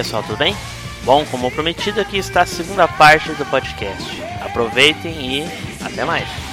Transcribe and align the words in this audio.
Pessoal, 0.00 0.22
tudo 0.22 0.38
bem? 0.38 0.56
Bom, 1.04 1.26
como 1.26 1.50
prometido, 1.50 2.00
aqui 2.00 2.16
está 2.16 2.40
a 2.40 2.46
segunda 2.46 2.88
parte 2.88 3.30
do 3.34 3.44
podcast. 3.44 4.22
Aproveitem 4.40 5.42
e 5.42 5.44
até 5.84 6.06
mais. 6.06 6.49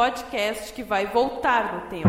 Podcast 0.00 0.72
que 0.72 0.82
vai 0.82 1.06
voltar 1.08 1.74
no 1.74 1.80
tempo. 1.90 2.08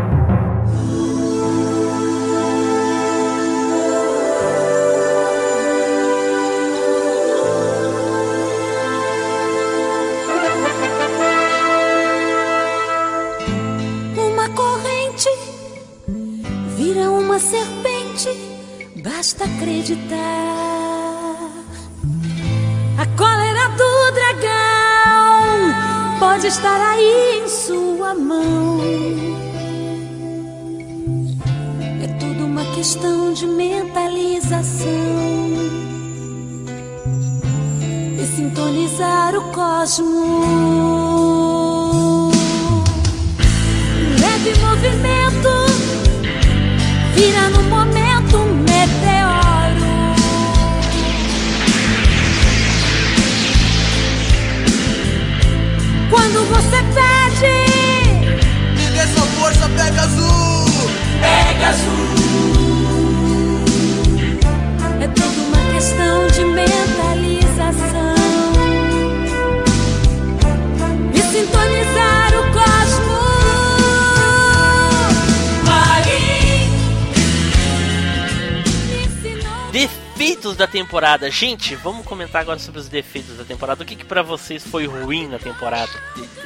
Uma 14.17 14.50
corrente 14.56 15.30
vira 16.78 17.12
uma 17.12 17.39
serpente, 17.39 18.30
basta 19.03 19.44
acreditar. 19.44 20.41
Questão 32.81 33.31
de 33.31 33.46
mentalização 33.46 34.90
e 38.19 38.25
sintonizar 38.36 39.36
o 39.36 39.52
cosmos. 39.52 40.09
Leve 44.19 44.59
movimento 44.59 45.52
vira 47.14 47.50
no 47.52 47.62
momento 47.69 48.38
um 48.38 48.56
meteoro. 48.64 49.86
Quando 56.09 56.46
você 56.50 56.81
pede, 56.98 57.58
Me 58.75 58.90
dê 58.90 59.06
sua 59.13 59.28
força, 59.38 59.69
pega 59.69 60.02
azul! 60.02 60.42
é 61.24 62.11
questão 65.91 66.28
de 66.28 66.46
mentalização 66.46 68.16
sintonizar 71.31 72.34
o 72.34 72.44
cosmos. 72.53 73.31
Defeitos 79.72 80.56
da 80.56 80.68
temporada. 80.68 81.30
Gente, 81.31 81.75
vamos 81.75 82.06
comentar 82.06 82.41
agora 82.41 82.59
sobre 82.59 82.80
os 82.80 82.88
defeitos 82.88 83.38
da 83.38 83.44
temporada. 83.44 83.84
O 83.84 83.85
que, 83.85 83.96
que 83.96 84.06
para 84.06 84.22
vocês 84.22 84.63
foi 84.66 84.85
ruim 84.85 85.28
na 85.28 85.40
temporada? 85.40 85.91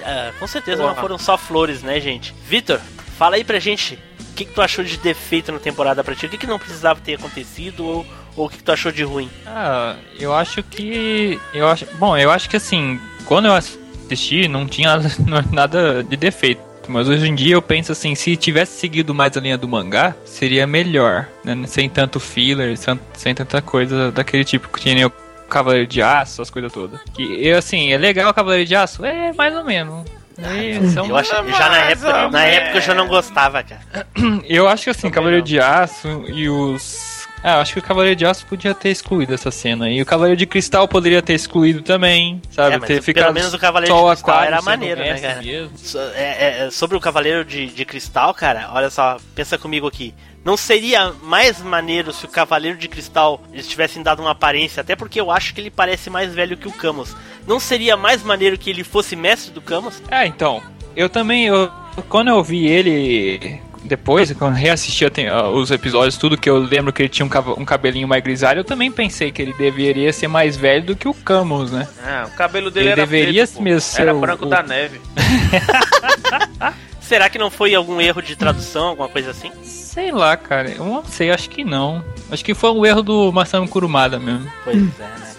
Ah, 0.04 0.32
com 0.40 0.48
certeza 0.48 0.82
não 0.82 0.90
Porra. 0.90 1.02
foram 1.02 1.18
só 1.18 1.38
flores, 1.38 1.82
né, 1.84 2.00
gente? 2.00 2.34
Vitor, 2.48 2.80
fala 3.18 3.36
aí 3.36 3.44
pra 3.44 3.60
gente. 3.60 4.00
O 4.20 4.36
que, 4.36 4.46
que 4.46 4.54
tu 4.54 4.62
achou 4.62 4.84
de 4.84 4.98
defeito 4.98 5.52
na 5.52 5.60
temporada 5.60 6.04
pra 6.04 6.14
ti? 6.14 6.26
O 6.26 6.30
que, 6.30 6.38
que 6.38 6.46
não 6.46 6.60
precisava 6.60 7.00
ter 7.00 7.16
acontecido? 7.16 7.86
Ou, 7.86 8.06
ou 8.36 8.46
o 8.48 8.50
que, 8.50 8.62
tu 8.64 8.72
achou 8.72 8.92
de 8.92 9.04
ruim? 9.04 9.30
Ah, 9.46 9.96
eu 10.20 10.34
acho 10.34 10.62
que. 10.64 11.40
Eu 11.54 11.68
acho. 11.68 11.86
Bom, 12.00 12.18
eu 12.18 12.32
acho 12.32 12.50
que 12.50 12.58
assim, 12.58 13.00
quando 13.26 13.46
eu 13.48 13.54
assisti, 13.54 14.48
não 14.48 14.66
tinha 14.68 14.98
nada, 15.26 15.46
nada 15.52 16.04
de 16.04 16.16
defeito. 16.18 16.62
Mas 16.88 17.10
hoje 17.10 17.28
em 17.28 17.34
dia 17.34 17.56
eu 17.56 17.62
penso 17.64 17.92
assim, 17.92 18.14
se 18.14 18.36
tivesse 18.38 18.80
seguido 18.80 19.12
mais 19.14 19.36
a 19.36 19.40
linha 19.42 19.58
do 19.58 19.68
mangá, 19.68 20.14
seria 20.24 20.68
melhor, 20.68 21.28
né? 21.44 21.58
Sem 21.66 21.90
tanto 21.90 22.20
filler, 22.20 22.78
sem, 22.78 23.00
sem 23.14 23.34
tanta 23.34 23.60
coisa 23.60 24.12
daquele 24.12 24.44
tipo 24.46 24.68
que 24.68 24.80
tinha 24.82 24.94
nem 24.94 25.06
o 25.06 25.12
Cavaleiro 25.50 25.88
de 25.88 26.02
Aço, 26.04 26.44
as 26.44 26.50
coisas 26.52 26.72
todas. 26.72 27.00
Que 27.16 27.24
eu 27.48 27.58
assim, 27.58 27.92
é 27.92 27.98
legal 27.98 28.30
o 28.30 28.34
Cavaleiro 28.36 28.66
de 28.68 28.76
Aço? 28.76 29.04
É, 29.04 29.34
mais 29.34 29.56
ou 29.56 29.64
menos. 29.64 30.06
É, 30.38 30.80
são- 30.90 31.08
Eu 31.08 31.16
acho 31.18 31.30
já 31.32 31.70
na 31.70 31.78
época, 31.78 32.30
na 32.30 32.44
época 32.44 32.78
eu 32.78 32.82
já 32.82 32.94
não 32.94 33.08
gostava, 33.08 33.64
cara. 33.64 33.82
Eu 34.46 34.68
acho 34.68 34.84
que 34.84 34.90
assim, 34.90 35.10
Cavaleiro 35.10 35.42
de 35.44 35.60
Aço 35.60 36.08
e 36.28 36.48
os. 36.50 37.15
Ah, 37.48 37.58
eu 37.58 37.62
acho 37.62 37.74
que 37.74 37.80
o 37.80 37.84
Cavaleiro 37.84 38.16
de 38.16 38.26
Aço 38.26 38.44
podia 38.48 38.74
ter 38.74 38.90
excluído 38.90 39.32
essa 39.32 39.52
cena. 39.52 39.88
E 39.88 40.02
o 40.02 40.06
Cavaleiro 40.06 40.36
de 40.36 40.48
Cristal 40.48 40.88
poderia 40.88 41.22
ter 41.22 41.34
excluído 41.36 41.84
também, 41.84 42.42
sabe? 42.50 42.76
É, 42.76 42.80
ter 42.80 42.88
pelo 42.88 43.02
ficado 43.04 43.34
menos 43.36 43.54
o 43.54 43.60
Cavaleiro 43.60 43.94
de 43.96 44.02
Cristal 44.04 44.32
Aquário 44.34 44.48
era 44.54 44.62
maneiro, 44.64 45.00
né, 45.00 45.20
cara? 45.20 45.42
So- 45.78 46.00
é- 46.16 46.66
é- 46.66 46.72
sobre 46.72 46.98
o 46.98 47.00
Cavaleiro 47.00 47.46
de, 47.46 47.68
de 47.68 47.86
Cristal, 47.86 48.34
cara, 48.34 48.72
olha 48.74 48.90
só, 48.90 49.18
pensa 49.36 49.60
comigo 49.60 49.86
aqui. 49.86 50.12
Não 50.44 50.58
seria 50.58 51.12
mais 51.22 51.62
maneiro 51.62 52.12
se 52.12 52.26
o 52.26 52.30
Cavaleiro 52.30 52.80
de 52.80 52.88
Cristal 52.88 53.40
eles 53.54 53.68
tivessem 53.68 54.02
dado 54.02 54.22
uma 54.24 54.32
aparência, 54.32 54.82
até 54.82 54.96
porque 54.96 55.22
eu 55.22 55.30
acho 55.30 55.54
que 55.54 55.62
ele 55.62 55.70
parece 55.70 56.10
mais 56.10 56.34
velho 56.34 56.58
que 56.58 56.68
o 56.68 56.72
Camus. 56.72 57.16
Não 57.48 57.60
seria 57.60 57.96
mais 57.96 58.24
maneiro 58.24 58.58
que 58.58 58.72
ele 58.72 58.84
fosse 58.84 59.16
mestre 59.16 59.52
do 59.52 59.62
Camus? 59.62 60.02
É, 60.10 60.26
então. 60.26 60.64
Eu 60.96 61.10
também, 61.10 61.46
eu, 61.46 61.70
quando 62.10 62.30
eu 62.30 62.44
vi 62.44 62.66
ele 62.68 63.62
depois, 63.86 64.32
quando 64.34 64.54
eu 64.56 64.60
reassisti 64.62 65.06
a 65.06 65.10
tem- 65.10 65.28
a- 65.30 65.48
os 65.48 65.72
episódios, 65.72 66.18
tudo 66.18 66.38
que 66.38 66.50
eu 66.50 66.58
lembro 66.58 66.92
que 66.92 67.02
ele 67.04 67.10
tinha 67.10 67.26
um, 67.26 67.66
cabelinho 67.66 68.08
mais 68.08 68.24
grisalho, 68.24 68.60
eu 68.60 68.64
também 68.64 68.92
pensei 68.92 69.32
que 69.32 69.42
ele 69.42 69.54
deveria 69.54 70.12
ser 70.12 70.28
mais 70.28 70.58
velho 70.58 70.84
do 70.86 70.96
que 70.96 71.08
o 71.08 71.14
Camus, 71.14 71.72
né? 71.72 71.88
Ah, 72.04 72.26
o 72.28 72.32
cabelo 72.36 72.70
dele 72.72 72.86
Ele 72.88 72.92
era 72.94 73.02
deveria 73.02 73.46
preto, 73.48 73.62
mesmo 73.62 73.82
ser 73.82 74.02
Era 74.04 74.16
o- 74.16 74.20
branco 74.20 74.46
o- 74.46 74.50
da 74.50 74.62
neve. 74.64 75.00
Será 77.00 77.30
que 77.30 77.38
não 77.38 77.52
foi 77.52 77.76
algum 77.76 78.02
erro 78.02 78.22
de 78.22 78.36
tradução, 78.36 78.88
alguma 78.88 79.08
coisa 79.08 79.30
assim? 79.32 79.52
Sei 79.64 80.12
lá, 80.12 80.36
cara. 80.36 80.72
Eu 80.72 80.84
não 80.86 81.06
sei, 81.06 81.30
acho 81.30 81.50
que 81.50 81.64
não. 81.64 82.04
Acho 82.32 82.44
que 82.44 82.56
foi 82.56 82.72
um 82.72 82.84
erro 82.86 83.04
do 83.04 83.32
Masami 83.32 83.68
Kurumada 83.68 84.18
mesmo, 84.20 84.52
Pois 84.64 84.76
é, 84.76 84.80
né? 84.80 84.90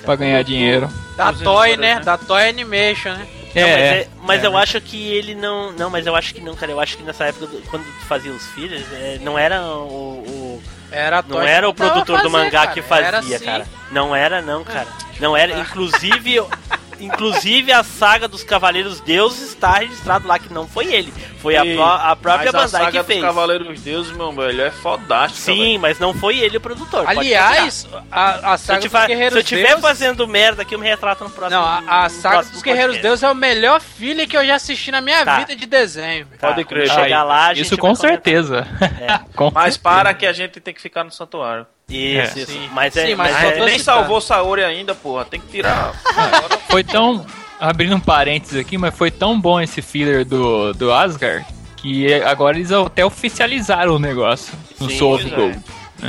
pra 0.04 0.14
ganhar 0.14 0.42
dinheiro. 0.44 0.88
Da 1.16 1.32
Toy, 1.32 1.76
né? 1.76 1.96
né? 1.96 2.00
Da 2.00 2.16
Toy 2.16 2.48
Animation, 2.48 3.10
né? 3.14 3.26
Não, 3.56 3.62
mas, 3.68 3.80
É, 3.80 3.98
é- 4.00 4.08
mas 4.22 4.44
é. 4.44 4.46
eu 4.46 4.56
acho 4.56 4.80
que 4.80 5.08
ele 5.12 5.34
não. 5.34 5.72
Não, 5.72 5.88
mas 5.90 6.06
eu 6.06 6.14
acho 6.14 6.34
que 6.34 6.40
não, 6.40 6.54
cara. 6.54 6.70
Eu 6.72 6.80
acho 6.80 6.96
que 6.96 7.02
nessa 7.02 7.24
época, 7.24 7.46
do- 7.46 7.62
quando 7.70 7.84
tu 7.84 8.04
fazia 8.06 8.30
os 8.32 8.44
filhos, 8.48 8.82
é, 8.92 9.18
não 9.22 9.38
era 9.38 9.60
o- 9.62 10.22
o, 10.22 10.62
Era 10.90 11.18
a 11.18 11.22
Não 11.22 11.42
era 11.42 11.68
o 11.68 11.74
produtor 11.74 12.18
do 12.18 12.22
fazer, 12.22 12.28
mangá 12.28 12.60
cara. 12.60 12.72
que 12.72 12.80
fazia, 12.82 13.36
assim. 13.36 13.44
cara. 13.44 13.66
Não 13.90 14.14
era, 14.14 14.40
não, 14.40 14.62
cara. 14.62 14.86
Não 15.18 15.36
era. 15.36 15.58
Inclusive, 15.58 16.36
inclusive 17.00 17.72
a 17.72 17.82
saga 17.82 18.26
dos 18.28 18.42
Cavaleiros 18.42 19.00
Deuses 19.00 19.48
está 19.50 19.74
registrado 19.78 20.26
lá 20.26 20.38
que 20.38 20.52
não 20.52 20.66
foi 20.66 20.92
ele. 20.92 21.12
Foi 21.38 21.56
a, 21.56 21.62
pró- 21.64 21.84
a 22.02 22.16
própria 22.16 22.50
Mas 22.52 22.54
a 22.54 22.78
Bandai 22.78 22.80
saga 22.80 22.90
que 22.92 22.98
dos 22.98 23.06
fez. 23.06 23.20
Cavaleiros 23.20 23.80
Deuses, 23.80 24.12
meu 24.16 24.32
velho, 24.32 24.62
é 24.62 24.70
fodástico. 24.70 25.40
Sim, 25.42 25.78
mas 25.78 25.98
não 25.98 26.12
foi 26.14 26.38
ele 26.38 26.56
o 26.56 26.60
produtor. 26.60 27.04
Aliás, 27.06 27.86
a, 28.10 28.54
a 28.54 28.58
saga 28.58 28.80
dos 28.88 28.92
Guerreiros 29.06 29.32
se 29.34 29.38
eu 29.38 29.44
tiver 29.44 29.68
Deuses... 29.68 29.82
fazendo 29.82 30.26
merda 30.26 30.62
aqui, 30.62 30.74
eu 30.74 30.78
me 30.78 30.86
retrato 30.86 31.22
no 31.24 31.30
próximo. 31.30 31.60
Não, 31.60 31.66
a, 31.66 31.82
a 31.86 32.02
no 32.04 32.10
saga 32.10 32.42
dos 32.44 32.62
Guerreiros. 32.62 32.98
Deuses 32.98 33.22
é 33.22 33.30
o 33.30 33.34
melhor 33.34 33.80
filho 33.80 34.26
que 34.26 34.36
eu 34.36 34.44
já 34.44 34.56
assisti 34.56 34.90
na 34.90 35.00
minha 35.00 35.24
Tá. 35.24 35.38
vida 35.38 35.54
de 35.56 35.66
desenho. 35.66 36.26
Tá, 36.38 36.48
Pode 36.48 36.64
crer. 36.64 36.88
Chegar 36.90 37.22
lá, 37.22 37.46
a 37.48 37.54
gente 37.54 37.66
Isso 37.66 37.78
com 37.78 37.94
certeza. 37.94 38.66
É. 39.00 39.18
Com 39.36 39.50
Mas 39.52 39.74
certeza. 39.74 39.80
para 39.82 40.14
que 40.14 40.26
a 40.26 40.32
gente 40.32 40.60
tem 40.60 40.72
que 40.72 40.80
ficar 40.80 41.04
no 41.04 41.10
santuário. 41.10 41.66
Isso, 41.88 42.38
É. 42.38 42.42
isso. 42.42 42.52
Sim. 42.52 42.68
Mas 42.72 42.96
é. 42.96 43.06
Sim, 43.06 43.14
mas 43.14 43.32
mas 43.32 43.40
só 43.42 43.48
é- 43.50 43.64
nem 43.64 43.78
salvou 43.78 44.20
Saori 44.20 44.64
ainda, 44.64 44.94
porra. 44.94 45.24
Tem 45.24 45.40
que 45.40 45.46
tirar. 45.48 45.92
Foi 46.68 46.82
tão. 46.82 47.24
Abrindo 47.58 47.96
um 47.96 48.00
parênteses 48.00 48.60
aqui, 48.60 48.76
mas 48.76 48.94
foi 48.94 49.10
tão 49.10 49.40
bom 49.40 49.58
esse 49.58 49.80
filler 49.80 50.26
do, 50.26 50.74
do 50.74 50.92
Asgard 50.92 51.46
que 51.78 52.12
agora 52.22 52.54
eles 52.58 52.70
até 52.70 53.02
oficializaram 53.02 53.94
o 53.94 53.98
negócio 53.98 54.52
no 54.78 54.90
Sim, 54.90 54.98
Soul 54.98 55.14
of 55.14 55.26
é. 55.26 55.34
Gold. 55.34 55.58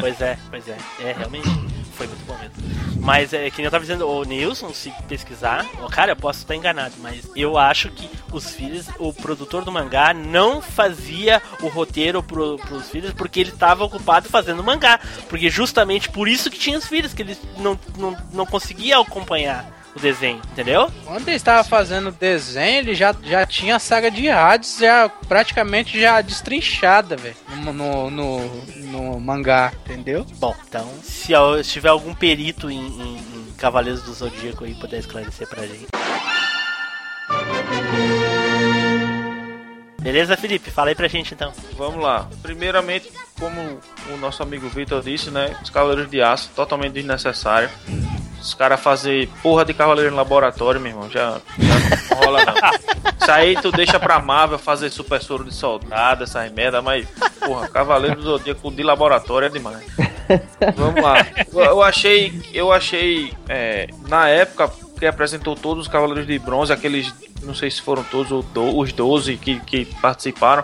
Pois 0.02 0.20
é, 0.20 0.38
pois 0.50 0.68
é. 0.68 0.76
É, 1.00 1.14
realmente 1.18 1.48
foi 1.98 2.08
muito 2.08 2.26
bom 2.26 2.38
mesmo. 2.38 2.54
Mas 3.02 3.34
é 3.34 3.50
que 3.50 3.58
nem 3.58 3.66
eu 3.66 3.72
tava 3.72 3.84
dizendo, 3.84 4.08
o 4.08 4.24
Nilson, 4.24 4.74
se 4.74 4.92
pesquisar, 5.08 5.66
cara, 5.92 6.12
eu 6.12 6.16
posso 6.16 6.40
estar 6.40 6.56
enganado, 6.56 6.96
mas 7.00 7.30
eu 7.36 7.58
acho 7.58 7.90
que 7.90 8.10
os 8.32 8.52
filhos, 8.52 8.88
o 9.00 9.12
produtor 9.14 9.64
do 9.64 9.72
mangá 9.72 10.14
não 10.14 10.62
fazia 10.62 11.42
o 11.62 11.68
roteiro 11.68 12.22
pro, 12.22 12.58
pros 12.58 12.90
filhos 12.90 13.14
porque 13.14 13.40
ele 13.40 13.52
tava 13.52 13.84
ocupado 13.84 14.30
fazendo 14.30 14.64
mangá. 14.64 15.00
Porque 15.28 15.50
justamente 15.50 16.10
por 16.10 16.28
isso 16.28 16.50
que 16.52 16.60
tinha 16.60 16.78
os 16.78 16.88
filhos, 16.88 17.14
que 17.14 17.22
eles 17.22 17.40
não, 17.58 17.80
não, 17.98 18.18
não 18.32 18.46
conseguia 18.46 19.00
acompanhar 19.00 19.77
o 19.98 20.02
desenho, 20.02 20.42
entendeu? 20.52 20.92
Quando 21.06 21.28
ele 21.28 21.38
estava 21.38 21.64
fazendo 21.64 22.10
o 22.10 22.12
desenho, 22.12 22.80
ele 22.80 22.96
já, 22.96 23.16
já 23.24 23.46
tinha 23.46 23.76
a 23.76 23.80
saga 23.80 24.10
de 24.10 24.30
Hades 24.30 24.78
já 24.80 25.10
praticamente 25.28 26.00
já 26.00 26.22
destrinchada, 26.22 27.16
velho, 27.18 27.36
no, 27.64 27.74
no, 27.74 28.10
no, 28.12 28.40
no 28.76 29.20
mangá, 29.20 29.74
entendeu? 29.86 30.26
Bom, 30.38 30.56
então, 30.68 30.90
se, 31.04 31.34
se 31.64 31.70
tiver 31.72 31.90
algum 31.90 32.14
perito 32.14 32.70
em, 32.70 32.78
em- 32.88 33.18
em 33.18 33.54
Cavaleiros 33.58 34.04
do 34.04 34.14
Zodíaco 34.14 34.64
aí 34.64 34.74
puder 34.76 35.00
esclarecer 35.00 35.48
pra 35.48 35.66
gente. 35.66 35.88
Beleza, 40.08 40.38
Felipe? 40.38 40.72
Fala 40.72 40.88
aí 40.88 40.96
pra 40.96 41.10
gente 41.10 41.34
então. 41.34 41.52
Vamos 41.74 42.02
lá. 42.02 42.30
Primeiramente, 42.42 43.12
como 43.38 43.78
o 44.10 44.16
nosso 44.16 44.42
amigo 44.42 44.70
Vitor 44.70 45.04
disse, 45.04 45.30
né? 45.30 45.54
Os 45.62 45.70
Cavaleiros 45.70 46.10
de 46.10 46.22
Aço, 46.22 46.50
totalmente 46.56 46.94
desnecessário. 46.94 47.70
Os 48.40 48.54
caras 48.54 48.80
fazer 48.80 49.28
porra 49.44 49.66
de 49.66 49.74
cavaleiro 49.74 50.12
no 50.12 50.16
laboratório, 50.16 50.80
meu 50.80 50.92
irmão, 50.92 51.10
já, 51.10 51.42
já 51.60 52.16
não 52.16 52.24
rola 52.24 52.46
não. 52.46 52.54
Isso 53.20 53.30
aí 53.30 53.62
tu 53.62 53.70
deixa 53.70 54.00
pra 54.00 54.18
Marvel 54.18 54.58
fazer 54.58 54.90
super 54.92 55.22
soro 55.22 55.44
de 55.44 55.54
soldado, 55.54 56.24
essas 56.24 56.50
merda, 56.54 56.82
mas, 56.82 57.06
porra, 57.46 57.68
Cavaleiro 57.68 58.16
do 58.16 58.24
Zodíaco 58.24 58.72
de 58.72 58.84
laboratório 58.84 59.48
é 59.48 59.50
demais. 59.50 59.86
Vamos 60.74 61.04
lá. 61.04 61.18
Eu, 61.54 61.84
achei, 61.84 62.42
eu 62.54 62.72
achei, 62.72 63.34
é, 63.50 63.90
na 64.08 64.30
época 64.30 64.72
que 64.98 65.06
apresentou 65.06 65.56
todos 65.56 65.84
os 65.86 65.92
Cavaleiros 65.92 66.26
de 66.28 66.38
Bronze, 66.40 66.72
aqueles, 66.74 67.14
não 67.44 67.54
sei 67.54 67.70
se 67.72 67.82
foram 67.82 68.04
todos 68.04 68.32
ou 68.32 68.42
do- 68.44 68.78
os 68.78 68.92
12 68.94 69.38
que, 69.38 69.60
que 69.62 69.86
participaram. 70.02 70.64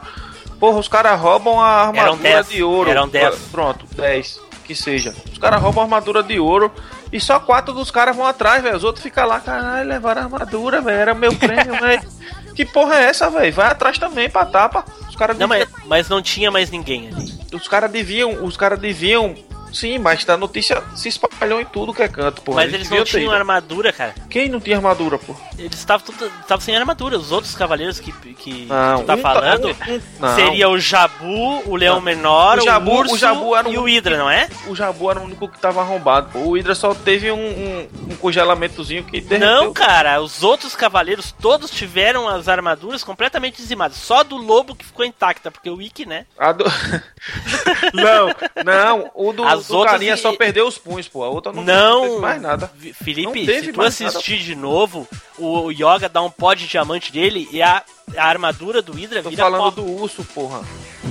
Porra, 0.60 0.80
os 0.80 0.88
caras 0.88 1.20
roubam 1.20 1.60
a 1.60 1.88
armadura 1.88 2.18
10, 2.18 2.50
de 2.50 2.64
ouro. 2.64 2.90
eram 2.90 3.08
10. 3.08 3.36
Pronto, 3.52 3.86
10, 3.96 4.40
que 4.66 4.74
seja. 4.74 5.14
Os 5.32 5.38
caras 5.38 5.62
roubam 5.62 5.82
a 5.82 5.86
armadura 5.86 6.24
de 6.24 6.40
ouro 6.40 6.72
e 7.12 7.20
só 7.20 7.40
quatro 7.40 7.74
dos 7.74 7.92
caras 7.92 8.16
vão 8.16 8.26
atrás, 8.26 8.64
velho. 8.64 8.78
Os 8.78 8.84
outros 8.84 9.04
ficam 9.04 9.28
lá, 9.28 9.40
caralho, 9.40 9.88
levaram 9.90 10.22
a 10.22 10.26
armadura, 10.26 10.82
velho. 10.82 10.98
Era 10.98 11.14
meu 11.14 11.34
prêmio, 11.36 11.80
velho. 11.80 12.02
Que 12.54 12.64
porra 12.66 12.98
é 12.98 13.06
essa, 13.06 13.32
velho? 13.32 13.52
Vai 13.52 13.66
atrás 13.66 13.98
também 13.98 14.30
pra 14.30 14.46
tapa. 14.46 14.86
Os 15.10 15.16
caras 15.16 15.36
Não, 15.40 15.48
deviam- 15.50 15.68
mas, 15.76 15.88
mas 15.88 16.08
não 16.10 16.22
tinha 16.22 16.52
mais 16.52 16.70
ninguém 16.70 17.08
ali. 17.08 17.34
os 17.52 17.68
caras 17.68 17.90
deviam, 17.90 18.46
os 18.46 18.56
caras 18.56 18.78
deviam. 18.78 19.34
Sim, 19.74 19.98
mas 19.98 20.28
a 20.30 20.38
notícia 20.38 20.84
se 20.96 21.10
espalhou 21.10 21.60
em 21.60 21.66
tudo 21.66 21.94
que 21.94 22.04
é 22.04 22.08
canto, 22.08 22.42
porra. 22.44 22.58
mas 22.64 22.74
eles 22.74 22.88
não 22.90 22.98
deviam 22.98 23.06
ter 23.06 23.20
tinham 23.20 23.32
armadura, 23.34 23.92
cara. 23.92 24.14
Quem 24.30 24.48
não 24.48 24.60
tinha 24.60 24.78
armadura, 24.78 25.18
pô? 25.18 25.36
Eles 25.58 25.74
estavam 25.80 26.62
sem 26.62 26.76
armadura. 26.78 27.18
Os 27.18 27.32
outros 27.32 27.56
cavaleiros 27.56 28.00
que, 28.00 28.12
que 28.34 28.66
Não, 28.68 29.00
tu 29.02 29.06
tá 29.06 29.16
um 29.16 29.18
falando 29.18 29.68
um- 29.68 29.94
um- 29.94 30.02
não. 30.20 30.36
seria 30.36 30.70
o 30.70 30.80
Jabu, 30.80 31.64
o 31.70 31.76
Leão 31.76 31.96
Não. 31.96 32.02
Menor, 32.02 32.60
O 32.60 32.62
o, 32.62 32.66
Jabu- 32.66 32.92
o 32.92 33.00
Urso 33.00 33.18
Jabu 33.18 33.56
era 33.56 33.68
e 33.70 33.78
um- 33.78 33.82
o 33.82 33.86
Hydra, 33.86 34.18
não 34.18 34.30
é? 34.30 34.48
O 34.68 34.76
Jabu 34.76 35.10
era 35.10 35.20
o 35.20 35.24
único 35.24 35.48
que 35.48 35.58
tava 35.60 35.82
arrombado, 35.82 36.30
pô. 36.32 36.40
O 36.40 36.52
Hydra 36.56 36.76
só 36.76 36.94
teve 36.94 37.32
um, 37.32 37.38
um, 37.40 37.90
um 38.12 38.16
congelamentozinho 38.18 39.04
que 39.04 39.20
derreteu. 39.22 39.64
Não, 39.64 39.74
cara, 39.74 40.22
os 40.22 40.44
outros 40.44 40.76
cavaleiros 40.76 41.34
todos 41.42 41.72
tiveram 41.72 42.28
as 42.30 42.48
armaduras 42.48 43.04
completamente 43.04 43.58
dizimadas. 43.58 43.98
Só 43.98 44.24
do 44.24 44.38
lobo 44.38 44.76
que 44.76 44.86
ficou 44.86 45.04
intacta, 45.06 45.50
porque 45.50 45.70
o 45.70 45.82
Ikki, 45.82 46.06
né? 46.06 46.26
Do... 46.58 46.64
não, 47.94 48.28
não, 48.64 49.12
o 49.16 49.32
do, 49.34 49.44
As 49.44 49.63
do 49.68 49.76
outras 49.78 49.94
carinha 49.94 50.14
e- 50.14 50.18
só 50.18 50.34
perdeu 50.36 50.68
os 50.68 50.78
punhos, 50.78 51.08
pô. 51.08 51.24
A 51.24 51.30
outra 51.30 51.52
não, 51.52 51.64
Não, 51.64 52.20
mais 52.20 52.42
nada. 52.42 52.72
Felipe, 53.04 53.46
Não 53.46 53.62
se 53.62 53.72
tu 53.72 53.82
assistir 53.82 54.40
de 54.40 54.56
novo, 54.56 55.08
o 55.38 55.72
Yoga 55.72 56.08
dá 56.10 56.22
um 56.22 56.30
pó 56.30 56.54
de 56.54 56.68
diamante 56.68 57.12
dele 57.12 57.48
e 57.52 57.62
a, 57.62 57.84
a 58.18 58.26
armadura 58.26 58.82
do 58.82 58.94
Hydra 58.94 59.22
Tô 59.24 59.30
vira 59.30 59.44
falando 59.44 59.64
pó. 59.64 59.72
do 59.72 59.86
urso, 59.86 60.24
porra. 60.34 60.62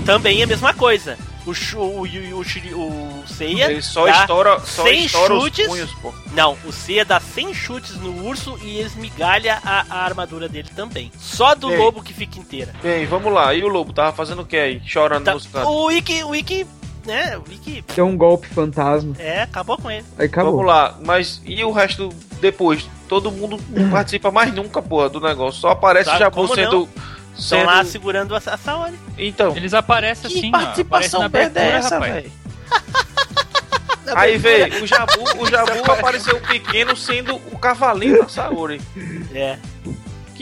Também 0.06 0.40
é 0.40 0.44
a 0.44 0.46
mesma 0.46 0.72
coisa. 0.74 1.16
O, 1.44 1.52
Shu- 1.52 1.78
o, 1.80 2.02
o, 2.02 2.06
o, 2.06 2.40
o 3.20 3.24
Seiya 3.26 3.68
Ele 3.70 3.82
só 3.82 4.06
dá 4.06 4.20
estoura, 4.20 4.60
só 4.60 4.84
100 4.84 5.04
estoura 5.06 5.34
os 5.34 5.42
chutes. 5.44 5.66
punhos, 5.66 5.90
pô. 6.00 6.14
Não, 6.34 6.56
o 6.64 6.72
Seiya 6.72 7.04
dá 7.04 7.18
100 7.18 7.52
chutes 7.52 7.96
no 7.96 8.24
urso 8.28 8.56
e 8.62 8.78
esmigalha 8.80 9.58
a, 9.64 9.84
a 9.90 10.04
armadura 10.04 10.48
dele 10.48 10.70
também. 10.74 11.10
Só 11.18 11.54
do 11.56 11.68
Ei. 11.72 11.76
lobo 11.78 12.00
que 12.00 12.14
fica 12.14 12.38
inteira. 12.38 12.72
Bem, 12.80 13.06
vamos 13.06 13.32
lá. 13.32 13.52
E 13.54 13.62
o 13.64 13.66
lobo 13.68 13.92
tava 13.92 14.12
fazendo 14.14 14.42
o 14.42 14.46
que 14.46 14.56
aí? 14.56 14.80
Chorando 14.86 15.24
Tá- 15.24 15.34
nos 15.34 15.46
cantos. 15.46 15.68
o 15.68 15.90
Ikki, 15.90 16.22
o 16.22 16.32
Ikki, 16.32 16.64
né, 17.04 17.36
o 17.36 17.42
Ikki, 17.50 17.84
Deu 17.94 18.06
um 18.06 18.16
golpe 18.16 18.48
fantasma. 18.48 19.14
é, 19.18 19.42
acabou 19.42 19.76
com 19.78 19.90
ele. 19.90 20.04
Aí 20.18 20.26
acabou. 20.26 20.52
Vamos 20.52 20.66
lá, 20.66 20.96
mas 21.04 21.40
e 21.44 21.62
o 21.64 21.70
resto 21.72 22.08
depois? 22.40 22.88
Todo 23.08 23.30
mundo 23.30 23.58
não 23.68 23.90
participa 23.92 24.30
mais 24.30 24.52
nunca, 24.54 24.80
porra, 24.82 25.08
do 25.08 25.20
negócio. 25.20 25.60
Só 25.60 25.70
aparece 25.70 26.06
Sabe 26.06 26.16
o 26.16 26.24
Jabu 26.24 26.54
sendo. 26.54 26.88
Estão 27.36 27.58
sendo... 27.58 27.66
lá 27.66 27.84
segurando 27.84 28.34
a, 28.34 28.38
a 28.38 28.56
Saori. 28.56 28.98
Então. 29.18 29.56
Eles 29.56 29.74
aparecem 29.74 30.30
Que 30.30 30.38
assim, 30.38 30.50
participação 30.50 31.20
na 31.22 31.28
merda 31.28 31.60
é 31.60 31.68
essa, 31.70 31.94
rapaz. 31.94 32.14
velho? 32.14 32.32
Aí, 34.14 34.36
velho, 34.36 34.82
o 34.82 34.86
Jabu, 34.86 35.22
o 35.38 35.46
Jabu 35.46 35.90
apareceu 35.90 36.38
pequeno 36.40 36.94
sendo 36.96 37.36
o 37.36 37.58
cavalinho 37.58 38.20
da 38.22 38.28
Saori. 38.28 38.80
É. 39.32 39.56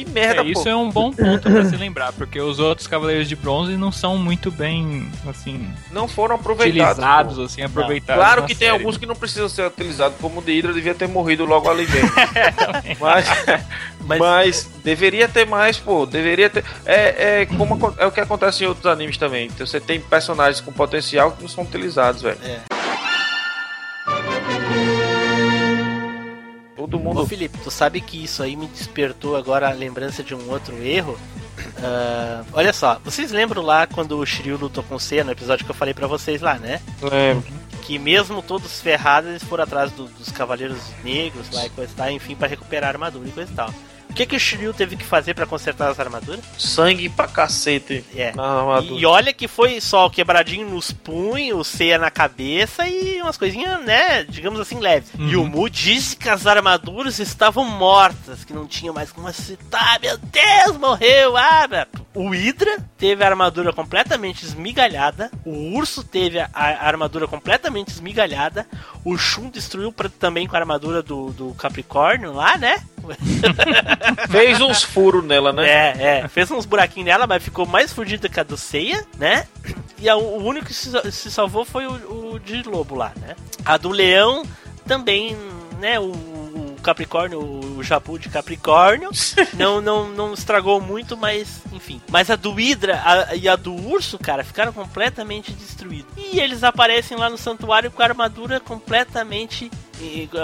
Que 0.04 0.10
merda, 0.10 0.42
É, 0.42 0.46
isso 0.46 0.62
pô. 0.64 0.68
é 0.68 0.76
um 0.76 0.90
bom 0.90 1.12
ponto 1.12 1.50
pra 1.50 1.64
se 1.64 1.76
lembrar, 1.76 2.12
porque 2.12 2.40
os 2.40 2.58
outros 2.58 2.86
Cavaleiros 2.86 3.28
de 3.28 3.36
Bronze 3.36 3.76
não 3.76 3.92
são 3.92 4.16
muito 4.16 4.50
bem, 4.50 5.08
assim, 5.28 5.68
Não 5.92 6.06
foram 6.08 6.36
aproveitados. 6.36 6.92
utilizados, 6.98 7.36
pô. 7.36 7.42
assim, 7.44 7.62
aproveitados. 7.62 8.22
Claro 8.22 8.42
que 8.42 8.54
tem 8.54 8.68
série. 8.68 8.70
alguns 8.70 8.96
que 8.96 9.06
não 9.06 9.14
precisam 9.14 9.48
ser 9.48 9.66
utilizados, 9.66 10.16
como 10.20 10.40
o 10.40 10.42
de 10.42 10.52
Hydra 10.52 10.72
devia 10.72 10.94
ter 10.94 11.08
morrido 11.08 11.44
logo 11.44 11.68
ali 11.68 11.86
mesmo. 11.86 12.10
mas, 13.00 13.26
Mas- 14.06 14.18
mas 14.18 14.70
deveria 14.82 15.28
ter 15.28 15.46
mais, 15.46 15.76
pô. 15.78 16.06
Deveria 16.06 16.48
ter. 16.50 16.64
É, 16.86 17.42
é, 17.42 17.46
como, 17.46 17.94
é 17.98 18.06
o 18.06 18.10
que 18.10 18.20
acontece 18.20 18.64
em 18.64 18.66
outros 18.66 18.86
animes 18.86 19.16
também. 19.18 19.46
Então, 19.46 19.66
você 19.66 19.78
tem 19.80 20.00
personagens 20.00 20.60
com 20.60 20.72
potencial 20.72 21.32
que 21.32 21.42
não 21.42 21.48
são 21.48 21.62
utilizados, 21.64 22.22
velho. 22.22 22.38
É. 22.42 22.60
Todo 26.90 27.00
Ô 27.00 27.04
mundo. 27.14 27.26
Felipe, 27.26 27.58
tu 27.62 27.70
sabe 27.70 28.00
que 28.00 28.22
isso 28.24 28.42
aí 28.42 28.56
me 28.56 28.66
despertou 28.66 29.36
agora 29.36 29.68
a 29.68 29.72
lembrança 29.72 30.22
de 30.22 30.34
um 30.34 30.50
outro 30.50 30.76
erro? 30.82 31.18
Ah, 31.82 32.42
olha 32.52 32.72
só, 32.72 32.98
vocês 33.04 33.30
lembram 33.30 33.62
lá 33.62 33.86
quando 33.86 34.18
o 34.18 34.26
Shiryu 34.26 34.56
lutou 34.56 34.82
com 34.82 34.94
o 34.94 35.00
Seiya 35.00 35.24
no 35.24 35.32
episódio 35.32 35.64
que 35.64 35.70
eu 35.70 35.74
falei 35.74 35.94
pra 35.94 36.06
vocês 36.06 36.40
lá, 36.40 36.54
né? 36.54 36.80
Lembro. 37.02 37.44
Que 37.82 37.98
mesmo 37.98 38.42
todos 38.42 38.80
ferrados, 38.80 39.30
eles 39.30 39.42
foram 39.44 39.64
atrás 39.64 39.90
do- 39.92 40.04
dos 40.06 40.30
Cavaleiros 40.30 40.78
Negros 41.02 41.50
lá 41.52 41.66
e 41.66 41.70
coisa 41.70 41.92
e 41.92 41.94
tal, 41.96 42.10
enfim, 42.10 42.34
pra 42.36 42.46
recuperar 42.48 42.88
a 42.90 42.92
armadura 42.92 43.28
e 43.28 43.32
coisa 43.32 43.50
e 43.50 43.54
tal. 43.54 43.70
O 44.20 44.22
que, 44.22 44.26
que 44.26 44.36
o 44.36 44.40
Shiryu 44.40 44.74
teve 44.74 44.96
que 44.96 45.04
fazer 45.04 45.32
pra 45.32 45.46
consertar 45.46 45.88
as 45.88 45.98
armaduras? 45.98 46.44
Sangue 46.58 47.08
pra 47.08 47.26
cacete. 47.26 48.04
É. 48.14 48.28
Armadura. 48.36 49.00
E 49.00 49.06
olha 49.06 49.32
que 49.32 49.48
foi 49.48 49.80
só 49.80 50.04
o 50.04 50.10
quebradinho 50.10 50.68
nos 50.68 50.92
punhos, 50.92 51.66
ceia 51.66 51.96
na 51.96 52.10
cabeça 52.10 52.86
e 52.86 53.22
umas 53.22 53.38
coisinhas, 53.38 53.82
né, 53.82 54.22
digamos 54.24 54.60
assim, 54.60 54.78
leves. 54.78 55.10
E 55.18 55.36
o 55.36 55.46
Mu 55.46 55.70
disse 55.70 56.14
que 56.16 56.28
as 56.28 56.46
armaduras 56.46 57.18
estavam 57.18 57.64
mortas, 57.64 58.44
que 58.44 58.52
não 58.52 58.66
tinha 58.66 58.92
mais 58.92 59.10
como 59.10 59.32
citar. 59.32 59.98
Meu 60.02 60.18
Deus, 60.18 60.76
morreu! 60.76 61.38
Ah. 61.38 61.86
O 62.14 62.28
Hydra 62.30 62.78
teve 62.98 63.22
a 63.22 63.28
armadura 63.28 63.72
completamente 63.72 64.44
esmigalhada, 64.44 65.30
o 65.44 65.76
Urso 65.76 66.02
teve 66.02 66.40
a, 66.40 66.50
a 66.52 66.86
armadura 66.86 67.28
completamente 67.28 67.88
esmigalhada, 67.90 68.66
o 69.04 69.16
Shun 69.16 69.48
destruiu 69.48 69.92
pra- 69.92 70.08
também 70.08 70.46
com 70.46 70.56
a 70.56 70.58
armadura 70.58 71.02
do, 71.02 71.30
do 71.32 71.54
Capricórnio 71.54 72.32
lá, 72.32 72.56
né? 72.58 72.82
Fez 74.30 74.60
uns 74.60 74.82
furos 74.82 75.24
nela, 75.24 75.52
né? 75.52 75.68
É, 75.68 76.18
é. 76.24 76.28
Fez 76.28 76.50
uns 76.50 76.64
buraquinhos 76.66 77.06
nela, 77.06 77.26
mas 77.26 77.42
ficou 77.42 77.66
mais 77.66 77.92
fudida 77.92 78.28
que 78.28 78.40
a 78.40 78.42
do 78.42 78.56
Seiya, 78.56 79.04
né? 79.18 79.46
E 79.98 80.08
a- 80.08 80.16
o 80.16 80.42
único 80.44 80.66
que 80.66 80.74
se, 80.74 80.90
se 81.12 81.30
salvou 81.30 81.64
foi 81.64 81.86
o, 81.86 82.32
o 82.34 82.38
de 82.40 82.62
Lobo 82.64 82.94
lá, 82.94 83.12
né? 83.20 83.36
A 83.64 83.76
do 83.76 83.88
Leão 83.90 84.42
também, 84.86 85.36
né? 85.78 85.98
O, 86.00 86.06
o 86.12 86.39
Capricórnio, 86.80 87.40
o 87.40 87.82
Jabu 87.82 88.18
de 88.18 88.28
Capricórnio, 88.28 89.10
não, 89.54 89.80
não, 89.80 90.08
não 90.08 90.34
estragou 90.34 90.80
muito, 90.80 91.16
mas 91.16 91.60
enfim. 91.72 92.00
Mas 92.08 92.30
a 92.30 92.36
do 92.36 92.52
Hydra 92.52 93.00
a- 93.04 93.34
e 93.36 93.48
a 93.48 93.56
do 93.56 93.74
Urso, 93.74 94.18
cara, 94.18 94.42
ficaram 94.44 94.72
completamente 94.72 95.52
destruídas. 95.52 96.10
E 96.16 96.38
eles 96.40 96.62
aparecem 96.64 97.16
lá 97.16 97.28
no 97.30 97.38
santuário 97.38 97.90
com 97.90 98.02
a 98.02 98.06
armadura 98.06 98.60
completamente. 98.60 99.70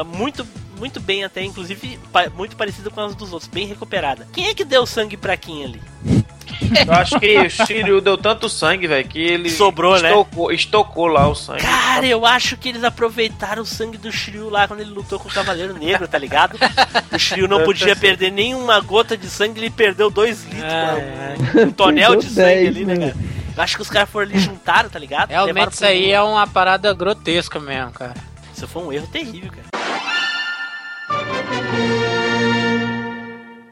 Muito, 0.07 0.47
muito 0.78 1.00
bem, 1.00 1.25
até, 1.25 1.43
inclusive, 1.43 1.99
muito 2.35 2.57
parecida 2.57 2.90
com 2.90 3.00
as 3.00 3.14
dos 3.14 3.33
outros, 3.33 3.50
bem 3.50 3.66
recuperada. 3.66 4.28
Quem 4.33 4.49
é 4.49 4.55
que 4.55 4.64
deu 4.64 4.85
sangue 4.87 5.16
pra 5.16 5.37
quem 5.37 5.64
ali? 5.64 5.81
Eu 6.86 6.92
acho 6.94 7.18
que 7.20 7.38
o 7.38 7.50
Shiryu 7.50 8.00
deu 8.00 8.16
tanto 8.16 8.48
sangue, 8.48 8.86
velho, 8.86 9.06
que 9.06 9.18
ele 9.18 9.50
Sobrou, 9.50 10.00
né? 10.00 10.08
estocou, 10.10 10.52
estocou 10.52 11.06
lá 11.06 11.28
o 11.28 11.34
sangue. 11.34 11.60
Cara, 11.62 12.06
eu 12.06 12.25
acho 12.26 12.56
que 12.56 12.68
eles 12.68 12.82
aproveitaram 12.84 13.62
o 13.62 13.66
sangue 13.66 13.98
do 13.98 14.10
Shiryu 14.10 14.48
lá 14.48 14.66
quando 14.66 14.80
ele 14.80 14.90
lutou 14.90 15.18
com 15.18 15.28
o 15.28 15.32
Cavaleiro 15.32 15.75
Negro, 15.78 16.06
tá 16.08 16.18
ligado? 16.18 16.56
O 17.12 17.18
Shiryu 17.18 17.48
não 17.48 17.64
podia 17.64 17.94
perder 17.96 18.30
nenhuma 18.32 18.80
gota 18.80 19.16
de 19.16 19.28
sangue, 19.28 19.60
ele 19.60 19.70
perdeu 19.70 20.10
dois 20.10 20.44
litros, 20.44 20.62
É, 20.62 21.36
cara. 21.52 21.66
um 21.66 21.70
tonel 21.72 22.16
de 22.16 22.26
sangue 22.26 22.34
10, 22.64 22.68
ali, 22.68 22.84
né, 22.84 22.94
né? 22.94 23.06
cara? 23.12 23.16
Eu 23.56 23.62
acho 23.62 23.76
que 23.76 23.82
os 23.82 23.88
caras 23.88 24.08
foram 24.10 24.28
ali 24.30 24.38
juntaram, 24.38 24.88
tá 24.90 24.98
ligado? 24.98 25.30
Realmente 25.30 25.72
isso 25.72 25.84
aí 25.84 26.02
mundo. 26.02 26.12
é 26.12 26.22
uma 26.22 26.46
parada 26.46 26.92
grotesca 26.92 27.58
mesmo, 27.58 27.90
cara. 27.92 28.14
Isso 28.54 28.66
foi 28.68 28.82
um 28.82 28.92
erro 28.92 29.06
terrível, 29.06 29.50
cara. 29.50 29.75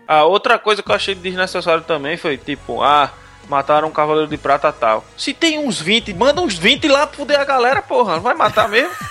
A 0.07 0.25
outra 0.25 0.59
coisa 0.59 0.83
que 0.83 0.91
eu 0.91 0.95
achei 0.95 1.15
desnecessário 1.15 1.83
também 1.83 2.17
foi 2.17 2.37
tipo, 2.37 2.83
ah, 2.83 3.11
mataram 3.49 3.89
um 3.89 3.93
cavaleiro 3.93 4.29
de 4.29 4.37
prata 4.37 4.73
tal. 4.73 5.05
Se 5.17 5.33
tem 5.33 5.59
uns 5.59 5.81
20, 5.81 6.13
manda 6.15 6.41
uns 6.41 6.55
20 6.57 6.87
lá 6.89 7.07
pra 7.07 7.17
fuder 7.17 7.41
a 7.41 7.45
galera, 7.45 7.81
porra. 7.83 8.15
Não 8.17 8.23
vai 8.23 8.35
matar 8.35 8.69
mesmo? 8.69 8.91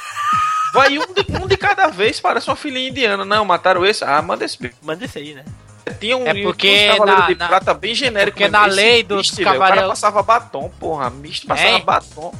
Vai 0.73 0.97
um 0.97 1.05
de, 1.13 1.23
um 1.39 1.45
de 1.47 1.55
cada 1.55 1.87
vez, 1.89 2.19
parece 2.19 2.47
uma 2.49 2.55
filhinha 2.55 2.89
indiana. 2.89 3.23
Não, 3.23 3.45
mataram 3.45 3.85
esse. 3.85 4.03
Ah, 4.03 4.19
manda 4.23 4.43
esse. 4.43 4.59
bicho. 4.59 4.73
Manda 4.81 5.05
esse 5.05 5.19
aí, 5.19 5.35
né? 5.35 5.45
Tinha 5.99 6.17
um, 6.17 6.25
É 6.25 6.33
porque 6.41 6.67
uns 6.89 6.91
cavaleiros 6.93 7.21
na- 7.21 7.27
de 7.27 7.35
na- 7.35 7.47
prata 7.47 7.73
bem 7.75 7.93
genérico. 7.93 8.31
porque 8.39 8.49
mesmo. 8.49 8.57
na 8.59 8.67
Esse 8.67 8.75
lei 8.75 9.03
dos 9.03 9.17
Mist, 9.29 9.35
velho, 9.35 9.49
O 9.49 9.51
cara 9.53 9.59
cavaleiros- 9.75 9.89
passava 10.01 10.23
batom, 10.23 10.71
porra. 10.79 11.11
Mist 11.11 11.45
passava 11.45 11.69
É? 11.77 11.79
batom. 11.79 12.33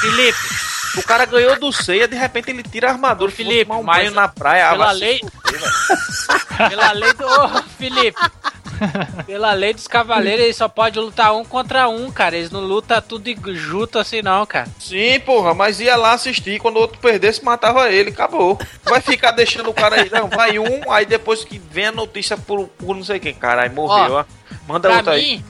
Felipe, 0.00 0.38
O 0.96 1.02
cara 1.04 1.24
ganhou 1.24 1.58
do 1.58 1.72
ceia, 1.72 2.08
de 2.08 2.16
repente 2.16 2.50
ele 2.50 2.62
tira 2.62 2.88
a 2.88 2.92
armadura. 2.92 3.30
Ô, 3.30 3.34
Felipe, 3.34 3.70
um 3.70 3.82
mas 3.82 4.12
na 4.12 4.26
praia. 4.28 4.70
pela 4.70 4.92
se 4.94 5.00
lei- 5.00 5.20
pela 6.68 6.92
lei 6.92 7.12
do. 7.14 7.24
Ô, 7.26 7.62
Felipe. 7.78 8.18
Pela 9.26 9.52
lei 9.52 9.74
dos 9.74 9.86
cavaleiros, 9.86 10.42
eles 10.42 10.56
só 10.56 10.66
podem 10.66 11.02
lutar 11.02 11.34
um 11.34 11.44
contra 11.44 11.86
um, 11.88 12.10
cara. 12.10 12.34
Eles 12.36 12.50
não 12.50 12.60
lutam 12.60 13.00
tudo 13.02 13.30
junto 13.54 13.98
assim, 13.98 14.22
não, 14.22 14.46
cara. 14.46 14.66
Sim, 14.78 15.20
porra, 15.20 15.52
mas 15.52 15.80
ia 15.80 15.96
lá 15.96 16.12
assistir. 16.12 16.58
Quando 16.58 16.76
o 16.76 16.80
outro 16.80 16.98
perdesse, 16.98 17.44
matava 17.44 17.90
ele. 17.90 18.08
Acabou. 18.10 18.58
Vai 18.84 19.00
ficar 19.02 19.32
deixando 19.32 19.68
o 19.68 19.74
cara 19.74 19.96
aí. 20.00 20.10
Não, 20.10 20.28
vai 20.28 20.58
um, 20.58 20.90
aí 20.90 21.04
depois 21.04 21.44
que 21.44 21.58
vem 21.58 21.86
a 21.86 21.92
notícia 21.92 22.38
por, 22.38 22.68
por 22.68 22.96
não 22.96 23.04
sei 23.04 23.20
quem. 23.20 23.34
Caralho, 23.34 23.72
morreu, 23.74 24.14
ó. 24.14 24.24
Manda 24.66 24.88
Pra 24.88 24.96
outra 24.98 25.12
aí. 25.12 25.36
mim, 25.36 25.44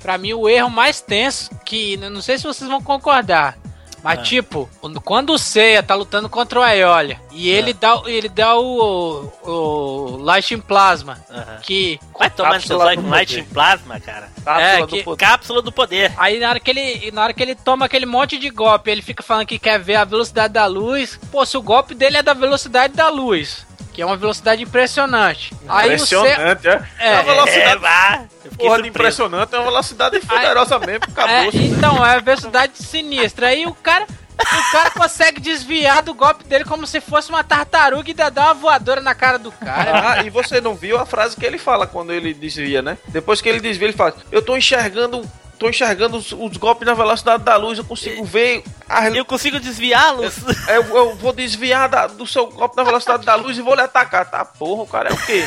pra 0.00 0.16
mim, 0.16 0.32
o 0.32 0.48
erro 0.48 0.70
mais 0.70 1.00
tenso, 1.02 1.50
que 1.66 1.96
não 1.98 2.22
sei 2.22 2.38
se 2.38 2.44
vocês 2.44 2.68
vão 2.70 2.82
concordar. 2.82 3.58
Mas, 4.02 4.18
Ah. 4.18 4.22
tipo, 4.22 4.68
quando 5.04 5.30
o 5.34 5.38
Seiya 5.38 5.82
tá 5.82 5.94
lutando 5.94 6.28
contra 6.28 6.58
o 6.58 6.62
Aeolia 6.62 7.20
e 7.32 7.48
ele 7.50 7.72
dá, 7.74 8.00
ele 8.06 8.28
dá 8.28 8.56
o, 8.58 9.30
o 9.44 10.16
Lightning 10.22 10.60
Plasma, 10.60 11.18
Aham. 11.30 11.58
que 11.62 12.00
Vai 12.18 12.30
tomar 12.30 12.54
no 12.54 12.60
seu 12.60 12.78
Cápsula 12.78 12.84
zóio 12.84 12.96
do 12.96 13.02
com 13.02 13.08
poder. 13.08 13.16
Light 13.18 13.42
Plasma, 13.52 14.00
cara. 14.00 14.28
Cápsula 14.44 14.60
É, 14.62 14.78
do 14.80 14.86
que- 14.86 15.02
poder. 15.02 15.24
Cápsula 15.26 15.62
do 15.62 15.72
poder. 15.72 16.12
Aí 16.16 16.38
na 16.38 16.48
hora 16.50 16.60
que 16.60 16.70
ele, 16.70 17.10
na 17.12 17.22
hora 17.24 17.32
que 17.34 17.42
ele 17.42 17.54
toma 17.54 17.86
aquele 17.86 18.06
monte 18.06 18.38
de 18.38 18.48
golpe, 18.50 18.90
ele 18.90 19.02
fica 19.02 19.22
falando 19.22 19.46
que 19.46 19.58
quer 19.58 19.78
ver 19.78 19.96
a 19.96 20.04
velocidade 20.04 20.52
da 20.54 20.66
luz. 20.66 21.18
Pô, 21.30 21.44
se 21.44 21.56
o 21.56 21.62
golpe 21.62 21.94
dele 21.94 22.16
é 22.18 22.22
da 22.22 22.34
velocidade 22.34 22.94
da 22.94 23.08
luz, 23.08 23.66
que 23.92 24.00
é 24.02 24.06
uma 24.06 24.16
velocidade 24.16 24.62
impressionante. 24.62 25.52
Aí 25.68 25.94
Impressionante, 25.94 26.68
é. 26.68 26.82
É, 26.98 27.06
É 27.08 27.10
uma 27.12 27.20
É, 27.20 27.22
velocidade. 27.22 28.28
fiquei 28.50 28.68
Porra 28.68 28.86
impressionante, 28.86 29.54
é 29.54 29.58
uma 29.58 29.64
velocidade 29.64 30.20
poderosa 30.20 30.78
mesmo. 30.78 31.04
é, 31.04 31.10
Acabou. 31.10 31.50
então 31.54 32.06
é 32.06 32.16
a 32.16 32.20
velocidade 32.20 32.72
sinistra. 32.78 33.48
Aí 33.48 33.66
o 33.66 33.74
cara, 33.74 34.06
o 34.38 34.72
cara 34.72 34.90
consegue 34.90 35.40
desviar 35.40 36.02
do 36.02 36.14
golpe 36.14 36.44
dele 36.44 36.64
como 36.64 36.86
se 36.86 37.00
fosse 37.00 37.28
uma 37.30 37.42
tartaruga 37.44 38.10
e 38.10 38.14
dá 38.14 38.30
uma 38.30 38.54
voadora 38.54 39.00
na 39.00 39.14
cara 39.14 39.38
do 39.38 39.50
cara. 39.52 40.12
Ah, 40.12 40.22
e 40.22 40.30
você 40.30 40.60
não 40.60 40.74
viu 40.74 40.98
a 40.98 41.04
frase 41.06 41.36
que 41.36 41.44
ele 41.44 41.58
fala 41.58 41.86
quando 41.86 42.12
ele 42.12 42.32
desvia, 42.32 42.80
né? 42.82 42.96
Depois 43.08 43.40
que 43.40 43.48
ele 43.48 43.60
desvia, 43.60 43.88
ele 43.88 43.96
fala: 43.96 44.14
Eu 44.30 44.42
tô 44.42 44.56
enxergando. 44.56 45.22
Tô 45.60 45.68
enxergando 45.68 46.16
os, 46.16 46.32
os 46.32 46.56
golpes 46.56 46.86
na 46.86 46.94
velocidade 46.94 47.44
da 47.44 47.54
luz, 47.56 47.76
eu 47.78 47.84
consigo 47.84 48.24
ver. 48.24 48.64
A, 48.88 49.08
Eu 49.10 49.26
consigo 49.26 49.60
desviá-los. 49.60 50.34
eu, 50.66 50.82
eu 50.96 51.14
vou 51.16 51.34
desviar 51.34 51.86
da- 51.86 52.06
do 52.06 52.26
seu 52.26 52.46
golpe 52.46 52.76
na 52.78 52.82
velocidade 52.82 53.26
da 53.26 53.34
luz 53.34 53.58
e 53.58 53.60
vou 53.62 53.74
lhe 53.74 53.82
atacar. 53.82 54.24
Tá, 54.28 54.42
porra, 54.42 54.82
o 54.84 54.86
cara 54.86 55.10
é 55.10 55.12
o 55.12 55.16
quê? 55.26 55.44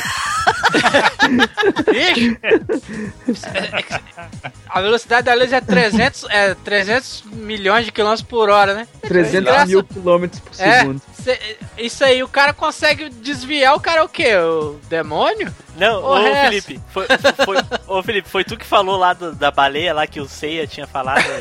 Bicho! 1.91 2.37
É- 3.53 3.79
é 3.79 3.81
que- 3.81 4.01
a 4.69 4.81
velocidade 4.81 5.25
da 5.25 5.33
luz 5.33 5.51
é 5.51 5.61
300, 5.61 6.25
é 6.29 6.53
300 6.55 7.23
milhões 7.31 7.85
de 7.85 7.91
quilômetros 7.91 8.27
por 8.27 8.49
hora, 8.49 8.73
né? 8.75 8.87
300 9.01 9.51
Graça- 9.51 9.65
mil 9.65 9.83
quilômetros 9.83 10.39
por 10.41 10.51
É, 10.61 10.79
segundo. 10.79 11.01
cê- 11.23 11.57
isso 11.77 12.03
aí, 12.03 12.21
o 12.23 12.27
cara 12.27 12.53
consegue 12.53 13.09
desviar, 13.09 13.75
o 13.75 13.79
cara 13.79 14.01
é 14.01 14.03
o 14.03 14.09
quê? 14.09 14.35
O 14.37 14.79
demônio? 14.89 15.53
Não, 15.77 16.03
O 16.03 16.19
ô. 16.19 16.23
Felipe, 16.23 16.79
foi, 16.91 17.05
foi, 17.45 17.57
ô 17.87 18.03
Felipe, 18.03 18.29
foi 18.29 18.43
tu 18.43 18.55
que 18.55 18.65
falou 18.65 18.95
lá 18.97 19.13
do- 19.13 19.33
da 19.33 19.49
baleia 19.49 19.93
lá 19.93 20.02
que 20.07 20.19
o 20.19 20.27
Seiya 20.27 20.67
tinha 20.67 20.87
falado. 20.87 21.23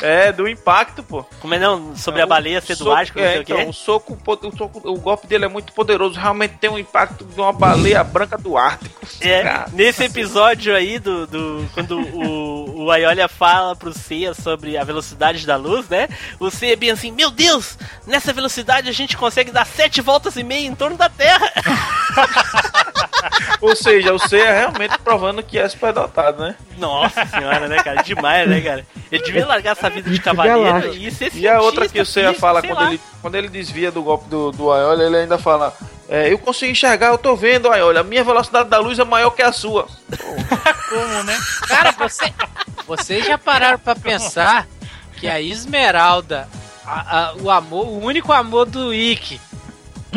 É, 0.00 0.32
do 0.32 0.48
impacto, 0.48 1.02
pô. 1.02 1.24
Como 1.40 1.54
é 1.54 1.58
não? 1.58 1.96
Sobre 1.96 2.20
a 2.20 2.26
baleia 2.26 2.60
ser 2.60 2.76
do 2.76 2.92
Ártico, 2.92 3.18
não 3.18 3.26
é, 3.26 3.30
sei 3.30 3.38
o 3.38 3.42
então, 3.42 3.56
quê. 3.56 3.64
o 3.64 3.72
soco, 3.72 4.18
o, 4.26 4.56
soco, 4.56 4.80
o 4.84 4.98
golpe 4.98 5.26
dele 5.26 5.44
é 5.44 5.48
muito 5.48 5.72
poderoso, 5.72 6.18
realmente 6.18 6.56
tem 6.58 6.70
um 6.70 6.78
impacto 6.78 7.24
de 7.24 7.40
uma 7.40 7.52
baleia 7.52 8.02
branca 8.04 8.36
do 8.36 8.56
Ártico. 8.56 9.06
É, 9.20 9.42
Cara, 9.44 9.68
nesse 9.72 10.04
episódio 10.04 10.74
aí 10.74 10.98
do, 10.98 11.26
do 11.26 11.70
quando 11.74 11.98
o, 11.98 12.84
o 12.84 12.90
Aiolia 12.90 13.28
fala 13.28 13.74
pro 13.74 13.92
Seiya 13.92 14.34
sobre 14.34 14.76
a 14.76 14.84
velocidade 14.84 15.46
da 15.46 15.56
luz, 15.56 15.88
né? 15.88 16.08
O 16.38 16.50
Seiya 16.50 16.74
é 16.74 16.76
bem 16.76 16.90
assim, 16.90 17.10
meu 17.10 17.30
Deus, 17.30 17.78
nessa 18.06 18.32
velocidade 18.32 18.88
a 18.88 18.92
gente 18.92 19.16
consegue 19.16 19.50
dar 19.50 19.66
sete 19.66 20.00
voltas 20.00 20.36
e 20.36 20.42
meia 20.42 20.66
em 20.66 20.74
torno 20.74 20.96
da 20.96 21.08
Terra. 21.08 21.52
Ou 23.60 23.74
seja, 23.76 24.12
o 24.12 24.18
C 24.18 24.38
é 24.38 24.58
realmente 24.58 24.98
provando 24.98 25.42
que 25.42 25.58
é 25.58 25.68
superdotado, 25.68 26.42
né? 26.42 26.54
Nossa 26.78 27.24
senhora, 27.26 27.66
né, 27.68 27.76
cara? 27.82 28.02
Demais, 28.02 28.48
né, 28.48 28.60
cara? 28.60 28.86
Ele 29.10 29.22
devia 29.22 29.46
largar 29.46 29.72
essa 29.72 29.88
vida 29.90 30.10
de 30.10 30.18
cavaleiro 30.18 30.94
e 30.94 31.10
ser 31.10 31.30
E 31.34 31.48
a 31.48 31.60
outra 31.60 31.88
que 31.88 32.00
o 32.00 32.06
Seiya 32.06 32.34
fala 32.34 32.60
quando 32.62 32.82
ele, 32.88 33.00
quando 33.22 33.34
ele 33.36 33.48
desvia 33.48 33.90
do 33.90 34.02
golpe 34.02 34.28
do, 34.28 34.50
do 34.50 34.72
Aiolia, 34.72 35.06
ele 35.06 35.16
ainda 35.18 35.38
fala: 35.38 35.72
é, 36.08 36.32
Eu 36.32 36.38
consigo 36.38 36.72
enxergar, 36.72 37.08
eu 37.08 37.18
tô 37.18 37.34
vendo, 37.36 37.70
Aiolia, 37.70 38.00
a 38.00 38.04
minha 38.04 38.24
velocidade 38.24 38.68
da 38.68 38.78
luz 38.78 38.98
é 38.98 39.04
maior 39.04 39.30
que 39.30 39.42
a 39.42 39.52
sua. 39.52 39.86
Como, 40.88 41.22
né? 41.24 41.36
Cara, 41.68 41.92
você, 41.92 42.32
vocês 42.86 43.24
já 43.26 43.38
pararam 43.38 43.78
pra 43.78 43.94
pensar 43.94 44.66
que 45.18 45.26
a 45.28 45.40
Esmeralda, 45.40 46.48
a- 46.86 47.18
a- 47.30 47.34
o 47.40 47.50
amor, 47.50 47.86
o 47.86 47.98
único 48.04 48.32
amor 48.32 48.66
do 48.66 48.92
Ikki, 48.92 49.40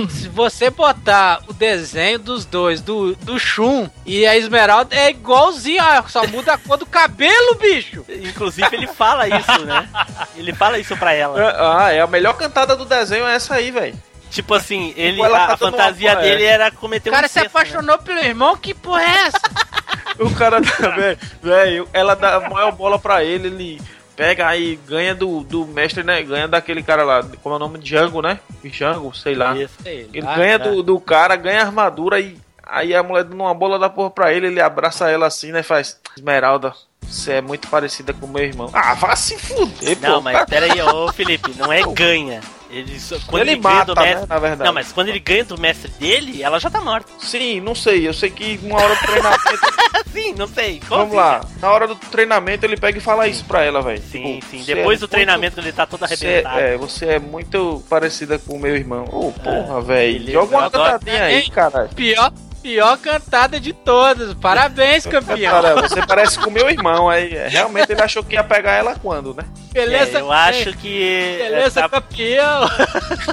se 0.09 0.27
você 0.29 0.69
botar 0.69 1.41
o 1.47 1.53
desenho 1.53 2.19
dos 2.19 2.45
dois, 2.45 2.81
do, 2.81 3.15
do 3.15 3.39
Shun 3.39 3.89
e 4.05 4.25
a 4.25 4.35
Esmeralda, 4.37 4.95
é 4.95 5.09
igualzinho, 5.09 5.81
ó, 5.83 6.03
só 6.07 6.25
muda 6.27 6.53
a 6.53 6.57
cor 6.57 6.77
do 6.77 6.85
cabelo, 6.85 7.55
bicho. 7.55 8.05
Inclusive 8.09 8.67
ele 8.71 8.87
fala 8.87 9.27
isso, 9.27 9.65
né? 9.65 9.87
Ele 10.35 10.53
fala 10.53 10.77
isso 10.79 10.95
pra 10.97 11.13
ela. 11.13 11.55
Ah, 11.83 11.91
é 11.91 11.99
a 12.01 12.07
melhor 12.07 12.33
cantada 12.33 12.75
do 12.75 12.85
desenho 12.85 13.25
é 13.25 13.35
essa 13.35 13.55
aí, 13.55 13.71
velho. 13.71 13.95
Tipo 14.29 14.53
assim, 14.55 14.93
ele, 14.97 15.21
tá 15.21 15.53
a 15.53 15.57
fantasia 15.57 16.11
uma- 16.13 16.21
dele 16.21 16.43
é. 16.43 16.47
era 16.47 16.69
cometer 16.71 17.09
O 17.09 17.13
cara 17.13 17.25
um 17.25 17.29
se 17.29 17.39
incesto, 17.39 17.55
né? 17.57 17.61
apaixonou 17.63 17.97
pelo 17.99 18.19
irmão, 18.19 18.57
que 18.57 18.73
porra 18.73 19.01
é 19.01 19.17
essa? 19.27 19.41
O 20.19 20.33
cara 20.33 20.59
também, 20.61 21.15
velho, 21.43 21.87
ela 21.93 22.15
dá 22.15 22.37
a 22.37 22.49
maior 22.49 22.71
bola 22.71 22.97
pra 22.97 23.23
ele, 23.23 23.47
ele 23.49 23.81
pega 24.17 24.47
aí, 24.47 24.77
ganha 24.87 25.15
do, 25.15 25.41
do 25.43 25.65
mestre, 25.65 26.03
né? 26.03 26.21
Ganha 26.23 26.47
daquele 26.47 26.83
cara 26.83 27.03
lá, 27.03 27.23
como 27.41 27.53
é 27.53 27.57
o 27.57 27.59
nome? 27.59 27.77
Django, 27.79 28.21
né? 28.21 28.39
Django, 28.63 29.15
sei 29.15 29.35
lá. 29.35 29.55
Isso. 29.55 29.75
Ele 29.85 30.23
Ah, 30.27 30.35
ganha 30.35 30.59
tá. 30.59 30.65
do, 30.69 30.83
do 30.83 30.99
cara, 30.99 31.35
ganha 31.37 31.61
armadura 31.61 32.19
e 32.19 32.35
aí 32.63 32.93
a 32.93 33.01
mulher 33.03 33.23
dando 33.23 33.39
uma 33.39 33.53
bola 33.53 33.79
da 33.79 33.89
porra 33.89 34.09
pra 34.09 34.33
ele, 34.33 34.47
ele 34.47 34.59
abraça 34.59 35.09
ela 35.09 35.27
assim, 35.27 35.51
né? 35.53 35.63
Faz, 35.63 35.97
Esmeralda, 36.17 36.73
você 37.01 37.33
é 37.33 37.41
muito 37.41 37.67
parecida 37.69 38.11
com 38.11 38.27
meu 38.27 38.43
irmão. 38.43 38.69
Ah, 38.73 38.93
vá 38.95 39.15
se 39.15 39.37
fuder, 39.37 39.97
Não, 40.01 40.15
pô. 40.15 40.21
mas 40.21 40.45
aí, 40.51 40.81
ô 40.81 41.13
Felipe, 41.13 41.53
não 41.55 41.71
é 41.71 41.81
ganha. 41.93 42.41
Ele, 42.69 42.99
só- 42.99 43.17
quando 43.27 43.41
Ele 43.43 43.51
ele, 43.51 43.61
ganha 43.61 43.75
mata, 43.75 43.95
do 43.95 44.01
né, 44.01 44.07
mestre. 44.09 44.27
na 44.29 44.39
verdade. 44.39 44.63
Não, 44.67 44.73
mas 44.73 44.91
quando 44.91 45.07
ele 45.09 45.19
ganha 45.19 45.43
do 45.45 45.57
mestre 45.59 45.89
dele, 45.91 46.43
ela 46.43 46.59
já 46.59 46.69
tá 46.69 46.81
morta. 46.81 47.09
Sim, 47.19 47.61
não 47.61 47.73
sei, 47.73 48.07
eu 48.07 48.13
sei 48.13 48.29
que 48.29 48.59
uma 48.63 48.75
hora 48.81 48.93
do 48.95 49.01
treinamento... 49.05 49.41
Sim, 50.11 50.33
não 50.35 50.47
sei. 50.47 50.81
Como 50.87 51.05
Vamos 51.05 51.17
assim, 51.17 51.45
lá, 51.45 51.49
na 51.61 51.71
hora 51.71 51.87
do 51.87 51.95
treinamento 51.95 52.65
ele 52.65 52.75
pega 52.77 52.97
e 52.97 53.01
fala 53.01 53.27
isso 53.27 53.45
pra 53.45 53.61
ela, 53.63 53.81
velho. 53.81 54.01
Sim, 54.01 54.39
Tipo, 54.39 54.45
sim. 54.51 54.63
Depois 54.63 54.75
é 54.97 54.99
do 54.99 55.01
muito- 55.03 55.07
treinamento, 55.09 55.55
quando 55.55 55.65
ele 55.65 55.73
tá 55.75 55.85
todo 55.85 56.07
Você 56.07 56.13
arrebentado. 56.25 56.59
é, 56.59 56.77
você 56.77 57.05
é 57.05 57.19
muito 57.19 57.83
parecida 57.89 58.39
com 58.39 58.55
o 58.55 58.59
meu 58.59 58.75
irmão. 58.75 59.03
Ô, 59.11 59.31
porra, 59.31 59.79
velho. 59.81 60.31
Joga 60.31 60.57
uma 60.57 60.69
cantadinha 60.71 61.23
aí, 61.23 61.35
Hein? 61.43 61.51
caralho. 61.53 61.89
Pior, 61.89 62.31
pior 62.61 62.97
cantada 62.97 63.59
de 63.59 63.71
todas. 63.73 64.33
Parabéns, 64.35 65.05
campeão. 65.07 65.51
Cara, 65.61 65.75
você 65.87 66.05
parece 66.05 66.37
com 66.39 66.49
o 66.49 66.53
meu 66.53 66.69
irmão. 66.69 67.09
Aí, 67.09 67.33
é, 67.35 67.47
realmente 67.47 67.91
ele 67.91 68.01
achou 68.01 68.23
que 68.23 68.33
ia 68.35 68.43
pegar 68.43 68.73
ela 68.73 68.95
quando, 68.95 69.33
né? 69.33 69.43
Beleza, 69.71 70.17
É, 70.17 70.21
eu 70.21 70.31
acho 70.31 70.73
que 70.77 71.37
Beleza, 71.37 71.79
é, 71.79 71.83
tá, 71.83 71.89
campeão. 71.89 72.67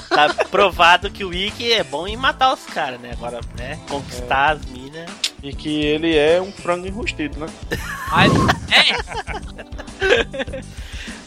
tá 0.09 0.35
provado 0.50 1.11
que 1.11 1.25
o 1.25 1.28
Wiki 1.28 1.73
é 1.73 1.83
bom 1.83 2.07
em 2.07 2.16
matar 2.16 2.52
os 2.52 2.64
caras, 2.66 3.00
né? 3.00 3.11
Agora, 3.12 3.40
né? 3.57 3.78
Conquistar 3.88 4.50
as 4.52 4.64
minas. 4.66 5.11
E 5.43 5.52
que 5.54 5.85
ele 5.85 6.16
é 6.16 6.40
um 6.40 6.50
frango 6.52 6.87
enrustido, 6.87 7.38
né? 7.40 7.47
Mas, 8.11 8.33
é, 8.71 8.95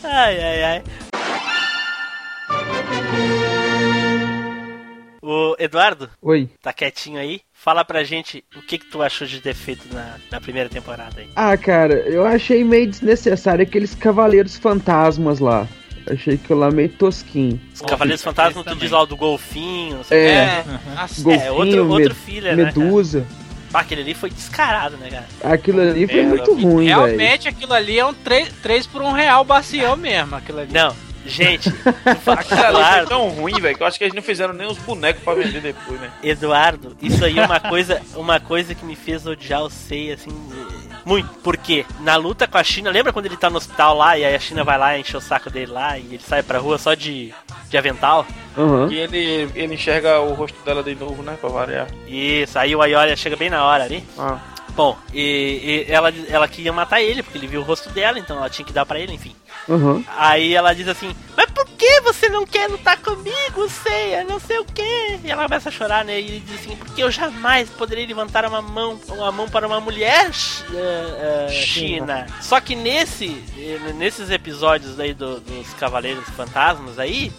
Ai, 0.03 0.41
ai, 0.43 0.63
ai. 0.63 0.83
O 5.21 5.55
Eduardo, 5.59 6.09
Oi. 6.21 6.49
tá 6.61 6.71
quietinho 6.71 7.19
aí? 7.19 7.41
Fala 7.59 7.83
pra 7.83 8.03
gente 8.03 8.43
o 8.55 8.61
que 8.61 8.77
que 8.77 8.85
tu 8.85 9.01
achou 9.01 9.27
de 9.27 9.41
defeito 9.41 9.83
na, 9.93 10.15
na 10.31 10.39
primeira 10.39 10.69
temporada 10.69 11.19
aí. 11.19 11.27
Ah, 11.35 11.57
cara, 11.57 11.95
eu 11.95 12.25
achei 12.25 12.63
meio 12.63 12.87
desnecessário 12.87 13.63
aqueles 13.63 13.93
cavaleiros 13.95 14.55
fantasmas 14.57 15.39
lá. 15.39 15.67
Achei 16.09 16.37
que 16.37 16.53
lá 16.53 16.71
meio 16.71 16.87
tosquinho. 16.87 17.59
Os 17.73 17.81
Cavaleiros 17.81 18.23
Fantasmas, 18.23 18.63
tu 18.63 18.69
também. 18.69 18.79
diz 18.79 18.91
lá 18.91 19.01
o 19.01 19.05
do 19.05 19.17
golfinho, 19.17 19.97
não 19.97 20.03
sei 20.05 20.17
É, 20.17 20.31
é, 20.31 20.65
nossa, 20.95 21.21
golfinho, 21.21 21.43
é, 21.45 21.51
outro- 21.51 21.89
outro 21.89 22.15
filler, 22.15 22.55
né, 22.55 22.63
medusa. 22.65 23.25
Pá, 23.69 23.81
aquele 23.81 24.01
ali 24.03 24.13
foi 24.13 24.29
descarado, 24.29 24.95
né, 24.95 25.09
cara? 25.09 25.53
Aquilo 25.53 25.81
ali 25.81 26.07
foi 26.07 26.23
muito 26.23 26.53
ruim, 26.53 26.85
velho. 26.85 26.97
realmente 27.05 27.49
aquilo 27.49 27.73
ali 27.73 27.99
é 27.99 28.05
um 28.05 28.13
3, 28.13 28.87
por 28.87 29.01
1 29.01 29.11
real 29.11 29.43
bacião 29.43 29.97
mesmo, 29.97 30.33
aquilo 30.37 30.59
ali. 30.59 30.71
Não, 30.71 30.95
Gente, 31.27 31.69
Aquilo 32.25 32.77
ali 32.77 32.97
foi 32.99 33.05
tão 33.07 33.29
ruim, 33.29 33.59
velho, 33.59 33.75
que 33.75 33.83
eu 33.83 33.87
acho 33.87 33.97
que 33.97 34.03
eles 34.03 34.15
não 34.15 34.21
fizeram 34.21 34.53
nem 34.53 34.67
os 34.67 34.77
bonecos 34.77 35.23
pra 35.23 35.33
vender 35.33 35.61
depois, 35.61 35.99
né? 35.99 36.11
Eduardo, 36.23 36.95
isso 37.01 37.23
aí 37.23 37.37
é 37.37 37.45
uma 37.45 37.59
coisa, 37.59 38.01
uma 38.15 38.39
coisa 38.39 38.73
que 38.73 38.85
me 38.85 38.95
fez 38.95 39.25
odiar 39.25 39.63
o 39.63 39.69
Sei, 39.69 40.11
assim, 40.11 40.31
muito. 41.07 41.29
Por 41.39 41.55
quê? 41.55 41.85
Na 42.01 42.17
luta 42.17 42.45
com 42.47 42.57
a 42.57 42.63
China, 42.63 42.91
lembra 42.91 43.13
quando 43.13 43.27
ele 43.27 43.37
tá 43.37 43.49
no 43.49 43.55
hospital 43.55 43.95
lá 43.95 44.17
e 44.17 44.25
aí 44.25 44.35
a 44.35 44.39
China 44.39 44.65
vai 44.65 44.77
lá 44.77 44.97
encher 44.97 45.15
o 45.15 45.21
saco 45.21 45.49
dele 45.49 45.71
lá 45.71 45.97
e 45.97 46.01
ele 46.01 46.19
sai 46.19 46.43
pra 46.43 46.59
rua 46.59 46.77
só 46.77 46.93
de, 46.93 47.33
de 47.69 47.77
avental? 47.77 48.25
Aham. 48.57 48.89
E 48.91 48.97
ele, 48.97 49.49
ele 49.55 49.75
enxerga 49.75 50.19
o 50.19 50.33
rosto 50.33 50.57
dela 50.65 50.83
de 50.83 50.95
novo, 50.95 51.23
né? 51.23 51.37
Pra 51.39 51.49
variar. 51.49 51.87
Isso, 52.07 52.59
aí 52.59 52.75
o 52.75 52.81
Ayoria 52.81 53.15
chega 53.15 53.37
bem 53.37 53.49
na 53.49 53.63
hora 53.63 53.85
ali. 53.85 54.03
Ah. 54.19 54.37
Bom, 54.75 54.97
e, 55.13 55.85
e 55.87 55.91
ela, 55.91 56.13
ela 56.29 56.47
queria 56.47 56.73
matar 56.73 57.01
ele, 57.01 57.23
porque 57.23 57.37
ele 57.37 57.47
viu 57.47 57.61
o 57.61 57.63
rosto 57.63 57.89
dela, 57.89 58.19
então 58.19 58.37
ela 58.37 58.49
tinha 58.49 58.65
que 58.65 58.73
dar 58.73 58.85
pra 58.85 58.99
ele, 58.99 59.13
enfim. 59.13 59.33
Aham. 59.69 60.03
Aí 60.15 60.53
ela 60.53 60.73
diz 60.73 60.87
assim, 60.87 61.15
mas 61.35 61.49
por 61.51 61.65
que 61.67 62.01
você 62.01 62.29
não 62.29 62.45
quer 62.45 62.69
lutar 62.69 62.97
comigo, 63.01 63.69
Seiya? 63.69 64.23
Não 64.23 64.39
sei 64.39 64.59
o 64.59 64.65
que. 64.65 65.19
E 65.23 65.29
ela 65.29 65.43
começa 65.43 65.69
a 65.69 65.71
chorar, 65.71 66.05
né? 66.05 66.19
E 66.19 66.25
ele 66.27 66.39
diz 66.39 66.59
assim, 66.61 66.75
porque 66.75 67.03
eu 67.03 67.11
jamais 67.11 67.69
poderei 67.69 68.05
levantar 68.05 68.45
uma 68.45 68.61
mão, 68.61 68.99
uma 69.09 69.31
mão 69.31 69.47
para 69.49 69.67
uma 69.67 69.79
mulher, 69.81 70.31
Ch- 70.33 70.63
eh, 70.73 71.47
eh, 71.49 71.51
China. 71.51 72.25
Só 72.41 72.59
que 72.61 72.75
nesse, 72.75 73.43
eh, 73.57 73.93
nesses 73.95 74.29
episódios 74.31 74.99
aí 74.99 75.13
do- 75.13 75.39
dos 75.41 75.73
Cavaleiros 75.73 76.27
Fantasmas 76.29 76.97
aí, 76.97 77.31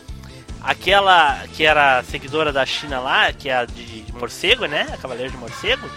aquela 0.63 1.43
que 1.55 1.65
era 1.65 2.03
seguidora 2.05 2.53
da 2.53 2.67
China 2.67 3.01
lá, 3.01 3.33
que 3.33 3.49
é 3.49 3.57
a 3.57 3.65
de, 3.65 4.03
de 4.03 4.13
morcego, 4.13 4.67
né? 4.67 4.87
A 4.93 4.97
Cavaleiro 4.97 5.31
de 5.31 5.37
Morcego. 5.39 5.89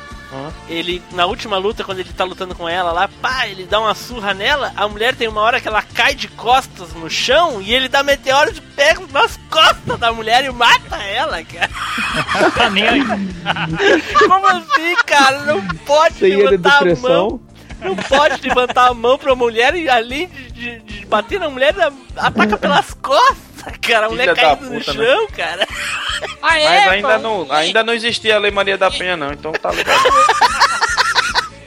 Ele, 0.69 1.01
na 1.11 1.25
última 1.25 1.57
luta, 1.57 1.83
quando 1.83 1.99
ele 1.99 2.13
tá 2.13 2.23
lutando 2.23 2.55
com 2.55 2.67
ela 2.69 2.91
lá, 2.93 3.09
pá, 3.21 3.47
ele 3.47 3.65
dá 3.65 3.79
uma 3.79 3.93
surra 3.93 4.33
nela. 4.33 4.71
A 4.77 4.87
mulher 4.87 5.13
tem 5.15 5.27
uma 5.27 5.41
hora 5.41 5.59
que 5.59 5.67
ela 5.67 5.81
cai 5.81 6.15
de 6.15 6.27
costas 6.29 6.93
no 6.93 7.09
chão 7.09 7.61
e 7.61 7.73
ele 7.73 7.89
dá 7.89 8.01
meteoro 8.01 8.53
de 8.53 8.61
pega 8.61 9.01
nas 9.11 9.37
costas 9.49 9.99
da 9.99 10.13
mulher 10.13 10.45
e 10.45 10.51
mata 10.51 10.95
ela, 10.97 11.43
cara. 11.43 11.69
Tá 12.55 12.69
nem 12.69 12.87
aí. 12.87 13.01
Como 14.27 14.47
assim, 14.47 14.95
cara? 15.05 15.39
Não 15.43 15.67
pode 15.85 16.15
de 16.15 16.21
levantar 16.51 16.77
a 16.77 16.85
mão. 17.01 17.41
Não 17.81 17.95
pode 17.95 18.41
levantar 18.47 18.87
a 18.89 18.93
mão 18.93 19.17
pra 19.17 19.35
mulher 19.35 19.75
e 19.75 19.89
além 19.89 20.27
de, 20.27 20.51
de- 20.51 20.79
de 20.81 21.05
bater 21.07 21.39
na 21.39 21.49
mulher, 21.49 21.73
ataca 22.15 22.55
pelas 22.57 22.93
costas, 22.93 23.37
cara. 23.81 24.05
A 24.07 24.09
mulher 24.09 24.33
caindo 24.35 24.69
no 24.69 24.79
puta, 24.79 24.93
né? 24.93 25.05
chão, 25.05 25.27
cara. 25.35 25.67
Ah, 26.41 26.59
é, 26.59 26.65
Mas 26.85 26.87
ainda 26.93 27.19
pô. 27.19 27.19
não, 27.19 27.51
ainda 27.51 27.83
não 27.83 27.93
existia 27.93 28.35
a 28.35 28.39
Lei 28.39 28.51
Maria 28.51 28.77
da 28.77 28.89
Penha, 28.91 29.15
não, 29.17 29.31
então 29.31 29.51
tá 29.51 29.69
legal. 29.71 29.97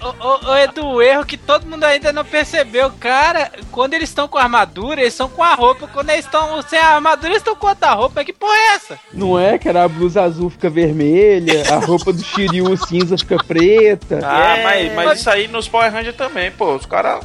Ô, 0.03 0.09
ô, 0.09 0.51
ô, 0.53 0.57
Edu, 0.59 0.87
o 0.87 1.01
erro 1.03 1.25
que 1.25 1.39
todo 1.39 1.67
mundo 1.67 1.83
ainda 1.83 2.13
não 2.13 2.27
percebeu, 2.27 2.91
cara, 3.01 3.51
quando 3.73 3.95
eles 3.95 4.11
estão 4.11 4.29
com 4.29 4.37
armadura, 4.37 5.01
eles 5.01 5.15
estão 5.15 5.31
com 5.31 5.43
a 5.43 5.55
roupa, 5.55 5.89
quando 5.89 6.11
eles 6.11 6.27
estão 6.27 6.61
sem 6.61 6.79
a 6.79 6.89
armadura, 6.97 7.29
eles 7.29 7.39
estão 7.39 7.57
com 7.57 7.69
outra 7.69 7.95
roupa, 7.95 8.23
que 8.23 8.31
porra 8.33 8.53
é 8.55 8.75
essa? 8.75 8.99
Não 9.15 9.39
é 9.41 9.57
que 9.57 9.67
era 9.67 9.83
a 9.83 9.89
blusa 9.89 10.23
azul 10.23 10.51
fica 10.51 10.69
vermelha, 10.69 11.63
a 11.73 11.77
roupa 11.77 12.13
do 12.13 12.23
Shiryu 12.23 12.77
cinza 12.87 13.17
fica 13.17 13.43
preta. 13.43 14.21
Ah, 14.23 14.59
É. 14.59 14.63
mas, 14.63 14.93
mas 14.93 15.21
isso 15.21 15.31
aí 15.31 15.49
nos 15.49 15.69
Power 15.69 15.91
Rangers 15.91 16.17
também, 16.17 16.51
pô. 16.51 16.75
Os 16.75 16.85
caras. 16.85 17.25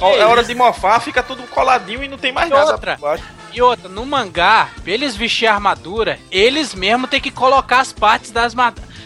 Que 0.00 0.04
É 0.20 0.26
hora 0.26 0.40
isso? 0.40 0.48
de 0.50 0.56
mofar, 0.56 1.00
fica 1.00 1.22
tudo 1.22 1.42
coladinho 1.44 2.02
e 2.02 2.08
não 2.08 2.18
tem 2.18 2.32
mais 2.32 2.48
E 2.48 2.52
nada. 2.52 2.72
outra? 2.72 2.98
E 3.52 3.60
outra, 3.60 3.88
no 3.88 4.06
mangá, 4.06 4.68
pra 4.82 4.92
eles 4.92 5.14
vestir 5.16 5.46
a 5.46 5.54
armadura, 5.54 6.18
eles 6.30 6.74
mesmo 6.74 7.06
tem 7.06 7.20
que 7.20 7.30
colocar 7.30 7.80
as 7.80 7.92
partes 7.92 8.30
das, 8.30 8.54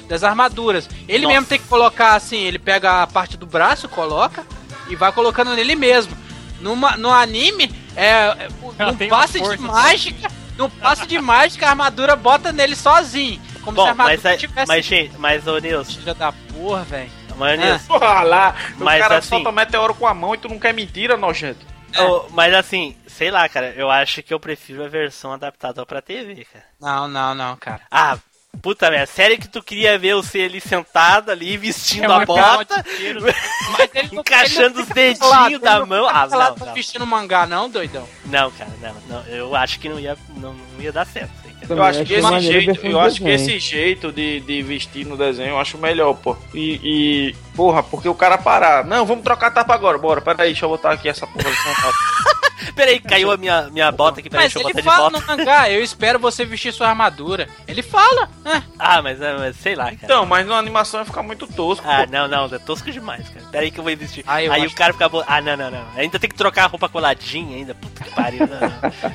das 0.09 0.23
armaduras. 0.23 0.89
Ele 1.09 1.25
Nossa. 1.25 1.35
mesmo 1.35 1.49
tem 1.49 1.59
que 1.59 1.67
colocar 1.67 2.15
assim, 2.15 2.39
ele 2.43 2.59
pega 2.59 3.03
a 3.03 3.07
parte 3.07 3.37
do 3.37 3.47
braço, 3.47 3.89
coloca 3.89 4.45
e 4.89 4.95
vai 4.95 5.11
colocando 5.13 5.55
nele 5.55 5.75
mesmo. 5.75 6.17
Numa, 6.61 6.97
no 6.97 7.11
anime, 7.11 7.75
é, 7.97 8.07
é 8.11 8.49
Ela 8.79 8.93
um 8.93 9.09
passe 9.09 9.41
de 9.41 9.47
força. 9.47 9.63
mágica, 9.63 10.31
no 10.57 10.69
passe 10.71 11.07
de 11.07 11.19
mágica, 11.21 11.67
a 11.67 11.71
armadura 11.71 12.15
bota 12.15 12.53
nele 12.53 12.77
sozinho. 12.77 13.41
Como 13.63 13.77
se 13.77 13.81
a 13.81 13.85
Bom, 13.85 13.89
armadura 13.91 14.17
mas, 14.23 14.25
é- 14.27 14.37
tivesse. 14.37 14.69
mas 14.69 14.85
gente, 14.85 15.17
mas 15.19 15.47
ô 15.47 15.59
Nilson, 15.59 15.93
Filha 16.01 16.15
da 16.15 16.33
porra, 16.33 16.83
velho. 16.85 17.11
Mas 17.37 17.59
Nilson, 17.59 17.87
Porra 17.99 18.23
lá, 18.23 18.55
o 18.81 18.85
Mas 18.85 19.01
cara 19.01 19.19
assim- 19.19 19.29
solta 19.29 19.53
meteoro 19.53 19.95
com 19.95 20.07
a 20.07 20.15
mão 20.15 20.35
e 20.35 20.39
tu 20.39 20.49
não 20.49 20.59
quer 20.59 20.73
mentira, 20.75 21.17
nojento. 21.17 21.65
ô, 21.99 22.27
mas 22.31 22.53
assim, 22.55 22.97
sei 23.07 23.31
lá, 23.31 23.49
cara, 23.49 23.73
eu 23.77 23.91
acho 23.91 24.23
que 24.23 24.33
eu 24.35 24.41
prefiro 24.41 24.85
a 24.85 24.89
versão 24.89 25.33
adaptada 25.33 25.85
pra 25.87 26.03
TV, 26.03 26.47
cara. 26.53 26.65
Não, 26.81 27.07
não, 27.09 27.35
não, 27.35 27.57
cara. 27.57 27.81
Ah, 27.91 28.19
puta 28.63 28.91
merda, 28.91 29.07
sério 29.07 29.39
que 29.39 29.49
tu 29.49 29.63
queria 29.63 29.99
ver 29.99 30.15
você 30.15 30.43
ali 30.43 30.61
sentado 30.61 31.31
ali, 31.31 31.57
vestindo 31.57 32.11
É 32.11 32.15
a 32.17 32.25
bota, 32.25 32.85
ele 32.99 33.21
não- 33.21 34.21
encaixando 34.21 34.81
ele 34.81 34.83
os 34.83 34.89
dedinhos 34.89 35.61
da 35.61 35.85
mão. 35.87 36.09
Ah, 36.09 36.27
não, 36.27 36.67
não. 36.67 36.75
vestindo 36.75 37.07
mangá, 37.07 37.47
não, 37.47 37.69
doidão? 37.69 38.09
Não, 38.27 38.51
cara, 38.53 38.71
não, 38.81 38.95
não, 39.09 39.27
eu 39.27 39.55
acho 39.57 39.79
que 39.81 39.89
não 39.89 39.99
ia, 40.01 40.17
não, 40.37 40.53
não 40.55 40.81
ia 40.81 40.93
dar 40.93 41.05
certo. 41.07 41.44
Eu 41.69 41.83
acho 41.83 42.05
que 42.05 42.15
esse 42.15 42.41
jeito, 42.41 42.87
eu 42.87 42.91
de 42.91 42.97
acho 42.99 43.23
que 43.23 43.29
esse 43.29 43.59
jeito 43.59 44.13
de, 44.13 44.41
de 44.41 44.63
vestir 44.63 45.07
no 45.07 45.17
desenho 45.17 45.51
eu 45.51 45.59
acho 45.59 45.79
melhor, 45.79 46.15
pô. 46.15 46.37
E, 46.55 46.81
e, 46.83 47.35
porra, 47.55 47.83
porque 47.83 48.09
o 48.09 48.15
cara 48.15 48.37
parar. 48.39 48.85
Não, 48.85 49.05
vamos 49.07 49.25
trocar 49.25 49.49
a 49.49 49.51
tapa 49.51 49.75
agora, 49.75 49.99
bora. 49.99 50.21
Pera 50.21 50.43
aí, 50.43 50.51
deixa 50.51 50.65
eu 50.65 50.69
botar 50.71 50.93
aqui 50.93 51.09
essa 51.09 51.27
porra. 51.27 51.45
Peraí, 52.75 52.99
caiu 52.99 53.31
a 53.31 53.37
minha, 53.37 53.69
minha 53.71 53.93
bota 53.93 54.21
aqui, 54.21 54.31
peraí, 54.31 54.47
Mas 54.47 54.53
deixa 54.55 54.67
eu 54.67 54.71
ele 54.71 54.73
botar 54.73 54.91
de 54.91 54.97
fala 54.97 55.11
volta. 55.11 55.21
no 55.33 55.39
mangá, 55.39 55.71
eu 55.71 55.83
espero 55.83 56.19
você 56.19 56.45
vestir 56.45 56.73
sua 56.73 56.89
armadura. 56.89 57.49
Ele 57.69 57.83
fala, 57.83 58.29
né? 58.45 58.63
Ah, 58.79 59.03
mas, 59.03 59.21
é, 59.21 59.37
mas 59.37 59.57
sei 59.57 59.75
lá, 59.77 59.85
cara. 59.87 59.99
Então, 60.03 60.25
mas 60.27 60.47
na 60.47 60.57
animação 60.57 60.99
vai 61.01 61.05
ficar 61.07 61.23
muito 61.23 61.47
tosco. 61.47 61.87
Ah, 61.87 62.05
pô. 62.07 62.11
não, 62.13 62.27
não, 62.27 62.47
é 62.47 62.59
tosco 62.59 62.91
demais, 62.91 63.29
cara. 63.29 63.45
Pera 63.53 63.65
aí 63.65 63.71
que 63.71 63.79
eu 63.79 63.85
vou 63.85 63.93
investir. 63.93 64.25
Ah, 64.27 64.43
eu 64.43 64.51
aí 64.53 64.67
o 64.67 64.75
cara 64.75 64.93
fica. 64.93 65.09
bo- 65.09 65.23
Ah, 65.27 65.41
não, 65.41 65.57
não, 65.57 65.71
não. 65.71 65.85
Ainda 65.97 66.19
tem 66.19 66.29
que 66.31 66.35
trocar 66.37 66.65
a 66.65 66.69
roupa 66.69 66.89
coladinha 66.89 67.57
ainda. 67.57 67.75
Puta 67.75 68.03
que 68.03 68.11
pariu. 68.13 68.47
Não, 68.47 68.61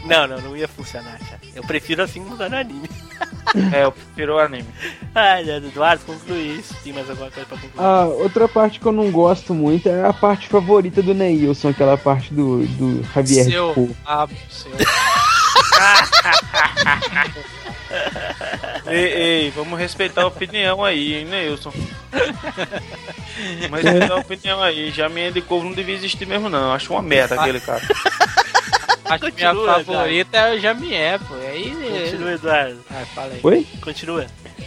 não, 0.05 0.27
não, 0.27 0.37
não, 0.37 0.49
não 0.49 0.57
ia 0.57 0.67
funcionar, 0.67 1.17
cara. 1.19 1.41
Eu 1.55 1.63
prefiro 1.63 2.03
assim 2.03 2.19
mudar 2.21 2.49
no 2.49 2.57
anime. 2.57 2.89
É, 3.73 3.83
eu 3.83 3.91
prefiro 3.91 4.35
o 4.35 4.39
anime. 4.39 4.67
Ai, 5.15 5.49
Eduardo, 5.49 6.05
conclui 6.05 6.59
isso. 6.59 6.75
Tem 6.83 6.93
mais 6.93 7.09
alguma 7.09 7.31
coisa 7.31 7.47
pra 7.47 7.57
concluir? 7.57 7.83
Ah, 7.83 8.05
outra 8.05 8.47
parte 8.47 8.79
que 8.79 8.85
eu 8.85 8.91
não 8.91 9.09
gosto 9.09 9.55
muito 9.55 9.89
é 9.89 10.05
a 10.05 10.13
parte 10.13 10.47
favorita 10.47 11.01
do 11.01 11.15
Neilson, 11.15 11.69
aquela 11.69 11.97
parte 11.97 12.31
do, 12.31 12.63
do 12.67 13.03
Javier 13.11 13.45
seu. 13.45 13.73
Pô. 13.73 13.89
Ah, 14.05 14.27
seu. 14.49 14.71
Ei, 18.85 19.13
ei, 19.13 19.51
vamos 19.51 19.79
respeitar 19.79 20.23
a 20.23 20.27
opinião 20.27 20.83
aí, 20.83 21.15
hein, 21.15 21.25
Neilson? 21.25 21.71
Vamos 23.61 23.83
respeitar 23.83 24.13
a 24.13 24.17
opinião 24.17 24.61
aí. 24.61 24.91
Já 24.91 25.07
minha 25.07 25.31
de 25.31 25.41
couve 25.41 25.67
não 25.67 25.73
devia 25.73 25.95
existir 25.95 26.25
mesmo, 26.25 26.49
não. 26.49 26.73
Acho 26.73 26.93
uma 26.93 27.01
merda 27.01 27.39
aquele 27.39 27.59
cara. 27.59 27.81
Acho 29.09 29.25
que 29.25 29.31
minha 29.33 29.53
Continua, 29.53 29.83
favorita 29.83 30.37
é 30.37 30.55
o 30.55 30.59
Jamié, 30.59 31.17
pô. 31.19 31.33
Aí. 31.35 31.73
Continua, 32.03 32.31
Eduardo. 32.33 32.77
Ah, 32.91 33.05
fala 33.15 33.33
aí. 33.33 33.39
Oi? 33.43 33.67
Continua. 33.81 34.25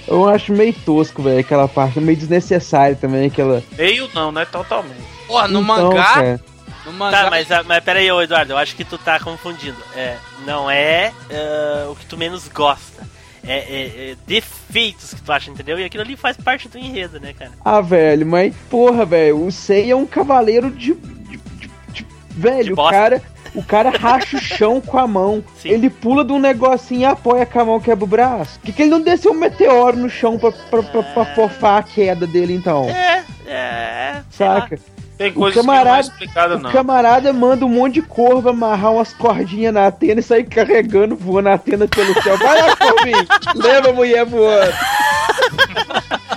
Eu 0.08 0.28
acho 0.28 0.52
meio 0.52 0.72
tosco, 0.72 1.22
velho, 1.22 1.38
aquela 1.40 1.68
parte, 1.68 2.00
meio 2.00 2.18
desnecessária 2.18 2.96
também, 2.96 3.26
aquela... 3.26 3.62
Meio 3.78 4.08
não, 4.14 4.32
né? 4.32 4.44
Totalmente. 4.44 4.96
Pô, 5.26 5.40
no 5.42 5.60
Então, 5.60 5.62
mangá. 5.62 6.04
cara, 6.04 6.40
No 6.84 6.92
mangá. 6.92 7.22
Tá, 7.24 7.30
mas, 7.30 7.50
ah, 7.52 7.62
mas 7.62 7.84
pera 7.84 8.00
aí, 8.00 8.10
ô 8.10 8.20
Eduardo, 8.20 8.52
eu 8.52 8.58
acho 8.58 8.74
que 8.74 8.84
tu 8.84 8.98
tá 8.98 9.20
confundindo. 9.20 9.76
É, 9.94 10.16
não 10.44 10.68
é 10.70 11.12
ah, 11.30 11.88
o 11.90 11.94
que 11.94 12.04
tu 12.06 12.16
menos 12.16 12.48
gosta. 12.48 13.02
É, 13.44 13.58
é- 13.58 14.10
é 14.12 14.16
defeitos 14.26 15.14
que 15.14 15.20
tu 15.20 15.32
acha, 15.32 15.50
entendeu? 15.50 15.76
E 15.78 15.84
aquilo 15.84 16.02
ali 16.04 16.16
faz 16.16 16.36
parte 16.36 16.68
do 16.68 16.78
enredo, 16.78 17.18
né, 17.18 17.32
cara? 17.36 17.50
Ah, 17.64 17.80
velho, 17.80 18.24
mas 18.26 18.54
porra, 18.70 19.04
velho, 19.04 19.44
o 19.46 19.50
Sei 19.52 19.90
é 19.90 19.96
um 19.96 20.06
cavaleiro 20.06 20.70
de. 20.70 20.94
de- 20.94 21.36
de- 21.58 21.70
de- 21.92 22.06
velho, 22.30 22.64
De 22.66 22.72
o 22.72 22.76
cara. 22.88 23.20
O 23.54 23.62
cara 23.62 23.90
racha 23.90 24.36
o 24.36 24.40
chão 24.40 24.80
com 24.80 24.98
a 24.98 25.06
mão. 25.06 25.44
Sim. 25.56 25.68
Ele 25.68 25.90
pula 25.90 26.24
de 26.24 26.32
um 26.32 26.38
negocinho 26.38 27.02
e 27.02 27.04
apoia 27.04 27.44
com 27.44 27.60
a 27.60 27.64
mão, 27.64 27.80
quebra 27.80 28.04
o 28.04 28.08
braço. 28.08 28.58
Por 28.58 28.66
que, 28.66 28.72
que 28.72 28.82
ele 28.82 28.90
não 28.90 29.00
desceu 29.00 29.32
um 29.32 29.38
meteoro 29.38 29.96
no 29.98 30.08
chão 30.08 30.38
pra, 30.38 30.50
pra, 30.52 30.82
pra, 30.82 31.02
pra 31.02 31.24
fofar 31.34 31.78
a 31.78 31.82
queda 31.82 32.26
dele, 32.26 32.54
então? 32.54 32.88
É, 32.88 33.22
é. 33.46 34.12
lá. 34.14 34.22
Saca? 34.30 34.78
Tem 35.18 35.30
O 35.30 35.34
coisas 35.34 35.60
camarada- 35.60 35.84
que 35.84 35.92
não 35.92 35.96
é 35.96 36.00
explicada, 36.00 36.56
O 36.56 36.58
não. 36.58 36.70
camarada 36.72 37.32
manda 37.32 37.66
um 37.66 37.68
monte 37.68 37.94
de 37.94 38.02
corvo 38.02 38.48
amarrar 38.48 38.92
umas 38.92 39.12
cordinhas 39.12 39.72
na 39.74 39.86
antena 39.88 40.20
e 40.20 40.22
sair 40.22 40.44
carregando, 40.44 41.14
voando 41.14 41.50
a 41.50 41.54
antena 41.54 41.86
pelo 41.86 42.20
céu. 42.22 42.38
Vai 42.38 42.62
lá, 42.62 42.74
corvinho! 42.74 43.26
leva 43.54 43.90
a 43.90 43.92
mulher 43.92 44.24
voando. 44.24 44.72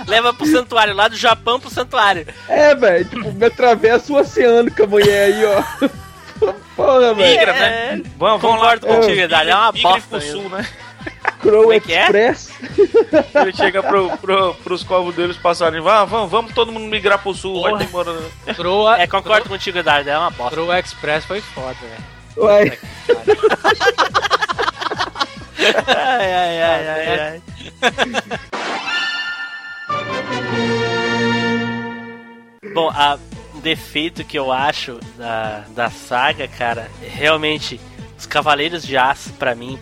Leva 0.06 0.32
pro 0.34 0.46
santuário, 0.46 0.94
lá 0.94 1.08
do 1.08 1.16
Japão 1.16 1.58
pro 1.58 1.70
santuário. 1.70 2.26
É, 2.48 2.74
velho, 2.74 3.04
tipo, 3.06 3.32
me 3.32 3.46
atravessa 3.46 4.12
o 4.12 4.16
oceano 4.16 4.70
com 4.70 4.84
a 4.84 4.86
mulher 4.86 5.24
aí, 5.34 5.44
ó. 5.44 5.88
Porra, 6.76 7.14
velho. 7.14 7.16
Migra, 7.16 7.52
É, 7.52 7.96
né? 7.96 8.02
Vamos, 8.18 8.42
vamos 8.42 8.62
lá. 8.62 8.74
Eduardo. 8.74 9.50
É 9.50 9.54
uma 9.54 9.72
bosta 9.72 10.20
sul, 10.20 10.48
né? 10.48 10.66
Crow 11.40 11.72
é 11.72 11.78
que 11.78 11.92
é? 11.94 12.02
Express. 12.02 12.50
Ele 13.34 13.52
chega 13.54 13.82
pro, 13.82 14.16
pro, 14.18 14.54
pros 14.54 14.82
covos 14.82 15.14
deles 15.14 15.36
passarem. 15.36 15.80
Vá, 15.80 16.04
vamos, 16.04 16.30
vamos 16.30 16.52
todo 16.52 16.72
mundo 16.72 16.86
migrar 16.86 17.18
pro 17.22 17.32
sul. 17.34 17.62
Vai 17.62 17.70
Porra. 17.72 17.82
ter 17.84 17.88
embora. 17.88 18.12
Croa, 18.56 19.00
É, 19.00 19.06
concordo 19.06 19.48
contigo, 19.48 19.78
Eduardo. 19.78 20.10
É 20.10 20.18
uma 20.18 20.30
bosta. 20.30 20.54
Croa 20.56 20.78
Express 20.80 21.24
foi 21.24 21.40
foda, 21.40 21.76
velho. 21.80 22.04
Ué, 22.38 22.76
Ai, 25.88 26.32
ai, 26.34 26.62
ai, 26.62 26.88
ai, 26.88 27.18
ai. 27.20 27.42
Bom, 32.74 32.90
a, 32.90 33.18
defeito 33.60 34.24
que 34.24 34.38
eu 34.38 34.52
acho 34.52 34.98
da, 35.16 35.64
da 35.74 35.90
saga, 35.90 36.48
cara, 36.48 36.90
realmente 37.00 37.80
Os 38.18 38.26
Cavaleiros 38.26 38.82
de 38.82 38.96
Aço, 38.96 39.32
pra 39.34 39.54
mim. 39.54 39.78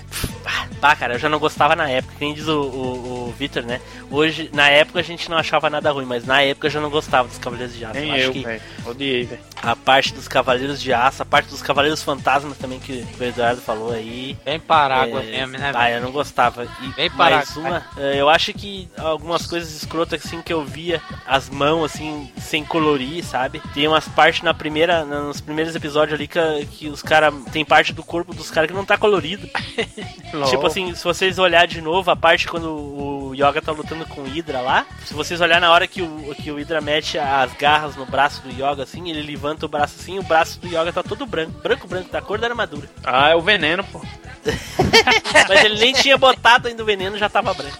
Pá, 0.81 0.95
cara, 0.95 1.15
eu 1.15 1.19
já 1.19 1.29
não 1.29 1.39
gostava 1.39 1.75
na 1.75 1.89
época. 1.89 2.15
Quem 2.19 2.35
diz 2.35 2.47
o, 2.47 2.61
o, 2.61 3.29
o 3.29 3.35
Victor, 3.39 3.63
né? 3.63 3.81
Hoje, 4.11 4.51
na 4.53 4.69
época 4.69 5.01
a 5.01 5.03
gente 5.03 5.31
não 5.31 5.39
achava 5.39 5.71
nada 5.71 5.91
ruim, 5.91 6.05
mas 6.05 6.25
na 6.25 6.43
época 6.43 6.67
eu 6.67 6.71
já 6.71 6.81
não 6.81 6.91
gostava 6.91 7.29
dos 7.29 7.39
Cavaleiros 7.39 7.77
de 7.77 7.85
Aço. 7.85 7.95
Nem 7.95 8.13
acho 8.13 8.21
eu, 8.21 8.33
que 8.33 8.45
velho. 8.45 8.63
Odiei, 8.87 9.25
velho. 9.25 9.41
a 9.63 9.75
parte 9.75 10.13
dos 10.13 10.29
Cavaleiros 10.29 10.81
de 10.81 10.93
Aço, 10.93 11.23
a 11.23 11.27
parte 11.27 11.49
dos 11.49 11.63
Cavaleiros 11.63 12.03
Fantasmas 12.03 12.59
também 12.59 12.79
que 12.79 13.07
o 13.19 13.25
Eduardo 13.25 13.61
falou 13.61 13.93
aí. 13.93 14.37
Bem 14.45 14.61
parágua 14.61 15.23
É, 15.23 15.47
mesmo, 15.47 15.59
né? 15.59 15.73
Ah, 15.75 15.91
eu 15.91 16.03
não 16.03 16.13
gostava. 16.13 16.65
E 16.65 16.89
Bem 16.95 17.11
mais 17.11 17.51
paraca, 17.51 17.61
uma, 17.61 17.87
é, 17.97 18.21
eu 18.21 18.29
acho 18.29 18.53
que 18.53 18.89
algumas 18.99 19.47
coisas 19.47 19.75
escrotas 19.75 20.25
assim 20.25 20.43
que 20.43 20.53
eu 20.53 20.65
via 20.65 21.01
as 21.27 21.49
mãos 21.49 21.85
assim 21.85 22.31
sem 22.39 22.65
colorir, 22.65 23.25
sabe? 23.25 23.61
Tem 23.73 23.89
umas 23.89 24.07
partes 24.09 24.43
na 24.43 24.53
primeira, 24.53 25.05
nos 25.05 25.41
primeiros 25.41 25.75
episódios 25.75 26.15
ali 26.15 26.29
que, 26.29 26.67
que 26.67 26.89
os 26.89 27.03
caras 27.03 27.35
tem 27.53 27.65
parte 27.65 27.93
do 27.93 28.03
corpo 28.03 28.35
dos 28.35 28.51
caras 28.51 28.69
que 28.71 28.77
não 28.77 28.85
tá 28.85 28.97
colorido. 28.99 29.49
tipo 30.49 30.67
assim, 30.67 30.95
se 30.95 31.05
vocês 31.05 31.39
olhar 31.39 31.67
de 31.67 31.81
novo 31.81 32.11
a 32.11 32.17
parte 32.17 32.49
quando 32.49 32.71
o 32.71 33.35
Yoga 33.35 33.61
tá 33.63 33.73
lutando 33.73 34.07
com 34.07 34.23
o 34.23 34.25
Hydra 34.25 34.61
lá, 34.61 34.87
se 35.05 35.15
vocês 35.15 35.41
olhar 35.41 35.61
na 35.61 35.71
hora 35.71 35.87
que 35.87 36.03
o 36.03 36.35
que 36.35 36.51
o 36.51 36.57
Hydra 36.57 36.81
mete 36.81 37.19
as 37.19 37.53
garras 37.55 37.97
no 37.97 38.07
braço 38.07 38.43
do 38.43 38.51
Yoga 38.51 38.83
assim, 38.83 39.11
ele 39.11 39.23
levanta 39.23 39.67
o 39.67 39.69
braço 39.69 39.97
assim, 39.99 40.19
o 40.19 40.23
braço 40.23 40.61
do 40.61 40.67
Yoga 40.67 40.93
tá 40.93 41.03
todo 41.03 41.27
branco, 41.27 41.53
branco 41.63 41.87
branco, 41.87 42.11
da 42.11 42.21
cor 42.21 42.39
da 42.39 42.47
armadura. 42.47 42.89
Ah, 43.05 43.31
é 43.31 43.35
o 43.35 43.41
veneno, 43.41 43.85
pô. 43.85 44.01
Mas 45.49 45.65
ele 45.65 45.79
nem 45.79 45.93
tinha 45.93 46.19
botado 46.19 46.69
ainda 46.69 46.83
o 46.83 46.87
veneno, 46.87 47.17
já 47.17 47.29
tava 47.29 47.55
branco. 47.55 47.79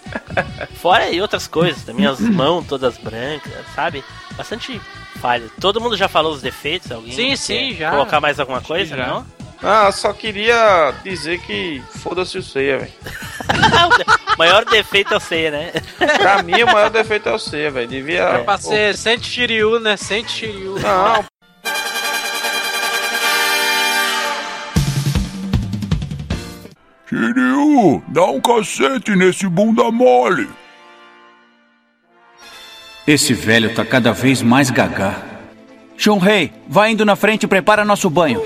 Fora 0.75 1.05
aí 1.05 1.21
outras 1.21 1.47
coisas, 1.47 1.83
também 1.83 2.05
as 2.05 2.19
mãos 2.19 2.65
todas 2.65 2.97
brancas, 2.97 3.53
sabe? 3.75 4.03
Bastante 4.35 4.81
falha. 5.19 5.49
Todo 5.59 5.79
mundo 5.81 5.95
já 5.95 6.07
falou 6.07 6.33
os 6.33 6.41
defeitos? 6.41 6.91
Alguém 6.91 7.13
Sim, 7.13 7.35
sim, 7.35 7.75
já. 7.75 7.91
Colocar 7.91 8.19
mais 8.19 8.39
alguma 8.39 8.61
coisa? 8.61 8.95
já. 8.95 9.07
Não? 9.07 9.25
Ah, 9.67 9.91
só 9.91 10.13
queria 10.13 10.93
dizer 11.03 11.39
que 11.39 11.81
foda-se 12.03 12.37
o 12.37 12.43
ceia, 12.43 12.77
velho. 12.77 12.91
o 14.31 14.37
maior 14.37 14.63
defeito 14.63 15.11
eu 15.11 15.19
sei, 15.19 15.49
né? 15.49 15.71
Pra 16.19 16.43
mim, 16.43 16.61
o 16.61 16.67
maior 16.67 16.91
defeito 16.91 17.27
é 17.29 17.33
o 17.33 17.39
ceia, 17.39 17.71
velho. 17.71 17.87
Devia. 17.87 18.43
Pra 18.45 18.59
ser 18.59 18.95
Sente 18.95 19.27
Shiryu, 19.27 19.79
né? 19.79 19.97
Sente 19.97 20.31
Shiryu. 20.31 20.75
Não, 20.77 21.25
Shiryu, 27.09 28.03
dá 28.09 28.25
um 28.25 28.39
cacete 28.39 29.15
nesse 29.15 29.47
bunda 29.47 29.89
mole. 29.89 30.47
Esse 33.07 33.33
velho 33.33 33.73
tá 33.73 33.83
cada 33.83 34.11
vez 34.11 34.43
mais 34.43 34.69
gagá. 34.69 35.23
Shunrei, 35.97 36.53
vai 36.67 36.91
indo 36.91 37.03
na 37.03 37.15
frente 37.15 37.43
e 37.43 37.47
prepara 37.47 37.83
nosso 37.83 38.11
banho. 38.11 38.43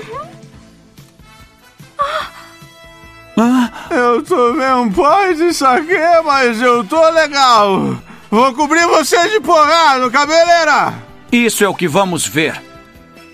Eu 3.90 4.22
tomei 4.22 4.72
um 4.72 4.90
pó 4.90 5.26
de 5.32 5.52
saque, 5.52 5.96
mas 6.24 6.60
eu 6.60 6.84
tô 6.84 7.10
legal. 7.10 7.96
Vou 8.30 8.54
cobrir 8.54 8.86
você 8.86 9.28
de 9.28 9.40
porrada, 9.40 10.08
cabeleira. 10.10 10.94
Isso 11.32 11.64
é 11.64 11.68
o 11.68 11.74
que 11.74 11.88
vamos 11.88 12.26
ver. 12.26 12.60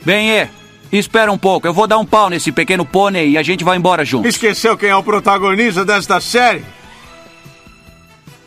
Bem, 0.05 0.33
é. 0.33 0.51
Espera 0.91 1.33
um 1.33 1.39
pouco, 1.39 1.67
eu 1.67 1.75
vou 1.75 1.87
dar 1.87 1.99
um 1.99 2.07
pau 2.07 2.31
nesse 2.31 2.53
pequeno 2.53 2.85
pônei 2.85 3.31
e 3.31 3.39
a 3.39 3.43
gente 3.43 3.65
vai 3.65 3.77
embora 3.77 4.05
junto. 4.05 4.29
Esqueceu 4.29 4.77
quem 4.77 4.89
é 4.89 4.97
o 4.97 5.03
protagonista 5.03 5.85
desta 5.85 6.21
série? 6.21 6.65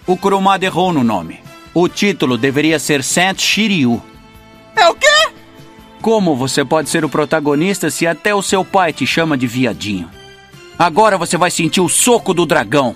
O 0.07 0.15
Kurumada 0.15 0.65
errou 0.65 0.93
no 0.93 1.03
nome. 1.03 1.41
O 1.73 1.87
título 1.87 2.37
deveria 2.37 2.79
ser 2.79 3.03
Saint 3.03 3.39
Shiryu. 3.39 4.01
É 4.75 4.87
o 4.87 4.95
quê? 4.95 5.29
Como 6.01 6.35
você 6.35 6.63
pode 6.63 6.89
ser 6.89 7.03
o 7.03 7.09
protagonista 7.09 7.89
se 7.89 8.07
até 8.07 8.33
o 8.33 8.41
seu 8.41 8.63
pai 8.63 8.93
te 8.93 9.05
chama 9.05 9.37
de 9.37 9.45
viadinho? 9.45 10.09
Agora 10.79 11.17
você 11.17 11.37
vai 11.37 11.51
sentir 11.51 11.81
o 11.81 11.89
soco 11.89 12.33
do 12.33 12.45
dragão. 12.45 12.95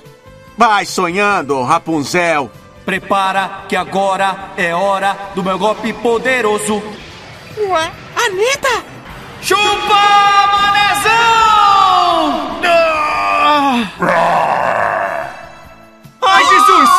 Vai 0.57 0.85
sonhando, 0.85 1.61
Rapunzel. 1.63 2.49
Prepara 2.85 3.65
que 3.67 3.75
agora 3.75 4.53
é 4.55 4.73
hora 4.73 5.17
do 5.35 5.43
meu 5.43 5.59
golpe 5.59 5.91
poderoso. 5.91 6.81
Ué, 7.57 7.91
Anitta! 8.15 8.85
Chupa, 9.41 10.01
manezão! 10.53 11.13
Ai, 16.21 16.45
Jesus! 16.45 16.89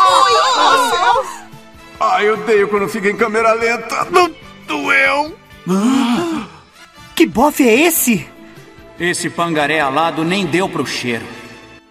Ai, 1.98 2.28
eu 2.28 2.34
odeio 2.34 2.68
quando 2.68 2.90
fica 2.90 3.08
em 3.08 3.16
câmera 3.16 3.54
lenta. 3.54 4.06
Não 4.10 4.30
doeu! 4.66 5.34
Que 7.14 7.24
bofe 7.26 7.66
é 7.66 7.74
esse? 7.86 8.33
Esse 8.98 9.28
pangaré 9.28 9.80
alado 9.80 10.24
nem 10.24 10.46
deu 10.46 10.68
pro 10.68 10.86
cheiro. 10.86 11.26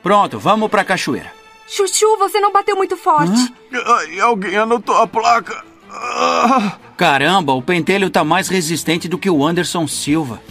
Pronto, 0.02 0.40
vamos 0.40 0.70
pra 0.70 0.84
cachoeira. 0.84 1.32
Chuchu, 1.68 2.18
você 2.18 2.40
não 2.40 2.52
bateu 2.52 2.76
muito 2.76 2.96
forte. 2.96 3.54
Ai, 3.74 4.20
alguém 4.20 4.56
anotou 4.56 4.96
a 4.96 5.08
placa. 5.08 5.64
Ah, 5.90 6.78
Caramba, 6.98 7.54
o 7.54 7.62
pentelho 7.62 8.10
tá 8.10 8.24
mais 8.24 8.48
resistente 8.48 9.08
do 9.08 9.18
que 9.18 9.30
o 9.30 9.46
Anderson 9.46 9.88
Silva. 9.88 10.42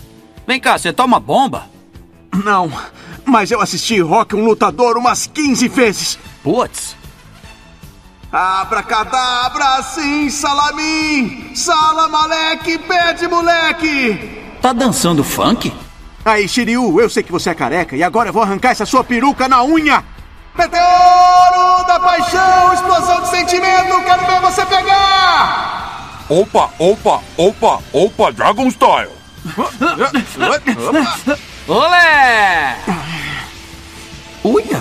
Vem 0.47 0.61
cá, 0.61 0.79
você 0.79 0.93
toma 0.93 1.21
bomba? 1.21 1.69
Não, 2.45 2.71
mas 3.25 3.51
eu 3.51 3.61
assisti 3.61 4.01
Rock 4.01 4.35
um 4.35 4.45
lutador 4.45 4.97
umas 4.97 5.27
15 5.27 5.69
vezes. 5.69 6.19
Putz, 6.43 6.97
Abracadabra, 8.33 9.83
sim, 9.83 10.31
salamim! 10.31 11.55
Salamaleque, 11.55 12.79
pede 12.79 13.29
moleque! 13.29 14.41
tá 14.63 14.73
dançando 14.73 15.23
funk? 15.23 15.71
Aí, 16.25 16.49
Shiryu, 16.49 17.01
eu 17.01 17.11
sei 17.11 17.23
que 17.23 17.33
você 17.33 17.51
é 17.51 17.55
careca 17.55 17.97
e 17.97 18.03
agora 18.03 18.29
eu 18.29 18.33
vou 18.33 18.43
arrancar 18.43 18.71
essa 18.71 18.87
sua 18.87 19.03
peruca 19.03 19.49
na 19.49 19.65
unha! 19.65 20.05
Meteoro 20.57 21.87
da 21.87 21.99
paixão, 21.99 22.73
explosão 22.75 23.23
de 23.23 23.31
sentimento, 23.31 24.05
quero 24.05 24.27
ver 24.27 24.41
você 24.41 24.65
pegar! 24.67 26.25
Opa, 26.29 26.71
opa, 26.79 27.21
opa, 27.37 27.79
opa, 27.93 28.33
Dragon 28.33 28.71
Style. 28.71 29.11
Olé! 31.67 32.77
Uia! 34.45 34.81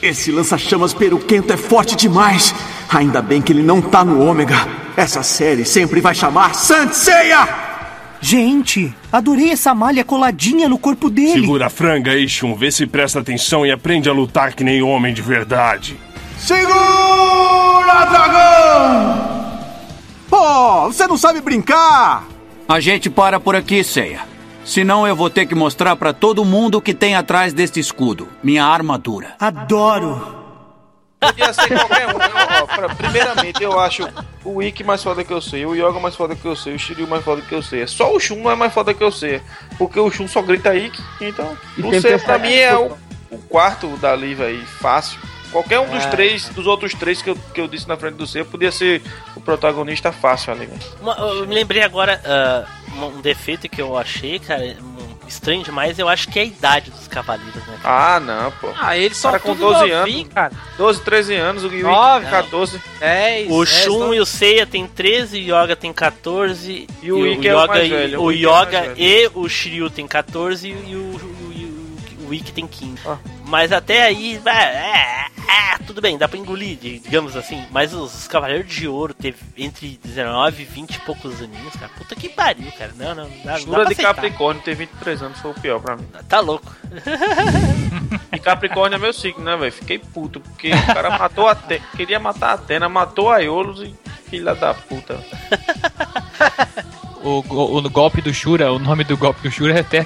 Esse 0.00 0.32
lança-chamas 0.32 0.94
peruquento 0.94 1.52
é 1.52 1.56
forte 1.56 1.94
demais. 1.94 2.54
Ainda 2.88 3.20
bem 3.20 3.42
que 3.42 3.52
ele 3.52 3.62
não 3.62 3.82
tá 3.82 4.04
no 4.04 4.24
ômega. 4.24 4.56
Essa 4.96 5.22
série 5.22 5.64
sempre 5.64 6.00
vai 6.00 6.14
chamar 6.14 6.54
Seiya. 6.54 7.73
Gente, 8.24 8.90
adorei 9.12 9.50
essa 9.50 9.74
malha 9.74 10.02
coladinha 10.02 10.66
no 10.66 10.78
corpo 10.78 11.10
dele. 11.10 11.42
Segura 11.42 11.66
a 11.66 11.68
franga 11.68 12.12
aí, 12.12 12.26
Shun. 12.26 12.54
Vê 12.54 12.70
se 12.70 12.86
presta 12.86 13.20
atenção 13.20 13.66
e 13.66 13.70
aprende 13.70 14.08
a 14.08 14.14
lutar 14.14 14.54
que 14.54 14.64
nem 14.64 14.80
homem 14.82 15.12
de 15.12 15.20
verdade. 15.20 15.94
Segura, 16.38 18.06
dragão! 18.06 19.60
Oh, 20.30 20.86
você 20.86 21.06
não 21.06 21.18
sabe 21.18 21.42
brincar! 21.42 22.26
A 22.66 22.80
gente 22.80 23.10
para 23.10 23.38
por 23.38 23.54
aqui, 23.54 23.84
Ceia. 23.84 24.22
Senão 24.64 25.06
eu 25.06 25.14
vou 25.14 25.28
ter 25.28 25.44
que 25.44 25.54
mostrar 25.54 25.94
pra 25.94 26.14
todo 26.14 26.46
mundo 26.46 26.78
o 26.78 26.80
que 26.80 26.94
tem 26.94 27.14
atrás 27.14 27.52
deste 27.52 27.78
escudo. 27.78 28.26
Minha 28.42 28.64
armadura. 28.64 29.34
Adoro. 29.38 30.43
Podia 31.26 31.52
ser 31.52 31.68
qualquer 31.68 32.06
um. 32.08 32.10
Eu, 32.10 32.62
ó, 32.62 32.66
pra- 32.66 32.94
primeiramente, 32.94 33.62
eu 33.62 33.78
acho 33.78 34.08
o 34.44 34.62
Ikki 34.62 34.84
mais 34.84 35.02
foda 35.02 35.24
que 35.24 35.32
eu 35.32 35.40
sei, 35.40 35.64
o 35.66 35.74
Yoga 35.74 35.98
mais 36.00 36.14
foda 36.16 36.34
que 36.36 36.44
eu 36.46 36.54
sei, 36.56 36.74
o 36.74 36.78
Shiryu 36.78 37.06
mais 37.08 37.24
foda 37.24 37.42
que 37.42 37.54
eu 37.54 37.62
sei. 37.62 37.86
Só 37.86 38.12
o 38.14 38.20
Shun 38.20 38.36
não 38.42 38.50
é 38.50 38.54
mais 38.54 38.72
foda 38.72 38.92
que 38.94 39.02
eu 39.02 39.10
sei. 39.12 39.40
Porque 39.78 39.98
o 39.98 40.10
Shun 40.10 40.28
só 40.28 40.42
grita 40.42 40.74
Ikki, 40.74 41.02
então. 41.20 41.56
E 41.76 41.82
tem 41.82 42.00
sei, 42.00 42.18
pra 42.18 42.38
mim 42.38 42.52
é 42.54 42.76
o, 42.76 42.96
o 43.30 43.38
quarto 43.38 43.88
da 43.98 44.14
Liv 44.14 44.40
aí, 44.42 44.62
fácil. 44.80 45.18
Qualquer 45.54 45.78
um 45.78 45.88
dos 45.88 46.04
três, 46.06 46.48
dos 46.48 46.66
outros 46.66 46.92
três 46.94 47.22
que 47.22 47.30
eu, 47.30 47.36
que 47.54 47.60
eu 47.60 47.68
disse 47.68 47.86
na 47.88 47.96
frente 47.96 48.14
do 48.16 48.26
seu, 48.26 48.44
podia 48.44 48.72
ser 48.72 49.00
o 49.36 49.40
protagonista 49.40 50.10
fácil 50.10 50.52
ali, 50.52 50.66
né? 50.66 50.76
Uma- 51.00 51.14
eu 51.16 51.46
me 51.46 51.54
lembrei 51.54 51.80
agora 51.82 52.20
ah, 52.24 52.64
um 52.96 53.20
defeito 53.20 53.68
que 53.68 53.80
eu 53.80 53.96
achei, 53.96 54.40
cara, 54.40 54.76
estranho 55.28 55.62
demais, 55.62 55.96
eu 55.96 56.08
acho 56.08 56.28
que 56.28 56.40
é 56.40 56.42
a 56.42 56.44
idade 56.44 56.90
dos 56.90 57.06
cavaleiros, 57.06 57.54
né? 57.68 57.78
cara? 57.80 58.16
Ah, 58.16 58.20
não, 58.20 58.50
pô. 58.50 58.68
Ah, 58.76 58.96
eles 58.98 59.16
são 59.16 59.30
Cara 59.30 59.40
com 59.42 59.54
tudo 59.54 59.60
12 59.72 59.92
novinho, 59.92 60.18
anos. 60.22 60.34
cara. 60.34 60.52
12, 60.76 61.00
13 61.02 61.34
anos, 61.36 61.62
o 61.64 61.70
Nove. 61.70 62.26
14. 62.26 62.82
10, 62.98 63.48
O 63.50 63.64
10, 63.64 63.68
Shun 63.84 63.98
não- 64.00 64.14
e 64.14 64.18
o 64.20 64.26
Seiya 64.26 64.66
tem 64.66 64.88
13, 64.88 65.38
o 65.38 65.62
Yoga 65.62 65.76
tem 65.76 65.92
14, 65.92 66.88
E 67.00 67.12
o 67.12 67.24
Ikki 67.26 67.46
é 67.48 67.54
o 67.56 67.66
mais 67.66 67.86
e- 67.86 67.90
velho, 67.90 68.20
o 68.20 68.24
o 68.24 68.30
é 68.32 68.34
Yoga 68.34 68.80
velho. 68.82 68.94
e 68.98 69.30
o 69.34 69.48
Shiryu 69.48 69.88
tem 69.88 70.06
14 70.06 70.68
e 70.68 70.94
o, 70.96 70.98
o, 70.98 72.24
o, 72.24 72.28
o 72.28 72.34
Ikki 72.34 72.52
tem 72.52 72.66
15. 72.66 72.98
Ah. 73.06 73.16
Mas 73.54 73.70
até 73.70 74.02
aí, 74.02 74.40
é, 74.44 74.50
é, 74.50 75.26
é, 75.46 75.78
tudo 75.86 76.00
bem, 76.00 76.18
dá 76.18 76.26
pra 76.26 76.36
engolir, 76.36 76.76
digamos 76.76 77.36
assim. 77.36 77.64
Mas 77.70 77.94
os, 77.94 78.12
os 78.12 78.26
Cavaleiros 78.26 78.66
de 78.68 78.88
Ouro 78.88 79.14
teve 79.14 79.36
entre 79.56 79.96
19 80.02 80.62
e 80.62 80.66
20 80.66 80.94
e 80.96 80.98
poucos 81.02 81.40
aninhos, 81.40 81.72
cara. 81.74 81.88
Puta 81.96 82.16
que 82.16 82.28
pariu, 82.28 82.72
cara. 82.72 82.92
Não, 82.96 83.14
não, 83.14 83.28
não 83.28 83.44
dá, 83.44 83.58
não 83.60 83.66
dá 83.70 83.84
de 83.84 83.92
aceitar. 83.92 84.14
Capricórnio 84.16 84.60
ter 84.64 84.74
23 84.74 85.22
anos 85.22 85.38
foi 85.38 85.52
o 85.52 85.54
pior 85.54 85.80
pra 85.80 85.96
mim. 85.96 86.04
Tá 86.28 86.40
louco. 86.40 86.74
E 88.32 88.38
Capricórnio 88.40 88.96
é 88.96 88.98
meu 88.98 89.12
signo, 89.12 89.44
né, 89.44 89.56
velho? 89.56 89.72
Fiquei 89.72 89.98
puto, 90.00 90.40
porque 90.40 90.72
o 90.72 90.86
cara 90.86 91.16
matou 91.16 91.46
a 91.46 91.52
Atena, 91.52 91.84
queria 91.96 92.18
matar 92.18 92.48
a 92.50 92.54
Atena, 92.54 92.88
matou 92.88 93.30
a 93.30 93.38
Iolos 93.38 93.80
e 93.82 93.94
filha 94.28 94.54
da 94.56 94.74
puta. 94.74 95.24
O, 97.22 97.42
go- 97.42 97.78
o 97.78 97.88
golpe 97.88 98.20
do 98.20 98.34
Shura, 98.34 98.70
o 98.70 98.78
nome 98.78 99.02
do 99.02 99.16
golpe 99.16 99.40
do 99.40 99.50
Shura 99.50 99.72
é 99.78 99.80
até 99.80 100.04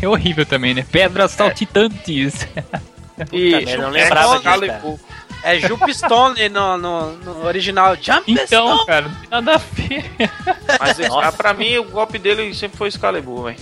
é 0.00 0.08
horrível 0.08 0.44
também, 0.46 0.74
né? 0.74 0.84
Pedras 0.90 1.30
saltitantes. 1.32 2.46
E 3.32 3.52
Puta 3.60 3.76
não 3.76 3.90
lembrava 3.90 4.32
disso, 4.38 4.42
cara. 4.42 4.82
É 5.42 5.58
Jupstone 5.58 6.50
no, 6.50 6.76
no, 6.76 7.12
no 7.16 7.46
original. 7.46 7.96
Jump 7.96 8.24
Então, 8.30 8.84
cara, 8.84 9.08
não 9.08 9.14
tem 9.14 9.28
nada 9.30 9.54
a 9.54 9.58
ver. 9.58 10.04
Mas 10.78 10.98
Nossa. 10.98 11.28
ah, 11.28 11.32
pra 11.32 11.54
mim 11.54 11.78
o 11.78 11.84
golpe 11.84 12.18
dele 12.18 12.52
sempre 12.54 12.76
foi 12.76 12.88
Excalibur, 12.88 13.44
velho. 13.44 13.56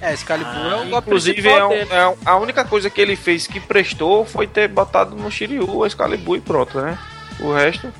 É, 0.00 0.14
Excalibur 0.14 0.50
Ah, 0.54 0.68
é 0.78 0.86
o 0.86 0.88
golpe 0.88 1.08
Inclusive, 1.08 1.46
é 1.48 1.64
um- 1.64 1.68
dele. 1.68 1.88
é 1.92 2.08
um- 2.08 2.16
a 2.24 2.36
única 2.36 2.64
coisa 2.64 2.88
que 2.88 2.98
ele 2.98 3.14
fez 3.14 3.46
que 3.46 3.60
prestou 3.60 4.24
foi 4.24 4.46
ter 4.46 4.68
botado 4.68 5.14
no 5.16 5.30
Shiryu 5.30 5.68
o 5.68 5.84
Excalibur 5.84 6.38
e 6.38 6.40
pronto, 6.40 6.80
né? 6.80 6.96
O 7.40 7.52
resto. 7.52 7.92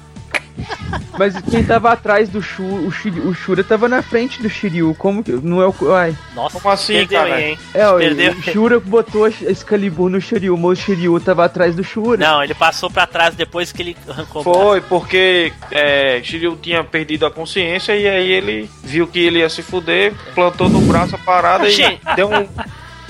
Mas 1.18 1.35
quem 1.51 1.64
tava 1.64 1.92
atrás 1.92 2.29
do 2.29 2.40
Shu, 2.40 2.62
o, 2.62 2.90
Shiryu, 2.90 3.29
o 3.29 3.35
Shura 3.35 3.64
tava 3.64 3.88
na 3.88 4.03
frente 4.03 4.40
do 4.40 4.49
Shiryu. 4.49 4.94
Como 4.97 5.23
que. 5.23 5.33
Não 5.33 5.61
é 5.61 5.66
o. 5.66 5.94
Ai. 5.94 6.16
Nossa, 6.35 6.61
Como 6.61 6.73
assim, 6.73 6.94
perdeu 6.94 7.21
cara? 7.21 7.35
aí, 7.35 7.44
hein? 7.44 7.59
É, 7.75 7.88
o, 7.88 7.99
Perdeu. 7.99 8.33
o 8.33 8.42
Shura 8.42 8.81
botou 8.81 9.25
a 9.25 9.29
Excalibur 9.29 10.09
no 10.09 10.21
Shiryu, 10.21 10.57
mas 10.57 10.79
o 10.79 10.83
Shiryu 10.83 11.18
tava 11.21 11.44
atrás 11.44 11.75
do 11.75 11.83
Shura. 11.83 12.25
Não, 12.25 12.42
ele 12.42 12.55
passou 12.55 12.90
pra 12.90 13.07
trás 13.07 13.35
depois 13.35 13.73
que 13.73 13.83
ele 13.83 13.97
arrancou. 14.09 14.42
Foi 14.42 14.81
porque 14.81 15.53
é, 15.71 16.21
Shiryu 16.23 16.57
tinha 16.57 16.85
perdido 16.85 17.27
a 17.27 17.31
consciência 17.31 17.97
e 17.97 18.07
aí 18.07 18.31
ele 18.31 18.71
viu 18.83 19.07
que 19.07 19.18
ele 19.18 19.40
ia 19.40 19.49
se 19.49 19.62
fuder, 19.62 20.14
plantou 20.35 20.68
no 20.68 20.81
braço 20.83 21.14
a 21.16 21.18
parada 21.18 21.68
e 21.68 21.99
deu 22.14 22.29
um, 22.31 22.47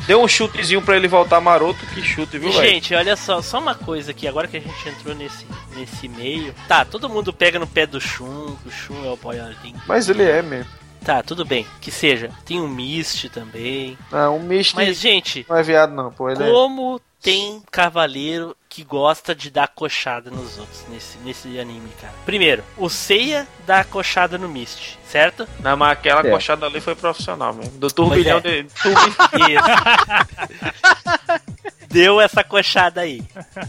deu 0.08 0.22
um 0.22 0.26
chutezinho 0.26 0.80
pra 0.80 0.96
ele 0.96 1.06
voltar 1.06 1.38
maroto. 1.38 1.84
Que 1.94 2.02
chute, 2.02 2.38
viu, 2.38 2.50
velho? 2.50 2.64
Gente, 2.64 2.94
olha 2.94 3.14
só, 3.14 3.42
só 3.42 3.58
uma 3.58 3.74
coisa 3.74 4.10
aqui, 4.10 4.26
agora 4.26 4.48
que 4.48 4.56
a 4.56 4.60
gente 4.60 4.88
entrou 4.88 5.14
nesse, 5.14 5.46
nesse 5.76 6.08
meio. 6.08 6.54
Tá, 6.66 6.82
todo 6.82 7.10
mundo 7.10 7.30
pega 7.30 7.58
no 7.58 7.66
pé 7.66 7.86
do 7.86 8.00
Shun, 8.00 8.56
que 8.62 8.68
o 8.68 8.72
Shun 8.72 9.04
é 9.04 9.10
o 9.10 9.16
boiolinho. 9.16 9.80
Mas 9.86 10.08
ele 10.08 10.22
é 10.22 10.40
mesmo. 10.40 10.72
Tá, 11.04 11.22
tudo 11.22 11.44
bem, 11.44 11.66
que 11.80 11.90
seja. 11.90 12.30
Tem 12.44 12.58
o 12.58 12.66
Mist 12.66 13.28
também. 13.28 13.98
Não, 14.10 14.38
o 14.38 14.42
Misty 14.42 14.74
Mas, 14.74 14.98
gente, 14.98 15.46
não 15.48 15.56
é 15.56 15.62
viado, 15.62 15.92
não, 15.92 16.10
pô. 16.10 16.30
Ele 16.30 16.42
é... 16.42 16.50
como 16.50 17.00
tem 17.20 17.62
cavaleiro 17.70 18.56
que 18.68 18.84
gosta 18.84 19.34
de 19.34 19.50
dar 19.50 19.68
coxada 19.68 20.30
nos 20.30 20.58
outros 20.58 20.84
nesse, 20.90 21.16
nesse 21.24 21.58
anime, 21.58 21.88
cara? 22.00 22.12
Primeiro, 22.26 22.62
o 22.76 22.88
Seiya 22.88 23.46
dá 23.66 23.82
coxada 23.82 24.36
no 24.36 24.48
Mist, 24.48 24.96
certo? 25.10 25.48
Não, 25.60 25.76
mas 25.76 25.92
aquela 25.92 26.26
É. 26.26 26.30
coxada 26.30 26.66
ali 26.66 26.80
foi 26.80 26.94
profissional 26.94 27.54
mesmo. 27.54 27.78
Do 27.78 27.90
turbilhão 27.90 28.40
Pois 28.42 28.54
é. 28.54 28.62
de. 28.62 28.68
Deu 31.90 32.20
essa 32.20 32.44
coxada 32.44 33.00
aí. 33.00 33.22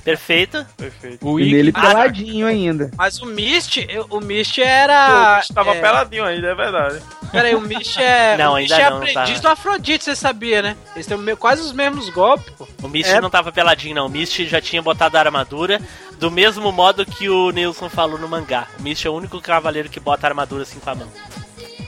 Perfeito? 0.04 0.66
Perfeito. 0.76 1.26
O 1.26 1.40
E 1.40 1.44
Ikki 1.44 1.56
nele 1.56 1.72
Ah, 1.74 1.82
peladinho 1.82 2.46
ainda. 2.48 2.92
Mas 2.98 3.22
o 3.22 3.26
Mist, 3.26 3.88
o 4.10 4.20
Mist 4.20 4.60
O 4.60 4.64
era. 4.64 5.38
bicho 5.40 5.54
tava 5.54 5.74
é, 5.74 5.80
peladinho 5.82 6.26
ainda, 6.26 6.48
é 6.48 6.56
verdade. 6.56 7.02
Peraí, 7.32 7.56
o 7.56 7.62
Mist 7.62 7.98
é. 7.98 8.36
Não, 8.38 8.52
o 8.52 8.56
ainda 8.56 8.76
Mist 8.76 8.86
é 8.86 8.90
não, 8.90 8.98
aprendiz 8.98 9.40
tá. 9.40 9.48
do 9.48 9.54
Afrodite, 9.54 10.04
você 10.04 10.18
sabia, 10.18 10.62
né? 10.62 10.76
Eles 10.96 11.08
têm 11.08 11.16
o 11.18 11.38
quase 11.38 11.62
os 11.62 11.72
mesmos 11.72 12.10
golpes, 12.10 12.52
pô. 12.58 12.68
O 12.84 12.90
Mist 12.90 13.10
É. 13.10 13.22
não 13.22 13.30
tava 13.30 13.54
peladinho, 13.54 13.96
não. 13.96 14.08
O 14.08 14.10
Mist 14.10 14.46
já 14.48 14.60
tinha 14.60 14.82
botado 14.90 15.18
a 15.18 15.20
armadura 15.20 15.80
do 16.18 16.32
mesmo 16.32 16.72
modo 16.72 17.06
que 17.06 17.30
o 17.30 17.52
Nilson 17.52 17.90
falou 17.90 18.18
no 18.18 18.28
mangá. 18.28 18.68
O 18.80 18.82
Mist 18.82 19.06
é 19.06 19.10
o 19.10 19.14
único 19.14 19.40
cavaleiro 19.40 19.88
que 19.88 20.00
bota 20.00 20.26
a 20.26 20.30
armadura 20.30 20.64
assim 20.64 20.80
com 20.80 20.90
a 20.90 20.96
mão. 20.96 21.08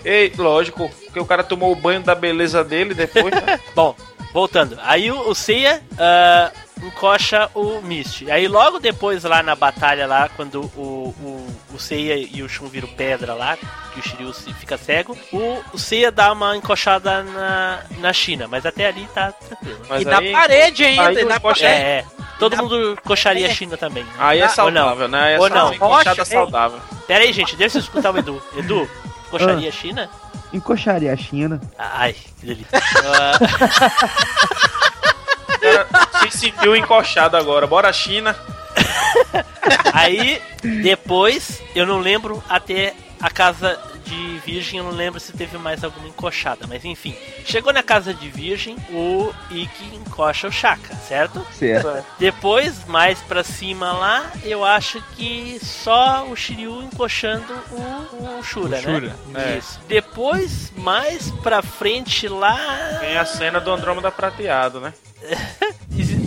Ei, 0.06 0.32
lógico, 0.38 0.90
porque 1.06 1.20
o 1.20 1.26
cara 1.26 1.44
tomou 1.44 1.72
o 1.72 1.76
banho 1.76 2.02
da 2.02 2.16
beleza 2.16 2.64
dele 2.64 2.94
depois, 2.94 3.34
né? 3.34 3.60
Bom, 3.76 3.96
voltando. 4.34 4.78
Aí 4.84 5.12
o, 5.12 5.30
o 5.30 5.36
Seiya 5.36 5.82
ah, 5.98 6.52
encoxa 6.84 7.50
o 7.54 7.82
Mist. 7.82 8.30
Aí 8.30 8.48
logo 8.48 8.80
depois 8.80 9.24
lá 9.24 9.44
na 9.44 9.56
batalha 9.56 10.08
lá, 10.08 10.30
quando 10.36 10.62
o, 10.76 11.14
o, 11.22 11.48
o 11.74 11.80
Seiya 11.80 12.16
e 12.16 12.42
o 12.42 12.50
Shun 12.50 12.68
viram 12.68 12.88
pedra 12.90 13.34
lá, 13.34 13.58
que 13.94 14.00
o 14.00 14.04
Shiryu 14.04 14.34
fica 14.34 14.78
cego, 14.78 15.18
o, 15.32 15.62
o 15.74 15.80
Seiya 15.80 16.12
dá 16.12 16.32
uma 16.32 16.56
encoxada 16.56 17.24
na, 17.24 17.80
na 18.00 18.14
China, 18.14 18.48
mas 18.48 18.66
até 18.66 18.88
ali 18.88 19.08
tá 19.14 19.32
tranquilo. 19.32 19.80
Mas 19.90 20.02
e 20.02 20.06
na 20.06 20.22
parede 20.22 20.86
ainda, 20.86 21.22
e 21.22 21.26
na 21.26 21.40
parede. 21.40 21.66
É, 21.66 21.70
é. 21.70 22.06
Todo 22.40 22.56
Na- 22.56 22.64
mundo 22.64 22.98
coxaria 23.04 23.48
a 23.48 23.54
China 23.54 23.78
também. 23.78 24.04
né? 24.04 24.10
Aí 24.18 24.40
é 24.40 24.44
Ou 24.46 24.50
saudável, 24.50 25.08
né? 25.08 25.22
Aí 25.24 25.34
é 25.36 25.40
Ou 25.40 25.50
não. 25.50 25.74
encoxada 25.74 26.26
saudável. 26.26 26.80
Pera 27.06 27.24
aí, 27.24 27.32
gente, 27.32 27.56
deixa 27.56 27.78
eu 27.78 27.82
escutar 27.82 28.12
o 28.12 28.18
Edu. 28.18 28.42
Edu, 28.58 28.90
coxaria 29.30 29.70
a 29.70 29.72
China? 29.72 30.10
Encoxaria 30.52 31.14
a 31.14 31.18
China. 31.18 31.62
Ai, 31.78 32.14
que 32.40 32.46
delícia. 32.48 32.68
Se 36.32 36.38
sentiu 36.40 36.76
encoxado 36.76 37.36
agora. 37.38 37.68
Bora, 37.68 37.92
China. 37.94 38.36
aí, 39.94 40.42
depois, 40.82 41.62
eu 41.76 41.86
não 41.86 42.00
lembro 42.00 42.44
até 42.50 42.94
a 43.20 43.30
casa 43.30 43.80
de 44.06 44.40
virgem, 44.40 44.80
eu 44.80 44.84
não 44.86 44.92
lembro 44.92 45.20
se 45.20 45.32
teve 45.32 45.58
mais 45.58 45.84
alguma 45.84 46.08
encoxada, 46.08 46.66
mas 46.68 46.84
enfim. 46.84 47.16
Chegou 47.46 47.72
na 47.72 47.84
casa 47.84 48.14
de 48.14 48.28
virgem, 48.30 48.76
o 48.90 49.32
Ikki 49.52 49.96
encoxa 49.96 50.48
o 50.48 50.52
Shaka, 50.52 50.96
certo? 51.08 51.46
Certo. 51.54 52.04
Depois, 52.18 52.84
mais 52.88 53.20
pra 53.20 53.44
cima 53.44 53.92
lá, 53.94 54.32
eu 54.44 54.66
acho 54.66 55.02
que 55.16 55.60
só 55.64 56.26
o 56.28 56.36
Shiryu 56.36 56.82
encoxando 56.84 57.54
o, 57.72 58.40
o 58.40 58.44
Shura, 58.44 58.78
O 58.80 58.82
Shura, 58.82 59.16
né? 59.28 59.54
é. 59.54 59.58
Isso. 59.60 59.80
Depois, 59.88 60.74
mais 60.78 61.30
pra 61.44 61.62
frente 61.62 62.28
lá. 62.28 62.58
Tem 63.00 63.18
a 63.18 63.26
cena 63.26 63.60
do 63.62 63.72
Andrômeda 63.72 64.12
prateado, 64.12 64.82
né? 64.82 64.94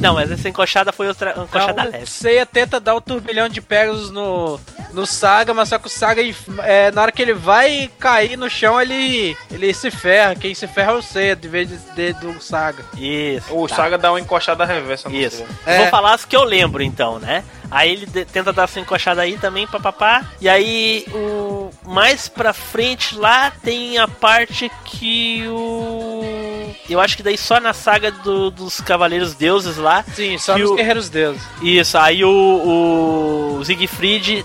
Não, 0.04 0.14
mas 0.14 0.30
essa 0.30 0.48
encoxada 0.48 0.92
foi 0.92 1.08
outra 1.08 1.30
encoxada 1.32 1.72
Então, 1.82 1.84
leve. 1.92 2.04
o 2.04 2.06
Seiya 2.06 2.46
tenta 2.46 2.78
dar 2.78 2.94
o 2.94 3.00
turbilhão 3.00 3.48
de 3.48 3.60
Pegasus 3.60 4.10
no, 4.10 4.60
no 4.92 5.06
Saga, 5.06 5.52
mas 5.54 5.68
só 5.68 5.78
que 5.78 5.86
o 5.86 5.90
Saga, 5.90 6.22
é, 6.62 6.90
na 6.90 7.02
hora 7.02 7.12
que 7.12 7.22
ele 7.22 7.34
vai 7.34 7.90
cair 7.98 8.36
no 8.36 8.48
chão, 8.50 8.80
ele, 8.80 9.36
ele 9.50 9.72
se 9.74 9.90
ferra. 9.90 10.34
Quem 10.34 10.54
se 10.54 10.66
ferra 10.66 10.92
é 10.92 10.96
o 10.96 11.02
Seiya, 11.02 11.34
de 11.36 11.48
vez 11.48 11.68
de, 11.68 11.76
de- 11.94 12.12
do 12.20 12.40
Saga. 12.42 12.84
Isso. 12.96 13.54
O 13.56 13.66
tá. 13.68 13.76
Saga 13.76 13.98
dá 13.98 14.12
uma 14.12 14.20
encoxada 14.20 14.64
reversa 14.64 15.08
no 15.08 15.14
Isso. 15.16 15.44
É. 15.66 15.78
Vou 15.78 15.86
falar 15.88 16.14
as 16.14 16.24
que 16.24 16.36
eu 16.36 16.44
lembro 16.44 16.82
então, 16.82 17.18
né? 17.18 17.42
Aí 17.70 17.90
ele 17.90 18.06
de- 18.06 18.24
tenta 18.24 18.52
dar 18.52 18.64
essa 18.64 18.78
encoxada 18.78 19.22
aí 19.22 19.36
também, 19.38 19.66
papapá. 19.66 20.24
E 20.40 20.48
aí, 20.48 21.06
o 21.12 21.70
mais 21.86 22.28
pra 22.28 22.52
frente 22.52 23.16
lá 23.16 23.50
tem 23.62 23.98
a 23.98 24.06
parte 24.06 24.70
que 24.84 25.44
o. 25.48 26.43
Eu 26.88 27.00
acho 27.00 27.16
que 27.16 27.22
daí 27.22 27.36
só 27.38 27.58
na 27.60 27.72
saga 27.72 28.10
do- 28.10 28.50
dos 28.50 28.80
Cavaleiros 28.80 29.34
Deuses 29.34 29.76
lá. 29.76 30.04
Sim, 30.14 30.36
só 30.38 30.56
nos 30.58 30.70
o- 30.70 30.74
Guerreiros 30.74 31.08
Deuses. 31.08 31.42
Isso, 31.62 31.96
aí 31.98 32.24
o, 32.24 33.58
o 33.60 33.64
Siegfried. 33.64 34.44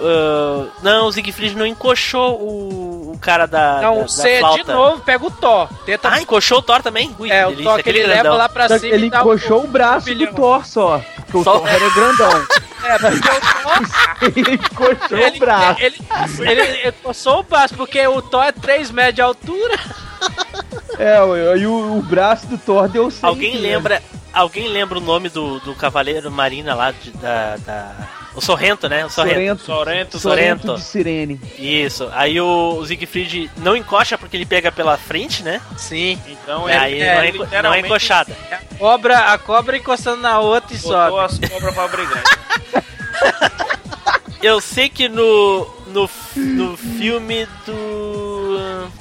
Ah, 0.00 0.66
não, 0.82 1.06
o 1.06 1.12
Siegfried 1.12 1.54
não 1.56 1.66
encoxou 1.66 2.40
o, 2.40 3.12
o 3.14 3.18
cara 3.18 3.46
da. 3.46 3.80
Não, 3.82 3.94
da, 3.94 3.98
o 4.00 4.02
da 4.02 4.08
Seiya 4.08 4.50
de 4.52 4.64
novo 4.64 5.00
pega 5.02 5.24
o 5.26 5.30
Thor. 5.30 5.68
Tenta 5.84 6.08
Ah, 6.10 6.20
encoxou 6.20 6.58
o 6.58 6.62
Thor 6.62 6.82
também? 6.82 7.14
Ui, 7.18 7.30
É, 7.30 7.46
o 7.46 7.50
delícia, 7.50 7.70
Thor 7.72 7.82
que 7.82 7.88
ele 7.88 8.02
leva 8.02 8.14
grandão. 8.22 8.36
lá 8.38 8.48
pra 8.48 8.68
cima 8.78 8.94
ele 8.94 9.06
encoxou 9.06 9.60
um 9.60 9.64
o 9.64 9.68
braço 9.68 10.14
do 10.14 10.26
Thor 10.28 10.66
só. 10.66 11.00
Porque 11.16 11.38
o 11.38 11.44
Só- 11.44 11.58
Thor 11.58 11.68
era 11.68 11.90
grandão. 11.90 12.46
É, 12.84 12.98
porque 12.98 13.28
o 13.28 13.40
Thor, 13.62 14.32
ele 14.36 14.54
encoxou 14.54 15.18
ele, 15.18 15.36
o 15.36 15.40
braço. 15.40 15.80
ele, 15.82 15.96
ele, 16.40 16.60
ele 16.60 16.92
coçou 17.02 17.40
o 17.40 17.42
braço, 17.42 17.74
porque 17.74 18.06
o 18.06 18.22
Thor 18.22 18.44
é 18.44 18.52
3 18.52 18.90
metros 18.90 19.14
de 19.16 19.22
altura. 19.22 19.78
É, 20.98 21.18
e 21.58 21.66
o, 21.66 21.98
o 21.98 22.02
braço 22.02 22.46
do 22.46 22.56
Thor 22.56 22.88
deu 22.88 23.10
100 23.10 23.28
Alguém 23.28 23.56
lembra. 23.58 24.02
Alguém 24.32 24.68
lembra 24.68 24.98
o 24.98 25.00
nome 25.00 25.28
do, 25.30 25.58
do 25.60 25.74
Cavaleiro 25.74 26.30
Marina 26.30 26.74
lá 26.74 26.90
de- 26.90 27.10
da, 27.12 27.56
da- 27.56 27.92
O 28.36 28.40
Sorrento, 28.42 28.86
né? 28.86 29.06
O 29.06 29.08
Sorrento. 29.08 29.34
Sorrento. 29.34 29.64
Sorrento, 29.64 30.18
Sorrento. 30.18 30.66
Sorrento 30.66 30.74
de 30.74 30.82
Sirene. 30.82 31.40
Isso. 31.58 32.08
Aí 32.12 32.38
o, 32.38 32.76
o 32.78 32.86
Siegfried 32.86 33.50
não 33.56 33.74
encoxa 33.74 34.18
porque 34.18 34.36
ele 34.36 34.44
pega 34.44 34.70
pela 34.70 34.98
frente, 34.98 35.42
né? 35.42 35.60
Sim. 35.78 36.20
Então 36.28 36.68
E 36.68 36.72
aí 36.72 37.00
ele, 37.02 37.38
não, 37.38 37.46
é, 37.50 37.62
não 37.62 37.74
é 37.74 37.80
encoxada. 37.80 38.36
A 38.50 38.74
cobra, 38.76 39.18
a 39.32 39.38
cobra 39.38 39.78
encostando 39.78 40.20
na 40.20 40.38
outra 40.38 40.76
e 40.76 40.78
botou 40.78 41.18
sobe. 41.18 41.44
as 41.44 41.50
cobras 41.50 41.74
pra 41.74 41.88
brigar. 41.88 42.22
Eu 44.42 44.60
sei 44.60 44.90
que 44.90 45.08
no, 45.08 45.66
no, 45.86 46.08
no 46.36 46.76
filme 46.76 47.48
do, 47.64 48.35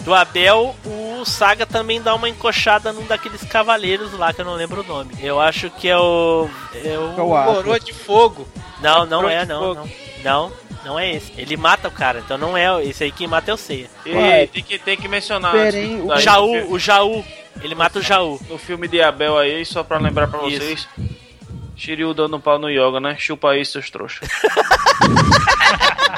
do 0.01 0.13
Abel, 0.13 0.75
o 0.85 1.23
Saga 1.25 1.65
também 1.65 2.01
dá 2.01 2.13
uma 2.15 2.29
encoxada 2.29 2.91
num 2.93 3.05
daqueles 3.05 3.43
cavaleiros 3.43 4.13
lá, 4.13 4.33
que 4.33 4.41
eu 4.41 4.45
não 4.45 4.55
lembro 4.55 4.81
o 4.81 4.83
nome. 4.87 5.13
Eu 5.21 5.39
acho 5.39 5.69
que 5.69 5.87
é 5.87 5.97
o. 5.97 6.49
É 6.73 6.97
o 6.97 7.13
Eu 7.17 7.35
acho. 7.35 7.53
Coroa 7.53 7.79
de 7.79 7.93
fogo. 7.93 8.47
não, 8.81 9.05
não 9.05 9.29
é, 9.29 9.45
não, 9.45 9.73
não. 9.73 9.89
Não, 10.23 10.51
não 10.83 10.99
é 10.99 11.13
esse. 11.15 11.31
Ele 11.37 11.55
mata 11.55 11.87
o 11.87 11.91
cara, 11.91 12.19
então 12.19 12.37
não 12.37 12.57
é 12.57 12.83
esse 12.83 13.03
aí 13.03 13.11
que 13.11 13.27
mata 13.27 13.51
é 13.51 13.53
o 13.53 13.57
Seiya. 13.57 13.87
E 14.05 14.11
Vai. 14.13 14.47
tem 14.47 14.63
que, 14.63 14.79
tem 14.79 14.97
que 14.97 15.07
mencionar 15.07 15.51
Pera, 15.51 15.67
antes 15.67 15.75
hein, 15.79 16.01
disso 16.01 16.13
o 16.13 16.19
Jaú, 16.19 16.71
o 16.73 16.79
Jaú. 16.79 17.25
Ele 17.61 17.75
mata 17.75 17.99
o 17.99 18.01
Jaú. 18.01 18.39
No 18.49 18.57
filme 18.57 18.87
de 18.87 19.01
Abel 19.01 19.37
aí, 19.37 19.65
só 19.65 19.83
pra 19.83 19.97
lembrar 19.97 20.27
pra 20.27 20.45
Isso. 20.47 20.59
vocês. 20.59 20.87
Shiryu 21.77 22.13
dando 22.13 22.39
pau 22.39 22.57
no 22.57 22.69
Yoga, 22.69 22.99
né? 22.99 23.15
Chupa 23.17 23.51
aí, 23.51 23.65
seus 23.65 23.89
trouxas. 23.89 24.27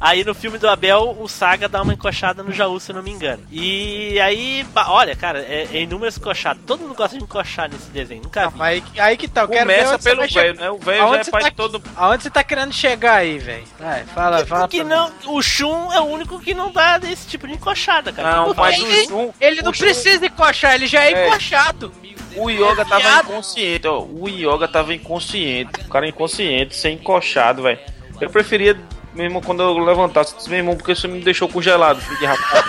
Aí 0.00 0.24
no 0.24 0.34
filme 0.34 0.58
do 0.58 0.68
Abel, 0.68 1.16
o 1.20 1.28
Saga 1.28 1.68
dá 1.68 1.82
uma 1.82 1.92
encoxada 1.92 2.42
no 2.42 2.52
Jaú, 2.52 2.78
se 2.78 2.92
eu 2.92 2.96
não 2.96 3.02
me 3.02 3.10
engano. 3.10 3.42
E 3.50 4.18
aí, 4.20 4.64
olha, 4.86 5.16
cara, 5.16 5.40
é, 5.40 5.66
é 5.72 5.82
inúmeras 5.82 6.16
encoxadas. 6.16 6.62
Todo 6.66 6.80
mundo 6.80 6.94
gosta 6.94 7.16
de 7.18 7.22
encoxar 7.24 7.68
nesse 7.70 7.90
desenho, 7.90 8.22
nunca 8.22 8.48
vi. 8.48 8.62
Aí, 8.62 8.82
aí 8.98 9.16
que 9.16 9.26
tá, 9.26 9.42
eu 9.42 9.48
quero 9.48 9.66
ver 9.66 9.74
Começa 9.76 9.94
onde 9.94 10.02
você 10.02 10.10
pelo 10.10 10.28
velho, 10.28 10.54
né? 10.60 10.70
O 10.70 10.78
velho 10.78 10.98
já 10.98 11.04
Aonde 11.04 11.18
é 11.20 11.24
você 11.24 11.30
pai 11.30 11.42
tá- 11.42 11.48
de 11.50 11.54
todo 11.56 11.82
Aonde 11.96 12.22
você 12.22 12.30
tá 12.30 12.44
querendo 12.44 12.72
chegar 12.72 13.14
aí, 13.14 13.38
velho? 13.38 13.64
Vai, 13.78 14.04
fala, 14.04 14.46
fala. 14.46 14.68
Que 14.68 14.84
não, 14.84 15.10
o 15.26 15.42
Shun 15.42 15.92
é 15.92 16.00
o 16.00 16.04
único 16.04 16.38
que 16.40 16.54
não 16.54 16.70
dá 16.70 17.00
esse 17.10 17.26
tipo 17.26 17.46
de 17.48 17.54
encoxada, 17.54 18.12
cara. 18.12 18.36
Não, 18.36 18.54
mas 18.54 18.76
é- 18.76 18.80
o 18.80 18.86
ele- 18.86 19.06
Shun- 19.06 19.32
Ele 19.40 19.62
não 19.62 19.72
Shun- 19.72 19.84
precisa 19.84 20.26
encoxar, 20.26 20.74
ele 20.74 20.86
já 20.86 21.02
é, 21.04 21.12
É. 21.12 21.28
encoxado. 21.28 21.92
O 22.36 22.48
Yoga 22.50 22.84
tava 22.84 23.20
inconsciente, 23.22 23.88
ó. 23.88 24.00
O 24.00 24.28
Yoga 24.28 24.68
tava 24.68 24.94
inconsciente. 24.94 25.80
O 25.86 25.88
cara 25.88 26.06
inconsciente, 26.06 26.76
sem 26.76 26.94
encoxado, 26.94 27.62
velho. 27.62 27.80
Eu 28.20 28.30
preferia, 28.30 28.78
mesmo 29.18 29.42
quando 29.42 29.64
eu 29.64 29.76
levantasse, 29.78 30.36
disse, 30.36 30.48
meu 30.48 30.58
irmão, 30.60 30.76
porque 30.76 30.94
você 30.94 31.08
me 31.08 31.20
deixou 31.20 31.48
congelado, 31.48 32.00
filho 32.00 32.18
de 32.20 32.26
rapaz. 32.26 32.64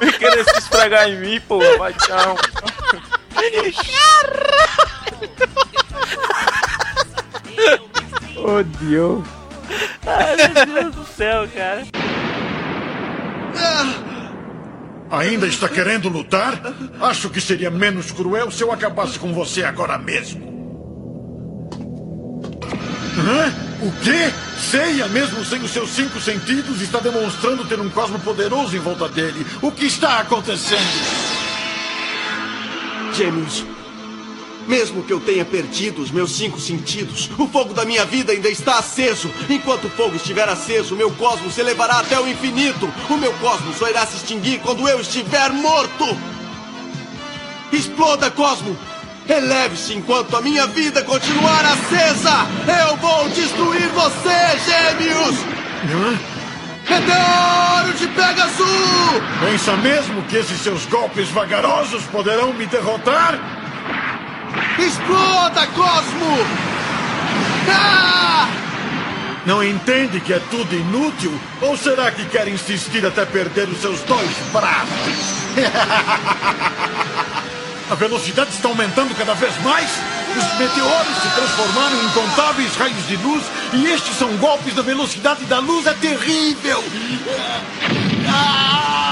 Vem 0.00 0.12
querer 0.12 0.44
se 0.48 0.58
esfregar 0.58 1.06
em 1.06 1.20
mim, 1.20 1.40
pô. 1.46 1.58
Vai, 1.76 1.92
tchau. 1.92 2.38
Oh, 8.38 8.62
Deus. 8.80 9.24
Ai, 10.06 10.36
meu 10.36 10.66
Deus 10.66 10.94
do 10.94 11.04
céu, 11.04 11.46
cara. 11.54 11.82
Ainda 15.10 15.46
está 15.46 15.68
querendo 15.68 16.08
lutar? 16.08 16.58
Acho 17.02 17.28
que 17.28 17.40
seria 17.40 17.70
menos 17.70 18.10
cruel 18.10 18.50
se 18.50 18.62
eu 18.62 18.72
acabasse 18.72 19.18
com 19.18 19.34
você 19.34 19.62
agora 19.62 19.98
mesmo. 19.98 20.51
Hã? 23.18 23.52
O 23.82 23.92
quê? 24.02 24.32
Seiya, 24.70 25.08
mesmo 25.08 25.44
sem 25.44 25.60
os 25.60 25.70
seus 25.70 25.90
cinco 25.90 26.20
sentidos, 26.20 26.80
está 26.80 26.98
demonstrando 27.00 27.64
ter 27.64 27.80
um 27.80 27.90
cosmo 27.90 28.18
poderoso 28.20 28.76
em 28.76 28.80
volta 28.80 29.08
dele. 29.08 29.46
O 29.60 29.70
que 29.70 29.86
está 29.86 30.20
acontecendo? 30.20 30.80
Gêmeos, 33.12 33.64
mesmo 34.66 35.02
que 35.02 35.12
eu 35.12 35.20
tenha 35.20 35.44
perdido 35.44 36.00
os 36.00 36.10
meus 36.10 36.32
cinco 36.32 36.58
sentidos, 36.58 37.28
o 37.36 37.46
fogo 37.48 37.74
da 37.74 37.84
minha 37.84 38.04
vida 38.04 38.32
ainda 38.32 38.48
está 38.48 38.78
aceso. 38.78 39.30
Enquanto 39.50 39.86
o 39.86 39.90
fogo 39.90 40.16
estiver 40.16 40.48
aceso, 40.48 40.94
o 40.94 40.96
meu 40.96 41.10
cosmos 41.10 41.54
se 41.54 41.60
elevará 41.60 41.98
até 41.98 42.18
o 42.18 42.28
infinito. 42.28 42.90
O 43.10 43.16
meu 43.16 43.32
cosmos 43.34 43.76
só 43.76 43.88
irá 43.88 44.06
se 44.06 44.16
extinguir 44.16 44.60
quando 44.60 44.88
eu 44.88 45.00
estiver 45.00 45.50
morto. 45.50 46.06
Exploda, 47.72 48.30
cosmo! 48.30 48.76
Eleve-se 49.28 49.94
enquanto 49.94 50.36
a 50.36 50.40
minha 50.40 50.66
vida 50.66 51.02
continuar 51.04 51.64
acesa! 51.64 52.46
Eu 52.86 52.96
vou 52.96 53.28
destruir 53.28 53.88
você, 53.88 54.58
gêmeos! 54.66 55.36
Hã? 55.84 56.18
Meteoro 56.90 57.94
de 57.96 58.08
Pegasus! 58.08 59.22
Pensa 59.40 59.76
mesmo 59.76 60.22
que 60.22 60.36
esses 60.36 60.60
seus 60.60 60.84
golpes 60.86 61.28
vagarosos 61.28 62.02
poderão 62.04 62.52
me 62.52 62.66
derrotar? 62.66 63.38
Exploda, 64.78 65.66
Cosmo! 65.68 66.38
Ah! 67.70 68.48
Não 69.46 69.62
entende 69.62 70.20
que 70.20 70.32
é 70.32 70.40
tudo 70.50 70.74
inútil? 70.74 71.32
Ou 71.60 71.76
será 71.76 72.10
que 72.10 72.24
quer 72.26 72.48
insistir 72.48 73.06
até 73.06 73.24
perder 73.24 73.68
os 73.68 73.80
seus 73.80 74.00
dois 74.00 74.30
braços? 74.52 75.42
A 77.92 77.94
velocidade 77.94 78.48
está 78.52 78.70
aumentando 78.70 79.14
cada 79.14 79.34
vez 79.34 79.54
mais. 79.62 79.90
Os 80.30 80.58
meteoros 80.58 81.14
se 81.14 81.34
transformaram 81.34 81.94
em 81.94 82.06
incontáveis 82.06 82.74
raios 82.74 83.06
de 83.06 83.16
luz 83.18 83.44
e 83.74 83.84
estes 83.84 84.16
são 84.16 84.34
golpes 84.38 84.74
da 84.74 84.80
velocidade 84.80 85.44
da 85.44 85.58
luz. 85.58 85.86
É 85.86 85.92
terrível! 85.92 86.82
Ah! 88.26 89.02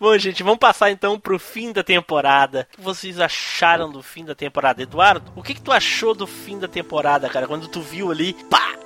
Bom, 0.00 0.16
gente, 0.16 0.44
vamos 0.44 0.60
passar 0.60 0.92
então 0.92 1.18
pro 1.18 1.40
fim 1.40 1.72
da 1.72 1.82
temporada. 1.82 2.68
O 2.74 2.76
que 2.76 2.82
vocês 2.82 3.18
acharam 3.18 3.90
do 3.90 4.00
fim 4.00 4.24
da 4.24 4.32
temporada? 4.32 4.80
Eduardo, 4.80 5.32
o 5.34 5.42
que, 5.42 5.54
que 5.54 5.60
tu 5.60 5.72
achou 5.72 6.14
do 6.14 6.24
fim 6.24 6.56
da 6.56 6.68
temporada, 6.68 7.28
cara? 7.28 7.48
Quando 7.48 7.66
tu 7.66 7.80
viu 7.80 8.12
ali, 8.12 8.32
pá, 8.48 8.77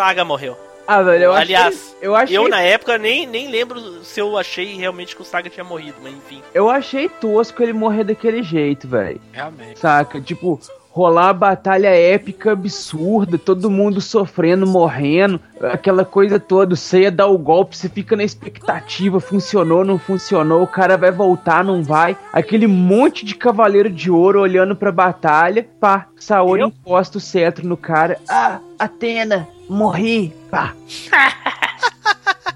Saga 0.00 0.24
morreu. 0.24 0.56
Ah, 0.86 1.02
velho, 1.02 1.24
eu 1.24 1.32
Aliás, 1.34 1.74
achei, 1.94 2.08
eu 2.08 2.16
achei, 2.16 2.36
eu 2.38 2.48
na 2.48 2.62
época 2.62 2.96
nem, 2.96 3.26
nem 3.26 3.48
lembro 3.50 4.02
se 4.02 4.18
eu 4.18 4.36
achei 4.38 4.74
realmente 4.76 5.14
que 5.14 5.20
o 5.20 5.24
Saga 5.26 5.50
tinha 5.50 5.62
morrido, 5.62 5.98
mas 6.02 6.14
enfim. 6.14 6.42
eu 6.54 6.70
achei 6.70 7.06
tosco 7.08 7.62
ele 7.62 7.74
morrer 7.74 8.04
daquele 8.04 8.42
jeito, 8.42 8.88
velho. 8.88 9.20
Realmente. 9.30 9.78
Saca? 9.78 10.18
Tipo, 10.20 10.58
rolar 10.90 11.28
a 11.28 11.32
batalha 11.32 11.88
épica 11.88 12.52
absurda, 12.52 13.38
todo 13.38 13.70
mundo 13.70 14.00
sofrendo, 14.00 14.66
morrendo, 14.66 15.40
aquela 15.72 16.04
coisa 16.04 16.38
toda. 16.40 16.74
Você 16.74 17.02
ia 17.02 17.10
dar 17.10 17.28
o 17.28 17.38
golpe, 17.38 17.76
você 17.76 17.88
fica 17.88 18.16
na 18.16 18.24
expectativa, 18.24 19.20
funcionou, 19.20 19.84
não 19.84 19.98
funcionou, 19.98 20.62
o 20.62 20.66
cara 20.66 20.96
vai 20.96 21.12
voltar, 21.12 21.64
não 21.64 21.82
vai. 21.82 22.16
Aquele 22.32 22.66
monte 22.66 23.24
de 23.24 23.34
cavaleiro 23.34 23.88
de 23.88 24.10
ouro 24.10 24.40
olhando 24.40 24.74
pra 24.74 24.90
batalha, 24.90 25.66
pá, 25.80 26.06
Saori 26.16 26.62
encosta 26.62 27.18
o 27.18 27.20
cetro 27.20 27.66
no 27.66 27.76
cara. 27.76 28.18
Ah, 28.28 28.58
Atena, 28.78 29.48
morri, 29.68 30.34
pá. 30.50 30.74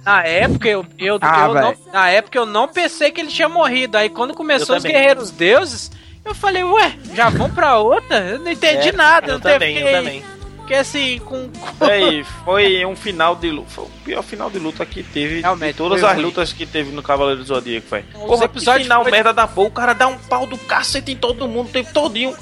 Na 0.04 0.22
época 0.22 0.68
eu, 0.68 0.84
eu, 0.98 1.18
Ah, 1.22 1.46
eu 1.46 1.54
não, 1.54 1.74
na 1.90 2.10
época 2.10 2.36
eu 2.36 2.44
não 2.44 2.68
pensei 2.68 3.10
que 3.10 3.22
ele 3.22 3.30
tinha 3.30 3.48
morrido. 3.48 3.96
Aí 3.96 4.10
quando 4.10 4.34
começou 4.34 4.76
os 4.76 4.82
guerreiros 4.82 5.30
deuses, 5.30 5.90
eu 6.24 6.34
falei, 6.34 6.64
ué, 6.64 6.96
já 7.14 7.28
vão 7.28 7.50
pra 7.50 7.78
outra? 7.78 8.18
Eu 8.18 8.38
não 8.38 8.50
entendi 8.50 8.88
É, 8.88 8.92
nada. 8.92 9.28
Eu 9.28 9.34
não 9.34 9.40
também, 9.40 9.76
fiquei- 9.76 9.88
eu 9.94 9.98
também. 9.98 10.24
Fiquei 10.60 10.78
assim, 10.78 11.18
com. 11.26 11.50
Aí, 11.80 12.24
foi 12.44 12.86
um 12.86 12.96
final 12.96 13.36
de 13.36 13.50
luta. 13.50 13.68
Foi 13.70 13.84
o 13.84 13.88
pior 14.02 14.22
final 14.22 14.48
de 14.48 14.58
luta 14.58 14.86
que 14.86 15.02
teve. 15.02 15.40
Realmente, 15.42 15.72
de 15.72 15.76
todas 15.78 16.02
as 16.02 16.14
ruim. 16.14 16.22
lutas 16.24 16.54
que 16.54 16.64
teve 16.64 16.90
no 16.90 17.02
Cavaleiro 17.02 17.40
do 17.42 17.46
Zodíaco, 17.46 17.86
velho. 17.90 18.04
Porra, 18.14 18.38
que 18.38 18.44
episódios 18.56 18.84
final 18.84 19.02
foi- 19.02 19.10
merda 19.12 19.32
da 19.34 19.46
porra. 19.46 19.68
O 19.68 19.70
cara 19.70 19.92
dá 19.92 20.06
um 20.06 20.16
pau 20.16 20.46
do 20.46 20.56
cacete 20.56 21.12
em 21.12 21.16
todo 21.16 21.46
mundo 21.46 21.68
o 21.68 21.70
tempo 21.70 21.92
todinho. 21.92 22.34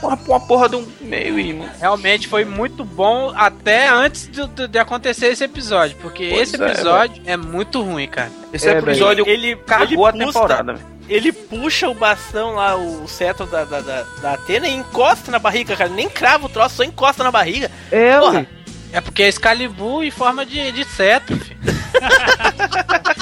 Porra, 0.00 0.18
uma 0.26 0.40
porra 0.40 0.68
de 0.68 0.74
um 0.76 0.86
meio 1.00 1.38
irmão. 1.38 1.68
Realmente 1.78 2.26
foi 2.26 2.44
muito 2.44 2.84
bom 2.84 3.32
até 3.36 3.88
antes 3.88 4.28
de, 4.28 4.44
de- 4.48 4.66
de 4.68 4.78
acontecer 4.78 5.26
esse 5.28 5.44
episódio. 5.44 5.96
Porque 6.02 6.28
Pois 6.30 6.52
esse 6.52 6.60
é, 6.60 6.66
episódio 6.66 7.22
é, 7.26 7.36
muito 7.36 7.80
ruim, 7.80 8.08
cara. 8.08 8.30
Esse 8.52 8.68
É, 8.68 8.78
episódio 8.78 9.24
Ele, 9.28 9.54
cagou 9.54 10.04
a 10.06 10.10
ele 10.10 10.24
puxa- 10.24 10.32
temporada, 10.40 10.72
velho. 10.74 10.97
Ele 11.08 11.32
puxa 11.32 11.88
o 11.88 11.94
bastão 11.94 12.54
lá, 12.54 12.76
o 12.76 13.08
cetro 13.08 13.46
da, 13.46 13.64
da, 13.64 13.80
da, 13.80 14.02
da 14.20 14.32
Atena 14.34 14.68
e 14.68 14.74
encosta 14.74 15.30
na 15.30 15.38
barriga, 15.38 15.74
cara. 15.74 15.88
Nem 15.90 16.08
crava 16.08 16.46
o 16.46 16.48
troço, 16.48 16.76
só 16.76 16.84
encosta 16.84 17.24
na 17.24 17.30
barriga. 17.30 17.70
É, 17.90 18.18
Porra. 18.18 18.46
É 18.92 19.00
porque 19.00 19.22
é 19.22 19.28
Excalibur 19.28 20.02
em 20.02 20.10
forma 20.10 20.46
de, 20.46 20.72
de 20.72 20.84
cetro, 20.84 21.36
filho. 21.38 21.58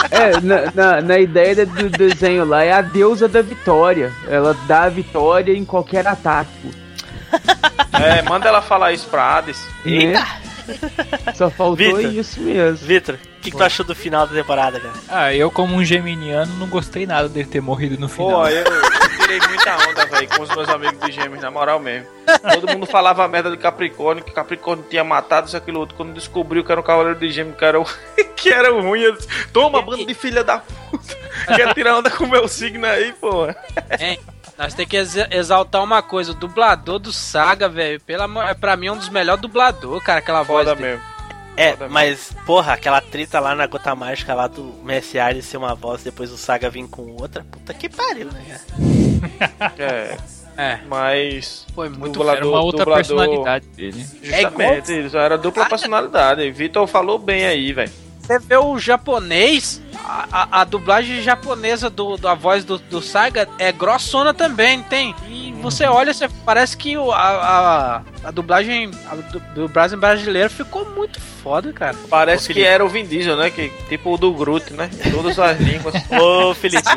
É, 0.08 0.40
na, 0.40 0.70
na, 0.72 1.02
na 1.02 1.18
ideia 1.18 1.66
do 1.66 1.90
desenho 1.90 2.44
lá, 2.44 2.62
é 2.62 2.72
a 2.72 2.80
deusa 2.80 3.26
da 3.28 3.42
vitória. 3.42 4.12
Ela 4.28 4.56
dá 4.66 4.84
a 4.84 4.88
vitória 4.88 5.52
em 5.52 5.64
qualquer 5.64 6.06
ataque. 6.06 6.70
É, 7.92 8.22
manda 8.22 8.48
ela 8.48 8.62
falar 8.62 8.92
isso 8.92 9.06
pra 9.08 9.36
Hades. 9.36 9.60
Né? 9.84 10.14
Só 11.34 11.50
faltou 11.50 11.76
Vitor. 11.76 12.12
isso 12.12 12.40
mesmo. 12.40 12.86
Vitor, 12.86 13.14
o 13.14 13.40
que, 13.40 13.50
que 13.50 13.56
tu 13.56 13.62
achou 13.62 13.84
do 13.84 13.94
final 13.94 14.26
da 14.26 14.34
temporada, 14.34 14.80
cara? 14.80 14.94
Ah, 15.08 15.34
eu 15.34 15.50
como 15.50 15.76
um 15.76 15.84
geminiano 15.84 16.52
não 16.56 16.66
gostei 16.68 17.06
nada 17.06 17.28
dele 17.28 17.48
ter 17.48 17.60
morrido 17.60 17.98
no 17.98 18.08
final. 18.08 18.42
Pô, 18.42 18.48
eu, 18.48 18.64
eu 18.64 19.18
tirei 19.20 19.40
muita 19.40 19.88
onda, 19.88 20.06
velho, 20.06 20.28
com 20.28 20.42
os 20.42 20.54
meus 20.54 20.68
amigos 20.68 20.98
de 21.00 21.12
gêmeos, 21.12 21.40
na 21.40 21.50
moral 21.50 21.78
mesmo. 21.80 22.08
Todo 22.52 22.68
mundo 22.72 22.86
falava 22.86 23.24
a 23.24 23.28
merda 23.28 23.50
de 23.50 23.56
Capricórnio, 23.56 24.24
que 24.24 24.32
Capricórnio 24.32 24.84
tinha 24.88 25.04
matado 25.04 25.46
isso, 25.46 25.56
aquilo 25.56 25.80
outro. 25.80 25.96
Quando 25.96 26.12
descobriu 26.12 26.64
que 26.64 26.72
era 26.72 26.80
um 26.80 26.84
cavaleiro 26.84 27.18
de 27.18 27.30
gêmeos, 27.30 27.56
que 27.56 27.64
era 27.64 27.80
o, 27.80 27.86
que 28.36 28.48
era 28.50 28.72
o 28.72 28.80
ruim, 28.80 29.00
eu 29.00 29.12
disse, 29.12 29.28
toma, 29.52 29.82
bando 29.82 30.04
de 30.04 30.14
filha 30.14 30.42
da 30.42 30.58
puta. 30.58 31.16
Quer 31.54 31.74
tirar 31.74 31.98
onda 31.98 32.10
com 32.10 32.24
o 32.24 32.28
meu 32.28 32.48
signo 32.48 32.86
aí, 32.86 33.12
pô. 33.12 33.46
Hein? 33.98 34.18
Nós 34.58 34.72
temos 34.74 34.90
que 34.90 34.96
ex- 34.96 35.16
exaltar 35.30 35.82
uma 35.84 36.02
coisa, 36.02 36.32
o 36.32 36.34
dublador 36.34 36.98
do 36.98 37.12
Saga, 37.12 37.68
velho, 37.68 38.00
pela 38.00 38.24
amor- 38.24 38.54
pra 38.54 38.76
mim 38.76 38.86
é 38.86 38.92
um 38.92 38.96
dos 38.96 39.08
melhores 39.08 39.40
dubladores, 39.42 40.02
cara, 40.04 40.18
aquela 40.20 40.42
voz 40.42 40.66
Foda 40.66 40.74
dele. 40.76 40.88
mesmo. 40.96 41.04
É, 41.58 41.72
Foda 41.72 41.88
mas, 41.88 42.32
porra, 42.46 42.72
aquela 42.74 43.00
treta 43.00 43.38
lá 43.40 43.54
na 43.54 43.66
gota 43.66 43.94
mágica 43.94 44.34
lá 44.34 44.46
do 44.46 44.62
Messi 44.82 45.18
Ares 45.18 45.44
ser 45.46 45.56
uma 45.58 45.74
voz, 45.74 46.02
depois 46.02 46.30
o 46.32 46.36
Saga 46.38 46.70
vir 46.70 46.86
com 46.88 47.16
outra, 47.20 47.44
puta 47.50 47.72
que 47.74 47.88
pariu, 47.88 48.28
né? 48.32 48.42
cara? 48.48 49.74
É, 49.78 50.16
É, 50.58 50.78
mas. 50.88 51.66
foi 51.74 51.88
muito 51.90 52.12
Dublador, 52.12 52.36
Era 52.38 52.46
uma 52.48 52.60
outra 52.62 52.84
dublador- 52.84 53.04
personalidade 53.06 53.66
dele. 53.68 54.06
Justamente, 54.22 55.06
isso 55.06 55.16
era 55.18 55.36
dupla 55.36 55.66
personalidade. 55.66 56.50
Vitor 56.50 56.86
falou 56.86 57.18
bem 57.18 57.44
aí, 57.46 57.72
velho. 57.74 57.92
Você 58.26 58.40
vê 58.40 58.56
o 58.56 58.76
japonês, 58.76 59.80
a, 60.04 60.26
a, 60.32 60.60
a 60.62 60.64
dublagem 60.64 61.22
japonesa 61.22 61.88
do, 61.88 62.16
da 62.16 62.34
voz 62.34 62.64
do, 62.64 62.76
do 62.76 63.00
Saga 63.00 63.48
é 63.56 63.70
grossona 63.70 64.34
também, 64.34 64.82
tem? 64.82 65.14
E 65.28 65.45
você 65.60 65.84
olha, 65.84 66.12
você, 66.14 66.28
parece 66.44 66.76
que 66.76 66.96
o- 66.96 67.10
a, 67.12 67.18
a, 67.18 68.02
a 68.24 68.30
dublagem 68.30 68.90
a 69.10 69.14
dublagem 69.54 69.98
brasileira 69.98 70.48
ficou 70.48 70.84
muito 70.90 71.20
foda, 71.20 71.72
cara. 71.72 71.96
Parece 72.08 72.50
Ô, 72.50 72.54
que 72.54 72.62
era 72.62 72.84
o 72.84 72.88
Vin 72.88 73.04
Diesel, 73.06 73.36
né? 73.36 73.50
Que, 73.50 73.68
tipo 73.88 74.12
o 74.14 74.18
do 74.18 74.32
Groot, 74.32 74.72
né? 74.72 74.90
Todas 75.12 75.38
as 75.38 75.58
línguas. 75.60 75.94
Ô, 76.20 76.54
Felipe, 76.54 76.88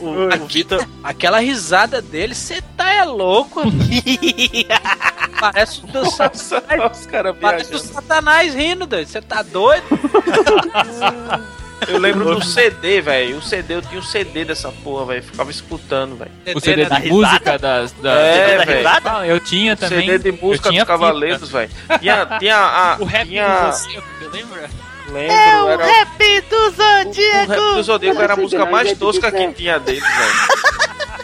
o, 0.00 0.04
o, 0.04 0.42
o 0.42 0.46
Vitor. 0.46 0.86
Aquela 1.02 1.38
risada 1.40 2.00
dele, 2.02 2.34
você 2.34 2.60
tá 2.76 2.92
é 2.92 3.04
louco. 3.04 3.62
Parece 5.40 5.84
o 5.84 5.86
do 5.86 6.10
Satanás. 6.10 6.98
Os 6.98 7.06
caras 7.06 7.36
Parece 7.40 7.74
o. 7.74 7.78
Satanás 7.78 8.54
rindo, 8.54 8.86
doido. 8.86 9.08
Você 9.08 9.20
tá 9.22 9.42
doido? 9.42 9.84
Eu 11.86 11.98
lembro 11.98 12.34
do 12.34 12.44
CD, 12.44 13.00
velho. 13.00 13.38
O 13.38 13.42
CD, 13.42 13.74
eu 13.74 13.82
tinha 13.82 14.00
um 14.00 14.02
CD 14.02 14.44
dessa 14.44 14.70
porra, 14.72 15.06
velho. 15.06 15.22
Ficava 15.22 15.50
escutando, 15.50 16.16
velho. 16.16 16.30
O 16.56 16.60
CD 16.60 16.84
da 16.86 16.98
de 16.98 17.08
música 17.08 17.58
das. 17.58 17.92
das 17.92 18.18
É, 18.18 18.58
da 18.58 18.64
velho. 18.64 18.76
risada? 18.78 19.18
Ah, 19.18 19.26
eu 19.26 19.38
tinha 19.40 19.76
também. 19.76 20.00
CD 20.08 20.32
de 20.32 20.42
música 20.42 20.70
dos 20.72 20.82
Cavaleiros, 20.84 21.50
velho. 21.50 21.70
Tinha, 22.00 22.26
tinha 22.38 22.56
a. 22.56 22.96
O 23.00 23.04
rap 23.04 23.28
tinha, 23.28 23.46
do 23.70 23.72
Zodíaco, 23.76 24.08
lembra? 24.32 24.70
Lembro, 25.12 25.32
É 25.32 25.62
o 25.62 25.68
era 25.68 25.86
rap 25.86 26.40
do 26.50 26.56
o, 26.56 26.66
o 26.66 26.70
Zodíaco! 26.70 27.48
rap 27.52 27.74
do 27.76 27.82
Zodíaco 27.82 28.22
era 28.22 28.32
a 28.32 28.36
música 28.36 28.66
mais 28.66 28.88
Zodíaco, 28.88 29.00
tosca 29.06 29.30
que 29.30 29.36
Zodíaco. 29.38 29.54
tinha 29.54 29.78
deles, 29.78 30.02
velho. 30.02 31.18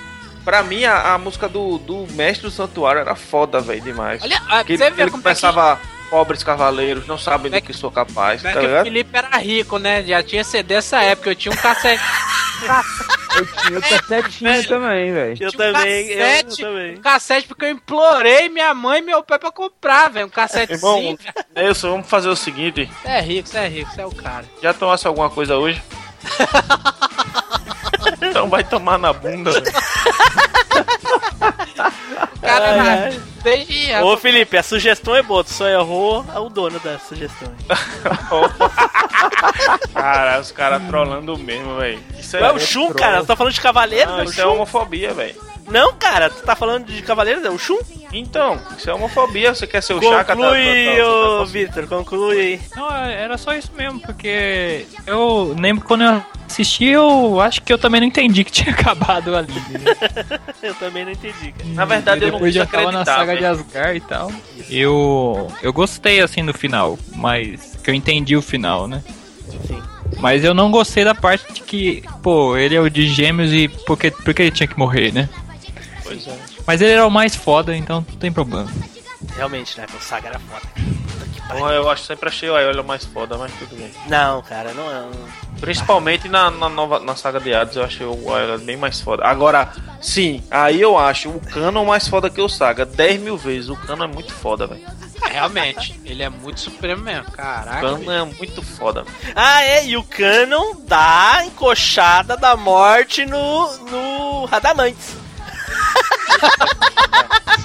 Pra 0.45 0.63
mim, 0.63 0.85
a, 0.85 1.15
a 1.15 1.19
música 1.19 1.49
do, 1.49 1.79
do 1.79 2.07
Mestre 2.13 2.47
do 2.47 2.51
Santuário 2.51 3.01
era 3.01 3.15
foda, 3.15 3.61
velho, 3.61 3.81
demais. 3.81 4.23
Olha, 4.23 4.41
ah, 4.49 4.63
Que 4.63 4.77
você 4.77 4.85
ele, 4.85 4.95
vê 4.95 5.03
ele 5.03 5.11
como 5.11 5.23
começava 5.23 5.81
pobres 6.15 6.45
cavaleiros, 6.45 7.09
não 7.09 7.19
sabem 7.19 7.53
é 7.53 7.61
do 7.61 7.67
que 7.67 7.73
sou 7.73 7.91
capaz, 7.91 8.45
é 8.45 8.53
que, 8.53 8.55
tá 8.55 8.63
é 8.63 8.81
o? 8.83 8.85
Felipe 8.85 9.11
era 9.19 9.37
rico, 9.39 9.81
né? 9.81 10.01
Já 10.05 10.23
tinha 10.23 10.45
CD 10.45 10.75
essa 10.75 11.03
época. 11.03 11.31
Eu 11.31 11.35
tinha 11.35 11.53
um 11.53 11.57
cassete. 11.57 12.01
Eu 13.35 13.47
tinha 13.47 13.79
o 13.81 13.83
cassetinho 13.83 14.69
também, 14.69 15.13
velho. 15.13 15.37
Eu 15.41 15.49
um 15.49 15.53
também, 15.53 16.07
eu, 16.07 16.19
eu 16.19 16.25
cassete, 16.25 16.63
também. 16.63 16.95
Um 16.95 17.01
cassete 17.01 17.49
porque 17.49 17.65
eu 17.65 17.71
implorei 17.71 18.49
minha 18.49 18.73
mãe 18.73 19.01
e 19.01 19.03
meu 19.03 19.25
pai 19.25 19.41
pra 19.41 19.51
comprar, 19.51 20.09
velho. 20.09 20.27
Um 20.27 20.31
cassetezinho. 20.31 20.87
Irmão, 20.87 21.19
Nelson, 21.53 21.91
vamos 21.91 22.09
fazer 22.09 22.29
o 22.29 22.37
seguinte: 22.37 22.89
Você 23.03 23.09
é 23.09 23.21
rico, 23.21 23.49
você 23.49 23.59
é 23.59 23.67
rico, 23.67 23.91
você 23.91 24.03
é 24.03 24.07
o 24.07 24.15
cara. 24.15 24.45
já 24.63 24.73
tomasse 24.73 25.05
alguma 25.09 25.29
coisa 25.29 25.57
hoje? 25.57 25.83
então 28.31 28.49
vai 28.49 28.65
tomar 28.65 28.99
na 28.99 29.13
bunda. 29.13 29.51
Cara, 32.41 32.83
Ai, 32.83 33.21
desde 33.43 33.93
Ô, 34.03 34.17
Felipe, 34.17 34.57
a 34.57 34.63
sugestão 34.63 35.17
é 35.17 35.23
boa, 35.23 35.43
tu 35.43 35.53
só 35.53 35.67
errou 35.67 36.25
o 36.37 36.49
dono 36.49 36.79
da 36.81 36.99
sugestão. 36.99 37.53
Cara, 39.95 40.41
os 40.41 40.53
caras 40.53 40.83
trolando 40.87 41.39
mesmo, 41.39 41.77
velho. 41.77 42.03
Isso 42.19 42.39
Não 42.39 42.47
é 42.47 42.53
o 42.53 42.61
Shun, 42.61 42.93
cara, 42.93 43.21
tu 43.21 43.27
tá 43.27 43.37
falando 43.37 43.55
de 43.55 43.61
cavaleiros, 43.61 44.13
Não, 44.13 44.21
é 44.21 44.23
o 44.23 44.25
isso 44.25 44.41
é 44.41 44.47
homofobia, 44.47 45.15
velho. 45.15 45.35
Não, 45.69 45.93
cara, 45.95 46.31
tu 46.31 46.43
tá 46.43 46.55
falando 46.55 46.87
de 46.87 47.03
cavaleiros, 47.03 47.45
é 47.45 47.51
o 47.51 47.59
Shun? 47.59 47.79
Então, 48.13 48.61
isso 48.79 48.89
é 48.89 48.95
homofobia. 48.95 49.55
Você 49.55 49.67
quer 49.67 49.83
ser 49.83 49.95
o 49.95 50.03
Chaka? 50.03 50.37
Conclui, 50.37 51.03
ô 51.03 51.45
Vitor, 51.47 51.87
conclui 51.89 52.41
aí. 52.41 52.61
Não, 52.77 52.95
era 52.95 53.37
só 53.39 53.55
isso 53.55 53.71
mesmo, 53.77 54.01
porque 54.01 54.87
eu 55.07 55.55
lembro 55.59 55.85
quando 55.85 56.05
eu 56.05 56.23
assisti, 56.47 56.87
eu 56.87 57.41
acho 57.41 57.63
que 57.63 57.73
eu 57.73 57.79
também 57.79 58.01
não 58.01 58.07
entendi 58.09 58.45
que 58.45 58.53
tinha 58.53 58.71
acabado 58.75 59.35
ali. 59.35 59.53
né? 59.53 60.41
Eu 60.63 60.75
também 60.77 61.05
não 61.05 61.13
entendi, 61.13 61.53
cara. 61.53 61.71
Na 61.75 61.85
verdade, 61.85 62.23
eu 62.23 62.29
não 62.29 62.39
Depois 62.39 62.55
quis 62.55 62.63
já 62.63 62.67
tava 62.67 62.91
na 62.91 63.05
saga 63.05 63.37
de. 63.37 63.45
Asgard 63.45 63.97
e 63.99 64.01
tal. 64.01 64.33
Eu, 64.71 65.49
eu 65.63 65.73
gostei 65.75 66.21
assim 66.21 66.43
do 66.43 66.55
final, 66.55 66.99
mas 67.15 67.77
que 67.83 67.91
eu 67.91 67.95
entendi 67.95 68.35
o 68.35 68.41
final, 68.41 68.89
né? 68.89 69.03
Sim. 69.67 69.83
Mas 70.21 70.43
eu 70.43 70.55
não 70.55 70.71
gostei 70.71 71.05
da 71.05 71.15
parte 71.15 71.53
de 71.53 71.61
que, 71.61 72.03
pô, 72.23 72.57
ele 72.57 72.75
é 72.75 72.81
o 72.81 72.89
de 72.89 73.07
gêmeos 73.07 73.53
e 73.53 73.69
por 73.69 73.99
que, 73.99 74.11
por 74.11 74.33
que 74.33 74.43
ele 74.43 74.51
tinha 74.51 74.67
que 74.67 74.79
morrer, 74.79 75.13
né? 75.13 75.29
Pois 76.05 76.27
é. 76.27 76.39
Mas 76.67 76.81
ele 76.81 76.93
era 76.93 77.07
o 77.07 77.11
mais 77.11 77.35
foda, 77.35 77.77
então 77.77 78.05
não 78.09 78.19
tem 78.19 78.31
problema. 78.31 78.71
Realmente, 79.37 79.79
né? 79.79 79.87
O 79.99 80.03
Saga 80.03 80.29
era 80.29 80.39
foda. 80.39 80.67
Puta 80.75 81.27
que 81.33 81.41
pariu. 81.41 81.65
Bom, 81.65 81.71
eu 81.71 81.91
acho 81.91 82.05
sempre 82.05 82.29
achei 82.29 82.49
o 82.49 82.55
Aiolha 82.55 82.83
mais 82.83 83.05
foda, 83.05 83.37
mas 83.37 83.53
tudo 83.59 83.75
bem. 83.77 83.91
Não, 84.07 84.43
cara, 84.43 84.73
não 84.75 84.91
é. 84.91 85.05
Principalmente 85.61 86.29
na, 86.29 86.51
na, 86.51 86.69
nova, 86.69 87.01
na 87.01 87.17
saga 87.17 87.41
de 87.41 87.55
Hades, 87.55 87.77
eu 87.77 87.85
achei 87.85 88.07
o 88.07 88.33
Aiolha 88.35 88.59
bem 88.59 88.77
mais 88.77 89.01
foda. 89.01 89.25
Agora, 89.25 89.73
sim, 90.01 90.43
aí 90.51 90.81
eu 90.81 90.99
acho 90.99 91.31
o 91.31 91.41
Canon 91.41 91.85
mais 91.87 92.07
foda 92.07 92.29
que 92.29 92.41
o 92.41 92.49
Saga. 92.49 92.85
10 92.85 93.21
mil 93.21 93.37
vezes. 93.37 93.71
O 93.71 93.77
Canon 93.77 94.05
é 94.05 94.09
muito 94.09 94.33
foda, 94.33 94.67
velho. 94.67 94.83
Realmente, 95.23 95.99
ele 96.05 96.23
é 96.23 96.29
muito 96.29 96.61
supremo 96.61 97.03
mesmo. 97.03 97.29
O 97.29 97.33
Caraca. 97.33 97.81
Canon 97.81 97.99
bicho. 97.99 98.11
é 98.11 98.25
muito 98.25 98.63
foda. 98.63 99.05
velho. 99.05 99.17
Ah, 99.35 99.63
é, 99.63 99.87
e 99.87 99.97
o 99.97 100.05
Canon 100.05 100.77
dá 100.87 101.37
a 101.37 101.47
encoxada 101.47 102.37
da 102.37 102.57
morte 102.57 103.25
no, 103.25 103.77
no 103.91 104.45
Radamantes. 104.45 105.24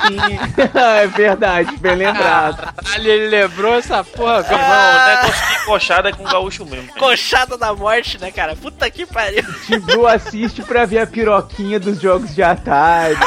Sim, 0.07 0.39
é 0.79 1.07
verdade, 1.07 1.75
bem 1.77 1.95
lembrado. 1.95 2.73
Caralho, 2.73 3.07
ele 3.11 3.27
lembrou 3.27 3.75
essa 3.75 4.03
porra 4.03 4.39
agora. 4.39 4.57
Não, 4.57 5.03
o 5.03 5.07
negócio 5.25 5.47
de 5.47 5.61
encoxada 5.63 6.09
é 6.09 6.11
com 6.13 6.23
o 6.23 6.27
gaúcho 6.27 6.65
mesmo. 6.65 6.89
Encoxada 6.95 7.57
da 7.57 7.73
morte, 7.73 8.17
né, 8.19 8.31
cara? 8.31 8.55
Puta 8.55 8.89
que 8.89 9.05
pariu. 9.05 9.43
Tibu 9.65 10.07
assiste 10.07 10.61
pra 10.63 10.85
ver 10.85 10.99
a 10.99 11.07
piroquinha 11.07 11.79
dos 11.79 11.99
jogos 12.01 12.33
de 12.33 12.41
Atari. 12.41 13.17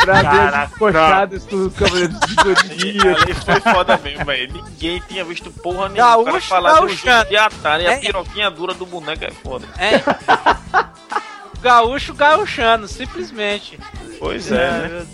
pra 0.00 0.22
ver 0.22 0.54
as 0.54 0.72
coxadas 0.72 1.44
do 1.44 1.70
Cavaleiro 1.72 2.08
do. 2.14 2.18
Ali 3.22 3.34
foi 3.34 3.60
foda 3.60 3.96
mesmo, 3.98 4.24
velho. 4.24 4.52
Ninguém 4.54 5.02
tinha 5.06 5.24
visto 5.24 5.50
porra 5.50 5.88
nenhuma. 5.88 6.24
Gaúcho, 6.24 6.48
falar 6.48 6.70
do 6.74 6.76
gaúcho. 6.86 7.06
jogo 7.06 7.24
de 7.28 7.36
Atari 7.36 7.84
e 7.84 7.86
É. 7.86 7.94
a 7.94 7.98
piroquinha 7.98 8.50
dura 8.50 8.72
do 8.74 8.86
boneco 8.86 9.24
é 9.24 9.30
foda. 9.30 9.66
É. 9.78 10.00
Gaúcho 11.60 12.14
gauchando, 12.14 12.86
simplesmente. 12.88 13.78
Pois 14.18 14.50
é, 14.52 14.88
né? 14.88 15.06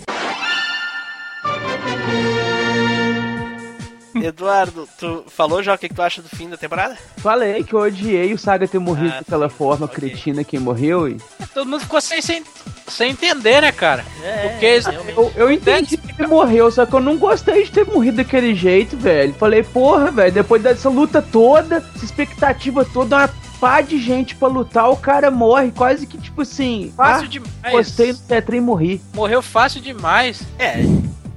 Eduardo, 4.23 4.87
tu 4.97 5.25
falou 5.27 5.61
já 5.61 5.75
o 5.75 5.77
que, 5.77 5.89
que 5.89 5.93
tu 5.93 6.01
acha 6.01 6.21
do 6.21 6.29
fim 6.29 6.49
da 6.49 6.55
temporada? 6.57 6.97
Falei 7.17 7.63
que 7.63 7.73
eu 7.73 7.79
odiei 7.79 8.33
o 8.33 8.37
Saga 8.39 8.67
ter 8.67 8.79
morrido 8.79 9.13
Ah, 9.13 9.19
daquela 9.19 9.49
sim, 9.49 9.55
forma 9.55 9.85
ok. 9.85 9.95
cretina 10.09 10.43
que 10.43 10.57
morreu. 10.57 11.07
E... 11.09 11.17
Todo 11.53 11.67
mundo 11.69 11.81
ficou 11.81 11.99
sem, 12.01 12.21
sem, 12.21 12.43
sem 12.87 13.11
entender, 13.11 13.61
né, 13.61 13.71
cara? 13.71 14.05
É, 14.23 14.47
Porque 14.49 14.79
realmente. 14.79 15.17
Eu, 15.17 15.31
eu 15.35 15.51
entendi 15.51 15.97
que 15.97 16.09
ele 16.17 16.27
morreu, 16.27 16.71
só 16.71 16.85
que 16.85 16.93
eu 16.93 17.01
não 17.01 17.17
gostei 17.17 17.65
de 17.65 17.71
ter 17.71 17.85
morrido 17.85 18.17
daquele 18.17 18.55
jeito, 18.55 18.95
velho. 18.97 19.33
Falei, 19.33 19.61
porra, 19.63 20.09
velho, 20.09 20.31
depois 20.31 20.63
dessa 20.63 20.89
luta 20.89 21.21
toda, 21.21 21.77
essa 21.93 22.05
expectativa 22.05 22.85
toda, 22.85 23.17
uma 23.17 23.27
pá 23.59 23.81
de 23.81 23.97
gente 23.99 24.35
pra 24.35 24.47
lutar, 24.47 24.89
o 24.89 24.97
cara 24.97 25.31
morre 25.31 25.71
quase 25.71 26.05
que 26.05 26.17
tipo 26.17 26.41
assim. 26.41 26.93
Fácil 26.95 27.25
ah, 27.25 27.29
demais. 27.29 27.75
Gostei 27.75 28.13
do 28.13 28.19
Tetra 28.19 28.55
e 28.55 28.61
morri. 28.61 29.01
Morreu 29.13 29.41
fácil 29.41 29.81
demais. 29.81 30.41
É, 30.59 30.77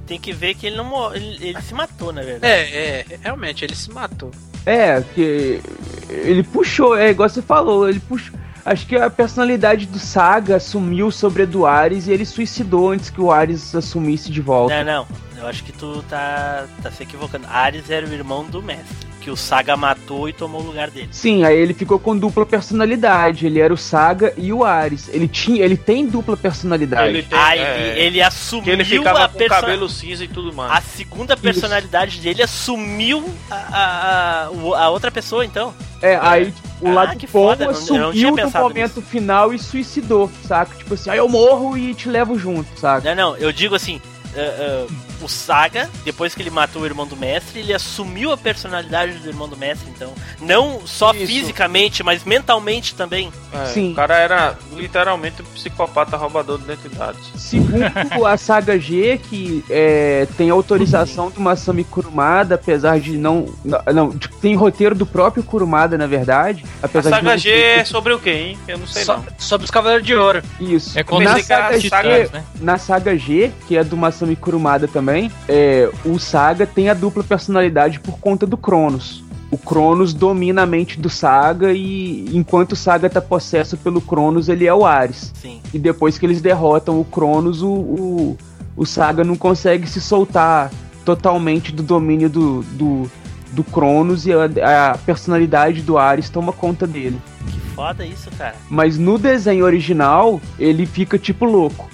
tem 0.05 0.19
que 0.19 0.33
ver 0.33 0.55
que 0.55 0.65
ele 0.65 0.75
não 0.75 1.15
ele, 1.15 1.37
ele 1.39 1.61
se 1.61 1.73
matou, 1.73 2.11
na 2.11 2.21
verdade. 2.21 2.51
É, 2.51 3.05
é, 3.09 3.19
realmente, 3.21 3.63
ele 3.63 3.75
se 3.75 3.91
matou. 3.91 4.31
É, 4.65 5.01
que 5.13 5.61
ele 6.09 6.43
puxou, 6.43 6.97
é 6.97 7.11
igual 7.11 7.29
você 7.29 7.41
falou, 7.41 7.87
ele 7.87 7.99
puxou. 7.99 8.37
Acho 8.65 8.85
que 8.85 8.95
a 8.95 9.09
personalidade 9.09 9.85
do 9.85 9.97
Saga 9.97 10.57
assumiu 10.57 11.11
sobre 11.11 11.43
a 11.43 11.45
do 11.45 11.65
Ares 11.65 12.07
e 12.07 12.11
ele 12.11 12.25
suicidou 12.25 12.89
antes 12.89 13.09
que 13.09 13.21
o 13.21 13.31
Ares 13.31 13.73
assumisse 13.73 14.31
de 14.31 14.41
volta. 14.41 14.83
Não, 14.83 15.05
não. 15.05 15.28
Eu 15.39 15.47
acho 15.47 15.63
que 15.63 15.71
tu 15.71 16.03
tá, 16.09 16.65
tá 16.83 16.91
se 16.91 17.03
equivocando. 17.03 17.47
Ares 17.49 17.89
era 17.89 18.05
o 18.05 18.13
irmão 18.13 18.43
do 18.43 18.61
mestre. 18.61 19.07
Que 19.21 19.29
o 19.29 19.35
Saga 19.35 19.75
matou 19.75 20.29
e 20.29 20.33
tomou 20.33 20.61
o 20.61 20.65
lugar 20.65 20.89
dele. 20.89 21.09
Sim, 21.11 21.43
aí 21.43 21.57
ele 21.57 21.73
ficou 21.73 21.99
com 21.99 22.17
dupla 22.17 22.45
personalidade. 22.45 23.45
Ele 23.45 23.59
era 23.59 23.73
o 23.73 23.77
Saga 23.77 24.33
e 24.37 24.51
o 24.53 24.63
Ares. 24.63 25.09
Ele 25.09 25.27
tinha, 25.27 25.63
ele 25.63 25.75
tem 25.75 26.05
dupla 26.07 26.37
personalidade. 26.37 27.09
Ele 27.09 27.23
tem, 27.23 27.37
Ah, 27.37 27.55
é, 27.55 27.89
ele, 27.91 27.99
ele 27.99 28.21
assumiu 28.21 28.63
que 28.63 28.69
ele 28.69 28.85
ficava 28.85 29.25
a 29.25 29.29
com 29.29 29.37
perso- 29.37 29.59
cabelo 29.59 29.89
cinza 29.89 30.23
e 30.23 30.27
tudo 30.29 30.53
mais. 30.53 30.71
A 30.71 30.79
segunda 30.81 31.35
personalidade 31.35 32.19
dele 32.21 32.41
assumiu 32.43 33.23
a, 33.51 33.55
a, 33.55 34.83
a, 34.83 34.89
outra 34.89 35.11
pessoa, 35.11 35.43
então. 35.45 35.73
É, 36.01 36.17
aí 36.21 36.45
tipo, 36.45 36.67
o 36.81 36.87
Ah, 36.87 36.93
lado 36.93 37.17
que 37.17 37.27
bom 37.27 37.31
foda, 37.31 37.65
não- 37.65 37.71
eu 37.73 37.77
não 37.77 37.83
tinha 37.83 38.07
assumiu 38.09 38.29
no 38.31 38.35
pensado 38.37 38.63
momento 38.63 39.01
final 39.01 39.53
e 39.53 39.59
suicidou, 39.59 40.31
saca? 40.47 40.73
Tipo 40.77 40.93
assim, 40.93 41.09
aí 41.09 41.17
eu 41.17 41.27
morro 41.27 41.77
e 41.77 41.93
te 41.93 42.07
levo 42.07 42.39
junto, 42.39 42.67
saca? 42.79 43.13
Não, 43.13 43.31
não, 43.31 43.37
eu 43.37 43.51
digo 43.51 43.75
assim. 43.75 43.99
ah, 44.33 44.39
ah, 44.87 45.08
o 45.21 45.27
Saga, 45.27 45.89
depois 46.03 46.33
que 46.35 46.41
ele 46.41 46.49
matou 46.49 46.81
o 46.81 46.85
irmão 46.85 47.05
do 47.07 47.15
mestre, 47.15 47.59
ele 47.59 47.73
assumiu 47.73 48.31
a 48.31 48.37
personalidade 48.37 49.13
do 49.13 49.27
irmão 49.29 49.47
do 49.47 49.57
mestre, 49.57 49.89
então. 49.95 50.13
Não 50.41 50.81
só 50.85 51.11
Isso. 51.13 51.27
fisicamente, 51.27 52.03
mas 52.03 52.23
mentalmente 52.23 52.95
também. 52.95 53.31
É, 53.53 53.65
Sim. 53.65 53.91
O 53.91 53.95
cara 53.95 54.15
era 54.17 54.55
literalmente 54.73 55.41
um 55.41 55.45
psicopata 55.45 56.15
roubador 56.17 56.57
de 56.57 56.65
identidades. 56.65 57.19
Segundo 57.35 58.25
a 58.25 58.37
saga 58.37 58.79
G, 58.79 59.19
que 59.29 59.63
é, 59.69 60.27
tem 60.37 60.49
autorização 60.49 61.29
do 61.29 61.39
Masami 61.41 61.83
Kurumada, 61.83 62.55
apesar 62.55 62.99
de 62.99 63.17
não. 63.17 63.47
Não, 63.93 64.11
tipo, 64.17 64.35
tem 64.37 64.55
roteiro 64.55 64.93
do 64.95 65.05
próprio 65.05 65.43
Kurumada, 65.43 65.97
na 65.97 66.07
verdade. 66.07 66.63
A 66.81 66.85
Apesar 66.85 67.09
saga 67.11 67.35
de 67.37 67.43
G 67.43 67.51
é 67.61 67.85
sobre 67.85 68.13
o 68.13 68.19
quê, 68.19 68.31
hein? 68.31 68.59
Eu 68.67 68.77
não 68.77 68.87
sei 68.87 69.03
So- 69.03 69.13
não. 69.13 69.25
sobre 69.37 69.65
os 69.65 69.71
Cavaleiros 69.71 70.05
de 70.05 70.15
Ouro. 70.15 70.41
Isso. 70.59 70.97
É 70.97 71.03
quando 71.03 71.23
na 71.23 71.41
saga, 71.41 71.79
G, 71.79 71.89
né? 72.31 72.43
na 72.59 72.77
saga 72.77 73.17
G, 73.17 73.51
que 73.67 73.77
é 73.77 73.83
do 73.83 73.95
Masami 73.97 74.35
Kurumada 74.35 74.87
também, 74.87 75.08
é, 75.47 75.89
o 76.05 76.19
Saga 76.19 76.65
tem 76.65 76.89
a 76.89 76.93
dupla 76.93 77.23
personalidade 77.23 77.99
por 77.99 78.19
conta 78.19 78.45
do 78.45 78.57
Cronos. 78.57 79.23
O 79.51 79.57
Cronos 79.57 80.13
domina 80.13 80.61
a 80.61 80.65
mente 80.65 80.99
do 80.99 81.09
Saga 81.09 81.73
e 81.73 82.29
enquanto 82.35 82.73
o 82.73 82.75
Saga 82.75 83.09
tá 83.09 83.19
possesso 83.19 83.77
pelo 83.77 83.99
Cronos, 83.99 84.47
ele 84.47 84.67
é 84.67 84.73
o 84.73 84.85
Ares. 84.85 85.33
Sim. 85.41 85.59
E 85.73 85.79
depois 85.79 86.17
que 86.17 86.25
eles 86.25 86.39
derrotam 86.39 86.99
o 86.99 87.05
Cronos, 87.05 87.63
o, 87.63 87.71
o, 87.71 88.37
o 88.77 88.85
Saga 88.85 89.23
não 89.23 89.35
consegue 89.35 89.87
se 89.87 89.99
soltar 89.99 90.69
totalmente 91.03 91.71
do 91.71 91.81
domínio 91.81 92.29
do, 92.29 92.61
do, 92.61 93.11
do 93.51 93.63
Cronos 93.63 94.27
e 94.27 94.31
a, 94.33 94.91
a 94.91 94.97
personalidade 94.99 95.81
do 95.81 95.97
Ares 95.97 96.29
toma 96.29 96.53
conta 96.53 96.85
dele. 96.85 97.19
Que 97.47 97.59
foda 97.71 98.05
isso, 98.05 98.29
cara. 98.37 98.55
Mas 98.69 98.99
no 98.99 99.17
desenho 99.17 99.65
original, 99.65 100.39
ele 100.59 100.85
fica 100.85 101.17
tipo 101.17 101.45
louco. 101.45 101.89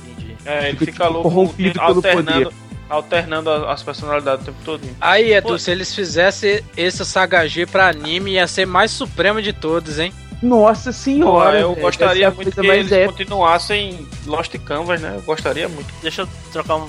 É, 0.45 0.69
ele 0.69 0.77
Fica, 0.77 0.91
fica 0.91 1.03
tipo, 1.05 1.13
louco 1.13 1.29
corrompido 1.29 1.79
pelo 1.79 2.01
poder. 2.01 2.49
Alternando 2.89 3.49
as 3.49 3.81
personalidades 3.83 4.43
o 4.43 4.45
tempo 4.45 4.57
todo. 4.65 4.81
Aí, 5.01 5.33
Edu, 5.33 5.57
se 5.59 5.71
eles 5.71 5.93
fizessem 5.93 6.61
esse 6.77 7.05
Saga 7.05 7.47
G 7.47 7.65
pra 7.65 7.89
anime, 7.89 8.31
ia 8.33 8.47
ser 8.47 8.65
mais 8.65 8.91
supremo 8.91 9.41
de 9.41 9.51
todos, 9.53 9.99
hein? 9.99 10.13
Nossa 10.43 10.91
senhora. 10.91 11.57
eu 11.59 11.69
velho, 11.69 11.81
gostaria 11.81 12.27
essa 12.27 12.33
é 12.33 12.35
muito 12.35 12.61
que 12.61 12.67
eles 12.67 12.91
épica. 12.91 13.07
continuassem 13.11 14.07
Lost 14.27 14.53
Canvas, 14.59 15.01
né? 15.01 15.13
Eu 15.15 15.21
gostaria 15.21 15.67
muito. 15.67 15.87
Deixa 16.01 16.21
eu 16.23 16.27
trocar 16.51 16.75
um, 16.75 16.83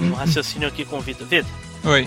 um- 0.00 0.06
um 0.08 0.12
raciocínio 0.12 0.68
aqui 0.68 0.84
com 0.84 0.98
o 0.98 1.00
Vitor. 1.00 1.26
Vitor, 1.26 1.50
Oi. 1.84 2.06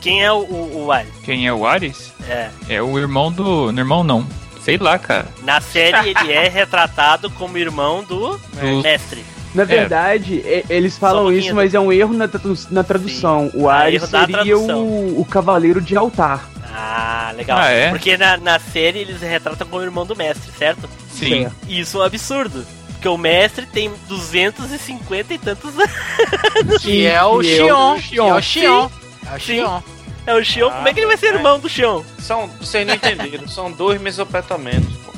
quem 0.00 0.24
é 0.24 0.32
o, 0.32 0.38
o, 0.38 0.84
o 0.86 0.92
Ares? 0.92 1.12
Quem 1.22 1.46
é 1.46 1.52
o 1.52 1.66
Ares? 1.66 2.12
É. 2.28 2.48
É 2.68 2.82
o 2.82 2.98
irmão 2.98 3.30
do. 3.30 3.70
No 3.70 3.78
irmão 3.80 4.02
não. 4.02 4.26
Sei 4.64 4.76
lá, 4.76 4.98
cara. 4.98 5.28
Na 5.42 5.60
série 5.60 6.10
ele 6.10 6.32
é 6.32 6.48
retratado 6.48 7.30
como 7.30 7.56
irmão 7.58 8.02
do 8.02 8.36
Do- 8.38 8.82
mestre. 8.82 9.24
Na 9.54 9.64
verdade, 9.64 10.34
e- 10.36 10.64
eles 10.70 10.96
falam 10.96 11.26
um 11.26 11.32
isso, 11.32 11.54
mas 11.54 11.74
é 11.74 11.80
um 11.80 11.92
erro 11.92 12.12
na, 12.14 12.28
na 12.70 12.84
tradução. 12.84 13.50
O 13.54 13.68
Ah, 13.68 13.74
Ares 13.78 14.02
da 14.08 14.20
seria 14.20 14.36
tradução. 14.44 14.84
o, 14.84 15.20
o 15.20 15.24
cavaleiro 15.24 15.80
de 15.80 15.96
altar. 15.96 16.48
Ah, 16.72 17.32
legal. 17.36 17.58
Ah, 17.58 17.68
é? 17.68 17.90
Porque 17.90 18.16
na, 18.16 18.36
na 18.36 18.58
série 18.60 19.00
eles 19.00 19.20
retratam 19.20 19.66
como 19.66 19.82
irmão 19.82 20.06
do 20.06 20.14
mestre, 20.14 20.52
certo? 20.56 20.88
Sim. 21.12 21.42
Certo. 21.42 21.56
Isso 21.68 21.96
é 21.98 22.00
um 22.00 22.04
absurdo. 22.04 22.64
Porque 22.92 23.08
o 23.08 23.16
mestre 23.18 23.66
tem 23.66 23.90
250 24.08 25.34
e 25.34 25.38
tantos 25.38 25.72
anos. 25.78 26.82
Que 26.82 27.06
é 27.06 27.22
o 27.24 27.40
é 27.40 27.44
Xion. 27.44 27.98
Que 28.00 28.18
é 28.18 28.22
o 28.22 28.36
Sim. 28.36 28.42
Xion. 28.60 28.90
É 29.26 29.34
o 29.34 29.40
Sim. 29.40 29.56
Xion. 29.56 29.82
É 30.26 30.34
o 30.34 30.44
Xion. 30.44 30.70
Como 30.70 30.88
é 30.88 30.92
que 30.94 31.00
ele 31.00 31.06
vai 31.06 31.16
ser 31.16 31.34
irmão 31.34 31.58
do 31.58 31.68
Xion? 31.68 32.02
São, 32.18 32.46
vocês 32.60 32.86
não 32.86 32.94
entenderam, 32.94 33.48
são 33.48 33.72
dois 33.72 34.00
mesopotamianos, 34.00 34.94
pô. 35.04 35.09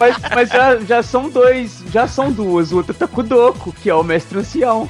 Mas, 0.00 0.16
mas 0.34 0.48
já, 0.48 0.80
já 0.80 1.02
são 1.02 1.28
dois, 1.28 1.84
já 1.92 2.08
são 2.08 2.32
duas. 2.32 2.72
O 2.72 2.78
outro 2.78 2.92
tá 2.92 3.06
com 3.06 3.20
o 3.20 3.24
Doku, 3.24 3.72
que 3.72 3.88
é 3.88 3.94
o 3.94 4.02
mestre 4.02 4.38
ancião. 4.38 4.88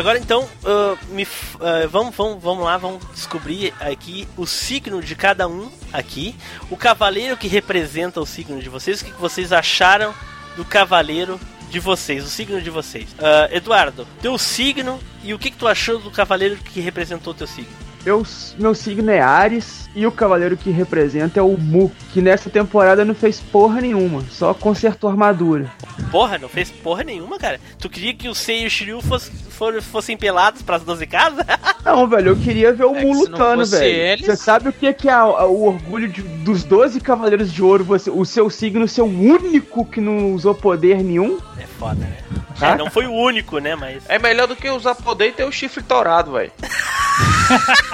Agora 0.00 0.18
então, 0.18 0.48
ah, 0.64 0.96
me 1.10 1.26
ah, 1.60 1.86
vamos, 1.88 2.16
vamos, 2.16 2.42
vamos 2.42 2.64
lá, 2.64 2.76
vamos 2.76 3.04
descobrir 3.14 3.72
aqui 3.78 4.26
o 4.36 4.46
signo 4.46 5.02
de 5.02 5.14
cada 5.14 5.46
um 5.46 5.70
aqui. 5.92 6.34
O 6.70 6.76
cavaleiro 6.76 7.36
que 7.36 7.46
representa 7.46 8.20
o 8.20 8.26
signo 8.26 8.60
de 8.60 8.68
vocês. 8.68 9.00
O 9.00 9.04
que 9.04 9.12
vocês 9.12 9.52
acharam 9.52 10.14
do 10.56 10.64
cavaleiro 10.64 11.38
de 11.70 11.78
vocês, 11.78 12.24
o 12.24 12.28
signo 12.28 12.60
de 12.60 12.70
vocês? 12.70 13.08
Ah, 13.18 13.48
Eduardo, 13.52 14.06
teu 14.20 14.36
signo 14.38 14.98
e 15.22 15.32
o 15.34 15.38
que, 15.38 15.50
que 15.50 15.56
tu 15.56 15.68
achou 15.68 15.98
do 15.98 16.10
cavaleiro 16.10 16.56
que 16.56 16.80
representou 16.80 17.34
teu 17.34 17.46
signo? 17.46 17.89
Eu, 18.04 18.22
meu 18.58 18.74
signo 18.74 19.10
é 19.10 19.20
Ares 19.20 19.88
e 19.94 20.06
o 20.06 20.12
cavaleiro 20.12 20.56
que 20.56 20.70
representa 20.70 21.38
é 21.38 21.42
o 21.42 21.58
Mu, 21.58 21.92
que 22.12 22.22
nessa 22.22 22.48
temporada 22.48 23.04
não 23.04 23.14
fez 23.14 23.40
porra 23.40 23.80
nenhuma, 23.80 24.22
só 24.30 24.54
consertou 24.54 25.10
armadura. 25.10 25.70
Porra, 26.10 26.38
não 26.38 26.48
fez 26.48 26.70
porra 26.70 27.04
nenhuma, 27.04 27.38
cara. 27.38 27.60
Tu 27.78 27.90
queria 27.90 28.14
que 28.14 28.26
o 28.28 28.34
Sei 28.34 28.62
e 28.62 28.66
o 28.66 28.70
Shiryu 28.70 29.02
fosse, 29.02 29.30
for- 29.30 29.82
fossem 29.82 30.16
pelados 30.16 30.62
pras 30.62 30.82
12 30.82 31.06
casas? 31.06 31.44
Não, 31.84 32.06
velho, 32.06 32.28
eu 32.32 32.36
queria 32.36 32.72
ver 32.74 32.84
o 32.84 32.94
É 32.94 33.00
Mu 33.02 33.08
que 33.10 33.14
se 33.16 33.24
não 33.24 33.30
lutando, 33.32 33.60
fosse 33.66 33.78
velho. 33.78 34.24
Você 34.24 34.36
sabe 34.36 34.68
o 34.68 34.72
que 34.72 34.86
é, 34.86 34.92
que 34.92 35.08
é 35.08 35.22
o 35.22 35.64
orgulho 35.64 36.08
de- 36.08 36.20
dos 36.22 36.62
12 36.62 37.00
cavaleiros 37.00 37.50
de 37.52 37.62
ouro? 37.62 37.84
Você, 37.84 38.10
o 38.10 38.24
seu 38.26 38.50
signo 38.50 38.86
ser 38.86 39.00
o 39.00 39.06
único 39.06 39.84
que 39.86 39.98
não 40.00 40.32
usou 40.34 40.54
poder 40.54 41.02
nenhum? 41.02 41.38
É 41.58 41.66
foda, 41.78 41.94
né? 42.00 42.18
Tá? 42.58 42.72
É, 42.72 42.76
não 42.76 42.90
foi 42.90 43.06
o 43.06 43.12
único, 43.12 43.58
né? 43.58 43.74
Mas. 43.74 44.02
É 44.08 44.18
melhor 44.18 44.46
do 44.46 44.54
que 44.54 44.68
usar 44.68 44.94
poder 44.94 45.28
e 45.28 45.32
ter 45.32 45.44
o 45.44 45.50
chifre 45.52 45.82
torado, 45.82 46.32
velho. 46.32 46.52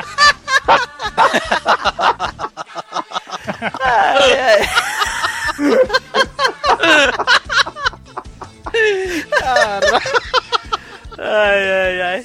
Ai, 11.19 11.71
ai, 11.73 12.03
ai. 12.03 12.25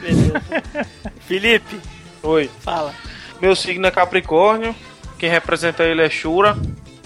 Beleza. 0.00 0.42
Felipe, 1.26 1.80
Oi. 2.22 2.50
fala. 2.60 2.94
Meu 3.40 3.56
signo 3.56 3.86
é 3.86 3.90
Capricórnio. 3.90 4.74
Quem 5.18 5.30
representa 5.30 5.82
ele 5.82 6.04
é 6.04 6.10
Shura. 6.10 6.56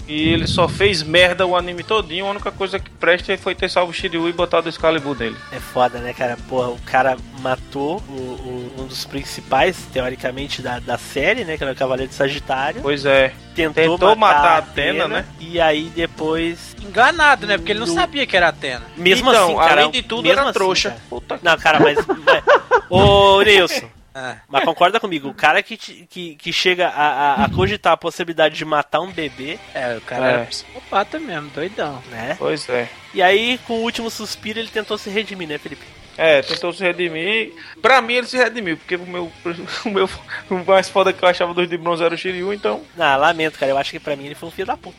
E 0.07 0.29
ele 0.33 0.45
só 0.47 0.67
fez 0.67 1.01
merda 1.03 1.45
o 1.45 1.55
anime 1.55 1.83
todinho. 1.83 2.25
A 2.25 2.31
única 2.31 2.51
coisa 2.51 2.77
que 2.79 2.89
presta 2.89 3.37
foi 3.37 3.55
ter 3.55 3.69
salvo 3.69 3.91
o 3.91 3.93
Shiryu 3.93 4.27
e 4.27 4.33
botado 4.33 4.65
o 4.65 4.69
Excalibur 4.69 5.17
nele. 5.17 5.37
É 5.51 5.59
foda, 5.59 5.99
né, 5.99 6.13
cara? 6.13 6.37
Porra, 6.49 6.69
o 6.69 6.79
cara 6.85 7.17
matou 7.39 8.01
o- 8.09 8.11
o- 8.11 8.73
um 8.79 8.85
dos 8.87 9.05
principais, 9.05 9.77
teoricamente, 9.93 10.61
da, 10.61 10.79
da 10.79 10.97
série, 10.97 11.45
né? 11.45 11.57
Que 11.57 11.63
era 11.63 11.71
o 11.73 11.75
Cavaleiro 11.75 12.09
de 12.09 12.15
Sagitário. 12.15 12.81
Pois 12.81 13.05
é. 13.05 13.33
Tentou, 13.55 13.73
Tentou 13.97 14.15
matar, 14.15 14.17
matar 14.17 14.47
a 14.49 14.55
a 14.55 14.57
Atena, 14.57 15.07
né? 15.07 15.25
E 15.39 15.59
aí 15.61 15.91
depois. 15.95 16.75
Enganado, 16.81 17.45
né? 17.47 17.57
Porque 17.57 17.71
ele 17.71 17.79
não 17.79 17.85
Do- 17.87 17.93
sabia 17.93 18.25
que 18.25 18.35
era 18.35 18.47
Atena. 18.49 18.83
Mesmo 18.97 19.29
Então, 19.29 19.45
assim, 19.45 19.55
cara. 19.69 19.81
além 19.81 19.91
de 19.91 20.01
tudo, 20.03 20.23
mesmo 20.23 20.39
era 20.39 20.49
assim, 20.49 20.53
trouxa. 20.53 20.89
cara. 20.91 21.01
Puta 21.09 21.37
que 21.37 21.45
Não, 21.45 21.57
cara, 21.57 21.79
mas. 21.79 21.97
Ô, 22.89 23.41
Nilson. 23.41 23.87
Ah. 24.13 24.37
Mas 24.47 24.63
concorda 24.65 24.99
comigo, 24.99 25.29
o 25.29 25.33
cara 25.33 25.63
que, 25.63 25.77
te- 25.77 26.05
que, 26.09 26.35
que 26.35 26.51
chega 26.51 26.87
a, 26.89 26.91
a- 27.41 27.45
a 27.45 27.49
cogitar 27.49 27.93
a 27.93 27.97
possibilidade 27.97 28.55
de 28.55 28.65
matar 28.65 28.99
um 29.01 29.11
bebê, 29.11 29.57
É, 29.73 29.95
o 29.97 30.01
cara 30.01 30.25
É. 30.25 30.33
era 30.33 30.45
psicopata 30.45 31.19
mesmo, 31.19 31.49
doidão. 31.49 32.01
né? 32.09 32.35
Pois 32.37 32.67
é. 32.69 32.89
E 33.13 33.21
aí, 33.21 33.57
com 33.67 33.73
o 33.75 33.81
último 33.83 34.09
suspiro, 34.09 34.59
ele 34.59 34.67
tentou 34.69 34.97
se 34.97 35.09
redimir, 35.09 35.47
né, 35.47 35.57
Felipe? 35.57 35.85
É, 36.17 36.41
tentou 36.41 36.73
se 36.73 36.83
redimir. 36.83 37.53
Pra 37.81 38.01
mim, 38.01 38.13
ele 38.15 38.27
se 38.27 38.37
redimiu, 38.37 38.75
porque 38.77 38.95
o 38.97 39.05
meu, 39.07 39.31
o 39.85 39.89
meu 39.89 40.09
o 40.49 40.55
mais 40.65 40.89
foda 40.89 41.13
que 41.13 41.23
eu 41.23 41.29
achava 41.29 41.53
dos 41.53 41.67
de 41.69 41.77
bronze 41.77 42.03
era 42.03 42.13
o 42.13 42.17
Shiryu, 42.17 42.53
então. 42.53 42.83
Ah, 42.99 43.15
lamento, 43.15 43.57
cara. 43.57 43.71
Eu 43.71 43.77
acho 43.77 43.91
que 43.91 43.99
pra 43.99 44.15
mim 44.17 44.25
ele 44.25 44.35
foi 44.35 44.49
um 44.49 44.51
filho 44.51 44.67
da 44.67 44.75
puta. 44.77 44.97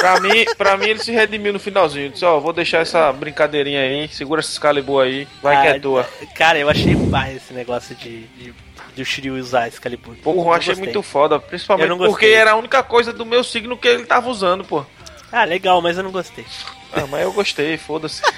Pra 0.00 0.18
mim, 0.20 0.44
pra 0.56 0.76
mim, 0.76 0.86
ele 0.86 0.98
se 0.98 1.12
redimiu 1.12 1.52
no 1.52 1.60
finalzinho. 1.60 2.10
Disse, 2.10 2.24
ó, 2.24 2.40
vou 2.40 2.52
deixar 2.52 2.78
essa 2.78 3.12
brincadeirinha 3.12 3.82
aí, 3.82 4.08
segura 4.08 4.40
esse 4.40 4.50
Excalibur 4.52 5.04
aí, 5.04 5.28
vai 5.42 5.60
que 5.60 5.68
Ah, 5.68 5.76
é 5.76 5.78
tua. 5.78 6.08
Cara, 6.34 6.58
eu 6.58 6.68
achei 6.70 6.96
pai 7.10 7.36
esse 7.36 7.52
negócio 7.52 7.94
de, 7.94 8.22
de, 8.28 8.54
de 8.94 9.02
o 9.02 9.04
Shiryu 9.04 9.34
usar 9.34 9.68
Excalibur. 9.68 10.14
Porra, 10.16 10.48
eu 10.48 10.52
achei 10.52 10.74
muito 10.74 11.02
foda, 11.02 11.38
principalmente 11.38 11.94
porque 11.96 12.26
era 12.26 12.52
a 12.52 12.56
única 12.56 12.82
coisa 12.82 13.12
do 13.12 13.26
meu 13.26 13.44
signo 13.44 13.76
que 13.76 13.88
ele 13.88 14.06
tava 14.06 14.28
usando, 14.30 14.64
pô. 14.64 14.84
Ah, 15.30 15.44
legal, 15.44 15.80
mas 15.80 15.96
eu 15.96 16.02
não 16.02 16.10
gostei. 16.10 16.44
Ah, 16.92 17.06
mas 17.08 17.22
eu 17.22 17.32
gostei, 17.32 17.76
foda-se. 17.76 18.20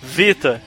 Vitor, 0.00 0.60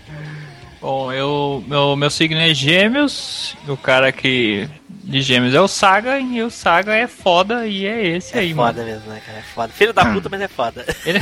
Bom, 0.82 1.13
eu, 1.13 1.63
meu, 1.67 1.95
meu 1.95 2.09
signo 2.09 2.39
é 2.39 2.53
Gêmeos. 2.55 3.55
O 3.67 3.77
cara 3.77 4.11
que 4.11 4.67
de 4.89 5.21
Gêmeos 5.21 5.53
é 5.53 5.61
o 5.61 5.67
Saga. 5.67 6.19
E 6.19 6.41
o 6.41 6.49
Saga 6.49 6.95
é 6.95 7.05
foda. 7.05 7.67
E 7.67 7.86
é 7.86 8.07
esse 8.07 8.36
é 8.36 8.39
aí, 8.41 8.53
foda 8.53 8.82
mano. 8.82 8.91
mesmo, 8.91 9.09
né, 9.11 9.21
cara? 9.23 9.38
É 9.38 9.41
foda. 9.43 9.71
Filho 9.71 9.93
da 9.93 10.05
puta, 10.05 10.27
mas 10.27 10.41
é 10.41 10.47
foda. 10.47 10.84
Ele, 11.05 11.19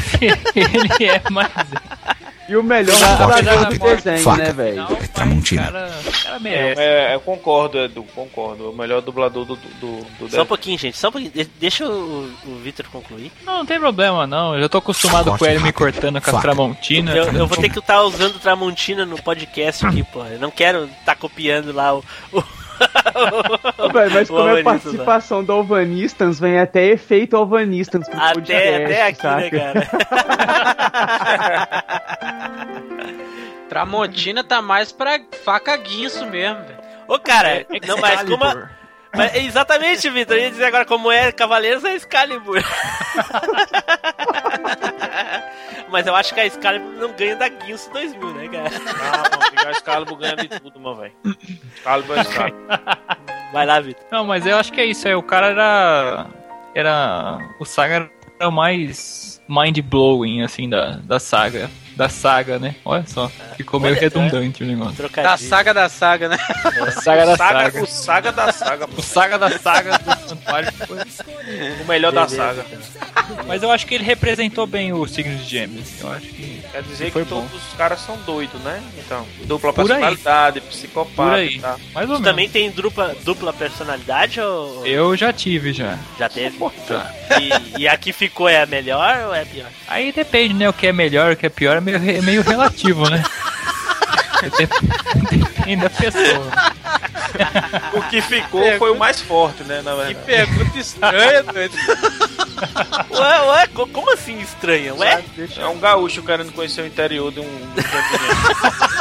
ele 0.56 1.06
é 1.06 1.30
mais. 1.30 1.52
E 2.50 2.58
o 2.58 2.64
melhor 2.64 2.96
apesar 3.22 3.66
do 3.66 3.78
desenho, 3.78 4.24
Faca. 4.24 4.44
né, 4.44 4.52
velho? 4.52 4.82
É 5.02 5.08
Tramontina. 5.08 5.64
Cara, 5.64 5.92
cara 6.24 6.36
É, 6.36 6.40
merece. 6.40 6.82
é, 6.82 7.14
eu 7.16 7.20
concordo, 7.22 7.78
Edu, 7.78 8.04
concordo. 8.16 8.72
O 8.72 8.76
melhor 8.76 9.02
dublador 9.02 9.46
do, 9.46 9.56
do, 9.56 10.06
do, 10.20 10.30
Só 10.32 10.42
um 10.42 10.46
pouquinho, 10.48 10.78
gente. 10.78 10.98
Só 10.98 11.10
um 11.10 11.12
pouquinho. 11.12 11.32
De- 11.32 11.44
Deixa 11.60 11.86
o, 11.88 12.32
o 12.46 12.56
Vitor 12.64 12.88
concluir. 12.92 13.32
Não, 13.46 13.60
não 13.60 13.66
tem 13.68 13.80
problema, 13.80 14.26
não. 14.26 14.56
Eu 14.56 14.62
já 14.64 14.70
tô 14.70 14.80
acostumado 14.80 15.26
Forte, 15.26 15.40
com 15.40 15.46
ele 15.46 15.60
me 15.60 15.72
cortando 15.72 16.14
com 16.20 16.30
as 16.30 16.36
Faca. 16.36 16.42
Tramontina. 16.42 17.16
Eu, 17.16 17.26
eu 17.34 17.46
vou 17.48 17.58
ter 17.58 17.70
que 17.70 17.78
estar 17.80 18.02
usando 18.02 18.40
Tramontina 18.40 19.06
no 19.06 19.22
podcast 19.22 19.86
aqui, 19.86 20.04
pô. 20.04 20.26
Eu 20.26 20.40
não 20.40 20.50
quero 20.50 20.86
estar 21.00 21.16
copiando 21.16 21.72
lá 21.72 21.94
o. 21.96 22.04
o... 22.34 22.44
Mas 24.14 24.30
o 24.30 24.34
como 24.34 24.48
é 24.48 24.52
Alvanista, 24.58 24.64
participação 24.64 25.44
do 25.44 25.52
Alvanistans, 25.52 26.40
vem 26.40 26.60
até 26.60 26.86
efeito 26.86 27.36
Alvanistans 27.36 28.08
pro 28.08 28.18
Até, 28.20 28.34
podcast, 28.34 28.84
até 28.84 29.02
aqui, 29.08 29.22
saca? 29.22 29.40
né, 29.40 29.50
cara? 29.50 29.88
Tramontina 33.70 34.44
tá 34.44 34.62
mais 34.62 34.92
pra 34.92 35.20
faca 35.44 35.76
guinso 35.78 36.26
mesmo, 36.26 36.62
velho. 36.64 36.80
Ô, 37.08 37.20
cara, 37.20 37.66
não, 37.88 37.98
mas 37.98 38.24
como. 38.24 38.44
a-. 38.44 38.70
Mas, 39.16 39.36
exatamente, 39.36 40.10
Vitor. 40.10 40.38
Eu 40.38 40.44
ia 40.44 40.52
dizer 40.52 40.66
agora 40.66 40.86
como 40.86 41.12
é 41.12 41.32
Cavaleiros 41.32 41.84
é 41.84 41.96
Excalibur. 41.96 42.62
mas 45.90 46.08
eu 46.08 46.16
acho 46.16 46.34
que 46.34 46.40
a 46.40 46.46
Excalibur 46.46 46.92
não 46.94 47.12
ganha 47.14 47.36
da 47.36 47.48
Guinso 47.50 47.92
2000, 47.92 48.34
né, 48.34 48.48
cara? 48.48 48.70
Não, 48.70 49.40
não, 49.40 49.50
pegar 49.52 49.72
Excalibur 49.72 50.18
ganha 50.18 50.36
de 50.36 50.48
tudo, 50.48 50.80
meu 50.80 50.96
velho. 50.96 51.14
Excalibur 51.76 52.18
é 52.18 52.22
Excalibur. 52.22 52.68
Vai 53.52 53.66
lá, 53.66 53.80
Vitor. 53.80 54.06
Não, 54.12 54.26
mas 54.26 54.46
eu 54.46 54.58
acho 54.58 54.72
que 54.72 54.80
é 54.80 54.86
isso. 54.86 55.08
aí. 55.08 55.16
O 55.16 55.24
cara 55.24 55.48
era. 55.48 56.28
Era. 56.76 57.40
O 57.60 57.66
Saga 57.66 58.10
era 58.40 58.48
o 58.48 58.52
mais 58.52 59.42
mind-blowing, 59.48 60.44
assim, 60.44 60.70
da, 60.70 60.98
da 61.04 61.20
saga. 61.20 61.70
Da 61.96 62.08
saga, 62.08 62.60
né? 62.60 62.76
Olha 62.86 63.06
só. 63.08 63.30
Ficou 63.60 63.78
meio 63.78 63.94
Olha, 63.94 64.00
redundante 64.02 64.64
o 64.64 64.66
negócio. 64.66 64.94
Da 64.94 64.98
Trocadilho. 65.10 65.50
saga 65.50 65.74
da 65.74 65.90
saga, 65.90 66.30
né? 66.30 66.38
A 66.80 66.92
saga 66.92 67.26
da 67.26 67.36
Saga, 67.36 67.60
saga. 67.72 67.84
o 67.84 67.88
saga 67.88 68.32
da 68.32 68.52
saga, 68.54 68.88
pô. 68.88 69.02
O 69.02 69.04
saga 69.04 69.38
da 69.38 69.50
saga 69.60 69.98
do 69.98 70.30
Santuário 70.30 70.72
foi. 70.88 70.98
O 71.82 71.86
melhor 71.86 72.14
da 72.14 72.26
Beleza, 72.26 72.38
saga. 72.56 72.66
então. 72.72 73.46
Mas 73.46 73.62
eu 73.62 73.70
acho 73.70 73.86
que 73.86 73.96
ele 73.96 74.06
representou 74.06 74.66
bem 74.66 74.94
o 74.94 75.06
signo 75.08 75.36
de 75.36 75.44
Gêmeos. 75.44 75.88
Eu 76.00 76.10
acho 76.14 76.26
que. 76.28 76.64
Quer 76.72 76.84
dizer 76.84 77.12
Foi 77.12 77.24
que 77.26 77.30
bom. 77.30 77.42
todos 77.42 77.68
os 77.68 77.74
caras 77.78 78.00
são 78.00 78.16
doidos, 78.26 78.62
né? 78.62 78.82
Então, 78.98 79.26
dupla 79.44 79.74
Por 79.74 79.82
aí. 79.82 79.88
personalidade, 79.88 80.62
Por 80.62 80.70
psicopata 80.70 81.36
aí. 81.36 81.56
e 81.56 81.60
tal. 81.60 81.80
Mais 81.94 82.10
ou 82.10 82.16
Tu 82.16 82.22
menos. 82.22 82.24
também 82.24 82.50
tem 82.50 82.72
dupla, 82.72 83.16
dupla 83.26 83.52
personalidade 83.52 84.40
ou. 84.40 84.88
Eu 84.88 85.18
já 85.18 85.34
tive 85.34 85.74
já. 85.74 85.98
Já 86.18 86.30
teve? 86.30 86.58
Já. 86.88 87.12
E, 87.76 87.82
e 87.82 87.88
a 87.90 87.98
que 87.98 88.14
ficou 88.14 88.48
é 88.48 88.62
a 88.62 88.66
melhor 88.66 89.26
ou 89.28 89.36
é 89.36 89.42
a 89.42 89.46
pior? 89.46 89.68
Aí 89.88 90.12
depende, 90.14 90.54
né? 90.54 90.70
O 90.70 90.74
que 90.74 90.88
é 90.88 90.94
melhor, 90.94 91.34
o 91.34 91.36
que 91.36 91.46
é 91.46 91.50
pior 91.50 91.76
é 91.78 91.82
meio, 91.82 91.98
é 91.98 92.22
meio 92.22 92.42
relativo, 92.42 93.10
né? 93.10 93.22
Depende 95.30 95.82
da 95.84 95.90
pessoa. 95.90 96.48
O 97.94 98.02
que 98.04 98.22
ficou 98.22 98.78
foi 98.78 98.92
o 98.92 98.98
mais 98.98 99.22
forte, 99.22 99.64
né? 99.64 99.82
Na 99.82 99.92
Que 99.92 99.98
verdade. 100.14 100.26
pergunta 100.26 100.78
estranha, 100.80 101.44
doido. 101.44 101.76
Ué, 103.12 103.42
ué, 103.42 103.68
co- 103.68 103.88
como 103.88 104.14
assim 104.14 104.40
estranha? 104.40 104.94
Ué? 104.96 105.24
É 105.58 105.68
um 105.68 105.80
gaúcho 105.80 106.22
querendo 106.24 106.52
conhecer 106.54 106.82
o 106.82 106.88
interior 106.88 107.32
de 107.32 107.40
um. 107.42 107.44
um. 107.44 107.70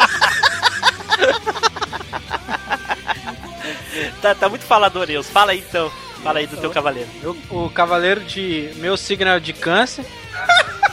Tá, 4.23 4.35
tá 4.35 4.49
muito 4.49 4.65
falador, 4.65 5.09
Eus. 5.11 5.29
Fala 5.29 5.53
aí 5.53 5.59
então. 5.59 5.91
Fala 6.23 6.39
aí 6.41 6.47
do 6.47 6.57
teu 6.57 6.71
cavaleiro. 6.71 7.09
Eu- 7.23 7.37
o 7.51 7.71
cavaleiro 7.71 8.21
de. 8.23 8.71
Meu 8.77 8.97
signo 8.97 9.29
é 9.31 9.39
de 9.41 9.53
câncer. 9.53 10.05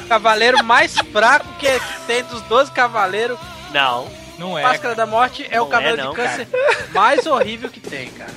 Cavaleiro 0.07 0.63
mais 0.63 0.95
fraco 1.11 1.45
que, 1.59 1.67
que 1.67 1.99
tem 2.07 2.23
dos 2.23 2.41
12 2.43 2.71
cavaleiros. 2.71 3.37
Não. 3.71 4.07
Não 4.37 4.57
é. 4.57 4.63
Máscara 4.63 4.95
da 4.95 5.05
Morte 5.05 5.45
é 5.49 5.57
Não 5.57 5.65
o 5.65 5.67
cavaleiro 5.69 6.01
é 6.01 6.03
não, 6.05 6.11
de 6.11 6.15
câncer 6.17 6.47
mais 6.93 7.25
horrível 7.25 7.69
que 7.69 7.79
tem, 7.79 8.09
cara. 8.11 8.31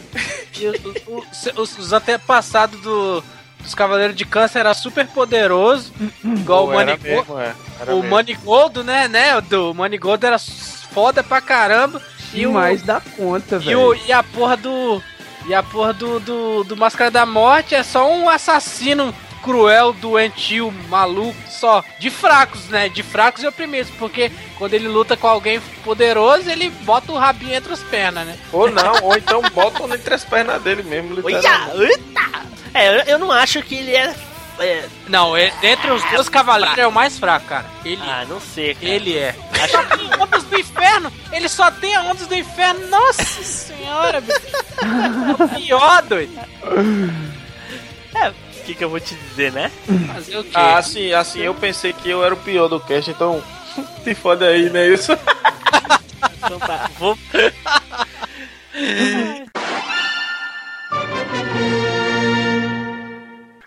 E 0.58 0.66
o- 0.68 0.94
o- 1.06 1.18
o- 1.18 1.60
os, 1.62 1.78
os 1.78 1.92
antepassados 1.92 2.80
do, 2.80 3.22
dos 3.60 3.74
cavaleiros 3.74 4.16
de 4.16 4.24
câncer 4.24 4.60
era 4.60 4.74
super 4.74 5.06
poderoso, 5.08 5.92
igual 6.24 6.64
o 6.64 6.72
Pô, 6.72 6.80
era 6.80 6.96
Manigoldo. 6.96 7.34
mesmo, 7.36 7.40
é. 7.40 7.54
O 7.92 7.96
mesmo. 7.96 8.10
Manigoldo, 8.10 8.84
né, 8.84 9.08
né? 9.08 9.36
O 9.36 9.40
do 9.42 9.74
Manigoldo 9.74 10.26
era 10.26 10.38
foda 10.38 11.22
pra 11.22 11.40
caramba. 11.40 12.00
E 12.34 12.44
o, 12.46 12.50
Demais 12.50 12.82
da 12.82 13.00
conta, 13.00 13.56
e, 13.64 13.74
o, 13.74 13.90
velho. 13.90 14.02
e 14.06 14.12
a 14.12 14.22
porra 14.22 14.56
do. 14.56 15.02
E 15.46 15.54
a 15.54 15.62
porra 15.62 15.94
do, 15.94 16.20
do, 16.20 16.64
do 16.64 16.76
Máscara 16.76 17.10
da 17.10 17.24
Morte 17.24 17.74
é 17.74 17.82
só 17.82 18.10
um 18.12 18.28
assassino 18.28 19.14
cruel, 19.42 19.92
doentio, 19.92 20.72
maluco, 20.88 21.36
só. 21.48 21.84
De 21.98 22.10
fracos, 22.10 22.68
né? 22.68 22.88
De 22.88 23.02
fracos 23.02 23.42
e 23.42 23.46
oprimidos. 23.46 23.90
Porque 23.98 24.30
quando 24.56 24.74
ele 24.74 24.88
luta 24.88 25.16
com 25.16 25.26
alguém 25.26 25.60
poderoso, 25.84 26.48
ele 26.50 26.70
bota 26.70 27.12
o 27.12 27.16
rabinho 27.18 27.54
entre 27.54 27.72
as 27.72 27.82
pernas, 27.82 28.26
né? 28.26 28.38
Ou 28.52 28.70
não, 28.70 29.02
ou 29.02 29.16
então 29.16 29.42
botam 29.54 29.92
entre 29.94 30.14
as 30.14 30.24
pernas 30.24 30.62
dele 30.62 30.82
mesmo, 30.82 31.20
Olha! 31.24 31.36
literalmente. 31.36 31.92
Eita! 31.92 32.48
É, 32.74 33.12
eu, 33.12 33.18
não 33.18 33.32
acho 33.32 33.62
que 33.62 33.74
ele 33.74 33.94
é. 33.96 34.14
é 34.60 34.88
Não, 35.08 35.36
é, 35.36 35.50
dentre 35.60 35.90
os 35.90 36.02
dois 36.10 36.28
cavaleiros 36.28 36.78
é 36.78 36.86
o 36.86 36.92
mais 36.92 37.18
fraco, 37.18 37.46
cara. 37.46 37.66
Ele, 37.84 38.02
ah, 38.04 38.24
não 38.28 38.40
sei, 38.40 38.74
cara. 38.74 38.86
ele 38.86 39.16
é. 39.16 39.34
Acho- 39.52 39.72
Só 39.72 39.84
tem 39.84 40.22
ondas 40.22 40.44
do 40.44 40.58
inferno! 40.60 41.12
Ele 41.32 41.48
só 41.48 41.70
tem 41.70 41.96
a 41.96 42.02
ondas 42.02 42.26
do 42.26 42.34
inferno! 42.34 42.86
Nossa 42.88 43.42
senhora, 43.42 44.20
bicho! 44.20 44.38
É 45.40 45.44
o 45.44 45.48
pior, 45.48 46.02
doido! 46.02 46.38
É, 48.14 48.32
o 48.74 48.76
que, 48.76 48.84
eu 48.84 48.90
vou 48.90 49.00
te 49.00 49.14
dizer, 49.14 49.52
né? 49.52 49.70
Fazer 50.14 50.38
o 50.38 50.44
quê? 50.44 50.50
Ah, 50.54 50.76
assim, 50.78 51.12
assim, 51.12 51.40
eu 51.40 51.54
pensei 51.54 51.92
que 51.92 52.08
eu 52.08 52.24
era 52.24 52.34
o 52.34 52.38
pior 52.38 52.68
do 52.68 52.80
cast, 52.80 53.10
então. 53.10 53.42
Se 54.04 54.14
fode 54.14 54.44
aí, 54.44 54.68
né? 54.70 54.88
Isso. 54.88 55.12
Então 56.42 56.58
tá. 56.58 56.90
Vou. 56.98 57.16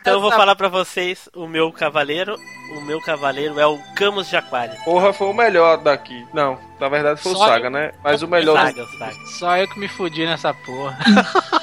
Então 0.01 0.13
eu 0.15 0.21
vou 0.21 0.31
falar 0.31 0.55
pra 0.55 0.67
vocês 0.67 1.29
o 1.35 1.45
meu 1.47 1.71
cavaleiro. 1.71 2.35
O 2.75 2.81
meu 2.81 2.99
cavaleiro 3.01 3.59
é 3.59 3.67
o 3.67 3.77
Camus 3.95 4.29
de 4.29 4.35
Aquário. 4.37 4.75
Porra, 4.83 5.13
foi 5.13 5.27
o 5.27 5.33
melhor 5.33 5.77
daqui. 5.77 6.25
Não, 6.33 6.57
na 6.79 6.89
verdade 6.89 7.21
foi 7.21 7.33
o 7.33 7.35
Só 7.35 7.47
Saga, 7.47 7.69
né? 7.69 7.91
Mas 8.03 8.23
o 8.23 8.27
melhor. 8.27 8.57
do- 8.57 8.65
Saga, 8.65 8.87
saga. 8.97 9.25
Só 9.27 9.57
eu 9.57 9.67
que 9.67 9.79
me 9.79 9.87
fudi 9.87 10.25
nessa 10.25 10.53
porra. 10.53 10.97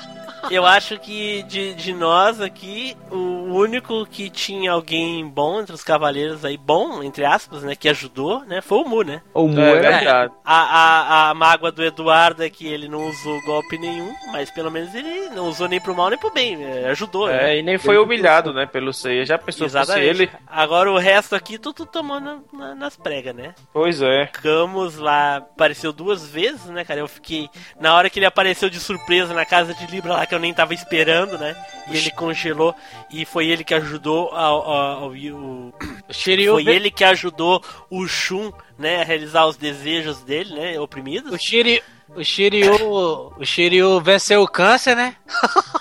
Eu 0.50 0.64
acho 0.66 0.98
que 0.98 1.42
de, 1.44 1.74
de 1.74 1.92
nós 1.92 2.40
aqui, 2.40 2.96
o 3.10 3.52
único 3.54 4.04
que 4.06 4.28
tinha 4.30 4.72
alguém 4.72 5.26
bom 5.26 5.60
entre 5.60 5.74
os 5.74 5.82
cavaleiros 5.84 6.44
aí, 6.44 6.56
bom, 6.56 7.02
entre 7.02 7.24
aspas, 7.24 7.62
né, 7.62 7.74
que 7.74 7.88
ajudou, 7.88 8.40
né, 8.44 8.60
foi 8.60 8.78
o 8.78 8.84
Mu, 8.88 9.02
né? 9.02 9.22
O 9.34 9.46
Mu 9.48 9.60
É 9.60 9.70
é, 9.70 9.80
verdade. 9.80 10.32
A, 10.44 10.56
a, 11.26 11.30
a 11.30 11.34
mágoa 11.34 11.70
do 11.72 11.84
Eduardo 11.84 12.42
é 12.42 12.50
que 12.50 12.66
ele 12.66 12.88
não 12.88 13.08
usou 13.08 13.40
golpe 13.44 13.78
nenhum, 13.78 14.12
mas 14.32 14.50
pelo 14.50 14.70
menos 14.70 14.94
ele 14.94 15.30
não 15.30 15.48
usou 15.48 15.68
nem 15.68 15.80
pro 15.80 15.94
mal 15.94 16.10
nem 16.10 16.18
pro 16.18 16.32
bem, 16.32 16.62
é, 16.64 16.88
ajudou, 16.90 17.28
né? 17.28 17.54
É, 17.54 17.58
e 17.58 17.62
nem 17.62 17.78
foi 17.78 17.98
humilhado, 17.98 18.52
né, 18.52 18.66
pelo 18.66 18.92
Seiya. 18.92 19.24
Já 19.26 19.38
pensou 19.38 19.68
se 19.68 20.00
ele? 20.00 20.30
Agora 20.46 20.90
o 20.90 20.98
resto 20.98 21.34
aqui 21.34 21.58
tu, 21.58 21.72
tu 21.72 21.84
tomou 21.86 22.20
na- 22.20 22.38
na- 22.52 22.74
nas 22.74 22.96
pregas, 22.96 23.34
né? 23.34 23.54
Pois 23.72 24.00
é. 24.02 24.26
Camus 24.26 24.96
lá 24.96 25.36
apareceu 25.36 25.92
duas 25.92 26.26
vezes, 26.28 26.66
né, 26.66 26.84
cara? 26.84 27.00
Eu 27.00 27.08
fiquei. 27.08 27.48
Na 27.80 27.94
hora 27.94 28.08
que 28.10 28.18
ele 28.18 28.26
apareceu 28.26 28.68
de 28.70 28.78
surpresa 28.80 29.32
na 29.34 29.44
casa 29.44 29.74
de 29.74 29.86
Libra 29.86 30.14
lá, 30.14 30.26
que 30.26 30.34
eu 30.34 30.37
nem 30.38 30.52
tava 30.54 30.74
esperando, 30.74 31.36
né? 31.38 31.56
E 31.90 31.96
ele 31.96 32.10
congelou. 32.10 32.74
E 33.10 33.24
foi 33.24 33.46
ele 33.48 33.64
que 33.64 33.74
ajudou 33.74 34.28
ao. 34.34 34.62
ao, 34.62 35.02
ao- 35.04 35.10
o- 35.12 35.72
Shiryu, 36.10 36.52
foi 36.54 36.66
ele 36.68 36.90
que 36.90 37.04
ajudou 37.04 37.62
o 37.90 38.06
Shun, 38.06 38.52
né, 38.78 39.00
a 39.02 39.04
realizar 39.04 39.46
os 39.46 39.56
desejos 39.56 40.20
dele, 40.22 40.54
né? 40.54 40.78
Oprimidos. 40.80 41.32
o 41.32 41.38
Shiryu, 41.38 41.80
o 42.16 42.24
Shiryu, 42.24 43.32
o 43.38 43.44
Shiryu 43.44 44.00
venceu 44.00 44.42
o 44.42 44.48
câncer, 44.48 44.96
né? 44.96 45.14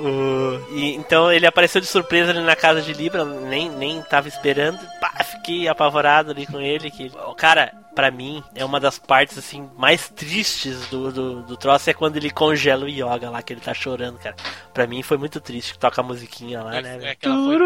O- 0.00 0.74
e, 0.74 0.94
então 0.94 1.30
ele 1.30 1.46
apareceu 1.46 1.80
de 1.80 1.86
surpresa 1.86 2.30
ali 2.30 2.40
na 2.40 2.56
casa 2.56 2.80
de 2.80 2.92
Libra, 2.92 3.24
nem, 3.24 3.68
nem 3.70 4.00
tava 4.02 4.28
esperando. 4.28 4.78
Pá, 5.00 5.12
fiquei 5.24 5.68
apavorado 5.68 6.30
ali 6.30 6.46
com 6.46 6.58
ele. 6.60 6.90
Que, 6.90 7.10
cara, 7.36 7.72
pra 7.94 8.10
mim, 8.10 8.42
é 8.54 8.64
uma 8.64 8.80
das 8.80 8.98
partes 8.98 9.36
assim 9.36 9.68
mais 9.76 10.08
tristes 10.08 10.86
do, 10.88 11.12
do, 11.12 11.42
do 11.42 11.56
troço 11.56 11.90
é 11.90 11.92
quando 11.94 12.16
ele 12.16 12.30
congela 12.30 12.84
o 12.84 12.88
Yoga 12.88 13.28
lá, 13.30 13.42
que 13.42 13.52
ele 13.52 13.60
tá 13.60 13.74
chorando, 13.74 14.18
cara. 14.18 14.36
Pra 14.72 14.86
mim 14.86 15.02
foi 15.02 15.18
muito 15.18 15.40
triste 15.40 15.72
que 15.74 15.78
toca 15.78 16.00
a 16.00 16.04
musiquinha 16.04 16.62
lá, 16.62 16.80
né? 16.80 16.98
É 17.02 17.10
aquela 17.10 17.34
foi 17.44 17.56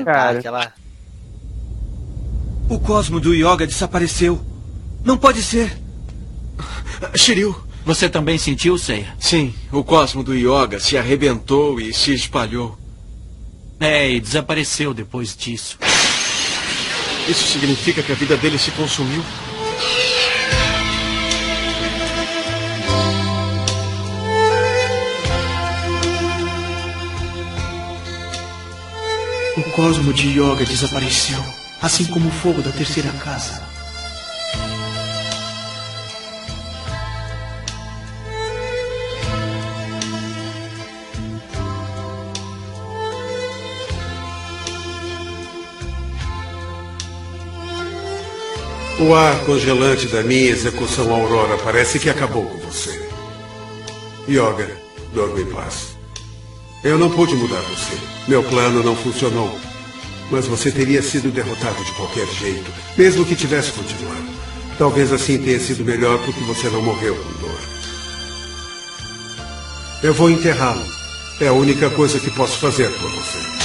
É, 0.00 0.04
cara. 0.04 0.38
aquela... 0.38 0.72
O 2.68 2.78
cosmo 2.80 3.18
do 3.20 3.32
Yoga 3.34 3.66
desapareceu. 3.66 4.40
Não 5.04 5.16
pode 5.16 5.42
ser. 5.42 5.76
Shiryu. 7.14 7.65
Você 7.86 8.08
também 8.08 8.36
sentiu, 8.36 8.76
Seiya? 8.76 9.14
Sim, 9.16 9.54
o 9.70 9.84
cosmo 9.84 10.24
do 10.24 10.34
Yoga 10.34 10.80
se 10.80 10.98
arrebentou 10.98 11.80
e 11.80 11.94
se 11.94 12.12
espalhou. 12.12 12.76
É, 13.78 14.10
e 14.10 14.18
desapareceu 14.18 14.92
depois 14.92 15.36
disso. 15.36 15.78
Isso 17.28 17.46
significa 17.46 18.02
que 18.02 18.10
a 18.10 18.16
vida 18.16 18.36
dele 18.36 18.58
se 18.58 18.72
consumiu? 18.72 19.22
O 29.56 29.62
cosmo 29.70 30.12
de 30.12 30.40
Yoga 30.40 30.64
desapareceu, 30.64 31.38
assim 31.80 32.04
como 32.06 32.28
o 32.28 32.32
fogo 32.32 32.60
da 32.62 32.72
terceira 32.72 33.12
casa. 33.12 33.65
O 48.98 49.14
ar 49.14 49.44
congelante 49.44 50.06
da 50.06 50.22
minha 50.22 50.48
execução 50.48 51.12
Aurora 51.12 51.58
parece 51.58 51.98
que 51.98 52.08
acabou 52.08 52.46
com 52.46 52.56
você. 52.58 52.98
Yoga, 54.26 54.70
dorme 55.12 55.42
em 55.42 55.46
paz. 55.46 55.98
Eu 56.82 56.98
não 56.98 57.10
pude 57.10 57.34
mudar 57.34 57.60
você. 57.60 57.94
Meu 58.26 58.42
plano 58.42 58.82
não 58.82 58.96
funcionou. 58.96 59.54
Mas 60.30 60.46
você 60.46 60.70
teria 60.70 61.02
sido 61.02 61.30
derrotado 61.30 61.84
de 61.84 61.92
qualquer 61.92 62.26
jeito, 62.26 62.72
mesmo 62.96 63.26
que 63.26 63.36
tivesse 63.36 63.70
continuado. 63.72 64.24
Talvez 64.78 65.12
assim 65.12 65.36
tenha 65.38 65.60
sido 65.60 65.84
melhor 65.84 66.18
porque 66.24 66.40
você 66.44 66.70
não 66.70 66.80
morreu 66.80 67.14
com 67.16 67.46
dor. 67.46 67.60
Eu 70.02 70.14
vou 70.14 70.30
enterrá-lo. 70.30 70.84
É 71.38 71.48
a 71.48 71.52
única 71.52 71.90
coisa 71.90 72.18
que 72.18 72.30
posso 72.30 72.58
fazer 72.58 72.90
por 72.90 73.10
você. 73.10 73.55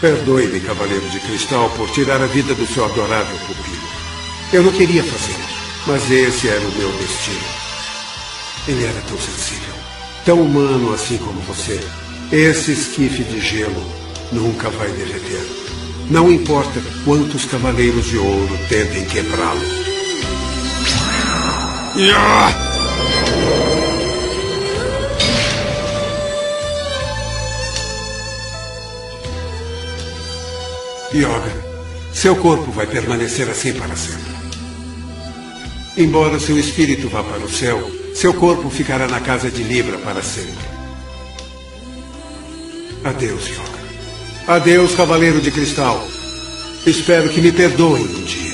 Perdoe-me, 0.00 0.60
Cavaleiro 0.60 1.06
de 1.10 1.20
Cristal, 1.20 1.68
por 1.76 1.90
tirar 1.90 2.22
a 2.22 2.26
vida 2.26 2.54
do 2.54 2.66
seu 2.66 2.86
adorável 2.86 3.36
pupilo. 3.46 3.88
Eu 4.50 4.62
não 4.62 4.72
queria 4.72 5.04
fazer 5.04 5.32
isso, 5.32 5.82
mas 5.86 6.10
esse 6.10 6.48
era 6.48 6.60
o 6.60 6.72
meu 6.72 6.90
destino. 6.92 7.44
Ele 8.66 8.84
era 8.84 9.00
tão 9.02 9.18
sensível, 9.18 9.74
tão 10.24 10.40
humano 10.40 10.94
assim 10.94 11.18
como 11.18 11.38
você. 11.42 11.78
Esse 12.32 12.72
esquife 12.72 13.24
de 13.24 13.40
gelo 13.40 13.84
nunca 14.32 14.70
vai 14.70 14.88
derreter. 14.88 15.46
Não 16.08 16.32
importa 16.32 16.80
quantos 17.04 17.44
cavaleiros 17.44 18.06
de 18.06 18.16
ouro 18.16 18.58
tentem 18.68 19.04
quebrá-lo. 19.04 19.60
Yoga, 31.12 31.52
seu 32.12 32.36
corpo 32.36 32.70
vai 32.70 32.86
permanecer 32.86 33.48
assim 33.48 33.72
para 33.72 33.96
sempre. 33.96 34.30
Embora 35.96 36.38
seu 36.38 36.56
espírito 36.56 37.08
vá 37.08 37.22
para 37.22 37.40
o 37.40 37.50
céu, 37.50 37.90
seu 38.14 38.32
corpo 38.34 38.70
ficará 38.70 39.08
na 39.08 39.18
casa 39.20 39.50
de 39.50 39.62
Libra 39.64 39.98
para 39.98 40.22
sempre. 40.22 40.70
Adeus, 43.02 43.48
Yoga. 43.48 43.80
Adeus, 44.46 44.94
Cavaleiro 44.94 45.40
de 45.40 45.50
Cristal. 45.50 46.00
Espero 46.86 47.28
que 47.28 47.40
me 47.40 47.50
perdoem 47.50 48.04
um 48.04 48.24
dia. 48.24 48.49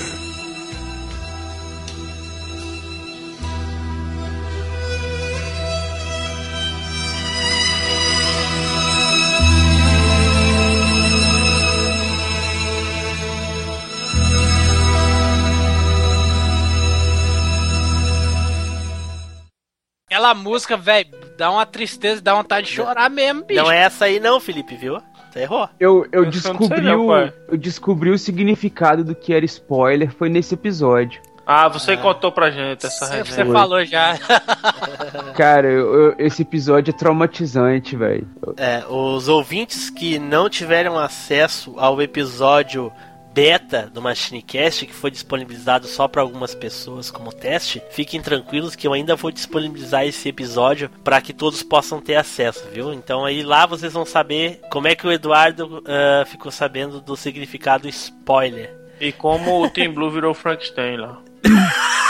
Música, 20.56 20.76
velho, 20.76 21.08
dá 21.36 21.50
uma 21.50 21.66
tristeza, 21.66 22.20
dá 22.22 22.34
vontade 22.34 22.66
de 22.66 22.72
chorar 22.72 23.10
mesmo, 23.10 23.44
bicho. 23.44 23.62
Não 23.62 23.70
é 23.70 23.78
essa 23.78 24.06
aí 24.06 24.18
não, 24.18 24.40
Felipe, 24.40 24.74
viu? 24.74 24.98
Você 25.30 25.40
errou. 25.40 25.68
Eu, 25.78 26.06
eu, 26.10 26.24
Eu 26.24 26.30
descobri 26.30 26.80
não 26.80 27.06
o, 27.08 27.14
eu 27.48 27.58
descobri 27.58 28.10
o 28.10 28.18
significado 28.18 29.04
do 29.04 29.14
que 29.14 29.34
era 29.34 29.44
spoiler 29.44 30.10
foi 30.10 30.28
nesse 30.30 30.54
episódio. 30.54 31.20
Ah, 31.48 31.68
você 31.68 31.96
contou 31.96 32.32
pra 32.32 32.50
gente 32.50 32.84
essa 32.86 33.04
resenha. 33.06 33.24
Você 33.24 33.52
falou 33.52 33.84
já. 33.84 34.18
Cara, 35.36 35.68
eu- 35.68 35.94
eu- 35.94 36.14
esse 36.18 36.42
episódio 36.42 36.90
é 36.92 36.96
traumatizante, 36.96 37.94
velho. 37.94 38.26
É, 38.56 38.82
os 38.88 39.28
ouvintes 39.28 39.90
que 39.90 40.18
não 40.18 40.48
tiveram 40.48 40.98
acesso 40.98 41.74
ao 41.76 42.00
episódio 42.02 42.90
beta 43.36 43.90
do 43.92 44.00
MachineCast, 44.00 44.86
que 44.86 44.94
foi 44.94 45.10
disponibilizado 45.10 45.86
só 45.86 46.08
para 46.08 46.22
algumas 46.22 46.54
pessoas 46.54 47.10
como 47.10 47.30
teste, 47.30 47.82
fiquem 47.90 48.22
tranquilos 48.22 48.74
que 48.74 48.86
eu 48.88 48.94
ainda 48.94 49.14
vou 49.14 49.30
disponibilizar 49.30 50.06
esse 50.06 50.30
episódio 50.30 50.88
para 51.04 51.20
que 51.20 51.34
todos 51.34 51.62
possam 51.62 52.00
ter 52.00 52.14
acesso, 52.14 52.66
viu? 52.72 52.94
Então 52.94 53.26
aí 53.26 53.42
lá 53.42 53.66
vocês 53.66 53.92
vão 53.92 54.06
saber 54.06 54.62
como 54.70 54.88
é 54.88 54.94
que 54.94 55.06
o 55.06 55.12
Eduardo 55.12 55.84
ah, 55.86 56.24
ficou 56.24 56.50
sabendo 56.50 56.98
do 56.98 57.14
significado 57.14 57.86
spoiler. 57.86 58.74
E 58.98 59.12
como 59.12 59.62
o 59.62 59.68
Team 59.68 59.92
Blue 59.92 60.10
virou 60.10 60.32
Frankenstein 60.32 60.96
lá. 60.96 61.18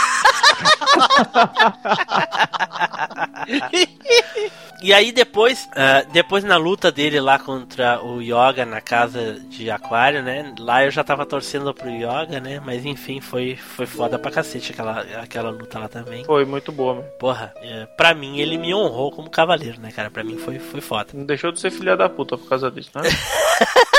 E 4.79 4.93
aí 4.93 5.11
depois, 5.11 5.67
ah, 5.75 6.03
depois 6.11 6.43
na 6.43 6.55
luta 6.55 6.91
dele 6.91 7.19
lá 7.19 7.39
contra 7.39 7.99
o 8.03 8.21
Yoga 8.21 8.63
na 8.65 8.79
casa 8.79 9.39
de 9.49 9.71
Aquário, 9.71 10.21
né? 10.21 10.53
Lá 10.59 10.85
eu 10.85 10.91
já 10.91 11.03
tava 11.03 11.25
torcendo 11.25 11.73
pro 11.73 11.89
Yoga, 11.89 12.39
né? 12.39 12.61
Mas 12.63 12.85
enfim, 12.85 13.19
foi, 13.19 13.55
foi 13.55 13.87
foda 13.87 14.19
pra 14.19 14.29
cacete 14.29 14.71
aquela, 14.71 15.01
aquela 15.21 15.49
luta 15.49 15.79
lá 15.79 15.87
também. 15.87 16.23
Foi 16.25 16.45
muito 16.45 16.71
boa, 16.71 16.95
mano. 16.95 17.07
Porra, 17.19 17.53
é, 17.57 17.87
pra 17.97 18.13
mim 18.13 18.39
ele 18.39 18.57
me 18.57 18.73
honrou 18.73 19.11
como 19.11 19.29
cavaleiro, 19.29 19.81
né, 19.81 19.91
cara? 19.91 20.11
Pra 20.11 20.23
mim 20.23 20.37
foi, 20.37 20.59
foi 20.59 20.79
foda. 20.79 21.09
Não 21.13 21.25
deixou 21.25 21.51
de 21.51 21.59
ser 21.59 21.71
filha 21.71 21.97
da 21.97 22.07
puta 22.07 22.37
por 22.37 22.47
causa 22.47 22.69
disso, 22.69 22.91
né? 22.95 23.01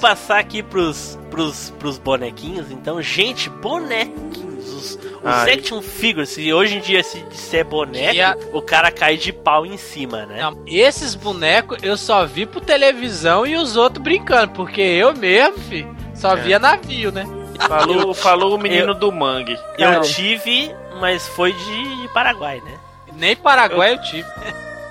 passar 0.00 0.38
aqui 0.38 0.62
pros, 0.62 1.18
pros, 1.30 1.70
pros 1.78 1.98
bonequinhos, 1.98 2.70
então. 2.70 3.00
Gente, 3.02 3.48
bonequinhos. 3.50 4.50
Os, 4.72 4.94
os 5.22 5.48
action 5.48 5.82
figures, 5.82 6.30
se 6.30 6.52
hoje 6.52 6.76
em 6.76 6.80
dia 6.80 7.02
se 7.02 7.20
disser 7.24 7.64
boneco, 7.66 8.20
a- 8.22 8.36
o 8.56 8.62
cara 8.62 8.90
cai 8.90 9.16
de 9.16 9.32
pau 9.32 9.66
em 9.66 9.76
cima, 9.76 10.24
né? 10.26 10.40
Não, 10.40 10.62
esses 10.66 11.14
bonecos 11.14 11.78
eu 11.82 11.96
só 11.96 12.24
vi 12.24 12.46
por 12.46 12.60
televisão 12.62 13.46
e 13.46 13.56
os 13.56 13.76
outros 13.76 14.02
brincando, 14.02 14.52
porque 14.52 14.80
eu 14.80 15.14
mesmo, 15.14 15.58
fi, 15.58 15.86
só 16.14 16.32
É. 16.32 16.36
via 16.36 16.58
navio, 16.58 17.12
né? 17.12 17.26
Falou, 17.68 18.14
falou 18.14 18.54
o 18.54 18.58
menino 18.58 18.92
Eu- 18.92 18.94
do 18.94 19.12
mangue. 19.12 19.52
Eu 19.76 19.90
Cara. 19.90 20.00
tive, 20.00 20.74
mas 20.98 21.26
foi 21.28 21.52
de 21.52 22.08
Paraguai, 22.14 22.62
né? 22.64 22.78
Nem 23.18 23.36
Paraguai 23.36 23.92
eu 23.92 24.00
tive. 24.02 24.26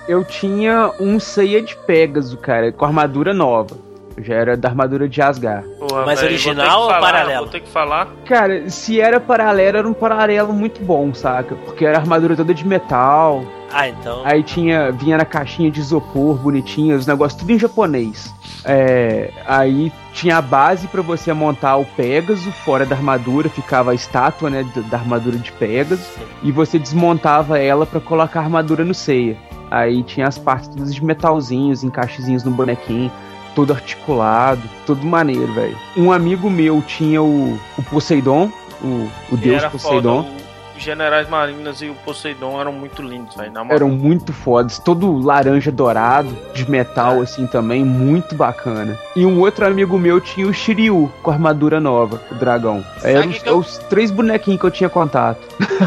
Eu 0.08 0.24
tinha 0.24 0.92
um 1.00 1.18
ceia 1.18 1.60
de 1.60 1.74
Pegasus, 1.76 2.38
cara, 2.40 2.70
com 2.70 2.84
armadura 2.84 3.34
nova. 3.34 3.76
Já 4.22 4.34
era 4.34 4.56
da 4.56 4.68
armadura 4.68 5.08
de 5.08 5.20
Asgard. 5.20 5.66
Porra, 5.78 6.06
Mas 6.06 6.20
velho, 6.20 6.32
original 6.32 6.66
que 6.66 6.82
ou 6.84 6.88
falar, 6.88 7.00
paralelo? 7.00 7.42
Vou 7.42 7.48
ter 7.48 7.60
que 7.60 7.68
falar. 7.68 8.08
Cara, 8.24 8.70
se 8.70 9.00
era 9.00 9.20
paralelo, 9.20 9.78
era 9.78 9.88
um 9.88 9.92
paralelo 9.92 10.52
muito 10.52 10.82
bom, 10.82 11.12
saca? 11.14 11.54
Porque 11.54 11.84
era 11.84 11.98
armadura 11.98 12.36
toda 12.36 12.52
de 12.54 12.66
metal. 12.66 13.42
Ah, 13.72 13.88
então. 13.88 14.22
Aí 14.24 14.42
tinha, 14.42 14.90
vinha 14.90 15.16
na 15.16 15.24
caixinha 15.24 15.70
de 15.70 15.80
isopor, 15.80 16.36
bonitinha, 16.36 16.96
os 16.96 17.06
negócios 17.06 17.40
tudo 17.40 17.52
em 17.52 17.58
japonês. 17.58 18.34
É, 18.64 19.30
aí 19.46 19.92
tinha 20.12 20.36
a 20.36 20.42
base 20.42 20.86
pra 20.88 21.02
você 21.02 21.32
montar 21.32 21.76
o 21.76 21.84
Pegasus, 21.84 22.52
fora 22.56 22.84
da 22.84 22.96
armadura 22.96 23.48
ficava 23.48 23.92
a 23.92 23.94
estátua, 23.94 24.50
né, 24.50 24.66
da 24.74 24.82
da 24.82 24.98
armadura 24.98 25.38
de 25.38 25.52
Pegasus, 25.52 26.06
e 26.42 26.50
você 26.50 26.78
desmontava 26.78 27.58
ela 27.58 27.86
pra 27.86 28.00
colocar 28.00 28.40
a 28.40 28.42
armadura 28.42 28.84
no 28.84 28.92
ceia. 28.92 29.36
Aí 29.70 30.02
tinha 30.02 30.26
as 30.26 30.36
partes 30.36 30.68
todas 30.68 30.92
de 30.92 31.02
metalzinhos, 31.02 31.84
encaixezinhos 31.84 32.42
no 32.42 32.50
bonequinho, 32.50 33.10
todo 33.54 33.72
articulado, 33.72 34.62
todo 34.86 35.04
maneiro, 35.06 35.52
velho. 35.52 35.76
Um 35.96 36.12
amigo 36.12 36.50
meu 36.50 36.82
tinha 36.82 37.22
o, 37.22 37.58
o 37.76 37.82
Poseidon, 37.82 38.50
o, 38.82 39.08
o 39.30 39.36
deus 39.36 39.64
Poseidon. 39.66 40.39
Generais 40.80 41.28
Marinas 41.28 41.82
e 41.82 41.88
o 41.88 41.94
Poseidon 41.94 42.58
eram 42.60 42.72
muito 42.72 43.02
lindos, 43.02 43.36
velho. 43.36 43.52
Na 43.52 43.62
moral. 43.62 43.76
Eram 43.76 43.88
muito 43.90 44.32
fodas, 44.32 44.78
todo 44.78 45.18
laranja 45.18 45.70
dourado, 45.70 46.34
de 46.54 46.68
metal 46.70 47.20
assim 47.20 47.46
também, 47.46 47.84
muito 47.84 48.34
bacana. 48.34 48.98
E 49.14 49.26
um 49.26 49.40
outro 49.40 49.66
amigo 49.66 49.98
meu 49.98 50.20
tinha 50.20 50.46
o 50.46 50.54
Shiryu, 50.54 51.12
com 51.22 51.30
armadura 51.30 51.80
nova, 51.80 52.20
o 52.30 52.34
dragão. 52.34 52.84
Eram 53.02 53.28
os, 53.30 53.44
eu- 53.44 53.58
os 53.58 53.78
três 53.90 54.10
bonequinhos 54.10 54.60
que 54.60 54.66
eu 54.66 54.70
tinha 54.70 54.88
contato. 54.88 55.40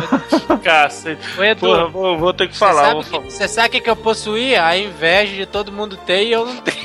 Cacete. 0.64 1.40
Ô, 1.40 1.44
Edu, 1.44 1.60
Porra, 1.62 1.88
vou, 1.88 2.18
vou 2.18 2.34
ter 2.34 2.48
que 2.48 2.54
Você 2.54 2.60
falar. 2.60 2.92
sabe, 2.92 3.04
que- 3.04 3.32
você 3.32 3.48
sabe 3.48 3.68
o 3.68 3.72
que, 3.72 3.82
que 3.82 3.90
eu 3.90 3.96
possuía? 3.96 4.66
A 4.66 4.78
inveja 4.78 5.36
de 5.36 5.46
todo 5.46 5.72
mundo 5.72 5.98
ter 5.98 6.24
e 6.24 6.32
eu 6.32 6.46
não 6.46 6.58
tenho. 6.58 6.78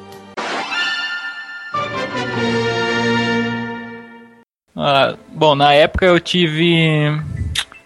Ah, 4.76 5.14
bom, 5.28 5.54
na 5.54 5.72
época 5.72 6.06
eu 6.06 6.18
tive. 6.20 7.20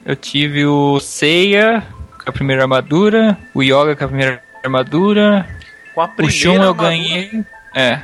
Eu 0.04 0.14
tive 0.16 0.66
o 0.66 1.00
Seiya 1.00 1.82
com 2.22 2.28
a 2.28 2.32
primeira 2.32 2.62
armadura, 2.62 3.38
o 3.54 3.62
Yoga 3.62 3.96
com 3.96 4.04
a 4.04 4.08
primeira 4.08 4.42
armadura, 4.62 5.48
Com 5.94 6.00
a 6.02 6.04
o 6.04 6.08
primeira 6.08 6.38
Shun 6.38 6.62
eu 6.62 6.74
ganhei. 6.74 7.44
É. 7.74 8.00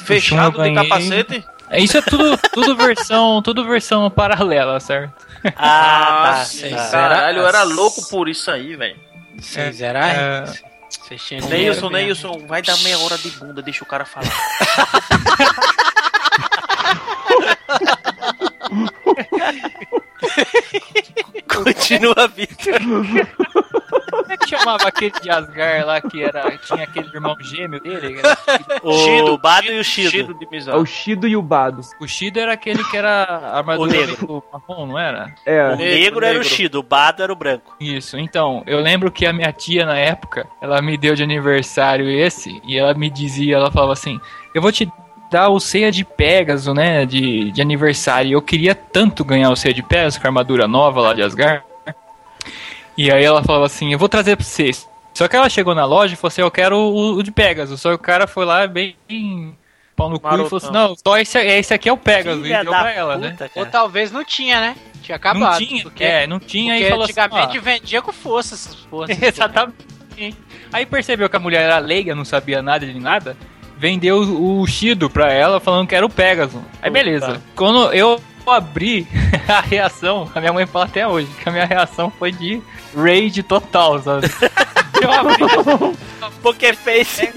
Fechado 0.00 0.58
eu 0.58 0.64
de 0.64 0.70
ganhei. 0.74 0.88
capacete? 0.88 1.44
É, 1.70 1.80
Isso 1.80 1.96
é 1.96 2.02
tudo, 2.02 2.36
tudo 2.52 2.76
versão, 2.76 3.40
tudo 3.42 3.64
versão 3.64 4.10
paralela, 4.10 4.78
certo? 4.80 5.14
Ah, 5.56 6.40
Ah, 6.40 6.44
sim. 6.44 6.70
Caralho, 6.90 7.38
eu 7.38 7.46
era 7.48 7.62
louco 7.62 8.08
por 8.10 8.28
isso 8.28 8.50
aí, 8.50 8.76
velho. 8.76 8.96
Vocês 9.38 9.80
É, 9.80 9.86
é. 9.86 10.44
Tinham 11.16 11.48
Neilson, 11.48 11.88
dinheiro 11.88 11.90
Neilson, 11.90 12.46
vai 12.46 12.60
dar 12.62 12.76
meia 12.78 12.98
hora 12.98 13.16
de 13.18 13.30
bunda, 13.30 13.62
deixa 13.62 13.82
o 13.82 13.86
cara 13.86 14.04
falar. 14.04 14.26
Continua, 21.88 22.28
Victor. 22.28 22.78
Como 24.10 24.32
é 24.32 24.36
que 24.36 24.48
chamava 24.48 24.88
aquele 24.88 25.12
de 25.20 25.30
Asgar 25.30 25.84
lá 25.86 26.00
que 26.00 26.22
era, 26.22 26.56
tinha 26.58 26.84
aquele 26.84 27.08
irmão 27.08 27.36
gêmeo 27.40 27.80
dele? 27.80 28.20
O 28.82 28.92
Shido, 28.92 29.38
Bado 29.38 29.66
e 29.66 29.80
o 29.80 29.84
Shido. 29.84 30.10
Shido 30.10 30.34
de 30.34 30.44
É 30.44 30.48
Misato. 30.50 30.78
o 30.78 30.86
Shido 30.86 31.28
e 31.28 31.36
o 31.36 31.42
Bado. 31.42 31.80
O 32.00 32.06
Shido 32.06 32.38
era 32.38 32.52
aquele 32.52 32.82
que 32.84 32.96
era 32.96 33.24
a 33.24 33.58
armadura 33.58 33.90
O 33.90 33.92
negro. 33.92 34.26
do 34.26 34.44
marrom, 34.52 34.86
não 34.86 34.98
era? 34.98 35.34
É, 35.46 35.68
O 35.72 35.76
negro 35.76 36.24
era 36.24 36.38
o. 36.38 36.44
Shido, 36.44 36.78
o 36.80 36.82
Bado 36.82 37.22
era 37.22 37.32
o 37.32 37.36
branco. 37.36 37.74
Isso, 37.80 38.18
então, 38.18 38.62
eu 38.66 38.80
lembro 38.80 39.10
que 39.10 39.26
a 39.26 39.32
minha 39.32 39.52
tia 39.52 39.84
na 39.86 39.96
época, 39.96 40.46
ela 40.60 40.80
me 40.82 40.96
deu 40.96 41.14
de 41.14 41.22
aniversário 41.22 42.08
esse, 42.08 42.60
e 42.64 42.78
ela 42.78 42.94
me 42.94 43.08
dizia, 43.10 43.56
ela 43.56 43.70
falava 43.70 43.92
assim, 43.92 44.20
eu 44.54 44.60
vou 44.62 44.70
te 44.72 44.90
dar 45.30 45.48
o 45.48 45.58
ceia 45.58 45.90
de 45.90 46.04
Pegasus, 46.04 46.74
né, 46.74 47.06
de, 47.06 47.50
de 47.50 47.62
aniversário, 47.62 48.28
e 48.28 48.32
eu 48.32 48.42
queria 48.42 48.74
tanto 48.74 49.24
ganhar 49.24 49.50
o 49.50 49.56
ceia 49.56 49.72
de 49.74 49.82
Pegasus 49.82 50.18
com 50.18 50.26
a 50.26 50.30
armadura 50.30 50.68
nova 50.68 51.00
lá 51.00 51.14
de 51.14 51.22
Asgard, 51.22 51.64
e 53.06 53.10
aí 53.10 53.24
ela 53.24 53.42
falava 53.42 53.66
assim, 53.66 53.92
eu 53.92 53.98
vou 53.98 54.08
trazer 54.08 54.36
pra 54.36 54.44
vocês. 54.44 54.88
Só 55.14 55.28
que 55.28 55.36
ela 55.36 55.48
chegou 55.48 55.74
na 55.74 55.84
loja 55.84 56.14
e 56.14 56.16
falou 56.16 56.28
assim, 56.28 56.40
eu 56.40 56.50
quero 56.50 56.76
o, 56.76 57.14
o 57.16 57.22
de 57.22 57.30
Pegasus, 57.30 57.80
só 57.80 57.90
que 57.90 57.96
o 57.96 57.98
cara 57.98 58.26
foi 58.26 58.44
lá 58.44 58.66
bem... 58.66 58.96
Pau 59.94 60.08
no 60.08 60.18
cu 60.18 60.26
e 60.26 60.30
falou 60.30 60.38
Marotão. 60.38 60.56
assim, 60.56 60.70
não, 60.72 60.94
só 60.96 61.18
esse, 61.18 61.38
esse 61.38 61.74
aqui 61.74 61.88
é 61.88 61.92
o 61.92 61.98
Pegasus, 61.98 62.42
Filha 62.42 62.60
e 62.60 62.64
deu 62.64 62.72
pra 62.72 62.92
ela, 62.92 63.14
puta, 63.16 63.28
né? 63.28 63.36
cara. 63.36 63.50
Ou 63.56 63.66
talvez 63.66 64.10
não 64.10 64.24
tinha, 64.24 64.58
né? 64.60 64.76
Tinha 65.02 65.16
acabado. 65.16 65.60
não 65.60 65.66
tinha, 65.66 65.82
porque, 65.82 66.04
é, 66.04 66.26
não 66.26 66.40
tinha, 66.40 66.72
porque 66.74 66.86
e 66.86 66.90
falou 66.90 67.04
assim, 67.04 67.20
antigamente 67.20 67.58
"Ah, 67.58 67.60
vendia 67.60 68.00
com 68.02 68.12
força 68.12 68.54
essas 68.54 68.74
porras. 68.76 69.10
Exatamente. 69.20 69.76
Aí 70.72 70.86
percebeu 70.86 71.28
que 71.28 71.36
a 71.36 71.40
mulher 71.40 71.62
era 71.64 71.78
leiga, 71.78 72.14
não 72.14 72.24
sabia 72.24 72.62
nada 72.62 72.86
de 72.86 72.98
nada. 72.98 73.36
Vendeu 73.76 74.18
o 74.18 74.66
Shido 74.66 75.10
pra 75.10 75.30
ela, 75.32 75.58
falando 75.60 75.88
que 75.88 75.94
era 75.94 76.06
o 76.06 76.10
Pegasus. 76.10 76.62
Aí 76.80 76.90
beleza. 76.90 77.42
Quando 77.54 77.92
eu 77.92 78.18
abri 78.50 79.06
a 79.48 79.60
reação, 79.60 80.30
a 80.34 80.40
minha 80.40 80.52
mãe 80.52 80.66
fala 80.66 80.84
até 80.86 81.06
hoje, 81.06 81.28
que 81.42 81.48
a 81.48 81.52
minha 81.52 81.64
reação 81.64 82.10
foi 82.10 82.32
de 82.32 82.60
rage 82.96 83.42
total, 83.42 84.00
sabe? 84.02 84.26
Eu 85.02 85.10
abri, 85.12 85.36
Pokéface. 86.42 87.28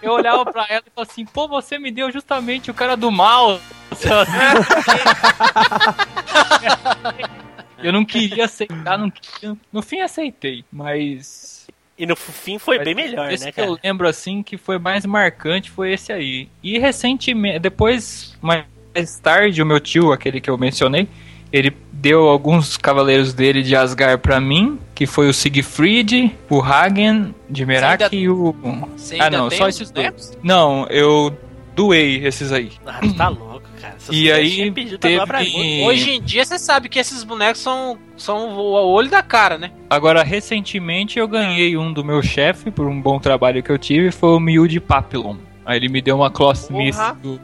eu 0.00 0.12
olhava 0.12 0.44
pra 0.44 0.66
ela 0.68 0.82
e 0.86 0.90
falava 0.94 1.10
assim, 1.10 1.24
pô, 1.24 1.48
você 1.48 1.78
me 1.80 1.90
deu 1.90 2.12
justamente 2.12 2.70
o 2.70 2.74
cara 2.74 2.96
do 2.96 3.10
mal. 3.10 3.58
Eu 7.82 7.92
não 7.92 8.04
queria 8.04 8.44
aceitar, 8.46 8.98
não 8.98 9.10
queria- 9.10 9.56
no 9.72 9.82
fim 9.82 10.00
aceitei, 10.00 10.64
mas 10.72 11.66
E 11.98 12.04
no 12.06 12.14
fim 12.14 12.58
foi 12.58 12.78
bem 12.78 12.94
Mas 12.94 13.10
melhor, 13.10 13.32
esse 13.32 13.46
né, 13.46 13.52
que 13.52 13.60
eu 13.60 13.68
cara? 13.74 13.80
lembro 13.82 14.06
assim 14.08 14.42
que 14.42 14.56
foi 14.58 14.78
mais 14.78 15.04
marcante 15.06 15.70
foi 15.70 15.92
esse 15.94 16.12
aí. 16.12 16.46
E 16.62 16.78
recentemente, 16.78 17.58
depois, 17.58 18.36
mais 18.42 18.64
tarde, 19.04 19.62
o 19.62 19.66
meu 19.66 19.80
tio, 19.80 20.12
aquele 20.12 20.40
que 20.40 20.48
eu 20.50 20.56
mencionei, 20.58 21.08
ele 21.52 21.74
deu 21.92 22.28
alguns 22.28 22.76
cavaleiros 22.76 23.32
dele 23.32 23.62
de 23.62 23.74
Asgard 23.74 24.20
pra 24.22 24.40
mim, 24.40 24.78
que 24.94 25.06
foi 25.06 25.28
o 25.28 25.32
Siegfried, 25.34 26.34
o 26.50 26.60
Hagen 26.60 27.34
de 27.48 27.64
Merak 27.66 28.02
ainda- 28.04 28.16
e 28.16 28.28
o. 28.28 28.54
Você 28.96 29.16
Ah, 29.20 29.30
não, 29.30 29.50
só 29.50 29.68
esses 29.68 29.90
dois. 29.90 30.36
Não, 30.42 30.86
eu 30.90 31.36
doei 31.74 32.24
esses 32.26 32.52
aí. 32.52 32.72
Ah, 32.86 33.00
tá 33.16 33.28
louco, 33.28 33.62
cara. 33.80 33.96
E 34.10 34.30
aí 34.30 34.70
pedido 34.70 34.98
pra 35.26 35.38
teve- 35.38 35.50
mim. 35.58 35.84
Hoje 35.84 36.10
em 36.12 36.22
dia 36.22 36.44
você 36.44 36.58
sabe 36.58 36.88
que 36.88 36.98
esses 36.98 37.22
bonecos 37.24 37.60
são, 37.60 37.98
são 38.16 38.56
o 38.56 38.72
olho 38.92 39.08
da 39.10 39.22
cara, 39.22 39.56
né? 39.58 39.70
Agora, 39.88 40.22
recentemente 40.22 41.18
eu 41.18 41.28
ganhei 41.28 41.76
um 41.76 41.92
do 41.92 42.04
meu 42.04 42.22
chefe 42.22 42.70
por 42.70 42.86
um 42.86 43.00
bom 43.00 43.18
trabalho 43.18 43.62
que 43.62 43.70
eu 43.70 43.78
tive, 43.78 44.10
foi 44.10 44.30
o 44.30 44.40
Mil 44.40 44.66
de 44.66 44.80
Papillon. 44.80 45.36
Aí 45.66 45.76
ele 45.78 45.88
me 45.88 46.00
deu 46.00 46.16
uma 46.16 46.30
Clothmith 46.30 46.94
Porra. 46.94 47.14
do, 47.20 47.38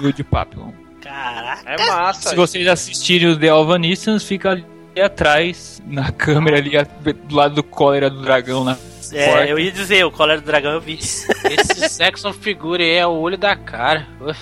do 0.00 0.12
de 0.12 0.22
Papillon. 0.22 0.70
caraca. 1.00 1.62
É 1.70 1.86
massa. 1.86 2.28
Se 2.28 2.36
vocês 2.36 2.66
assistirem 2.68 3.28
o 3.30 3.38
The 3.38 3.48
Alvanistans, 3.48 4.22
fica 4.22 4.50
ali 4.50 4.64
atrás, 5.02 5.82
na 5.86 6.12
câmera 6.12 6.58
ali, 6.58 6.76
a- 6.76 6.82
do 7.24 7.34
lado 7.34 7.54
do 7.54 7.62
cólera 7.62 8.10
do 8.10 8.20
dragão, 8.20 8.64
né? 8.64 8.76
É, 9.14 9.26
Porta. 9.28 9.46
eu 9.46 9.58
ia 9.58 9.70
dizer, 9.70 10.04
o 10.06 10.10
Cólera 10.10 10.40
do 10.40 10.46
Dragão 10.46 10.72
eu 10.72 10.80
vi. 10.80 10.94
Esse 10.98 11.88
Sexon 11.90 12.32
Figure 12.32 12.82
aí 12.82 12.92
é 12.96 13.06
o 13.06 13.10
olho 13.10 13.36
da 13.36 13.54
cara. 13.54 14.06
Uf, 14.18 14.40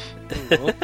louco. 0.61 0.75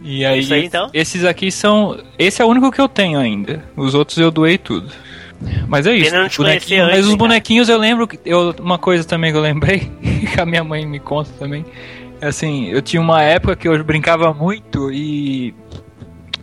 E 0.00 0.24
aí, 0.24 0.50
aí, 0.50 0.64
então? 0.64 0.88
esses 0.94 1.24
aqui 1.26 1.50
são. 1.52 2.02
Esse 2.18 2.40
é 2.40 2.44
o 2.44 2.48
único 2.48 2.72
que 2.72 2.80
eu 2.80 2.88
tenho 2.88 3.18
ainda. 3.18 3.62
Os 3.76 3.94
outros 3.94 4.16
eu 4.16 4.30
doei 4.30 4.56
tudo. 4.56 4.90
Mas 5.66 5.86
é 5.86 5.94
isso. 5.94 6.10
Bonequinho- 6.36 6.84
mas 6.84 6.92
antes, 6.94 7.00
os 7.00 7.06
cara? 7.06 7.16
bonequinhos 7.18 7.68
eu 7.68 7.78
lembro. 7.78 8.06
que 8.06 8.18
Eu, 8.24 8.54
uma 8.60 8.78
coisa 8.78 9.04
também 9.04 9.30
que 9.32 9.38
eu 9.38 9.42
lembrei, 9.42 9.90
que 10.34 10.40
a 10.40 10.44
minha 10.44 10.62
mãe 10.64 10.84
me 10.86 11.00
conta 11.00 11.30
também. 11.38 11.64
é 12.20 12.26
Assim, 12.26 12.66
eu 12.68 12.82
tinha 12.82 13.00
uma 13.00 13.22
época 13.22 13.56
que 13.56 13.66
eu 13.68 13.82
brincava 13.84 14.32
muito 14.34 14.90
e. 14.92 15.54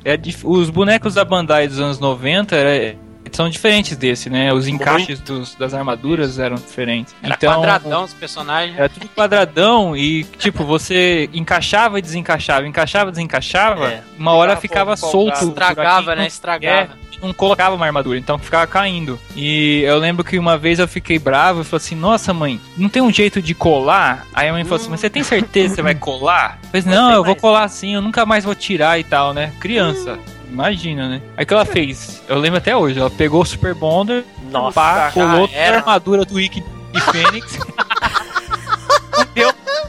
É, 0.04 0.16
dif- 0.18 0.46
os 0.48 0.70
bonecos 0.70 1.14
da 1.16 1.26
Bandai 1.26 1.68
dos 1.68 1.80
anos 1.80 2.00
90 2.00 2.56
era- 2.56 2.96
são 3.34 3.50
diferentes 3.50 3.96
desse, 3.98 4.30
né? 4.30 4.54
Os 4.54 4.68
encaixes 4.70 5.20
dos- 5.20 5.54
das 5.56 5.74
armaduras 5.74 6.40
eram 6.40 6.56
diferentes. 6.56 7.14
Era 7.22 7.36
então, 7.36 7.54
quadradão 7.56 8.04
os 8.06 8.14
personagens. 8.14 8.80
Era 8.80 8.88
tudo 8.88 9.08
quadradão 9.10 9.96
e, 9.98 10.24
tipo, 10.40 10.64
você 10.64 11.30
encaixava 11.34 12.00
e 12.00 12.02
desencaixava, 12.02 12.66
encaixava 12.66 13.10
e 13.10 13.12
desencaixava, 13.12 13.90
É. 13.92 14.02
uma 14.18 14.32
hora 14.32 14.56
Ficava 14.56 14.96
solto. 14.96 15.44
Estragava, 15.50 16.16
né? 16.16 16.26
Estragava. 16.26 16.94
é, 16.94 17.07
não 17.22 17.34
colocava 17.34 17.76
uma 17.76 17.86
armadura, 17.86 18.18
então 18.18 18.38
ficava 18.38 18.68
caindo. 18.68 19.20
E 19.36 19.82
eu 19.82 19.98
lembro 19.98 20.24
que 20.24 20.38
uma 20.38 20.58
vez 20.58 20.80
eu 20.80 20.88
fiquei 20.88 21.18
bravo 21.20 21.62
e 21.62 21.64
falei 21.64 21.84
assim: 21.86 21.96
Nossa, 21.96 22.34
mãe, 22.34 22.60
não 22.78 22.90
tem 22.90 23.02
um 23.02 23.12
jeito 23.12 23.42
de 23.42 23.54
colar? 23.54 24.26
Aí 24.34 24.50
a 24.50 24.54
mãe 24.54 24.64
falou 24.64 24.78
assim: 24.78 24.90
Mas 24.90 25.00
você 25.00 25.10
tem 25.10 25.24
certeza 25.24 25.70
que 25.70 25.76
você 25.76 25.82
vai 25.82 25.96
colar? 25.96 26.60
Eu 26.74 26.82
falei: 26.82 26.98
Não, 26.98 27.08
tem 27.08 27.16
eu 27.18 27.24
vou 27.24 27.36
colar 27.36 27.64
assim, 27.64 27.96
eu 27.96 28.02
nunca 28.02 28.26
mais 28.26 28.44
vou 28.44 28.56
tirar 28.56 29.00
e 29.00 29.04
tal, 29.04 29.34
né? 29.34 29.52
Criança. 29.60 30.20
Imagina, 30.50 31.10
né? 31.10 31.22
Aí 31.36 31.44
o 31.44 31.48
que 31.48 31.54
ela 31.54 31.66
fez? 31.66 32.24
Eu 32.28 32.38
lembro 32.40 32.58
até 32.58 32.76
hoje. 32.76 33.00
Ela 33.00 33.10
pegou 33.10 33.42
o 33.42 33.46
Super 33.46 33.74
Bonder, 33.74 34.24
Nossa, 34.50 34.74
pá, 34.74 35.12
colou 35.14 35.50
era. 35.52 35.78
a 35.78 35.80
armadura 35.80 36.24
do 36.24 36.36
Wiki 36.36 36.64
de 36.94 37.02
Fênix. 37.02 37.60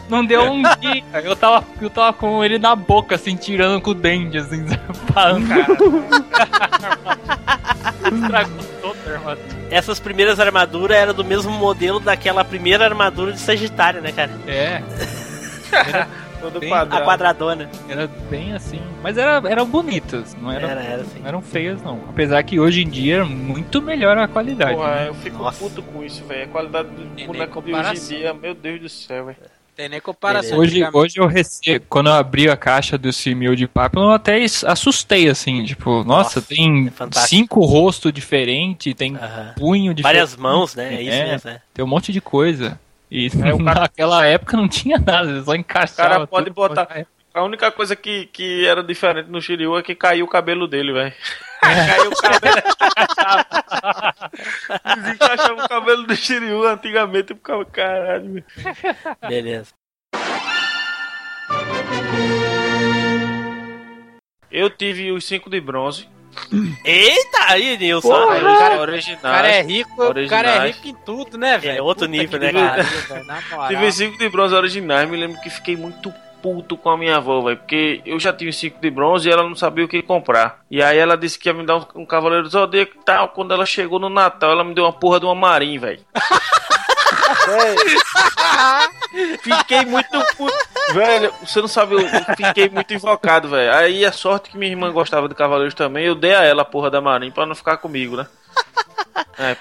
não, 0.08 0.24
deu, 0.24 0.42
um 0.50 0.62
dia. 0.80 1.02
Eu 1.24 1.36
tava, 1.36 1.64
eu 1.80 1.90
tava 1.90 2.12
com 2.12 2.44
ele 2.44 2.58
na 2.58 2.74
boca, 2.76 3.14
assim, 3.14 3.36
tirando 3.36 3.80
com 3.80 3.90
o 3.90 3.94
dente, 3.94 4.38
assim, 4.38 4.64
falando, 5.12 5.46
Estragou 8.12 8.64
toda 8.80 8.98
a 9.10 9.12
armadura. 9.14 9.48
essas 9.70 10.00
primeiras 10.00 10.40
armaduras 10.40 10.96
eram 10.96 11.14
do 11.14 11.24
mesmo 11.24 11.52
modelo 11.52 12.00
daquela 12.00 12.44
primeira 12.44 12.84
armadura 12.84 13.32
de 13.32 13.38
Sagitário, 13.40 14.00
né, 14.00 14.12
cara? 14.12 14.30
É. 14.46 14.82
Todo 16.40 16.60
Bem- 16.60 16.72
A 16.72 16.76
quadrado. 16.86 17.04
quadradona. 17.04 17.70
Era 17.88 18.06
bem 18.30 18.52
assim. 18.54 18.80
Mas 19.02 19.18
era, 19.18 19.42
eram 19.50 19.66
bonitas, 19.66 20.36
não 20.40 20.52
eram, 20.52 20.68
Era, 20.68 20.80
era 20.82 21.02
assim. 21.02 21.18
não 21.18 21.26
eram 21.28 21.42
feias, 21.42 21.82
não. 21.82 22.00
Apesar 22.08 22.40
que 22.44 22.60
hoje 22.60 22.82
em 22.82 22.88
dia 22.88 23.16
é 23.18 23.24
muito 23.24 23.82
melhor 23.82 24.16
a 24.16 24.28
qualidade. 24.28 24.76
Porra, 24.76 24.94
né? 24.94 25.08
eu 25.08 25.14
fico 25.14 25.38
Nossa. 25.42 25.58
puto 25.58 25.82
com 25.82 26.04
isso, 26.04 26.24
velho. 26.26 26.44
A 26.44 26.46
qualidade 26.48 26.88
do 26.90 27.04
nem 27.16 27.26
boneco 27.26 27.60
de 27.60 27.74
hoje 27.74 27.90
em 27.90 28.18
dia, 28.18 28.32
meu 28.34 28.54
Deus 28.54 28.80
do 28.80 28.88
céu, 28.88 29.26
velho. 29.26 29.36
Tem 29.78 29.88
nem 29.88 30.00
comparação. 30.00 30.58
Hoje, 30.58 30.82
antigamente. 30.82 30.96
hoje 30.98 31.18
eu 31.20 31.26
recebo, 31.28 31.86
quando 31.88 32.08
eu 32.08 32.14
abri 32.14 32.50
a 32.50 32.56
caixa 32.56 32.98
desse 32.98 33.32
mil 33.32 33.54
de 33.54 33.68
papo, 33.68 34.00
eu 34.00 34.10
até 34.10 34.44
assustei, 34.66 35.28
assim, 35.28 35.62
tipo, 35.64 36.02
nossa, 36.02 36.40
Nossa, 36.40 36.42
tem 36.42 36.88
é 36.88 37.20
cinco 37.20 37.64
rostos 37.64 38.12
diferentes, 38.12 38.92
tem 38.96 39.14
Aham. 39.14 39.54
punho 39.56 39.94
diferente. 39.94 40.02
Várias 40.02 40.34
mãos, 40.36 40.74
né? 40.74 40.96
É 40.96 41.00
isso 41.02 41.12
É. 41.12 41.30
mesmo, 41.30 41.50
né? 41.50 41.60
Tem 41.72 41.84
um 41.84 41.88
monte 41.88 42.12
de 42.12 42.20
coisa. 42.20 42.76
E 43.08 43.26
É, 43.40 43.54
o 43.54 43.62
cara- 43.62 43.80
naquela 43.86 44.26
época 44.26 44.56
não 44.56 44.66
tinha 44.66 44.98
nada, 44.98 45.44
só 45.44 45.52
O 45.52 45.54
encaixava. 45.54 46.08
cara 46.08 46.26
pode 46.26 46.46
tudo. 46.46 46.54
botar. 46.56 47.06
A 47.38 47.44
única 47.44 47.70
coisa 47.70 47.94
que, 47.94 48.26
que 48.26 48.66
era 48.66 48.82
diferente 48.82 49.30
no 49.30 49.40
Shiryu 49.40 49.78
é 49.78 49.82
que 49.82 49.94
caiu 49.94 50.24
o 50.24 50.28
cabelo 50.28 50.66
dele, 50.66 50.92
velho. 50.92 51.14
caiu 51.62 52.10
o 52.10 52.16
cabelo. 52.16 52.56
Desencaixava 54.96 55.64
o 55.64 55.68
cabelo 55.68 56.02
do 56.02 56.16
Shiryu 56.16 56.66
antigamente. 56.66 57.30
Eu 57.30 57.36
ficava, 57.36 57.64
caralho. 57.64 58.44
Beleza. 59.28 59.72
Eu 64.50 64.68
tive 64.68 65.12
os 65.12 65.24
cinco 65.24 65.48
de 65.48 65.60
bronze. 65.60 66.08
Eita, 66.84 67.52
aí, 67.52 67.78
Nilson. 67.78 68.08
Porra! 68.08 68.40
Cara- 68.40 68.80
originais. 68.80 69.18
O 69.18 69.22
cara 69.22 69.48
é 69.48 69.62
rico, 69.62 70.04
o 70.04 70.28
cara 70.28 70.50
é 70.50 70.66
rico 70.66 70.88
em 70.88 70.94
tudo, 70.94 71.38
né, 71.38 71.56
velho? 71.56 71.78
É 71.78 71.82
outro 71.82 72.06
Puta 72.06 72.18
nível, 72.18 72.40
né, 72.40 72.52
cara? 72.52 72.84
Tive 73.68 73.92
cinco 73.92 74.18
de 74.18 74.28
bronze 74.28 74.54
originais. 74.56 75.08
Me 75.08 75.16
lembro 75.16 75.40
que 75.40 75.50
fiquei 75.50 75.76
muito 75.76 76.12
puto 76.42 76.76
com 76.76 76.90
a 76.90 76.96
minha 76.96 77.16
avó, 77.16 77.40
velho. 77.42 77.56
Porque 77.56 78.00
eu 78.04 78.18
já 78.18 78.32
tinha 78.32 78.52
cinco 78.52 78.80
de 78.80 78.90
bronze 78.90 79.28
e 79.28 79.32
ela 79.32 79.42
não 79.42 79.54
sabia 79.54 79.84
o 79.84 79.88
que 79.88 80.02
comprar. 80.02 80.60
E 80.70 80.82
aí 80.82 80.98
ela 80.98 81.16
disse 81.16 81.38
que 81.38 81.48
ia 81.48 81.54
me 81.54 81.64
dar 81.64 81.76
um, 81.76 81.86
um 82.02 82.06
Cavaleiro 82.06 82.48
Zodíaco 82.48 82.92
e 82.96 83.04
tal. 83.04 83.28
Quando 83.28 83.52
ela 83.52 83.66
chegou 83.66 83.98
no 83.98 84.08
Natal, 84.08 84.50
ela 84.50 84.64
me 84.64 84.74
deu 84.74 84.84
uma 84.84 84.92
porra 84.92 85.20
de 85.20 85.26
uma 85.26 85.34
Marim, 85.34 85.78
velho. 85.78 86.00
Fiquei 89.42 89.84
muito 89.84 90.24
puto. 90.36 90.56
Velho, 90.92 91.32
você 91.40 91.60
não 91.60 91.68
sabe, 91.68 91.94
eu 91.94 92.00
fiquei 92.36 92.68
muito 92.68 92.92
invocado, 92.94 93.48
velho. 93.48 93.72
Aí 93.74 94.04
a 94.04 94.12
sorte 94.12 94.50
que 94.50 94.58
minha 94.58 94.70
irmã 94.70 94.90
gostava 94.92 95.28
de 95.28 95.34
Cavaleiros 95.34 95.74
também, 95.74 96.04
eu 96.06 96.14
dei 96.14 96.34
a 96.34 96.42
ela 96.42 96.62
a 96.62 96.64
porra 96.64 96.90
da 96.90 97.00
Marim 97.00 97.30
pra 97.30 97.46
não 97.46 97.54
ficar 97.54 97.76
comigo, 97.78 98.16
né? 98.16 98.26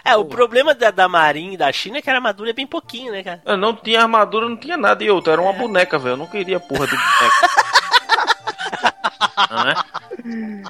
É, 0.04 0.16
o 0.16 0.26
problema 0.26 0.74
da, 0.74 0.90
da 0.90 1.08
Marin 1.08 1.54
e 1.54 1.58
da 1.58 1.72
China 1.72 1.98
é 1.98 2.02
que 2.02 2.10
a 2.10 2.16
armadura 2.16 2.50
é 2.50 2.54
bem 2.54 2.66
pouquinho, 2.66 3.12
né, 3.12 3.22
cara? 3.22 3.42
Eu 3.46 3.58
não 3.58 3.76
tinha 3.76 4.02
armadura, 4.02 4.50
não 4.50 4.58
tinha 4.58 4.78
nada 4.78 5.04
e 5.04 5.10
outra. 5.10 5.34
Era 5.34 5.42
uma 5.42 5.54
boneca, 5.54 6.00
velho. 6.00 6.14
Eu 6.14 6.18
não 6.18 6.28
queria 6.28 6.60
porra 6.60 6.88
de 6.88 6.96
boneca. 6.96 7.68
Não 9.50 9.70
é? 9.70 9.76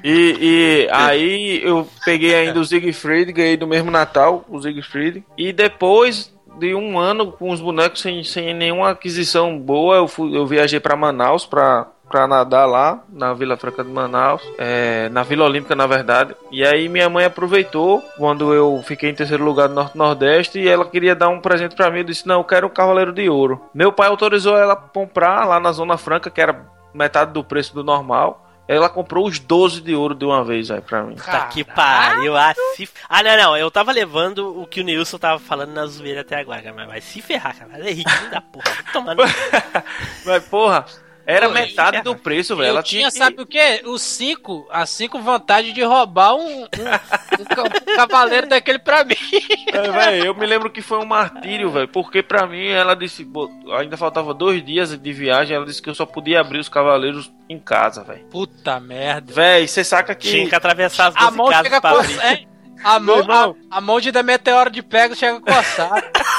E, 0.04 0.36
e 0.40 0.88
aí 0.92 1.60
eu 1.64 1.88
peguei 2.04 2.34
ainda 2.34 2.60
o 2.60 2.64
Siegfried, 2.64 3.32
ganhei 3.32 3.56
do 3.56 3.66
mesmo 3.66 3.90
Natal, 3.90 4.44
o 4.48 4.60
Siegfried. 4.60 5.24
E 5.36 5.52
depois 5.52 6.32
de 6.58 6.74
um 6.74 6.98
ano 6.98 7.32
com 7.32 7.50
os 7.50 7.60
bonecos 7.60 8.00
sem, 8.00 8.22
sem 8.24 8.52
nenhuma 8.52 8.90
aquisição 8.90 9.58
boa, 9.58 9.96
eu, 9.96 10.08
fui, 10.08 10.36
eu 10.36 10.46
viajei 10.46 10.80
pra 10.80 10.96
Manaus 10.96 11.46
pra, 11.46 11.88
pra 12.08 12.26
nadar 12.26 12.66
lá, 12.66 13.02
na 13.08 13.34
Vila 13.34 13.56
Franca 13.56 13.84
de 13.84 13.90
Manaus, 13.90 14.42
é, 14.58 15.08
na 15.10 15.22
Vila 15.22 15.44
Olímpica, 15.44 15.74
na 15.74 15.86
verdade. 15.86 16.34
E 16.50 16.64
aí 16.64 16.88
minha 16.88 17.08
mãe 17.08 17.24
aproveitou 17.24 18.00
quando 18.16 18.52
eu 18.54 18.82
fiquei 18.84 19.10
em 19.10 19.14
terceiro 19.14 19.44
lugar 19.44 19.68
no 19.68 19.74
Norte-Nordeste 19.74 20.58
e 20.58 20.68
ela 20.68 20.86
queria 20.86 21.14
dar 21.14 21.28
um 21.28 21.40
presente 21.40 21.76
pra 21.76 21.90
mim. 21.90 21.98
Eu 21.98 22.04
disse: 22.04 22.26
Não, 22.26 22.40
eu 22.40 22.44
quero 22.44 22.66
um 22.66 22.70
Cavaleiro 22.70 23.12
de 23.12 23.28
Ouro. 23.28 23.62
Meu 23.74 23.92
pai 23.92 24.08
autorizou 24.08 24.56
ela 24.56 24.72
a 24.72 24.76
comprar 24.76 25.44
lá 25.46 25.60
na 25.60 25.72
Zona 25.72 25.96
Franca, 25.96 26.30
que 26.30 26.40
era 26.40 26.66
metade 26.94 27.32
do 27.32 27.44
preço 27.44 27.74
do 27.74 27.84
normal. 27.84 28.44
Ela 28.68 28.90
comprou 28.90 29.26
os 29.26 29.38
12 29.38 29.80
de 29.80 29.94
ouro 29.94 30.14
de 30.14 30.26
uma 30.26 30.44
vez 30.44 30.70
aí 30.70 30.82
pra 30.82 31.02
mim. 31.02 31.16
Tá 31.16 31.46
que 31.46 31.64
pariu. 31.64 32.36
Ah, 32.36 32.52
se... 32.76 32.86
ah, 33.08 33.22
não, 33.22 33.34
não. 33.34 33.56
Eu 33.56 33.70
tava 33.70 33.92
levando 33.92 34.60
o 34.60 34.66
que 34.66 34.82
o 34.82 34.84
Nilson 34.84 35.16
tava 35.16 35.38
falando 35.38 35.72
na 35.72 35.86
zoeira 35.86 36.20
até 36.20 36.38
agora. 36.38 36.70
Mas 36.74 36.86
vai 36.86 37.00
se 37.00 37.22
ferrar, 37.22 37.56
cara. 37.56 37.78
É 37.78 37.90
riquinho 37.90 38.30
da 38.30 38.42
porra. 38.42 38.70
Tomando. 38.92 39.22
Mas, 40.26 40.44
porra, 40.44 40.84
era 41.30 41.46
Pô, 41.46 41.52
metade 41.54 42.00
do 42.00 42.16
preço, 42.16 42.56
velho. 42.56 42.68
Eu 42.68 42.70
Ela 42.70 42.82
tinha, 42.82 43.02
tinha 43.02 43.10
que... 43.10 43.18
sabe 43.18 43.42
o 43.42 43.46
quê? 43.46 43.82
Os 43.84 44.00
cinco, 44.00 44.66
as 44.70 44.88
cinco 44.88 45.20
vontades 45.20 45.74
de 45.74 45.82
roubar 45.82 46.34
um, 46.34 46.62
um, 46.62 46.62
um 46.64 47.44
ca- 47.44 47.94
cavaleiro 47.96 48.48
daquele 48.48 48.78
pra 48.78 49.04
mim. 49.04 49.14
É, 49.70 49.90
velho, 49.90 50.24
eu 50.24 50.34
me 50.34 50.46
lembro 50.46 50.70
que 50.70 50.80
foi 50.80 50.98
um 50.98 51.04
martírio, 51.04 51.70
velho, 51.70 51.86
porque 51.88 52.22
pra 52.22 52.46
mim 52.46 52.66
ela 52.68 52.94
disse, 52.96 53.24
"Pô, 53.26 53.50
ainda 53.78 53.96
faltava 53.98 54.32
dois 54.32 54.64
dias 54.64 54.96
de 54.98 55.12
viagem, 55.12 55.54
ela 55.54 55.66
disse 55.66 55.82
que 55.82 55.90
eu 55.90 55.94
só 55.94 56.06
podia 56.06 56.40
abrir 56.40 56.58
os 56.60 56.68
cavaleiros 56.70 57.30
em 57.46 57.58
casa, 57.58 58.02
velho. 58.02 58.24
Puta 58.30 58.80
merda. 58.80 59.30
Velho, 59.32 59.68
você 59.68 59.84
saca 59.84 60.14
que 60.14 60.30
Tinha 60.30 60.48
que 60.48 60.54
atravessar 60.54 61.08
as 61.08 61.16
A 61.16 61.24
12 61.26 61.36
mão 61.36 61.50
casas 61.50 61.80
pra 61.80 61.90
abrir. 61.90 62.18
é, 62.20 62.44
A 62.82 62.98
mão, 62.98 63.18
a, 63.70 63.76
a 63.76 63.80
mão 63.82 64.00
de 64.00 64.10
da 64.10 64.22
meteoro 64.22 64.70
de 64.70 64.82
pego 64.82 65.14
chega 65.14 65.36
a 65.36 65.40
coçar. 65.40 66.02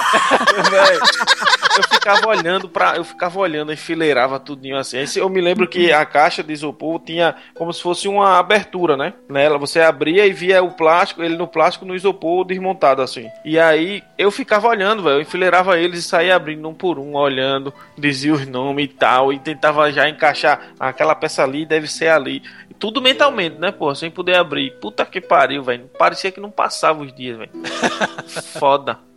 Eu 1.78 1.84
ficava 1.84 2.28
olhando 2.28 2.68
para, 2.68 2.98
eu 2.98 3.04
ficava 3.04 3.40
olhando, 3.40 3.72
enfileirava 3.72 4.40
tudinho 4.40 4.78
assim. 4.78 4.98
Aí 4.98 5.08
Eu 5.16 5.30
me 5.30 5.40
lembro 5.40 5.68
que 5.68 5.92
a 5.94 6.06
caixa 6.06 6.44
de 6.44 6.52
isopor 6.52 7.00
tinha 7.00 7.36
como 7.56 7.72
se 7.72 7.82
fosse 7.82 8.08
uma 8.08 8.38
abertura, 8.38 8.98
né? 8.98 9.14
Nela 9.30 9.58
você 9.58 9.80
abria 9.80 10.26
e 10.26 10.34
via 10.34 10.62
o 10.64 10.72
plástico, 10.72 11.24
ele 11.24 11.38
no 11.38 11.48
plástico 11.48 11.86
no 11.86 11.96
isopor 11.96 12.44
desmontado 12.46 13.02
assim. 13.02 13.30
E 13.46 13.58
aí 13.58 14.04
eu 14.18 14.32
ficava 14.32 14.68
olhando, 14.68 15.04
velho, 15.04 15.18
eu 15.18 15.22
enfileirava 15.22 15.80
eles 15.80 16.00
e 16.00 16.08
saía 16.08 16.36
abrindo 16.36 16.68
um 16.68 16.74
por 16.74 17.00
um, 17.00 17.16
olhando, 17.16 17.74
dizia 17.98 18.34
os 18.34 18.46
nomes 18.48 18.86
e 18.86 18.88
tal 18.90 19.32
e 19.32 19.40
tentava 19.40 19.92
já 19.92 20.10
encaixar 20.10 20.60
"Ah, 20.80 20.90
aquela 20.90 21.16
peça 21.16 21.44
ali 21.44 21.66
deve 21.66 21.88
ser 21.88 22.10
ali. 22.10 22.42
Tudo 22.78 23.02
mentalmente, 23.02 23.58
né, 23.58 23.72
pô, 23.72 23.94
sem 23.94 24.10
poder 24.10 24.38
abrir. 24.38 24.72
Puta 24.80 25.06
que 25.06 25.20
pariu, 25.20 25.64
velho. 25.64 25.90
Parecia 25.98 26.32
que 26.32 26.40
não 26.40 26.50
passava 26.50 27.02
os 27.04 27.14
dias, 27.14 27.38
velho. 27.38 27.52
Foda. 28.58 29.09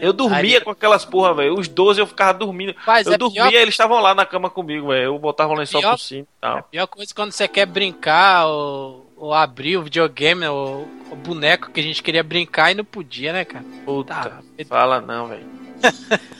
Eu 0.00 0.12
dormia 0.12 0.58
Aí- 0.58 0.64
com 0.64 0.70
aquelas 0.70 1.04
porra, 1.04 1.34
velho. 1.34 1.58
Os 1.58 1.68
12 1.68 2.00
eu 2.00 2.06
ficava 2.06 2.36
dormindo. 2.38 2.74
Mas 2.86 3.06
eu 3.06 3.14
é 3.14 3.18
dormia 3.18 3.42
pior- 3.42 3.52
e 3.52 3.56
eles 3.56 3.74
estavam 3.74 4.00
lá 4.00 4.14
na 4.14 4.26
cama 4.26 4.50
comigo, 4.50 4.88
velho. 4.88 5.04
Eu 5.04 5.18
botava 5.18 5.52
o 5.52 5.56
lençol 5.56 5.80
Pior- 5.80 5.92
por 5.92 5.98
cima 6.00 6.22
e 6.22 6.40
tal. 6.40 6.62
pior 6.64 6.86
coisa 6.86 7.14
quando 7.14 7.32
você 7.32 7.48
quer 7.48 7.66
brincar 7.66 8.46
ou, 8.46 9.10
ou 9.16 9.34
abrir 9.34 9.76
o 9.76 9.82
videogame 9.82 10.46
ou 10.46 10.88
o 11.10 11.16
boneco 11.16 11.70
que 11.70 11.80
a 11.80 11.82
gente 11.82 12.02
queria 12.02 12.22
brincar 12.22 12.70
e 12.70 12.74
não 12.74 12.84
podia, 12.84 13.32
né, 13.32 13.44
cara? 13.44 13.64
Puta, 13.84 14.14
Tá. 14.14 14.38
fala 14.68 15.00
não, 15.00 15.28
velho. 15.28 15.46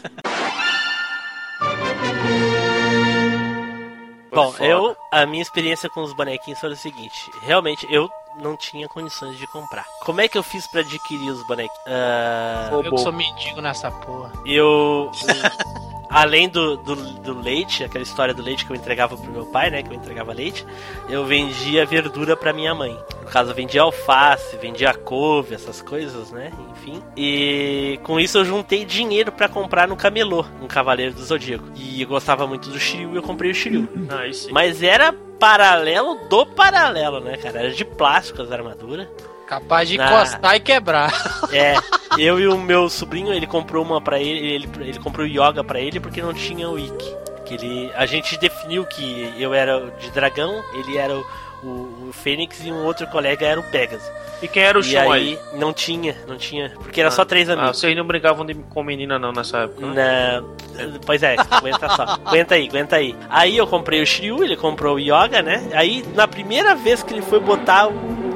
Bom, 4.30 4.54
eu, 4.60 4.96
a 5.10 5.26
minha 5.26 5.42
experiência 5.42 5.88
com 5.88 6.02
os 6.02 6.12
bonequinhos 6.12 6.60
foi 6.60 6.70
o 6.70 6.76
seguinte: 6.76 7.30
realmente 7.42 7.86
eu 7.90 8.08
não 8.38 8.56
tinha 8.56 8.88
condições 8.88 9.36
de 9.36 9.46
comprar. 9.46 9.84
Como 10.04 10.20
é 10.20 10.28
que 10.28 10.38
eu 10.38 10.42
fiz 10.42 10.66
pra 10.66 10.80
adquirir 10.80 11.30
os 11.30 11.46
bonequinhos? 11.46 11.78
Ah, 11.86 12.70
Eu 12.72 12.82
que 12.94 12.98
sou 12.98 13.12
mendigo 13.12 13.60
nessa 13.60 13.90
porra. 13.90 14.32
eu. 14.46 15.10
Além 16.10 16.48
do, 16.48 16.76
do, 16.78 16.96
do 16.96 17.40
leite, 17.40 17.84
aquela 17.84 18.02
história 18.02 18.32
do 18.32 18.42
leite 18.42 18.64
que 18.64 18.72
eu 18.72 18.76
entregava 18.76 19.16
pro 19.16 19.30
meu 19.30 19.44
pai, 19.46 19.70
né? 19.70 19.82
Que 19.82 19.90
eu 19.90 19.94
entregava 19.94 20.32
leite, 20.32 20.64
eu 21.08 21.24
vendia 21.26 21.84
verdura 21.84 22.36
pra 22.36 22.52
minha 22.52 22.74
mãe. 22.74 22.96
No 23.22 23.28
caso, 23.28 23.50
eu 23.50 23.54
vendia 23.54 23.82
alface, 23.82 24.56
vendia 24.56 24.94
couve, 24.94 25.54
essas 25.54 25.82
coisas, 25.82 26.30
né? 26.30 26.50
Enfim. 26.72 27.02
E 27.16 28.00
com 28.02 28.18
isso 28.18 28.38
eu 28.38 28.44
juntei 28.44 28.84
dinheiro 28.84 29.30
pra 29.30 29.48
comprar 29.48 29.86
no 29.86 29.96
camelô, 29.96 30.44
um 30.62 30.66
Cavaleiro 30.66 31.14
do 31.14 31.22
Zodíaco. 31.22 31.64
E 31.76 32.00
eu 32.00 32.08
gostava 32.08 32.46
muito 32.46 32.70
do 32.70 32.78
Shiryu 32.78 33.12
e 33.12 33.16
eu 33.16 33.22
comprei 33.22 33.50
o 33.50 33.54
Shiryu. 33.54 33.88
Sim. 34.32 34.52
Mas 34.52 34.82
era 34.82 35.12
paralelo 35.38 36.16
do 36.28 36.46
paralelo, 36.46 37.20
né, 37.20 37.36
cara? 37.36 37.60
Era 37.60 37.70
de 37.70 37.84
plástico 37.84 38.42
as 38.42 38.50
armaduras. 38.50 39.06
Capaz 39.48 39.88
de 39.88 39.98
Ah. 40.00 40.04
encostar 40.06 40.56
e 40.56 40.60
quebrar. 40.60 41.10
É, 41.50 41.74
eu 42.18 42.38
e 42.38 42.46
o 42.46 42.58
meu 42.58 42.90
sobrinho, 42.90 43.32
ele 43.32 43.46
comprou 43.46 43.82
uma 43.82 44.00
pra 44.02 44.20
ele, 44.20 44.46
ele, 44.46 44.68
ele 44.80 44.98
comprou 44.98 45.24
o 45.26 45.28
Yoga 45.28 45.64
pra 45.64 45.80
ele 45.80 45.98
porque 45.98 46.20
não 46.20 46.34
tinha 46.34 46.68
o 46.68 46.78
Ikki. 46.78 47.16
Que 47.46 47.54
ele, 47.54 47.90
a 47.96 48.04
gente 48.04 48.36
definiu 48.38 48.84
que 48.84 49.32
eu 49.38 49.54
era 49.54 49.90
de 49.98 50.10
dragão, 50.10 50.62
ele 50.74 50.98
era 50.98 51.14
o, 51.16 51.24
o, 51.62 52.08
o 52.08 52.10
Fênix 52.12 52.62
e 52.62 52.70
um 52.70 52.84
outro 52.84 53.06
colega 53.06 53.46
era 53.46 53.58
o 53.58 53.62
Pegasus. 53.62 54.06
E 54.42 54.46
quem 54.46 54.62
era 54.62 54.76
o 54.78 54.82
e 54.82 54.84
chão 54.84 55.10
aí? 55.10 55.38
aí? 55.52 55.58
Não 55.58 55.72
tinha, 55.72 56.14
não 56.28 56.36
tinha, 56.36 56.70
porque 56.76 57.00
era 57.00 57.10
só 57.10 57.24
três 57.24 57.48
Ah, 57.48 57.54
amigos. 57.54 57.78
vocês 57.78 57.96
não 57.96 58.04
brincavam 58.06 58.44
de, 58.44 58.54
com 58.54 58.82
menina 58.82 59.18
não 59.18 59.32
nessa 59.32 59.60
época? 59.60 59.86
né? 59.86 60.40
Na... 60.76 60.98
Pois 61.06 61.22
é, 61.22 61.36
aguenta 61.50 61.88
só. 61.88 62.02
aguenta 62.24 62.54
aí, 62.56 62.68
aguenta 62.68 62.96
aí. 62.96 63.16
Aí 63.30 63.56
eu 63.56 63.66
comprei 63.66 64.02
o 64.02 64.06
Shiryu, 64.06 64.44
ele 64.44 64.56
comprou 64.56 64.96
o 64.96 65.00
Yoga, 65.00 65.40
né? 65.40 65.66
Aí 65.72 66.04
na 66.14 66.28
primeira 66.28 66.74
vez 66.74 67.02
que 67.02 67.14
ele 67.14 67.22
foi 67.22 67.40
botar 67.40 67.88
o 67.88 68.27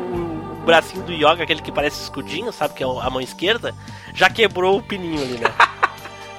bracinho 0.63 1.03
do 1.03 1.13
Yoga, 1.13 1.43
aquele 1.45 1.61
que 1.63 1.73
parece 1.73 2.03
escudinho, 2.03 2.53
sabe? 2.53 2.75
Que 2.75 2.83
é 2.83 2.87
a 2.87 3.11
mão 3.11 3.21
esquerda, 3.21 3.75
já 4.15 4.29
quebrou 4.31 4.79
o 4.79 4.83
pininho 4.83 5.21
ali, 5.23 5.39
né? 5.39 5.49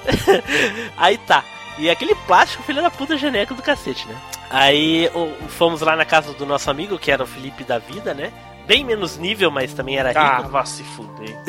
aí 0.96 1.18
tá. 1.18 1.42
E 1.78 1.90
aquele 1.90 2.14
plástico, 2.14 2.62
filho 2.62 2.82
da 2.82 2.90
puta, 2.90 3.16
geneco 3.16 3.54
do 3.54 3.62
cacete, 3.62 4.06
né? 4.06 4.14
Aí 4.50 5.10
o- 5.14 5.48
fomos 5.48 5.80
lá 5.80 5.96
na 5.96 6.04
casa 6.04 6.32
do 6.32 6.46
nosso 6.46 6.70
amigo, 6.70 6.98
que 6.98 7.10
era 7.10 7.22
o 7.24 7.26
Felipe 7.26 7.64
da 7.64 7.78
Vida, 7.78 8.14
né? 8.14 8.32
Bem 8.66 8.84
menos 8.84 9.16
nível, 9.18 9.50
mas 9.50 9.74
também 9.74 9.96
era 9.98 10.08
rico. 10.10 10.20
Ah, 10.20 10.40
vá 10.42 10.64
se 10.64 10.82
fuder. 10.84 11.36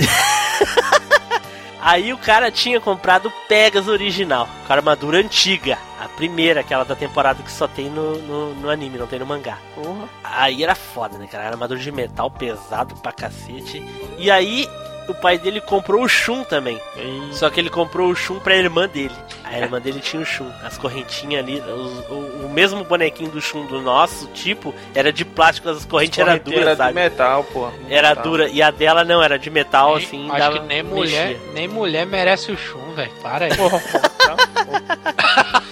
Aí 1.85 2.11
o 2.11 2.17
cara 2.17 2.49
tinha 2.49 2.81
comprado 2.81 3.31
Pegas 3.47 3.87
original, 3.87 4.49
com 4.65 4.73
a 4.73 4.75
armadura 4.75 5.19
antiga. 5.19 5.77
A 6.01 6.07
primeira, 6.07 6.61
aquela 6.61 6.83
da 6.83 6.95
temporada 6.95 7.43
que 7.43 7.51
só 7.51 7.67
tem 7.67 7.91
no, 7.91 8.17
no, 8.17 8.55
no 8.55 8.69
anime, 8.71 8.97
não 8.97 9.05
tem 9.05 9.19
no 9.19 9.25
mangá. 9.27 9.59
Aí 10.23 10.63
era 10.63 10.73
foda, 10.73 11.15
né, 11.19 11.27
cara? 11.27 11.43
Era 11.43 11.53
armadura 11.53 11.79
de 11.79 11.91
metal 11.91 12.31
pesado 12.31 12.95
pra 12.95 13.11
cacete. 13.11 13.83
E 14.17 14.31
aí 14.31 14.67
o 15.07 15.13
pai 15.13 15.37
dele 15.37 15.61
comprou 15.61 16.03
o 16.03 16.07
Shun 16.09 16.43
também. 16.43 16.79
Só 17.31 17.49
que 17.49 17.59
ele 17.59 17.69
comprou 17.69 18.09
o 18.09 18.15
Shun 18.15 18.39
pra 18.39 18.55
irmã 18.55 18.87
dele. 18.87 19.13
A 19.43 19.57
irmã 19.59 19.79
dele 19.79 19.99
tinha 19.99 20.21
o 20.21 20.25
Shun. 20.25 20.49
As 20.63 20.77
correntinhas 20.77 21.43
ali, 21.43 21.59
os- 21.61 22.09
o, 22.09 22.45
o 22.45 22.49
mesmo 22.53 22.83
bonequinho 22.83 23.29
do 23.29 23.41
Shun 23.41 23.65
do 23.67 23.81
nosso 23.81 24.27
tipo, 24.27 24.73
era 24.93 25.11
de 25.13 25.23
plástico, 25.25 25.69
as 25.69 25.85
correntes 25.85 26.19
eram 26.19 26.37
duras, 26.39 26.71
de 26.71 26.75
sabe? 26.77 26.93
metal, 26.93 27.43
pô. 27.45 27.69
Era 27.89 28.09
Metal. 28.09 28.23
dura. 28.23 28.49
E 28.49 28.61
a 28.61 28.71
dela 28.71 29.03
não, 29.03 29.21
era 29.21 29.37
de 29.39 29.49
metal, 29.49 29.95
assim. 29.95 30.27
Acho 30.29 30.39
dava- 30.39 30.59
que 30.59 30.65
nem 30.65 30.83
mulher, 30.83 31.27
mexia. 31.29 31.51
nem 31.53 31.67
mulher 31.67 32.05
merece 32.05 32.51
o 32.51 32.57
chum, 32.57 32.93
velho. 32.95 33.11
Para 33.21 33.45
aí. 33.45 33.51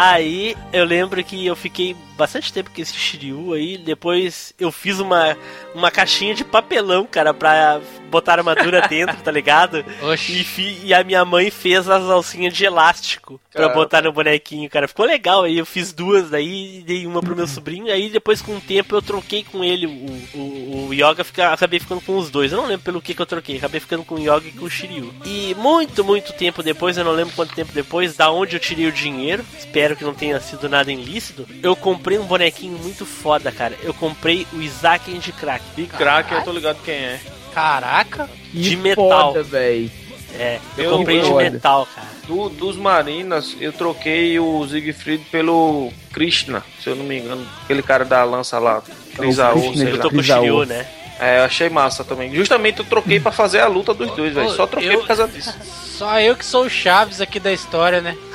Aí 0.00 0.54
eu 0.72 0.84
lembro 0.84 1.22
que 1.24 1.44
eu 1.44 1.56
fiquei 1.56 1.96
bastante 2.16 2.52
tempo 2.52 2.70
com 2.72 2.80
esse 2.80 2.94
Shiryu 2.94 3.52
aí. 3.52 3.76
Depois 3.76 4.54
eu 4.58 4.70
fiz 4.70 5.00
uma, 5.00 5.36
uma 5.74 5.90
caixinha 5.90 6.34
de 6.36 6.44
papelão, 6.44 7.04
cara, 7.04 7.34
pra 7.34 7.80
botar 8.08 8.32
a 8.32 8.36
armadura 8.36 8.82
dentro, 8.88 9.16
tá 9.16 9.30
ligado? 9.32 9.84
E, 10.14 10.44
fi- 10.44 10.78
e 10.84 10.94
a 10.94 11.02
minha 11.02 11.24
mãe 11.24 11.50
fez 11.50 11.88
as 11.88 12.04
alcinhas 12.04 12.54
de 12.54 12.64
elástico 12.64 13.40
pra 13.52 13.62
Cara. 13.62 13.74
botar 13.74 14.02
no 14.02 14.12
bonequinho, 14.12 14.70
cara. 14.70 14.86
Ficou 14.86 15.04
legal 15.04 15.42
aí. 15.42 15.58
Eu 15.58 15.66
fiz 15.66 15.92
duas 15.92 16.30
daí, 16.30 16.82
dei 16.86 17.04
uma 17.04 17.20
pro 17.20 17.34
meu 17.34 17.46
sobrinho. 17.48 17.92
Aí 17.92 18.08
depois, 18.08 18.40
com 18.40 18.56
o 18.56 18.60
tempo, 18.60 18.94
eu 18.94 19.02
troquei 19.02 19.42
com 19.42 19.64
ele. 19.64 19.86
O, 19.86 20.38
o, 20.38 20.86
o 20.90 20.94
Yoga, 20.94 21.24
fica, 21.24 21.52
acabei 21.52 21.80
ficando 21.80 22.00
com 22.00 22.16
os 22.16 22.30
dois. 22.30 22.52
Eu 22.52 22.58
não 22.58 22.66
lembro 22.68 22.84
pelo 22.84 23.02
que, 23.02 23.14
que 23.14 23.22
eu 23.22 23.26
troquei. 23.26 23.56
Acabei 23.56 23.80
ficando 23.80 24.04
com 24.04 24.14
o 24.14 24.20
Yoga 24.20 24.46
e 24.46 24.52
com 24.52 24.64
o 24.64 24.70
Shiryu. 24.70 25.12
E 25.24 25.56
muito, 25.56 26.04
muito 26.04 26.32
tempo 26.34 26.62
depois, 26.62 26.96
eu 26.96 27.04
não 27.04 27.12
lembro 27.12 27.34
quanto 27.34 27.52
tempo 27.54 27.72
depois, 27.72 28.16
da 28.16 28.30
onde 28.30 28.54
eu 28.54 28.60
tirei 28.60 28.86
o 28.86 28.92
dinheiro. 28.92 29.44
Espero 29.58 29.87
que 29.96 30.04
não 30.04 30.14
tenha 30.14 30.40
sido 30.40 30.68
nada 30.68 30.90
ilícito. 30.92 31.46
Eu 31.62 31.74
comprei 31.76 32.18
um 32.18 32.24
bonequinho 32.24 32.78
muito 32.78 33.04
foda, 33.06 33.50
cara. 33.52 33.74
Eu 33.82 33.92
comprei 33.94 34.46
o 34.52 34.60
Isaac 34.60 35.12
de 35.18 35.32
Crack. 35.32 35.64
De 35.76 35.86
crack, 35.86 36.32
eu 36.32 36.42
tô 36.42 36.52
ligado 36.52 36.78
quem 36.84 36.94
é. 36.94 37.20
Caraca. 37.54 38.28
De 38.52 38.76
metal. 38.76 39.32
Foda, 39.32 39.42
véi. 39.42 39.90
É, 40.34 40.58
eu, 40.76 40.90
comprei 40.98 41.20
de 41.22 41.32
metal, 41.32 41.88
cara. 41.94 42.06
Do- 42.26 42.50
dos 42.50 42.76
Marinas, 42.76 43.56
eu 43.60 43.72
troquei 43.72 44.38
o 44.38 44.66
Siegfried 44.68 45.24
pelo 45.30 45.90
Krishna, 46.12 46.62
se 46.82 46.88
eu 46.90 46.94
não 46.94 47.04
me 47.04 47.18
engano. 47.18 47.46
Aquele 47.64 47.82
cara 47.82 48.04
da 48.04 48.22
lança 48.24 48.58
lá. 48.58 48.82
Krishna 49.16 49.52
sei 49.74 49.84
lá. 49.84 49.90
Eu 49.90 50.00
tô 50.00 50.10
com 50.10 50.18
o. 50.18 50.22
Shiryu, 50.22 50.64
né? 50.66 50.86
É, 51.20 51.40
eu 51.40 51.44
achei 51.44 51.68
massa 51.68 52.04
também. 52.04 52.32
Justamente 52.34 52.78
eu 52.78 52.84
troquei 52.84 53.18
pra 53.18 53.32
fazer 53.32 53.60
a 53.60 53.66
luta 53.66 53.92
dos 53.92 54.10
dois, 54.12 54.32
velho. 54.34 54.50
Só 54.50 54.66
troquei 54.66 54.94
Eu- 54.94 55.00
por 55.00 55.08
causa 55.08 55.26
disso. 55.26 55.52
Só 55.98 56.20
eu 56.20 56.36
que 56.36 56.44
sou 56.44 56.64
o 56.64 56.70
Chaves 56.70 57.20
aqui 57.20 57.40
da 57.40 57.52
história, 57.52 58.00
né? 58.00 58.16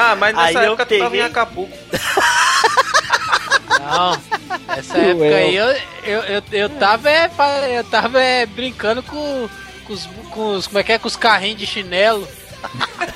Ah, 0.00 0.14
mas 0.14 0.32
nessa 0.36 0.60
Aí 0.60 0.66
eu 0.66 0.74
época 0.74 0.86
tu 0.86 0.90
tava 0.96 1.06
em 1.06 1.10
peguei- 1.10 1.26
Acapulco. 1.26 1.76
Não, 3.80 4.16
nessa 4.68 4.96
época 4.98 5.24
aí 5.24 5.56
eu, 5.56 5.66
eu, 6.04 6.20
eu, 6.22 6.42
eu 6.52 6.68
tava, 6.70 7.10
é, 7.10 7.28
eu 7.76 7.82
tava 7.82 8.22
é, 8.22 8.46
brincando 8.46 9.02
com, 9.02 9.48
com, 9.84 9.92
os, 9.92 10.06
com 10.30 10.50
os. 10.54 10.68
Como 10.68 10.78
é 10.78 10.84
que 10.84 10.92
é? 10.92 10.98
Com 10.98 11.08
os 11.08 11.16
carrinhos 11.16 11.58
de 11.58 11.66
chinelo. 11.66 12.28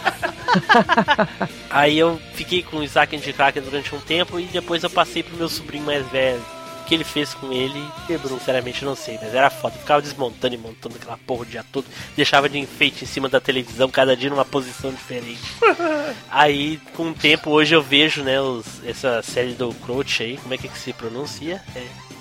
Aí 1.70 1.98
eu 1.98 2.20
fiquei 2.34 2.62
com 2.62 2.78
o 2.78 2.82
Isaac 2.84 3.16
de 3.16 3.32
Crack 3.32 3.60
durante 3.60 3.94
um 3.94 4.00
tempo 4.00 4.38
e 4.38 4.44
depois 4.44 4.82
eu 4.82 4.90
passei 4.90 5.22
pro 5.22 5.36
meu 5.36 5.48
sobrinho 5.48 5.84
mais 5.84 6.06
velho. 6.08 6.44
O 6.92 6.94
que 6.94 6.96
ele 6.96 7.04
fez 7.04 7.32
com 7.32 7.50
ele 7.50 7.82
quebrou. 8.06 8.38
Sinceramente, 8.38 8.84
não 8.84 8.94
sei, 8.94 9.18
mas 9.22 9.34
era 9.34 9.48
foda. 9.48 9.78
Ficava 9.78 10.02
desmontando 10.02 10.54
e 10.54 10.58
montando 10.58 10.96
aquela 10.96 11.16
porra 11.16 11.40
o 11.40 11.46
dia 11.46 11.64
todo. 11.72 11.86
Deixava 12.14 12.50
de 12.50 12.58
enfeite 12.58 13.04
em 13.04 13.06
cima 13.06 13.30
da 13.30 13.40
televisão, 13.40 13.88
cada 13.88 14.14
dia 14.14 14.28
numa 14.28 14.44
posição 14.44 14.92
diferente. 14.92 15.40
Aí, 16.30 16.78
com 16.94 17.08
o 17.08 17.14
tempo, 17.14 17.50
hoje 17.50 17.74
eu 17.74 17.82
vejo, 17.82 18.22
né, 18.22 18.38
os, 18.42 18.66
essa 18.84 19.22
série 19.22 19.54
do 19.54 19.72
Crouch 19.74 20.22
aí. 20.22 20.36
Como 20.36 20.52
é 20.52 20.58
que, 20.58 20.68
que 20.68 20.78
se 20.78 20.92
pronuncia? 20.92 21.62
É. 21.74 22.12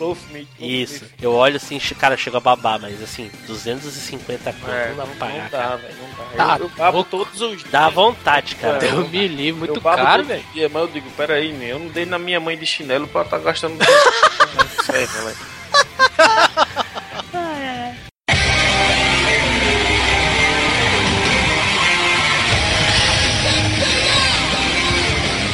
Isso. 0.60 1.06
Eu 1.22 1.34
olho 1.34 1.58
assim, 1.58 1.78
cara, 2.00 2.18
chega 2.18 2.38
a 2.38 2.40
babar, 2.40 2.80
mas 2.82 3.04
assim, 3.04 3.30
250 3.46 4.52
conto 4.54 4.72
É, 4.72 4.90
não 4.90 4.96
dá 4.96 5.06
pra 5.06 5.16
pagar, 5.16 5.44
não 5.44 5.50
cara. 5.50 5.68
dá, 5.68 5.76
velho, 5.76 5.96
não 6.02 6.10
dá. 6.10 6.48
Tá 6.48 6.58
eu, 6.58 6.64
eu 6.64 6.70
babo 6.70 7.04
todos 7.04 7.40
os 7.40 7.58
dias. 7.60 7.72
Dá 7.72 7.88
vontade, 7.90 8.56
cara. 8.56 8.84
É, 8.84 8.90
Eu 8.90 9.08
me 9.08 9.28
livro, 9.28 9.60
muito 9.60 9.76
eu 9.76 9.82
caro, 9.82 10.24
velho. 10.24 10.44
Mas 10.56 10.82
eu 10.82 10.88
digo, 10.88 11.10
peraí, 11.12 11.54
meu, 11.54 11.68
eu 11.70 11.80
não 11.80 11.88
dei 11.90 12.06
na 12.06 12.18
minha 12.18 12.40
mãe 12.40 12.58
de 12.58 12.66
chinelo 12.66 13.08
pra 13.08 13.24
tá 13.24 13.38
gastando. 13.38 13.78
Velho. 14.92 15.08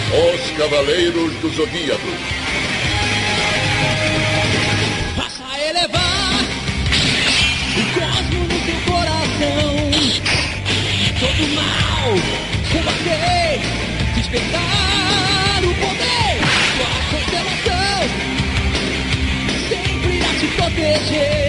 Os 0.09 0.57
Cavaleiros 0.57 1.33
do 1.35 1.49
Zodíaco. 1.49 2.46
Sempre 20.77 21.46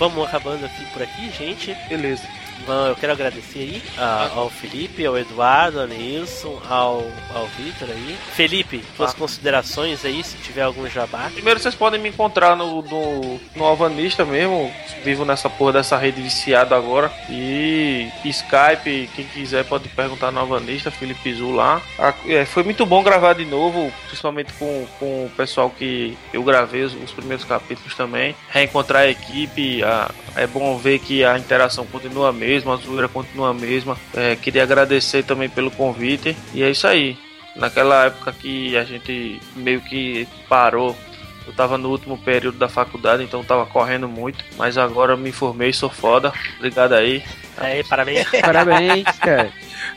vamos, 0.00 0.26
acabando 0.26 0.64
aqui 0.64 0.86
por 0.86 1.02
aqui, 1.02 1.30
gente. 1.30 1.74
Beleza. 1.86 2.26
Bom, 2.66 2.86
eu 2.86 2.94
quero 2.94 3.12
agradecer 3.12 3.58
aí 3.60 3.82
a- 3.98 4.30
ao 4.34 4.48
Felipe, 4.50 5.04
ao 5.04 5.18
Eduardo, 5.18 5.80
ao 5.80 5.86
Nilson, 5.86 6.60
ao, 6.68 7.02
ao 7.34 7.46
Vitor 7.58 7.88
aí. 7.90 8.16
Felipe, 8.34 8.84
suas 8.96 9.10
Ah. 9.12 9.14
considerações 9.16 10.04
aí, 10.04 10.22
se 10.22 10.36
tiver 10.38 10.62
algum 10.62 10.88
jabá. 10.88 11.30
Primeiro 11.32 11.58
vocês 11.58 11.74
podem 11.74 11.98
me 12.00 12.10
encontrar 12.10 12.54
no, 12.54 12.82
no, 12.82 13.40
no 13.56 13.64
Alvanista 13.64 14.24
mesmo. 14.24 14.72
Vivo 15.02 15.24
nessa 15.24 15.48
porra 15.48 15.72
dessa 15.74 15.96
rede 15.96 16.20
viciada 16.20 16.76
agora. 16.76 17.10
E 17.28 18.08
Skype, 18.24 19.08
quem 19.16 19.24
quiser 19.26 19.64
pode 19.64 19.88
perguntar 19.88 20.30
no 20.30 20.40
Alvanista, 20.40 20.90
Felipe 20.90 21.32
Zu 21.34 21.50
lá. 21.52 21.80
Ah, 21.98 22.14
é, 22.26 22.44
foi 22.44 22.62
muito 22.62 22.84
bom 22.86 23.02
gravar 23.02 23.32
de 23.32 23.44
novo, 23.46 23.92
principalmente 24.06 24.52
com, 24.54 24.86
com 24.98 25.24
o 25.26 25.32
pessoal 25.36 25.70
que 25.70 26.16
eu 26.32 26.42
gravei 26.44 26.82
os, 26.82 26.94
os 26.94 27.10
primeiros 27.10 27.44
capítulos 27.44 27.94
também. 27.94 28.34
Reencontrar 28.50 29.02
a 29.02 29.08
equipe, 29.10 29.82
ah, 29.82 30.10
é 30.36 30.46
bom 30.46 30.76
ver 30.78 30.98
que 31.00 31.24
a 31.24 31.36
interação 31.38 31.84
continua 31.86 32.28
a 32.28 32.32
mesma, 32.50 32.74
a 32.74 32.76
zoeira 32.76 33.08
continua 33.08 33.50
a 33.50 33.54
mesma. 33.54 33.96
É, 34.14 34.34
queria 34.34 34.64
agradecer 34.64 35.22
também 35.22 35.48
pelo 35.48 35.70
convite. 35.70 36.36
E 36.52 36.62
é 36.62 36.70
isso 36.70 36.86
aí. 36.86 37.16
Naquela 37.56 38.06
época 38.06 38.32
que 38.32 38.76
a 38.76 38.84
gente 38.84 39.40
meio 39.56 39.80
que 39.80 40.26
parou 40.48 40.96
eu 41.46 41.54
tava 41.54 41.76
no 41.76 41.88
último 41.88 42.16
período 42.16 42.58
da 42.58 42.68
faculdade, 42.68 43.24
então 43.24 43.42
tava 43.42 43.66
correndo 43.66 44.06
muito. 44.08 44.44
Mas 44.56 44.78
agora 44.78 45.14
eu 45.14 45.18
me 45.18 45.32
formei, 45.32 45.72
sou 45.72 45.90
foda. 45.90 46.32
Obrigado 46.58 46.92
aí. 46.92 47.24
Aí, 47.56 47.82
parabéns. 47.82 48.28
Parabéns, 48.40 49.04
cara. 49.18 49.50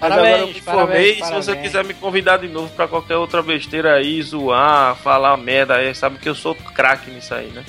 Mas 0.04 0.10
Parabéns, 0.10 0.34
agora 0.34 0.42
eu 0.42 0.48
me 0.48 0.62
formei. 0.62 0.76
parabéns, 0.76 1.16
Se 1.16 1.20
você 1.34 1.52
parabéns. 1.52 1.62
quiser 1.68 1.84
me 1.86 1.94
convidar 1.94 2.38
de 2.38 2.48
novo 2.50 2.70
pra 2.76 2.88
qualquer 2.88 3.16
outra 3.16 3.42
besteira 3.42 3.94
aí, 3.96 4.22
zoar, 4.22 4.96
falar 4.98 5.38
merda 5.38 5.76
aí, 5.76 5.96
sabe 5.96 6.18
que 6.18 6.28
eu 6.28 6.36
sou 6.36 6.54
craque 6.56 7.10
nisso 7.10 7.34
aí, 7.34 7.48
né? 7.48 7.64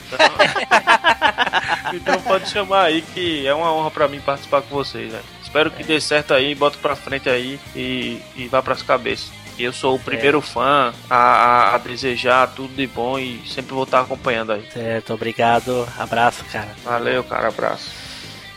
então 1.92 2.20
pode 2.22 2.48
chamar 2.48 2.82
aí 2.86 3.02
que 3.02 3.46
é 3.46 3.54
uma 3.54 3.72
honra 3.72 3.90
pra 3.90 4.09
mim 4.09 4.20
participar 4.20 4.62
com 4.62 4.74
vocês, 4.74 5.12
né? 5.12 5.20
Espero 5.42 5.70
que 5.70 5.84
dê 5.84 6.00
certo 6.00 6.34
aí, 6.34 6.54
bota 6.54 6.76
pra 6.78 6.96
frente 6.96 7.28
aí 7.28 7.59
e, 7.76 8.20
e 8.36 8.48
vá 8.48 8.60
pras 8.62 8.82
cabeças. 8.82 9.30
Eu 9.56 9.72
sou 9.72 9.94
o 9.94 10.00
primeiro 10.00 10.40
fã 10.40 10.92
a, 11.09 11.14
a- 11.16 11.74
a 11.76 11.78
desejar 11.78 12.48
tudo 12.56 12.74
de 12.74 12.88
bom 12.88 13.16
e 13.20 13.40
sempre 13.46 13.72
vou 13.72 13.84
estar 13.84 14.00
acompanhando 14.00 14.50
aí. 14.52 14.66
Certo, 14.72 15.14
obrigado. 15.14 15.86
Abraço, 15.96 16.44
cara. 16.50 16.70
Valeu, 16.82 17.22
cara, 17.22 17.46
abraço. 17.48 17.88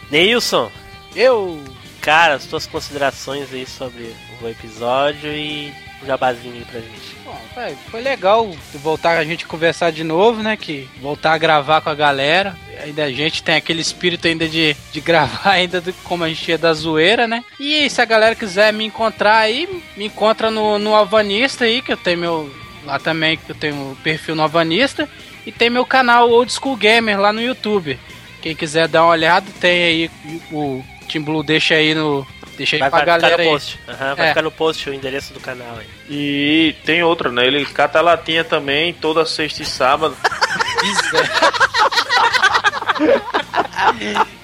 Neilson, 0.10 0.72
Eu. 1.16 1.64
Cara, 2.08 2.36
as 2.36 2.46
tuas 2.46 2.66
considerações 2.66 3.54
aí 3.54 3.66
sobre 3.68 4.16
o 4.42 4.48
episódio 4.48 5.30
e 5.30 5.74
o 6.02 6.06
jabazinho 6.06 6.54
aí 6.54 6.64
pra 6.64 6.80
gente. 6.80 7.18
Bom, 7.26 7.38
véi, 7.54 7.76
foi 7.92 8.00
legal 8.00 8.50
voltar 8.76 9.18
a 9.18 9.26
gente 9.26 9.46
conversar 9.46 9.92
de 9.92 10.06
novo, 10.06 10.42
né? 10.42 10.56
Que 10.56 10.88
voltar 11.02 11.34
a 11.34 11.38
gravar 11.38 11.82
com 11.82 11.90
a 11.90 11.94
galera. 11.94 12.56
Ainda 12.82 13.04
a 13.04 13.12
gente 13.12 13.44
tem 13.44 13.56
aquele 13.56 13.82
espírito 13.82 14.26
ainda 14.26 14.48
de, 14.48 14.74
de 14.94 15.02
gravar 15.04 15.50
ainda 15.52 15.82
do, 15.82 15.92
como 16.06 16.24
a 16.24 16.30
gente 16.30 16.50
é 16.50 16.58
da 16.58 16.74
zoeira, 16.74 17.28
né? 17.28 17.44
E 17.60 17.90
se 17.90 18.02
a 18.02 18.06
galera 18.06 18.36
quiser 18.36 18.72
me 18.72 18.86
encontrar 18.86 19.40
aí, 19.40 19.68
me 19.98 20.06
encontra 20.06 20.50
no, 20.50 20.80
no 20.80 20.96
Alvanista 20.96 21.66
aí, 21.66 21.82
que 21.82 21.92
eu 21.92 21.98
tenho 21.98 22.20
meu. 22.20 22.56
Lá 22.86 23.00
também, 23.00 23.36
que 23.36 23.50
eu 23.50 23.56
tenho 23.56 23.76
o 23.76 23.98
perfil 23.98 24.34
no 24.34 24.44
Alvanista. 24.44 25.10
E 25.46 25.52
tem 25.52 25.70
meu 25.70 25.86
canal 25.86 26.30
Old 26.30 26.54
School 26.54 26.78
Gamer 26.78 27.20
lá 27.20 27.34
no 27.34 27.42
YouTube. 27.42 28.00
Quem 28.42 28.56
quiser 28.56 28.88
dar 28.88 29.04
uma 29.04 29.12
olhada, 29.12 29.46
tem 29.60 29.84
aí 29.84 30.12
o 30.54 30.82
Team 31.08 31.24
Blue 31.24 31.44
deixa 31.44 31.76
aí 31.76 31.94
no. 31.96 32.26
Deixa 32.58 32.76
aí 32.76 32.80
Vai, 32.80 32.90
pra 32.90 32.98
vai 33.00 33.06
ficar 33.06 33.20
galera 33.20 33.38
no 33.38 33.44
aí. 33.44 33.50
post. 33.56 33.80
Aham, 33.88 34.16
vai 34.16 34.26
É. 34.26 34.30
ficar 34.30 34.42
no 34.42 34.52
post 34.52 34.90
o 34.90 34.94
endereço 34.94 35.34
do 35.34 35.40
canal 35.40 35.78
aí. 35.78 35.86
E 36.10 36.76
tem 36.86 37.04
outra, 37.04 37.32
né? 37.32 37.46
Ele 37.46 37.64
cata 37.66 38.02
latinha 38.02 38.44
também, 38.44 38.94
toda 38.94 39.26
sexta 39.26 39.62
e 39.62 39.66
sábado. 39.66 40.16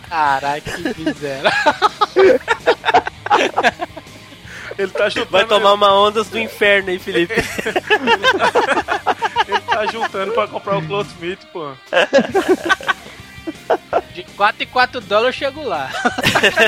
Caraca, 0.10 0.72
que 0.94 1.02
miséria. 1.02 1.52
Ele 4.78 4.92
tá 4.92 5.10
chutando. 5.10 5.32
Vai 5.32 5.46
tomar 5.46 5.74
uma 5.74 5.94
ondas 5.94 6.28
do 6.30 6.40
inferno 6.40 6.90
aí, 6.90 7.00
Felipe. 7.00 7.34
Ele 9.48 9.60
tá 9.62 9.86
juntando 9.88 10.32
pra 10.34 10.48
comprar 10.48 10.78
o 10.78 10.82
Clothsmith, 10.88 11.40
pô. 11.52 11.72
De 14.14 14.24
4 14.24 14.64
em 14.64 14.68
4 14.68 15.02
dólares 15.02 15.36
eu 15.36 15.48
chego 15.48 15.64
lá. 15.64 15.90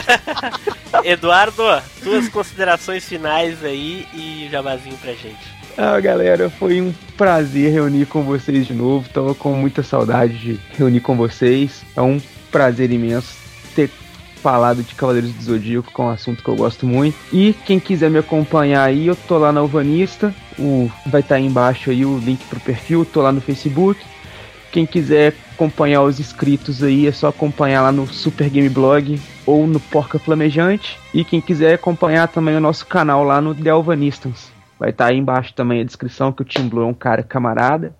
Eduardo, 1.03 1.63
tuas 2.01 2.27
considerações 2.30 3.07
finais 3.07 3.63
aí 3.63 4.07
e 4.13 4.47
jabazinho 4.49 4.97
pra 4.97 5.13
gente. 5.13 5.55
Ah, 5.77 5.99
galera, 5.99 6.49
foi 6.49 6.81
um 6.81 6.93
prazer 7.17 7.72
reunir 7.72 8.05
com 8.05 8.23
vocês 8.23 8.65
de 8.65 8.73
novo. 8.73 9.09
Tava 9.09 9.35
com 9.35 9.53
muita 9.53 9.84
saudade 9.84 10.38
de 10.38 10.59
reunir 10.77 11.01
com 11.01 11.15
vocês. 11.15 11.84
É 11.95 12.01
um 12.01 12.19
prazer 12.49 12.91
imenso 12.91 13.35
ter 13.76 13.91
falado 14.41 14.81
de 14.81 14.95
Cavaleiros 14.95 15.34
do 15.34 15.43
Zodíaco, 15.43 15.93
que 15.93 16.01
é 16.01 16.03
um 16.03 16.09
assunto 16.09 16.41
que 16.41 16.49
eu 16.49 16.55
gosto 16.55 16.88
muito. 16.88 17.17
E 17.31 17.53
quem 17.65 17.80
quiser 17.80 18.09
me 18.09 18.17
acompanhar 18.17 18.84
aí, 18.84 19.07
eu 19.07 19.15
tô 19.15 19.38
lá 19.38 19.51
na 19.51 19.59
Alvanista. 19.59 20.34
O, 20.57 20.89
vai 21.05 21.22
estar 21.22 21.35
aí 21.35 21.45
embaixo 21.45 21.89
aí 21.89 22.05
o 22.05 22.17
link 22.17 22.43
pro 22.45 22.59
perfil, 22.59 23.03
tô 23.05 23.22
lá 23.22 23.31
no 23.31 23.41
Facebook. 23.41 23.99
Quem 24.72 24.85
quiser 24.85 25.34
acompanhar 25.56 26.03
os 26.03 26.19
inscritos 26.19 26.84
aí, 26.84 27.07
é 27.07 27.11
só 27.11 27.30
acompanhar 27.30 27.82
lá 27.82 27.91
no 27.91 28.06
Super 28.06 28.49
Game 28.49 28.69
Blog 28.69 29.19
ou 29.45 29.65
no 29.65 29.80
Porca 29.80 30.19
Flamejante. 30.19 30.99
E 31.14 31.23
quem 31.23 31.40
quiser 31.40 31.73
acompanhar 31.73 32.27
também 32.27 32.56
o 32.56 32.60
nosso 32.60 32.86
canal 32.86 33.23
lá 33.23 33.40
no 33.40 33.56
The 33.56 33.69
Alvanistans. 33.69 34.52
Vai 34.77 34.90
estar 34.90 35.07
aí 35.07 35.18
embaixo 35.18 35.53
também 35.53 35.80
a 35.80 35.86
descrição 35.86 36.34
que 36.34 36.41
o 36.41 36.45
Tim 36.45 36.68
Blue 36.68 36.84
é 36.84 36.86
um 36.86 36.94
cara 36.94 37.23
camarada. 37.23 37.95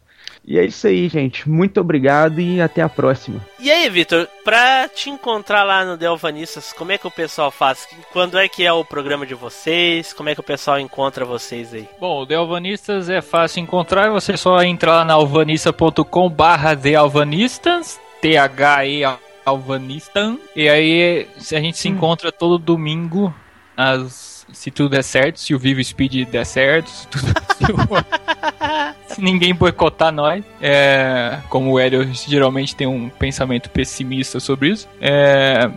E 0.48 0.60
é 0.60 0.66
isso 0.66 0.86
aí, 0.86 1.10
gente. 1.10 1.50
Muito 1.50 1.82
obrigado 1.82 2.40
e 2.40 2.62
até 2.62 2.82
a 2.82 2.90
próxima. 2.90 3.42
E 3.60 3.72
aí, 3.72 3.90
Vitor, 3.90 4.28
pra 4.44 4.88
te 4.88 5.10
encontrar 5.10 5.64
lá 5.64 5.84
no 5.84 5.98
Delvanistas, 5.98 6.72
como 6.72 6.92
é 6.92 6.98
que 7.00 7.08
o 7.08 7.12
pessoal 7.12 7.50
faz? 7.50 7.88
Quando 8.14 8.38
é 8.38 8.48
que 8.48 8.64
é 8.64 8.72
o 8.72 8.86
programa 8.86 9.26
de 9.26 9.34
vocês? 9.34 10.14
Como 10.14 10.30
é 10.30 10.36
que 10.36 10.40
o 10.40 10.44
pessoal 10.44 10.80
encontra 10.80 11.26
vocês 11.26 11.74
aí? 11.74 11.90
Bom, 12.00 12.22
o 12.22 12.28
The 12.28 12.36
Alvanistas 12.36 13.10
é 13.10 13.22
fácil 13.22 13.62
encontrar, 13.62 14.12
você 14.12 14.38
só 14.38 14.62
entra 14.62 14.98
lá 14.98 15.06
na 15.06 15.16
alvanista.com 15.16 16.30
barra 16.30 16.78
Alvanistas, 16.98 18.00
T-H-E 18.22 19.04
Alvanistan, 19.46 20.38
e 20.56 20.68
aí 20.68 21.28
a 21.38 21.60
gente 21.60 21.78
se 21.78 21.88
encontra 21.88 22.32
todo 22.32 22.58
domingo 22.58 23.34
às 23.78 24.35
se 24.52 24.72
tudo 24.72 24.90
der 24.90 25.04
certo, 25.04 25.40
se 25.40 25.54
o 25.54 25.60
Vivo 25.60 25.84
Speed 25.84 26.28
der 26.30 26.46
certo, 26.46 26.90
se, 26.90 27.08
tudo, 27.08 27.26
se, 27.58 27.72
o, 27.72 27.76
se 29.14 29.22
ninguém 29.22 29.54
boicotar 29.54 30.12
nós. 30.12 30.44
É, 30.62 31.40
como 31.50 31.72
o 31.72 31.80
Hélio 31.80 32.10
geralmente 32.14 32.76
tem 32.76 32.88
um 32.88 33.10
pensamento 33.10 33.70
pessimista 33.70 34.40
sobre 34.40 34.70
isso. 34.70 34.88
É, 35.02 35.70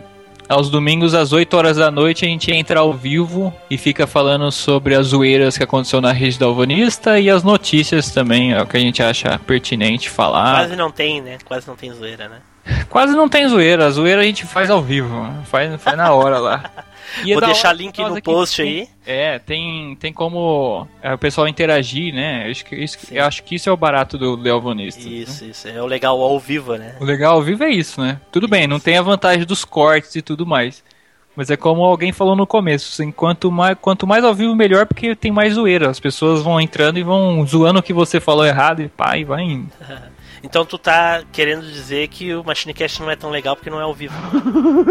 aos 0.49 0.67
domingos, 0.69 1.13
às 1.13 1.31
8 1.31 1.55
horas 1.55 1.77
da 1.77 1.91
noite, 1.91 2.25
a 2.25 2.27
gente 2.27 2.51
entra 2.51 2.79
ao 2.79 2.91
vivo 2.91 3.53
e 3.69 3.77
fica 3.77 4.07
falando 4.07 4.51
sobre 4.51 4.95
as 4.95 5.07
zoeiras 5.07 5.55
que 5.55 5.63
aconteceu 5.63 6.01
na 6.01 6.11
rede 6.11 6.39
da 6.39 6.47
Alvanista 6.47 7.19
e 7.19 7.29
as 7.29 7.43
notícias 7.43 8.09
também, 8.09 8.53
é 8.53 8.61
o 8.61 8.65
que 8.65 8.75
a 8.75 8.79
gente 8.79 9.03
acha 9.03 9.37
pertinente 9.45 10.09
falar. 10.09 10.55
Quase 10.55 10.75
não 10.75 10.89
tem, 10.89 11.21
né? 11.21 11.37
Quase 11.45 11.67
não 11.67 11.75
tem 11.75 11.93
zoeira, 11.93 12.27
né? 12.27 12.39
Quase 12.89 13.15
não 13.15 13.29
tem 13.29 13.47
zoeira, 13.47 13.85
a 13.85 13.91
zoeira 13.91 14.21
a 14.21 14.23
gente 14.23 14.43
faz 14.43 14.71
ao 14.71 14.81
vivo, 14.81 15.27
faz, 15.45 15.79
faz 15.79 15.95
na 15.95 16.11
hora 16.13 16.39
lá. 16.39 16.63
E 17.23 17.31
é 17.31 17.35
Vou 17.35 17.45
deixar 17.45 17.73
link 17.73 17.97
no 18.01 18.21
post 18.21 18.57
tem, 18.57 18.69
aí. 18.69 18.89
É, 19.05 19.39
tem, 19.39 19.95
tem 19.95 20.13
como 20.13 20.87
é, 21.01 21.13
o 21.13 21.17
pessoal 21.17 21.47
interagir, 21.47 22.13
né? 22.13 22.47
Eu 22.47 22.51
acho 22.51 22.65
que 22.65 22.75
isso, 22.75 22.97
eu 23.11 23.25
acho 23.25 23.43
que 23.43 23.55
isso 23.55 23.69
é 23.69 23.71
o 23.71 23.77
barato 23.77 24.17
do 24.17 24.35
Leovonistas. 24.35 25.05
Isso, 25.05 25.43
né? 25.43 25.49
isso. 25.51 25.67
É 25.67 25.81
o 25.81 25.85
legal 25.85 26.21
ao 26.21 26.39
vivo, 26.39 26.75
né? 26.75 26.95
O 26.99 27.05
legal 27.05 27.35
ao 27.35 27.41
vivo 27.41 27.63
é 27.63 27.69
isso, 27.69 28.01
né? 28.01 28.19
Tudo 28.31 28.45
isso. 28.45 28.51
bem, 28.51 28.67
não 28.67 28.79
tem 28.79 28.97
a 28.97 29.01
vantagem 29.01 29.45
dos 29.45 29.65
cortes 29.65 30.15
e 30.15 30.21
tudo 30.21 30.45
mais. 30.45 30.83
Mas 31.35 31.49
é 31.49 31.55
como 31.55 31.83
alguém 31.83 32.11
falou 32.11 32.35
no 32.35 32.45
começo, 32.45 32.89
assim, 32.91 33.11
quanto 33.11 33.49
mais, 33.49 33.77
quanto 33.79 34.05
mais 34.05 34.25
ao 34.25 34.33
vivo, 34.33 34.53
melhor, 34.55 34.85
porque 34.85 35.15
tem 35.15 35.31
mais 35.31 35.53
zoeira. 35.53 35.89
As 35.89 35.99
pessoas 35.99 36.41
vão 36.41 36.59
entrando 36.59 36.99
e 36.99 37.03
vão 37.03 37.45
zoando 37.47 37.79
o 37.79 37.83
que 37.83 37.93
você 37.93 38.19
falou 38.19 38.45
errado 38.45 38.81
e 38.81 38.89
pá, 38.89 39.17
e 39.17 39.23
vai 39.23 39.43
indo. 39.43 39.71
Então 40.41 40.65
tu 40.65 40.77
tá 40.77 41.23
querendo 41.31 41.65
dizer 41.65 42.07
que 42.07 42.33
o 42.33 42.43
Machinecast 42.43 43.01
não 43.01 43.11
é 43.11 43.15
tão 43.15 43.29
legal 43.29 43.55
porque 43.55 43.69
não 43.69 43.79
é 43.79 43.83
ao 43.83 43.93
vivo. 43.93 44.15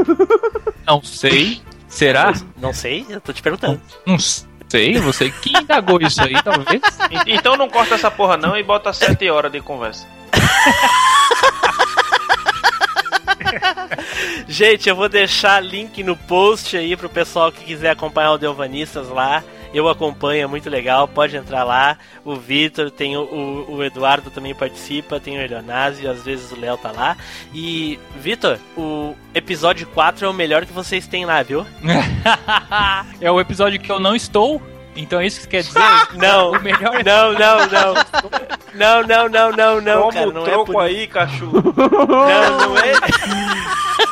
Não 0.86 1.02
sei. 1.02 1.60
Será? 1.98 2.32
Não 2.56 2.72
sei, 2.72 3.04
eu 3.08 3.20
tô 3.20 3.32
te 3.32 3.42
perguntando. 3.42 3.82
Não 4.06 4.16
sei, 4.20 5.00
você 5.00 5.32
que 5.32 5.50
indagou 5.58 6.00
isso 6.00 6.22
aí, 6.22 6.40
talvez. 6.44 6.80
Então 7.26 7.56
não 7.56 7.68
corta 7.68 7.96
essa 7.96 8.08
porra 8.08 8.36
não 8.36 8.56
e 8.56 8.62
bota 8.62 8.92
7 8.92 9.28
horas 9.28 9.50
de 9.50 9.60
conversa. 9.60 10.06
Gente, 14.46 14.88
eu 14.88 14.94
vou 14.94 15.08
deixar 15.08 15.60
link 15.60 16.04
no 16.04 16.16
post 16.16 16.76
aí 16.76 16.96
pro 16.96 17.08
pessoal 17.08 17.50
que 17.50 17.64
quiser 17.64 17.90
acompanhar 17.90 18.30
o 18.30 18.38
Delvanistas 18.38 19.08
lá. 19.08 19.42
Eu 19.72 19.88
acompanho, 19.88 20.44
é 20.44 20.46
muito 20.46 20.70
legal, 20.70 21.06
pode 21.06 21.36
entrar 21.36 21.64
lá. 21.64 21.98
O 22.24 22.34
Vitor, 22.34 22.90
tem 22.90 23.16
o, 23.16 23.22
o, 23.22 23.74
o, 23.76 23.84
Eduardo 23.84 24.30
também 24.30 24.54
participa, 24.54 25.20
tem 25.20 25.38
o 25.38 25.40
Elionásio, 25.40 26.10
às 26.10 26.24
vezes 26.24 26.50
o 26.52 26.58
Léo 26.58 26.76
tá 26.78 26.90
lá. 26.90 27.16
E, 27.52 27.98
Vitor, 28.16 28.58
o 28.76 29.14
episódio 29.34 29.86
4 29.88 30.26
é 30.26 30.28
o 30.28 30.32
melhor 30.32 30.64
que 30.64 30.72
vocês 30.72 31.06
têm 31.06 31.26
lá, 31.26 31.42
viu? 31.42 31.66
é 33.20 33.30
o 33.30 33.40
episódio 33.40 33.78
que 33.78 33.90
eu 33.90 34.00
não 34.00 34.16
estou. 34.16 34.60
Então 34.96 35.20
é 35.20 35.26
isso 35.26 35.40
que 35.42 35.46
quer 35.46 35.62
dizer? 35.62 35.80
não, 36.16 36.50
o 36.52 36.60
melhor 36.60 37.04
não, 37.04 37.32
não, 37.32 37.66
não. 37.68 37.94
Não, 38.74 39.02
não, 39.02 39.28
não, 39.28 39.52
não, 39.52 39.80
não, 39.80 40.00
Como 40.02 40.12
cara, 40.12 40.26
não 40.26 40.44
troco 40.44 40.70
é 40.70 40.74
por... 40.74 40.82
aí, 40.82 41.06
cachorro. 41.06 41.74
Não, 41.76 42.58
não 42.58 42.78
é. 42.78 42.92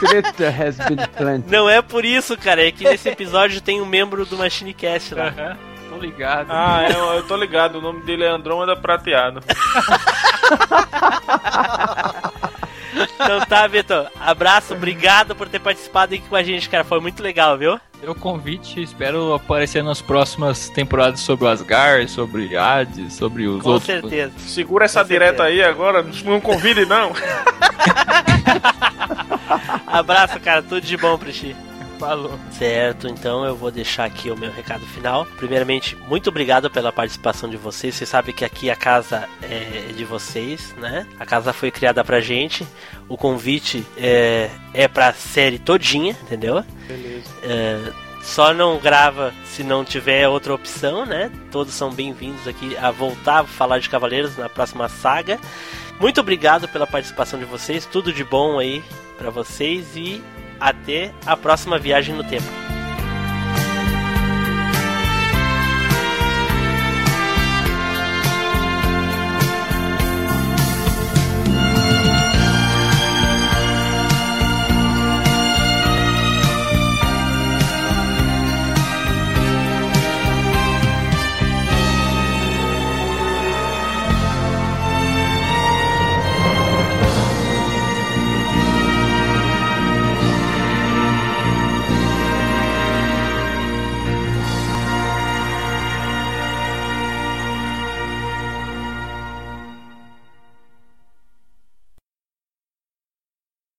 Treta 0.00 0.48
has 0.48 0.76
been 0.76 0.96
planted. 1.16 1.50
Não 1.50 1.68
é 1.68 1.82
por 1.82 2.04
isso, 2.04 2.36
cara. 2.36 2.66
É 2.66 2.70
que 2.72 2.84
nesse 2.84 3.08
episódio 3.08 3.60
tem 3.60 3.80
um 3.80 3.86
membro 3.86 4.24
do 4.24 4.36
Machinecast 4.36 5.14
lá. 5.14 5.26
Uhum. 5.36 5.56
Tô 5.90 5.96
ligado. 5.98 6.48
Ah, 6.50 6.86
eu, 6.90 7.04
eu 7.14 7.22
tô 7.24 7.36
ligado. 7.36 7.78
O 7.78 7.80
nome 7.80 8.02
dele 8.02 8.24
é 8.24 8.28
Andrômeda 8.28 8.76
Prateado. 8.76 9.40
Então 13.14 13.40
tá, 13.46 13.66
Vitor. 13.66 14.06
Abraço, 14.20 14.74
obrigado 14.74 15.34
por 15.34 15.48
ter 15.48 15.58
participado 15.60 16.14
aqui 16.14 16.24
com 16.28 16.36
a 16.36 16.42
gente, 16.42 16.68
cara. 16.68 16.84
Foi 16.84 17.00
muito 17.00 17.22
legal, 17.22 17.56
viu? 17.58 17.78
Deu 18.00 18.14
convite, 18.14 18.80
espero 18.80 19.34
aparecer 19.34 19.82
nas 19.82 20.00
próximas 20.00 20.68
temporadas 20.68 21.20
sobre 21.20 21.44
o 21.44 21.48
Asgard, 21.48 22.08
sobre 22.08 22.56
Hades, 22.56 23.14
sobre 23.14 23.46
os 23.46 23.62
com 23.62 23.70
outros. 23.70 24.00
Com 24.00 24.08
certeza. 24.08 24.32
Segura 24.38 24.84
essa 24.84 25.02
com 25.02 25.08
direta 25.08 25.42
certeza. 25.44 25.48
aí 25.48 25.62
agora, 25.62 26.06
não 26.24 26.40
convide 26.40 26.86
não. 26.86 27.12
Abraço, 29.86 30.38
cara. 30.40 30.62
Tudo 30.62 30.80
de 30.80 30.96
bom 30.96 31.16
pra 31.18 31.32
ti. 31.32 31.54
Falou. 31.98 32.38
Certo, 32.52 33.08
então 33.08 33.44
eu 33.44 33.56
vou 33.56 33.72
deixar 33.72 34.04
aqui 34.04 34.30
o 34.30 34.36
meu 34.36 34.52
recado 34.52 34.86
final. 34.86 35.26
Primeiramente, 35.36 35.96
muito 36.08 36.30
obrigado 36.30 36.70
pela 36.70 36.92
participação 36.92 37.50
de 37.50 37.56
vocês. 37.56 37.96
Vocês 37.96 38.08
sabem 38.08 38.32
que 38.32 38.44
aqui 38.44 38.70
a 38.70 38.76
casa 38.76 39.28
é 39.42 39.92
de 39.92 40.04
vocês, 40.04 40.72
né? 40.76 41.04
A 41.18 41.26
casa 41.26 41.52
foi 41.52 41.72
criada 41.72 42.04
pra 42.04 42.20
gente. 42.20 42.64
O 43.08 43.16
convite 43.16 43.84
é, 43.96 44.48
é 44.72 44.86
pra 44.86 45.12
série 45.12 45.58
todinha, 45.58 46.16
entendeu? 46.22 46.64
Beleza. 46.86 47.30
É, 47.42 47.92
só 48.22 48.54
não 48.54 48.78
grava 48.78 49.32
se 49.44 49.64
não 49.64 49.84
tiver 49.84 50.28
outra 50.28 50.54
opção, 50.54 51.04
né? 51.04 51.32
Todos 51.50 51.74
são 51.74 51.90
bem-vindos 51.90 52.46
aqui 52.46 52.76
a 52.76 52.90
voltar 52.90 53.40
a 53.40 53.44
falar 53.44 53.80
de 53.80 53.88
Cavaleiros 53.88 54.36
na 54.36 54.48
próxima 54.48 54.88
saga. 54.88 55.40
Muito 56.00 56.20
obrigado 56.20 56.68
pela 56.68 56.86
participação 56.86 57.38
de 57.38 57.44
vocês. 57.44 57.84
Tudo 57.84 58.12
de 58.12 58.22
bom 58.22 58.58
aí 58.58 58.82
para 59.16 59.30
vocês 59.30 59.96
e 59.96 60.22
até 60.60 61.12
a 61.26 61.36
próxima 61.36 61.78
viagem 61.78 62.14
no 62.14 62.22
tempo. 62.22 62.46